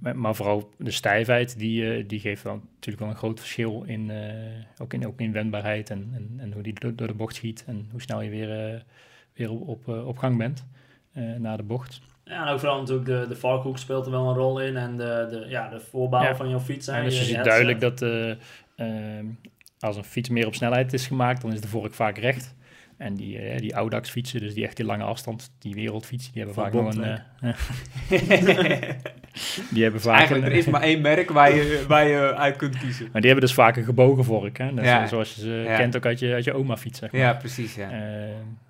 maar, 0.00 0.16
maar 0.16 0.34
vooral 0.34 0.70
de 0.78 0.90
stijfheid, 0.90 1.58
die, 1.58 1.94
eh, 1.94 2.04
die 2.08 2.20
geeft 2.20 2.42
wel 2.42 2.60
natuurlijk 2.74 2.98
wel 2.98 3.08
een 3.08 3.16
groot 3.18 3.38
verschil 3.38 3.82
in, 3.86 4.10
eh, 4.10 4.82
ook 4.82 4.92
in, 4.92 5.06
ook 5.06 5.20
in 5.20 5.32
wendbaarheid 5.32 5.90
en, 5.90 6.10
en, 6.14 6.34
en 6.36 6.52
hoe 6.52 6.62
die 6.62 6.74
door, 6.80 6.94
door 6.96 7.06
de 7.06 7.14
bocht 7.14 7.34
schiet 7.34 7.64
en 7.66 7.88
hoe 7.90 8.00
snel 8.02 8.20
je 8.20 8.30
weer, 8.30 8.74
eh, 8.74 8.80
weer 9.34 9.50
op, 9.50 9.88
op, 9.88 10.18
gang 10.18 10.36
bent 10.38 10.64
na 11.38 11.56
de 11.56 11.62
bocht. 11.62 12.00
Ja, 12.24 12.46
en 12.46 12.52
ook 12.52 12.58
vooral 12.58 12.78
natuurlijk 12.78 13.06
de, 13.06 13.24
de 13.28 13.36
varkhoek 13.36 13.78
speelt 13.78 14.04
er 14.04 14.10
wel 14.10 14.28
een 14.28 14.34
rol 14.34 14.60
in. 14.60 14.76
En 14.76 14.96
de, 14.96 15.26
de, 15.30 15.44
ja, 15.48 15.68
de 15.68 15.80
voorbouw 15.80 16.22
Ja. 16.22 16.36
van 16.36 16.48
jouw 16.48 16.60
fiets. 16.60 16.86
hè. 16.86 16.96
Ja, 16.96 17.02
dus 17.04 17.18
je 17.18 17.24
ziet 17.24 17.44
duidelijk 17.44 17.80
dat 17.80 18.02
eh, 18.02 18.30
ehm, 18.76 19.26
als 19.80 19.96
een 19.96 20.04
fiets 20.04 20.28
meer 20.28 20.46
op 20.46 20.54
snelheid 20.54 20.92
is 20.92 21.06
gemaakt, 21.06 21.42
dan 21.42 21.52
is 21.52 21.60
de 21.60 21.68
vork 21.68 21.94
vaak 21.94 22.18
recht. 22.18 22.54
En 22.98 23.14
die, 23.14 23.38
eh, 23.38 23.58
die 23.58 23.72
Audax 23.72 24.10
fietsen, 24.10 24.40
dus 24.40 24.54
die 24.54 24.64
echt 24.64 24.76
die 24.76 24.84
lange 24.86 25.04
afstand, 25.04 25.50
die 25.58 25.74
wereldfietsen, 25.74 26.32
die 26.32 26.42
hebben 26.44 26.62
Van 26.62 26.72
vaak 26.72 26.82
nog 26.82 26.94
een... 26.94 27.04
Eh, 27.40 27.54
die 29.70 29.82
hebben 29.82 30.00
vaak 30.00 30.16
Eigenlijk, 30.16 30.46
een- 30.46 30.52
er 30.52 30.58
is 30.58 30.66
maar 30.66 30.82
één 30.82 31.00
merk 31.00 31.30
waar 31.30 31.54
je, 31.54 31.84
waar 31.88 32.06
je 32.08 32.34
uit 32.36 32.56
kunt 32.56 32.78
kiezen. 32.78 33.08
Maar 33.12 33.20
die 33.20 33.30
hebben 33.30 33.46
dus 33.48 33.54
vaak 33.56 33.76
een 33.76 33.84
gebogen 33.84 34.24
vork, 34.24 34.58
hè? 34.58 34.74
Dat 34.74 34.84
Ja. 34.84 35.02
eh, 35.02 35.08
zoals 35.08 35.34
je 35.34 35.40
ze 35.40 35.48
Ja. 35.50 35.76
kent 35.76 35.96
ook 35.96 36.06
uit 36.06 36.18
je, 36.18 36.32
uit 36.32 36.44
je 36.44 36.52
oma 36.52 36.76
fiets, 36.76 36.98
zeg 36.98 37.12
maar. 37.12 37.20
Ja, 37.20 37.32
precies, 37.34 37.74
ja. 37.74 37.88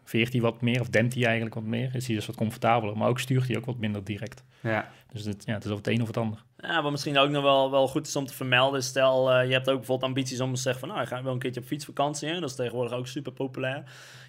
Veert 0.09 0.32
hij 0.32 0.40
wat 0.40 0.61
meer, 0.61 0.80
of 0.80 0.88
dempt 0.88 1.14
hij 1.14 1.24
eigenlijk 1.24 1.54
wat 1.54 1.64
meer, 1.64 1.94
is 1.94 2.06
hij 2.06 2.16
dus 2.16 2.26
wat 2.26 2.36
comfortabeler. 2.36 2.96
Maar 2.96 3.09
ook 3.09 3.18
stuurt 3.18 3.46
hij 3.46 3.56
ook 3.56 3.66
wat 3.66 3.78
minder 3.78 4.04
direct. 4.04 4.44
ja. 4.61 4.90
Dus 5.12 5.24
het, 5.24 5.42
ja, 5.46 5.54
het 5.54 5.64
is 5.64 5.70
of 5.70 5.76
het 5.76 5.86
een 5.86 6.00
of 6.00 6.06
het 6.06 6.16
ander. 6.16 6.42
Ja, 6.56 6.82
wat 6.82 6.90
misschien 6.90 7.18
ook 7.18 7.30
nog 7.30 7.42
wel, 7.42 7.70
wel 7.70 7.88
goed 7.88 8.06
is 8.06 8.16
om 8.16 8.26
te 8.26 8.34
vermelden. 8.34 8.78
is 8.78 8.86
Stel, 8.86 9.32
eh, 9.32 9.46
je 9.46 9.52
hebt 9.52 9.70
ook 9.70 9.76
bijvoorbeeld 9.76 10.09
ambities 10.09 10.40
om 10.40 10.54
te 10.54 10.61
zeggen 10.61 10.80
van... 10.80 10.88
nou, 10.88 11.02
ik 11.02 11.09
ga 11.09 11.22
wel 11.22 11.32
een 11.32 11.38
keertje 11.38 11.61
op 11.61 11.66
fietsvakantie. 11.66 12.28
Hè? 12.28 12.40
Dat 12.40 12.50
is 12.50 12.56
tegenwoordig 12.56 12.92
ook 12.92 13.06
super 13.06 13.32
populair. 13.32 13.76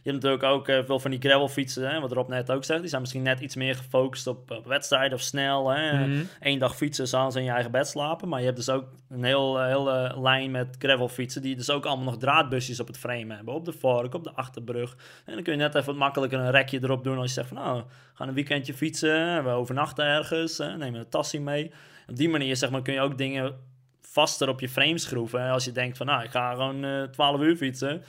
Je 0.04 0.12
hebt 0.12 0.24
natuurlijk 0.24 0.44
ook 0.44 0.68
eh, 0.68 0.84
veel 0.86 1.00
van 1.00 1.12
die 1.12 1.20
gravelfietsen, 1.20 1.90
hè? 1.90 2.00
wat 2.00 2.12
Rob 2.12 2.30
net 2.30 2.52
ook 2.52 2.64
zegt. 2.64 2.80
Die 2.80 2.90
zijn 2.90 3.02
misschien 3.02 3.22
net 3.22 3.40
iets 3.40 3.56
meer 3.56 3.76
gefocust 3.76 4.28
op, 4.28 4.52
op 4.52 4.66
wedstrijden 4.66 5.14
of 5.18 5.22
snel. 5.22 5.70
Hè? 5.70 6.08
Mhm. 6.08 6.24
Eén 6.40 6.60
dag 6.60 6.76
fietsen, 6.76 7.08
s'avonds 7.08 7.36
in 7.36 7.44
je 7.44 7.52
eigen 7.52 7.72
bed 7.72 7.88
slapen. 7.88 8.28
Maar 8.28 8.40
je 8.40 8.46
hebt 8.46 8.58
dus 8.58 8.70
ook 8.70 8.86
een 9.10 9.24
heel, 9.24 9.60
eh, 9.60 9.66
hele 9.66 10.22
lijn 10.22 10.52
met 10.52 10.76
gravelfietsen... 10.80 11.42
die 11.42 11.56
dus 11.56 11.70
ook 11.70 11.86
allemaal 11.86 12.06
nog 12.06 12.18
draadbusjes 12.18 12.80
op 12.80 12.88
het 12.88 12.98
frame 12.98 13.36
hebben. 13.36 13.54
Op 13.54 13.66
de 13.66 13.74
vork, 13.74 14.14
op 14.14 14.24
de 14.24 14.34
achterbrug. 14.34 14.98
En 15.26 15.34
dan 15.34 15.44
kun 15.44 15.54
je 15.54 15.60
net 15.60 15.76
even 15.76 15.86
wat 15.86 15.96
makkelijker 15.96 16.40
een 16.40 16.52
rekje 16.52 16.80
erop 16.84 17.04
doen... 17.04 17.18
als 17.18 17.28
je 17.28 17.34
zegt 17.34 17.48
van 17.48 17.58
nou, 17.58 17.78
we 17.78 17.86
gaan 18.14 18.28
een 18.28 18.34
weekendje 18.34 18.74
fietsen. 18.74 19.44
We 19.44 19.50
overnachten 19.50 20.06
ergens, 20.06 20.58
nemen 20.58 20.96
een 21.00 21.10
tasje 21.10 21.40
mee. 21.40 21.72
Op 22.08 22.16
die 22.16 22.30
manier 22.30 22.56
zeg 22.56 22.70
maar, 22.70 22.82
kun 22.82 22.94
je 22.94 23.02
ook 23.02 23.18
dingen 23.18 23.56
vaster 24.02 24.50
op 24.50 24.60
je 24.60 24.70
frame 24.70 24.98
schroeven. 24.98 25.42
En 25.42 25.52
als 25.52 25.66
je 25.66 25.72
denkt 25.72 25.98
van, 25.98 26.06
nou, 26.06 26.24
ik 26.24 26.32
ga 26.32 26.52
gewoon 26.52 26.84
eh 26.84 27.04
12 27.04 27.42
uur 27.42 27.56
fietsen, 27.56 28.04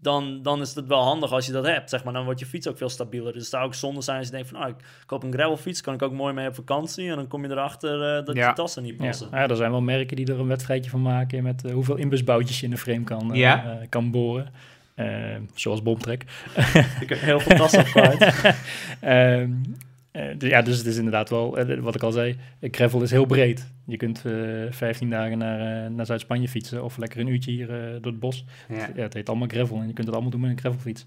dan, 0.00 0.42
dan 0.42 0.60
is 0.60 0.74
het 0.74 0.86
wel 0.86 1.02
handig 1.02 1.32
als 1.32 1.46
je 1.46 1.52
dat 1.52 1.66
hebt. 1.66 1.90
Zeg 1.90 2.04
maar. 2.04 2.12
Dan 2.12 2.24
wordt 2.24 2.40
je 2.40 2.46
fiets 2.46 2.68
ook 2.68 2.76
veel 2.76 2.88
stabieler. 2.88 3.32
Dus 3.32 3.42
het 3.42 3.50
zou 3.50 3.64
ook 3.64 3.74
zonde 3.74 4.00
zijn 4.02 4.16
als 4.18 4.26
je 4.26 4.32
denkt 4.32 4.48
van, 4.48 4.58
nou, 4.58 4.70
ik 4.70 4.76
koop 5.06 5.22
een 5.22 5.32
gravelfiets, 5.32 5.80
kan 5.80 5.94
ik 5.94 6.02
ook 6.02 6.12
mooi 6.12 6.34
mee 6.34 6.48
op 6.48 6.54
vakantie. 6.54 7.08
En 7.10 7.16
dan 7.16 7.26
kom 7.26 7.42
je 7.44 7.50
erachter 7.50 8.16
eh, 8.18 8.24
dat 8.24 8.36
Ja. 8.36 8.48
je 8.48 8.54
tassen 8.54 8.82
niet 8.82 8.96
passen. 8.96 9.28
Ja, 9.30 9.48
er 9.48 9.56
zijn 9.56 9.70
wel 9.70 9.80
merken 9.80 10.16
die 10.16 10.26
er 10.26 10.40
een 10.40 10.46
wedstrijdje 10.46 10.90
van 10.90 11.02
maken 11.02 11.42
met 11.42 11.64
eh, 11.64 11.72
hoeveel 11.72 11.96
inbusboutjes 11.96 12.58
je 12.60 12.64
in 12.64 12.70
de 12.70 12.78
frame 12.78 13.04
kan, 13.04 13.32
eh, 13.32 13.38
Ja. 13.38 13.78
kan 13.88 14.10
boren. 14.10 14.52
Zoals 15.54 15.82
Bomtrek. 15.82 16.24
Ik 17.00 17.08
heb 17.08 17.20
heel 17.20 17.40
veel 17.40 17.56
tassen 17.56 17.84
kwijt. 17.92 18.34
Eh, 20.12 20.24
dus 20.38 20.50
ja, 20.50 20.62
dus 20.62 20.78
het 20.78 20.86
is 20.86 20.96
inderdaad 20.96 21.30
wel, 21.30 21.58
eh, 21.58 21.78
wat 21.78 21.94
ik 21.94 22.02
al 22.02 22.12
zei, 22.12 22.36
gravel 22.60 23.02
is 23.02 23.10
heel 23.10 23.26
breed. 23.26 23.72
Je 23.86 23.96
kunt 23.96 24.22
eh 24.24 24.32
15 24.70 25.10
dagen 25.10 25.38
naar, 25.38 25.90
naar 25.90 26.06
Zuid-Spanje 26.06 26.48
fietsen 26.48 26.84
of 26.84 26.96
lekker 26.96 27.20
een 27.20 27.26
uurtje 27.26 27.50
hier 27.50 27.66
door 28.00 28.12
het 28.12 28.20
bos. 28.20 28.44
Ja. 28.68 28.90
Ja, 28.94 29.02
het 29.02 29.14
heet 29.14 29.28
allemaal 29.28 29.48
gravel 29.48 29.76
en 29.76 29.86
je 29.86 29.92
kunt 29.92 30.06
het 30.06 30.14
allemaal 30.14 30.30
doen 30.30 30.40
met 30.40 30.50
een 30.50 30.58
gravelfiets. 30.58 31.06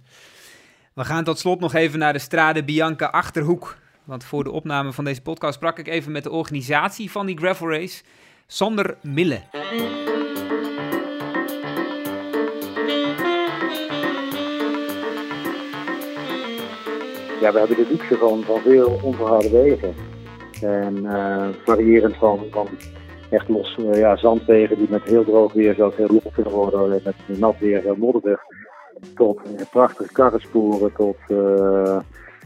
We 0.94 1.04
gaan 1.04 1.24
tot 1.24 1.40
slot 1.40 1.60
nog 1.60 1.74
even 1.74 2.00
naar 2.00 2.14
de 2.14 2.20
Strade 2.20 2.64
Bianca 2.64 3.06
Achterhoek. 3.06 3.78
Want 4.04 4.24
voor 4.24 4.44
de 4.44 4.52
opname 4.52 4.94
van 4.94 5.04
deze 5.04 5.22
podcast 5.22 5.54
sprak 5.54 5.80
ik 5.80 5.88
even 5.88 6.12
met 6.12 6.24
de 6.24 6.32
organisatie 6.32 7.12
van 7.12 7.26
die 7.26 7.38
gravel 7.38 7.70
race, 7.70 8.04
Sander 8.48 8.98
Mille. 9.02 9.42
Ja, 17.44 17.52
we 17.52 17.60
hebben 17.60 17.78
de 17.78 17.88
luxe 17.90 18.18
van, 18.18 18.44
van 18.44 18.60
veel 18.60 19.00
onverharde 19.02 19.50
wegen. 19.50 19.94
En 20.62 21.06
eh, 21.06 21.50
variërend 21.66 22.16
van, 22.16 22.40
van 22.52 22.68
echt 23.30 23.50
los 23.50 23.76
eh, 23.78 24.00
ja, 24.00 24.16
zandwegen 24.16 24.78
die 24.78 24.90
met 24.90 25.04
heel 25.04 25.24
droog 25.24 25.54
weer 25.54 25.76
zelfs 25.76 25.96
heel 25.96 26.08
los 26.24 26.34
kunnen 26.34 26.54
worden, 26.54 27.02
met 27.04 27.40
nat 27.40 27.60
weer 27.60 27.82
heel 27.82 27.96
modderig. 27.96 28.42
Tot 29.16 29.42
eh, 29.44 29.66
prachtige 29.72 30.14
karrensporen, 30.14 30.94
tot 30.94 31.18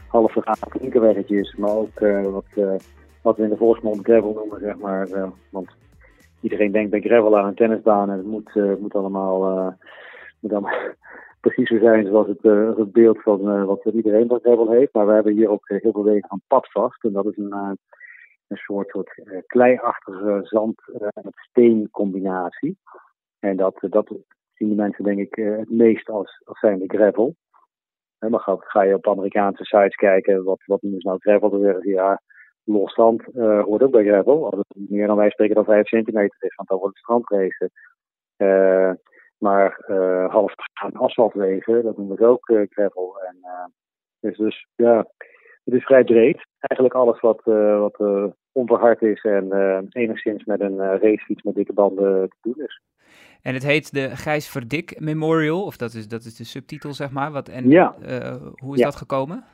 half 0.08 0.32
vergaande 0.32 0.78
klinkerweggetjes, 0.78 1.54
maar 1.56 1.76
ook 1.76 1.98
wat, 2.22 2.78
wat 3.22 3.36
we 3.36 3.42
in 3.42 3.48
de 3.48 3.56
volksmond 3.56 4.04
gravel 4.04 4.32
noemen, 4.32 4.60
zeg 4.60 4.78
maar. 4.78 5.08
want 5.50 5.68
iedereen 6.40 6.72
denkt 6.72 6.90
bij 6.90 7.00
gravel 7.00 7.38
aan 7.38 7.46
een 7.46 7.54
tennisbaan 7.54 8.10
en 8.10 8.16
het 8.16 8.26
moet, 8.26 8.78
moet 8.80 8.94
allemaal, 8.94 9.76
moet 10.40 10.52
allemaal 10.52 10.78
precies 11.40 11.68
zo 11.68 11.78
zijn 11.78 12.06
zoals 12.06 12.26
het, 12.26 12.44
eh, 12.44 12.76
het 12.76 12.92
beeld 12.92 13.22
van 13.22 13.50
eh, 13.50 13.64
wat 13.64 13.84
iedereen 13.84 14.28
van 14.28 14.40
gravel 14.40 14.70
heeft. 14.70 14.92
Maar 14.92 15.06
we 15.06 15.12
hebben 15.12 15.32
hier 15.32 15.48
ook 15.48 15.68
eh, 15.68 15.80
heel 15.80 15.92
veel 15.92 16.04
wegen 16.04 16.28
van 16.28 16.40
padvast. 16.46 17.04
En 17.04 17.12
dat 17.12 17.26
is 17.26 17.36
een, 17.36 17.52
een 17.52 18.56
soort, 18.56 18.88
soort 18.88 19.22
kleiachtige 19.46 20.40
zand- 20.42 20.82
en 20.98 21.32
steen 21.34 21.88
combinatie. 21.90 22.78
En 23.38 23.56
dat, 23.56 23.78
dat 23.80 24.14
zien 24.54 24.68
de 24.68 24.74
mensen 24.74 25.04
denk 25.04 25.18
ik 25.18 25.34
het 25.34 25.70
meest 25.70 26.08
als, 26.08 26.42
als 26.44 26.58
zijnde 26.58 26.84
gravel. 26.86 27.34
En 28.18 28.30
dan 28.30 28.40
ga, 28.40 28.82
je 28.82 28.94
op 28.94 29.08
Amerikaanse 29.08 29.64
sites 29.64 29.94
kijken, 29.94 30.44
wat, 30.44 30.62
wat 30.64 30.82
noemen 30.82 31.00
nou 31.02 31.18
gravel? 31.18 31.50
Dan 31.50 31.60
zeggen 31.60 31.82
ze 31.82 31.88
ja, 31.88 32.20
los 32.64 32.94
zand 32.94 33.22
hoort 33.34 33.82
ook 33.82 33.90
bij 33.90 34.04
gravel. 34.04 34.50
Als 34.50 34.58
het 34.68 34.90
meer 34.90 35.06
dan 35.06 35.16
wij 35.16 35.30
spreken 35.30 35.54
dan 35.54 35.64
5 35.64 35.86
centimeter 35.86 36.36
is, 36.40 36.54
want 36.54 36.68
dan 36.68 36.78
wordt 36.78 36.94
het 36.96 37.04
strandrace. 37.04 37.70
Maar 39.38 39.78
eh 39.86 40.30
half 40.30 40.54
aan 40.72 40.92
asfaltwegen, 40.96 41.82
dat 41.82 41.96
noemen 41.96 42.16
we 42.16 42.26
ook 42.26 42.48
eh, 42.48 42.62
gravel. 42.70 43.18
En, 43.28 43.36
eh, 43.42 43.64
dus, 44.20 44.36
dus 44.36 44.66
ja, 44.76 45.06
het 45.64 45.74
is 45.74 45.84
vrij 45.84 46.04
breed. 46.04 46.46
Eigenlijk 46.58 46.94
alles 46.94 47.20
wat, 47.20 47.40
wat 47.78 48.00
onverhard 48.52 49.02
is 49.02 49.22
en 49.22 49.52
enigszins 49.90 50.44
met 50.44 50.60
een 50.60 50.76
racefiets 50.78 51.42
met 51.42 51.54
dikke 51.54 51.72
banden 51.72 52.28
te 52.28 52.36
doen 52.40 52.64
is. 52.64 52.80
En 53.42 53.54
het 53.54 53.62
heet 53.62 53.92
de 53.92 54.16
Gijs 54.16 54.48
Verdik 54.48 55.00
Memorial, 55.00 55.64
of 55.64 55.76
dat 55.76 55.92
is, 55.94 56.08
dat 56.08 56.24
is 56.24 56.36
de 56.36 56.44
subtitel, 56.44 56.92
zeg 56.92 57.10
maar. 57.10 57.30
Wat, 57.32 57.48
en 57.48 57.68
Ja. 57.70 57.94
hoe 58.56 58.72
is 58.74 58.78
Ja. 58.78 58.84
dat 58.84 58.96
gekomen? 58.96 59.44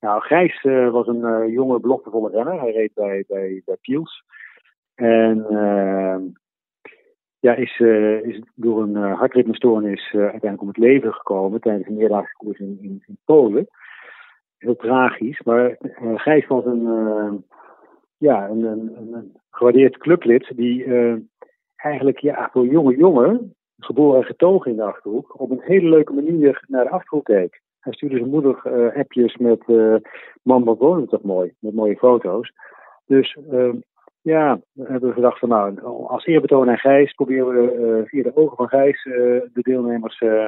Nou, 0.00 0.20
Gijs 0.22 0.62
was 0.90 1.06
een 1.06 1.50
jonge, 1.50 1.80
beloftevolle 1.80 2.30
renner. 2.30 2.60
Hij 2.60 2.72
reed 2.72 2.94
bij, 2.94 3.24
bij, 3.28 3.62
bij 3.64 3.76
Piels. 3.80 4.24
En 4.94 5.36
ja, 7.44 7.54
is, 7.54 7.80
eh, 7.80 8.22
is 8.22 8.40
door 8.54 8.82
een 8.82 8.96
uh, 8.96 9.18
hartritmestoornis 9.18 10.12
uh, 10.12 10.20
uiteindelijk 10.20 10.60
om 10.60 10.68
het 10.68 10.76
leven 10.76 11.12
gekomen 11.12 11.60
tijdens 11.60 11.86
een 11.86 11.96
meerdaagse 11.96 12.36
koers 12.36 12.58
in, 12.58 13.02
Polen. 13.24 13.66
Heel 14.58 14.76
tragisch. 14.76 15.40
Maar 15.42 15.76
Gijs 16.14 16.46
was 16.46 16.64
een, 16.64 17.44
ja, 18.16 18.48
een, 18.48 18.62
een, 18.62 19.12
een, 19.12 19.36
gewaardeerd 19.50 19.96
clublid 19.96 20.52
die 20.56 20.86
eigenlijk 21.76 22.18
ja, 22.18 22.48
voor 22.52 22.66
jonge 22.66 22.96
jongen, 22.96 23.54
geboren 23.78 24.20
en 24.20 24.26
getogen 24.26 24.70
in 24.70 24.76
de 24.76 24.82
Achterhoek, 24.82 25.40
op 25.40 25.50
een 25.50 25.62
hele 25.62 25.88
leuke 25.88 26.12
manier 26.12 26.64
naar 26.68 26.84
de 26.84 26.90
Achterhoek 26.90 27.24
keek. 27.24 27.60
Hij 27.80 27.92
stuurde 27.92 28.16
zijn 28.16 28.30
moeder 28.30 28.92
appjes 28.96 29.36
met 29.36 29.64
man, 30.42 30.64
wat 30.64 30.78
wonen 30.78 31.08
toch 31.08 31.22
mooi, 31.22 31.52
met 31.58 31.74
mooie 31.74 31.96
foto's. 31.96 32.52
Dus 33.06 33.36
uh, 33.52 33.74
ja, 34.24 34.60
we 34.72 34.84
hebben 34.86 35.12
gedacht 35.12 35.38
van 35.38 35.48
nou, 35.48 35.82
als 36.06 36.26
eerbetoon 36.26 36.70
aan 36.70 36.78
Gijs 36.78 37.12
proberen 37.12 37.46
we 37.46 37.74
uh, 37.74 38.08
via 38.08 38.22
de 38.22 38.36
ogen 38.36 38.56
van 38.56 38.68
Gijs 38.68 39.04
uh, 39.04 39.14
de 39.52 39.62
deelnemers 39.62 40.20
uh, 40.20 40.46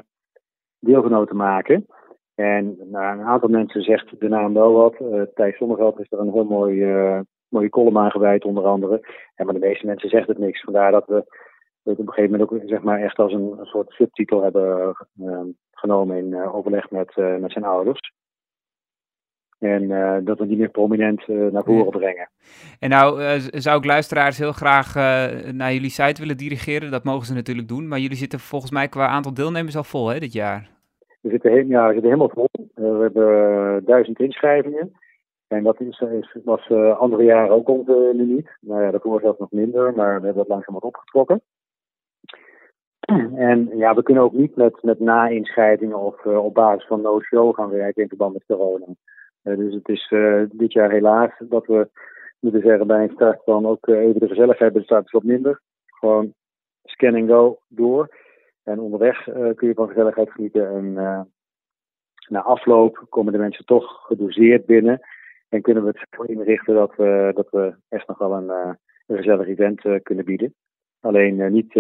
deelgenoot 0.78 1.28
te 1.28 1.34
maken. 1.34 1.86
En 2.34 2.76
nou, 2.90 3.18
een 3.18 3.24
aantal 3.24 3.48
mensen 3.48 3.82
zegt 3.82 4.20
de 4.20 4.28
naam 4.28 4.54
wel 4.54 4.72
wat. 4.72 4.96
Thijs 5.34 5.56
Zonneveld 5.56 6.00
is 6.00 6.12
er 6.12 6.18
een 6.18 6.32
heel 6.32 6.44
mooi, 6.44 6.84
mooie 7.48 7.68
column 7.68 7.98
aan 7.98 8.10
gewijd, 8.10 8.44
onder 8.44 8.64
andere. 8.64 9.00
Ja, 9.34 9.44
maar 9.44 9.54
de 9.54 9.60
meeste 9.60 9.86
mensen 9.86 10.08
zegt 10.08 10.28
het 10.28 10.38
niks. 10.38 10.60
Vandaar 10.60 10.92
dat 10.92 11.06
we 11.06 11.14
het 11.82 11.98
op 11.98 12.06
een 12.06 12.12
gegeven 12.12 12.30
moment 12.30 12.50
ook 12.50 12.60
zeg 12.68 12.82
maar, 12.82 13.00
echt 13.00 13.18
als 13.18 13.32
een, 13.32 13.58
soort 13.62 13.90
subtitel 13.90 14.42
hebben 14.42 14.94
genomen 15.70 16.16
in 16.16 16.50
overleg 16.50 16.90
met, 16.90 17.16
met 17.16 17.52
zijn 17.52 17.64
ouders. 17.64 18.12
En 19.58 19.90
eh, 19.90 20.16
dat 20.24 20.38
we 20.38 20.46
die 20.46 20.56
meer 20.56 20.68
prominent 20.68 21.24
eh, 21.28 21.36
naar 21.36 21.64
voren 21.64 21.90
brengen. 21.90 22.28
En 22.78 22.90
nou 22.90 23.22
eh, 23.22 23.40
zou 23.50 23.78
ik 23.78 23.84
luisteraars 23.84 24.38
heel 24.38 24.52
graag 24.52 24.94
naar 25.52 25.72
jullie 25.72 25.90
site 25.90 26.20
willen 26.20 26.36
dirigeren. 26.36 26.90
Dat 26.90 27.04
mogen 27.04 27.26
ze 27.26 27.34
natuurlijk 27.34 27.68
doen. 27.68 27.88
Maar 27.88 27.98
jullie 27.98 28.16
zitten 28.16 28.38
volgens 28.38 28.70
mij 28.70 28.88
qua 28.88 29.06
aantal 29.06 29.34
deelnemers 29.34 29.76
al 29.76 29.84
vol 29.84 30.08
hè, 30.08 30.18
dit 30.18 30.32
jaar. 30.32 30.70
We 31.20 31.30
zitten, 31.30 31.68
ja, 31.68 31.86
we 31.86 31.92
zitten 31.92 32.10
helemaal 32.10 32.32
vol. 32.34 32.48
We 32.74 33.02
hebben 33.02 33.84
duizend 33.84 34.20
inschrijvingen. 34.20 34.92
En 35.48 35.62
dat 35.62 35.80
is, 35.80 36.02
was 36.44 36.70
andere 36.98 37.24
jaren 37.24 37.54
ook 37.54 37.68
ons 37.68 37.88
eh, 37.88 37.94
limiet. 38.12 38.56
Nou 38.60 38.82
ja, 38.82 38.90
daarvoor 38.90 39.20
zelfs 39.20 39.38
nog 39.38 39.50
minder, 39.50 39.94
maar 39.94 40.20
we 40.20 40.26
hebben 40.26 40.34
dat 40.34 40.48
langzaam 40.48 40.74
wat 40.74 40.82
opgetrokken. 40.82 41.40
En 43.34 43.76
ja, 43.76 43.94
we 43.94 44.02
kunnen 44.02 44.22
ook 44.22 44.32
niet 44.32 44.56
met, 44.56 44.82
met 44.82 45.00
na-inschrijvingen 45.00 45.98
of 45.98 46.24
op 46.24 46.54
basis 46.54 46.86
van 46.86 47.00
no-show 47.00 47.54
gaan 47.54 47.70
werken 47.70 48.02
in 48.02 48.08
verband 48.08 48.32
met 48.32 48.44
corona. 48.46 48.86
Eh, 49.46 49.56
dus 49.56 49.74
het 49.74 49.88
is 49.88 50.10
eh, 50.10 50.42
dit 50.50 50.72
jaar 50.72 50.90
helaas 50.90 51.30
dat 51.38 51.66
we 51.66 51.88
moeten 52.40 52.60
zeggen 52.60 52.86
bij 52.86 53.02
een 53.02 53.14
start 53.14 53.40
dan 53.44 53.66
ook 53.66 53.86
eh, 53.86 53.98
even 53.98 54.20
de 54.20 54.28
gezelligheid 54.28 54.72
bij 54.72 54.80
de 54.80 54.86
start 54.86 55.04
is 55.04 55.12
wat 55.12 55.22
minder. 55.22 55.60
Gewoon 55.86 56.34
scan 56.84 57.14
and 57.14 57.28
go 57.28 57.58
door. 57.68 58.08
En 58.62 58.80
onderweg 58.80 59.24
kun 59.54 59.68
je 59.68 59.74
van 59.74 59.88
gezelligheid 59.88 60.30
genieten. 60.30 60.68
En 60.70 60.98
eh, 60.98 61.20
na 62.28 62.42
afloop 62.42 63.06
komen 63.08 63.32
de 63.32 63.38
mensen 63.38 63.64
toch 63.64 64.06
gedoseerd 64.06 64.66
binnen. 64.66 65.00
En 65.48 65.62
kunnen 65.62 65.82
we 65.82 65.88
het 65.88 66.06
zo 66.10 66.22
inrichten 66.22 66.74
dat 66.74 66.94
we, 66.96 67.30
dat 67.34 67.50
we 67.50 67.74
echt 67.88 68.08
nog 68.08 68.18
wel 68.18 68.32
een, 68.32 68.48
een 69.06 69.16
gezellig 69.16 69.46
event 69.46 70.02
kunnen 70.02 70.24
bieden. 70.24 70.54
Alleen 71.00 71.52
niet 71.52 71.72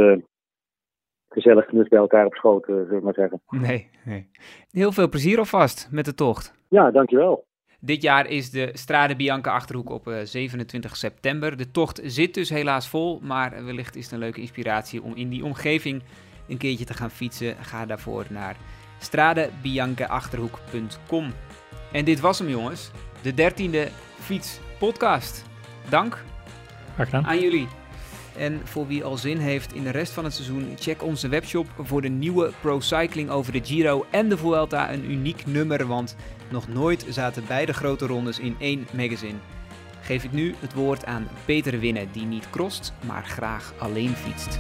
gezellig 1.28 1.66
genut 1.66 1.88
bij 1.88 1.98
elkaar 1.98 2.26
op 2.26 2.34
schoot, 2.34 2.64
zullen 2.64 2.88
we 2.88 3.00
maar 3.00 3.14
zeggen. 3.14 3.40
Nee, 3.48 3.90
nee. 4.04 4.30
Heel 4.70 4.92
veel 4.92 5.08
plezier 5.08 5.38
alvast 5.38 5.88
met 5.92 6.04
de 6.04 6.14
tocht. 6.14 6.54
Ja, 6.68 6.90
dankjewel. 6.90 7.45
Dit 7.80 8.02
jaar 8.02 8.26
is 8.26 8.50
de 8.50 8.70
Strade 8.72 9.16
Bianca 9.16 9.50
Achterhoek 9.50 9.90
op 9.90 10.08
eh, 10.08 10.18
27 10.24 10.96
september. 10.96 11.56
De 11.56 11.70
tocht 11.70 12.00
zit 12.04 12.34
dus 12.34 12.48
helaas 12.48 12.88
vol, 12.88 13.20
maar 13.22 13.64
wellicht 13.64 13.96
is 13.96 14.04
het 14.04 14.12
een 14.12 14.18
leuke 14.18 14.40
inspiratie 14.40 15.02
om 15.02 15.14
in 15.14 15.28
die 15.28 15.44
omgeving 15.44 16.02
een 16.48 16.58
keertje 16.58 16.84
te 16.84 16.94
gaan 16.94 17.10
fietsen. 17.10 17.56
Ga 17.60 17.86
daarvoor 17.86 18.26
naar 18.30 18.56
stradebiancaachterhoek.com. 18.98 21.32
En 21.92 22.04
dit 22.04 22.20
was 22.20 22.38
hem 22.38 22.48
jongens, 22.48 22.90
de 23.22 23.32
13e 23.32 23.88
Fiets 24.20 24.58
Podcast. 24.78 25.44
Dank 25.88 26.24
aan 27.10 27.40
jullie. 27.40 27.68
En 28.36 28.60
voor 28.64 28.86
wie 28.86 29.04
al 29.04 29.16
zin 29.16 29.38
heeft 29.38 29.74
in 29.74 29.82
de 29.82 29.90
rest 29.90 30.12
van 30.12 30.24
het 30.24 30.34
seizoen, 30.34 30.76
check 30.78 31.02
onze 31.02 31.28
webshop 31.28 31.66
voor 31.78 32.02
de 32.02 32.08
nieuwe 32.08 32.52
Pro 32.60 32.80
Cycling 32.80 33.30
over 33.30 33.52
de 33.52 33.60
Giro 33.64 34.06
en 34.10 34.28
de 34.28 34.36
Vuelta. 34.36 34.92
Een 34.92 35.10
uniek 35.10 35.46
nummer, 35.46 35.86
want 35.86 36.16
nog 36.50 36.68
nooit 36.68 37.06
zaten 37.08 37.44
beide 37.46 37.72
grote 37.72 38.06
rondes 38.06 38.38
in 38.38 38.56
één 38.58 38.86
magazine. 38.92 39.38
Geef 40.00 40.24
ik 40.24 40.32
nu 40.32 40.54
het 40.58 40.74
woord 40.74 41.04
aan 41.04 41.28
Peter 41.44 41.78
Winnen, 41.78 42.08
die 42.12 42.24
niet 42.24 42.50
crost, 42.50 42.92
maar 43.06 43.24
graag 43.24 43.74
alleen 43.78 44.14
fietst. 44.16 44.58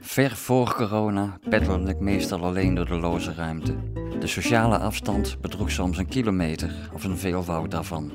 Ver 0.00 0.36
voor 0.36 0.74
corona 0.74 1.38
peddelde 1.48 1.90
ik 1.90 2.00
meestal 2.00 2.44
alleen 2.44 2.74
door 2.74 2.86
de 2.86 2.98
loze 2.98 3.34
ruimte. 3.34 3.76
De 4.18 4.26
sociale 4.26 4.78
afstand 4.78 5.40
bedroeg 5.40 5.70
soms 5.70 5.98
een 5.98 6.08
kilometer 6.08 6.90
of 6.92 7.04
een 7.04 7.18
veelvoud 7.18 7.70
daarvan. 7.70 8.12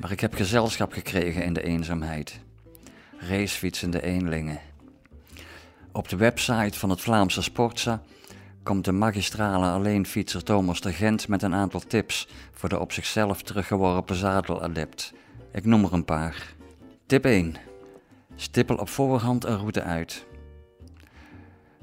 Maar 0.00 0.10
ik 0.10 0.20
heb 0.20 0.34
gezelschap 0.34 0.92
gekregen 0.92 1.44
in 1.44 1.52
de 1.52 1.62
eenzaamheid. 1.62 2.40
Racefietsende 3.18 4.02
eenlingen. 4.02 4.69
Op 5.92 6.08
de 6.08 6.16
website 6.16 6.78
van 6.78 6.90
het 6.90 7.00
Vlaamse 7.00 7.42
Sportza 7.42 8.02
komt 8.62 8.84
de 8.84 8.92
magistrale 8.92 9.66
alleenfietser 9.66 10.44
Thomas 10.44 10.80
de 10.80 10.92
Gent 10.92 11.28
met 11.28 11.42
een 11.42 11.54
aantal 11.54 11.80
tips 11.80 12.28
voor 12.52 12.68
de 12.68 12.78
op 12.78 12.92
zichzelf 12.92 13.42
teruggeworpen 13.42 14.16
zadeladept. 14.16 15.12
Ik 15.52 15.64
noem 15.64 15.84
er 15.84 15.92
een 15.92 16.04
paar. 16.04 16.54
Tip 17.06 17.24
1. 17.24 17.54
Stippel 18.36 18.76
op 18.76 18.88
voorhand 18.88 19.44
een 19.44 19.56
route 19.56 19.82
uit. 19.82 20.26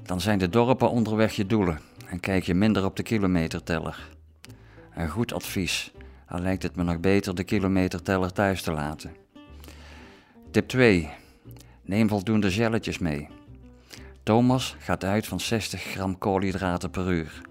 Dan 0.03 0.21
zijn 0.21 0.39
de 0.39 0.49
dorpen 0.49 0.89
onderweg 0.89 1.35
je 1.35 1.45
doelen 1.45 1.79
en 2.05 2.19
kijk 2.19 2.43
je 2.43 2.53
minder 2.53 2.85
op 2.85 2.95
de 2.95 3.03
kilometerteller. 3.03 4.09
Een 4.95 5.09
goed 5.09 5.33
advies, 5.33 5.91
al 6.27 6.39
lijkt 6.39 6.63
het 6.63 6.75
me 6.75 6.83
nog 6.83 6.99
beter 6.99 7.35
de 7.35 7.43
kilometerteller 7.43 8.33
thuis 8.33 8.61
te 8.61 8.71
laten. 8.71 9.15
Tip 10.51 10.67
2. 10.67 11.09
Neem 11.81 12.07
voldoende 12.07 12.51
gelletjes 12.51 12.97
mee. 12.97 13.36
Thomas 14.27 14.75
gaat 14.79 15.03
uit 15.03 15.27
van 15.27 15.39
60 15.39 15.81
gram 15.81 16.17
koolhydraten 16.17 16.89
per 16.89 17.11
uur. 17.11 17.41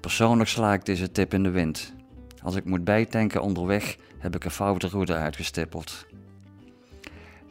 Persoonlijk 0.00 0.48
sla 0.48 0.72
ik 0.72 0.84
deze 0.84 1.12
tip 1.12 1.34
in 1.34 1.42
de 1.42 1.50
wind. 1.50 1.94
Als 2.42 2.54
ik 2.54 2.64
moet 2.64 2.84
bijtanken 2.84 3.42
onderweg, 3.42 3.96
heb 4.18 4.34
ik 4.34 4.44
een 4.44 4.50
foute 4.50 4.88
route 4.88 5.14
uitgestippeld. 5.14 6.06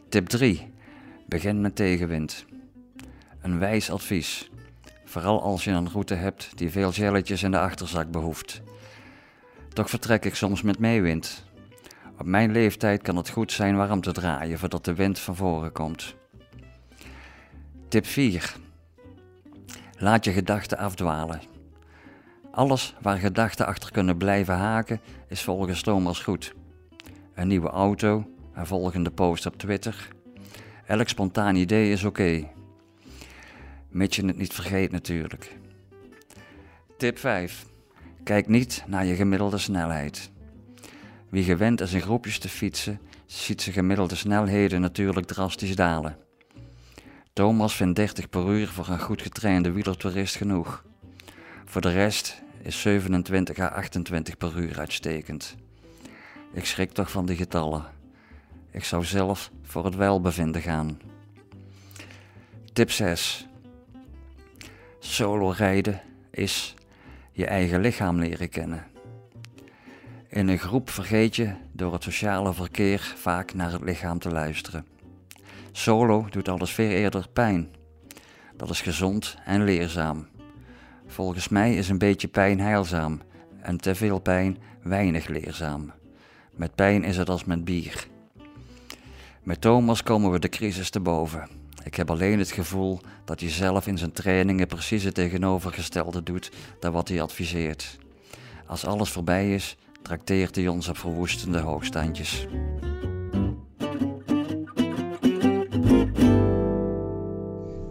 Tip 0.08 0.28
3. 0.28 0.72
Begin 1.26 1.60
met 1.60 1.76
tegenwind. 1.76 2.44
Een 3.40 3.58
wijs 3.58 3.90
advies. 3.90 4.50
Vooral 5.04 5.42
als 5.42 5.64
je 5.64 5.70
een 5.70 5.90
route 5.90 6.14
hebt 6.14 6.58
die 6.58 6.70
veel 6.70 6.92
gelletjes 6.92 7.42
in 7.42 7.50
de 7.50 7.60
achterzak 7.60 8.10
behoeft. 8.10 8.60
Toch 9.72 9.90
vertrek 9.90 10.24
ik 10.24 10.34
soms 10.34 10.62
met 10.62 10.78
meewind. 10.78 11.44
Op 12.18 12.26
mijn 12.26 12.52
leeftijd 12.52 13.02
kan 13.02 13.16
het 13.16 13.28
goed 13.28 13.52
zijn 13.52 13.76
warm 13.76 14.00
te 14.00 14.12
draaien 14.12 14.58
voordat 14.58 14.84
de 14.84 14.94
wind 14.94 15.18
van 15.18 15.36
voren 15.36 15.72
komt. 15.72 16.18
Tip 17.90 18.06
4. 18.06 18.56
Laat 19.98 20.24
je 20.24 20.32
gedachten 20.32 20.78
afdwalen. 20.78 21.40
Alles 22.50 22.94
waar 23.00 23.18
gedachten 23.18 23.66
achter 23.66 23.92
kunnen 23.92 24.16
blijven 24.16 24.54
haken 24.54 25.00
is 25.28 25.42
volgens 25.42 25.82
Thomas 25.82 26.20
goed. 26.20 26.54
Een 27.34 27.48
nieuwe 27.48 27.68
auto, 27.68 28.30
een 28.54 28.66
volgende 28.66 29.10
post 29.10 29.46
op 29.46 29.56
Twitter. 29.56 30.08
Elk 30.86 31.08
spontaan 31.08 31.56
idee 31.56 31.92
is 31.92 32.04
oké. 32.04 32.48
Mits 33.88 34.16
je 34.16 34.26
het 34.26 34.38
niet 34.38 34.52
vergeet 34.52 34.92
natuurlijk. 34.92 35.56
Tip 36.96 37.18
5. 37.18 37.66
Kijk 38.24 38.48
niet 38.48 38.84
naar 38.86 39.04
je 39.04 39.14
gemiddelde 39.14 39.58
snelheid. 39.58 40.30
Wie 41.28 41.44
gewend 41.44 41.80
is 41.80 41.92
in 41.92 42.00
groepjes 42.00 42.38
te 42.38 42.48
fietsen, 42.48 43.00
ziet 43.26 43.62
zijn 43.62 43.74
gemiddelde 43.74 44.14
snelheden 44.14 44.80
natuurlijk 44.80 45.26
drastisch 45.26 45.76
dalen. 45.76 46.28
Thomas 47.32 47.76
vindt 47.76 47.96
30 47.96 48.28
per 48.28 48.48
uur 48.48 48.68
voor 48.68 48.88
een 48.88 49.00
goed 49.00 49.22
getrainde 49.22 49.72
wielertoerist 49.72 50.36
genoeg. 50.36 50.84
Voor 51.64 51.80
de 51.80 51.92
rest 51.92 52.42
is 52.62 52.80
27 52.80 53.58
à 53.58 53.66
28 53.66 54.36
per 54.36 54.56
uur 54.58 54.78
uitstekend. 54.78 55.56
Ik 56.52 56.66
schrik 56.66 56.92
toch 56.92 57.10
van 57.10 57.26
die 57.26 57.36
getallen. 57.36 57.84
Ik 58.70 58.84
zou 58.84 59.04
zelf 59.04 59.50
voor 59.62 59.84
het 59.84 59.94
welbevinden 59.94 60.62
gaan. 60.62 61.00
Tip 62.72 62.90
6. 62.90 63.46
Solo 64.98 65.50
rijden 65.50 66.00
is 66.30 66.74
je 67.32 67.46
eigen 67.46 67.80
lichaam 67.80 68.18
leren 68.18 68.48
kennen. 68.48 68.86
In 70.28 70.48
een 70.48 70.58
groep 70.58 70.90
vergeet 70.90 71.36
je 71.36 71.54
door 71.72 71.92
het 71.92 72.02
sociale 72.02 72.54
verkeer 72.54 73.14
vaak 73.16 73.54
naar 73.54 73.72
het 73.72 73.82
lichaam 73.82 74.18
te 74.18 74.30
luisteren. 74.30 74.89
Solo 75.72 76.26
doet 76.30 76.48
alles 76.48 76.70
veel 76.70 76.90
eerder 76.90 77.26
pijn. 77.32 77.68
Dat 78.56 78.70
is 78.70 78.80
gezond 78.80 79.36
en 79.44 79.64
leerzaam. 79.64 80.28
Volgens 81.06 81.48
mij 81.48 81.74
is 81.74 81.88
een 81.88 81.98
beetje 81.98 82.28
pijn 82.28 82.60
heilzaam 82.60 83.20
en 83.60 83.76
te 83.76 83.94
veel 83.94 84.18
pijn 84.18 84.58
weinig 84.82 85.26
leerzaam. 85.26 85.92
Met 86.50 86.74
pijn 86.74 87.04
is 87.04 87.16
het 87.16 87.28
als 87.28 87.44
met 87.44 87.64
bier. 87.64 88.06
Met 89.42 89.60
Thomas 89.60 90.02
komen 90.02 90.30
we 90.30 90.38
de 90.38 90.48
crisis 90.48 90.90
te 90.90 91.00
boven. 91.00 91.48
Ik 91.84 91.94
heb 91.94 92.10
alleen 92.10 92.38
het 92.38 92.50
gevoel 92.50 93.00
dat 93.24 93.40
hij 93.40 93.50
zelf 93.50 93.86
in 93.86 93.98
zijn 93.98 94.12
trainingen 94.12 94.66
precies 94.66 95.04
het 95.04 95.14
tegenovergestelde 95.14 96.22
doet 96.22 96.50
dan 96.80 96.92
wat 96.92 97.08
hij 97.08 97.22
adviseert. 97.22 97.98
Als 98.66 98.84
alles 98.84 99.10
voorbij 99.10 99.54
is, 99.54 99.76
trakteert 100.02 100.56
hij 100.56 100.68
ons 100.68 100.88
op 100.88 100.98
verwoestende 100.98 101.58
hoogstandjes. 101.58 102.46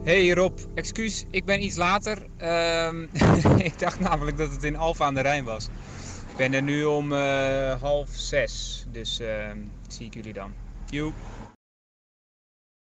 Hey 0.10 0.34
Rob, 0.34 0.58
excuus, 0.74 1.26
ik 1.32 1.46
ben 1.46 1.64
iets 1.64 1.76
later. 1.76 2.18
Ehm, 2.38 3.04
ik 3.70 3.80
dacht 3.80 4.00
namelijk 4.00 4.38
dat 4.38 4.52
het 4.52 4.64
in 4.64 4.76
Alfa 4.76 5.06
aan 5.06 5.14
de 5.14 5.22
Rijn 5.22 5.44
was. 5.44 5.66
Ik 6.30 6.36
ben 6.38 6.54
er 6.54 6.62
nu 6.62 6.84
om 6.84 7.14
eh, 7.14 7.82
half 7.82 8.10
zes, 8.10 8.86
dus 8.92 9.20
ehm, 9.20 9.58
zie 9.88 10.06
ik 10.06 10.14
jullie 10.14 10.34
dan. 10.34 10.54
Joep. 10.90 11.14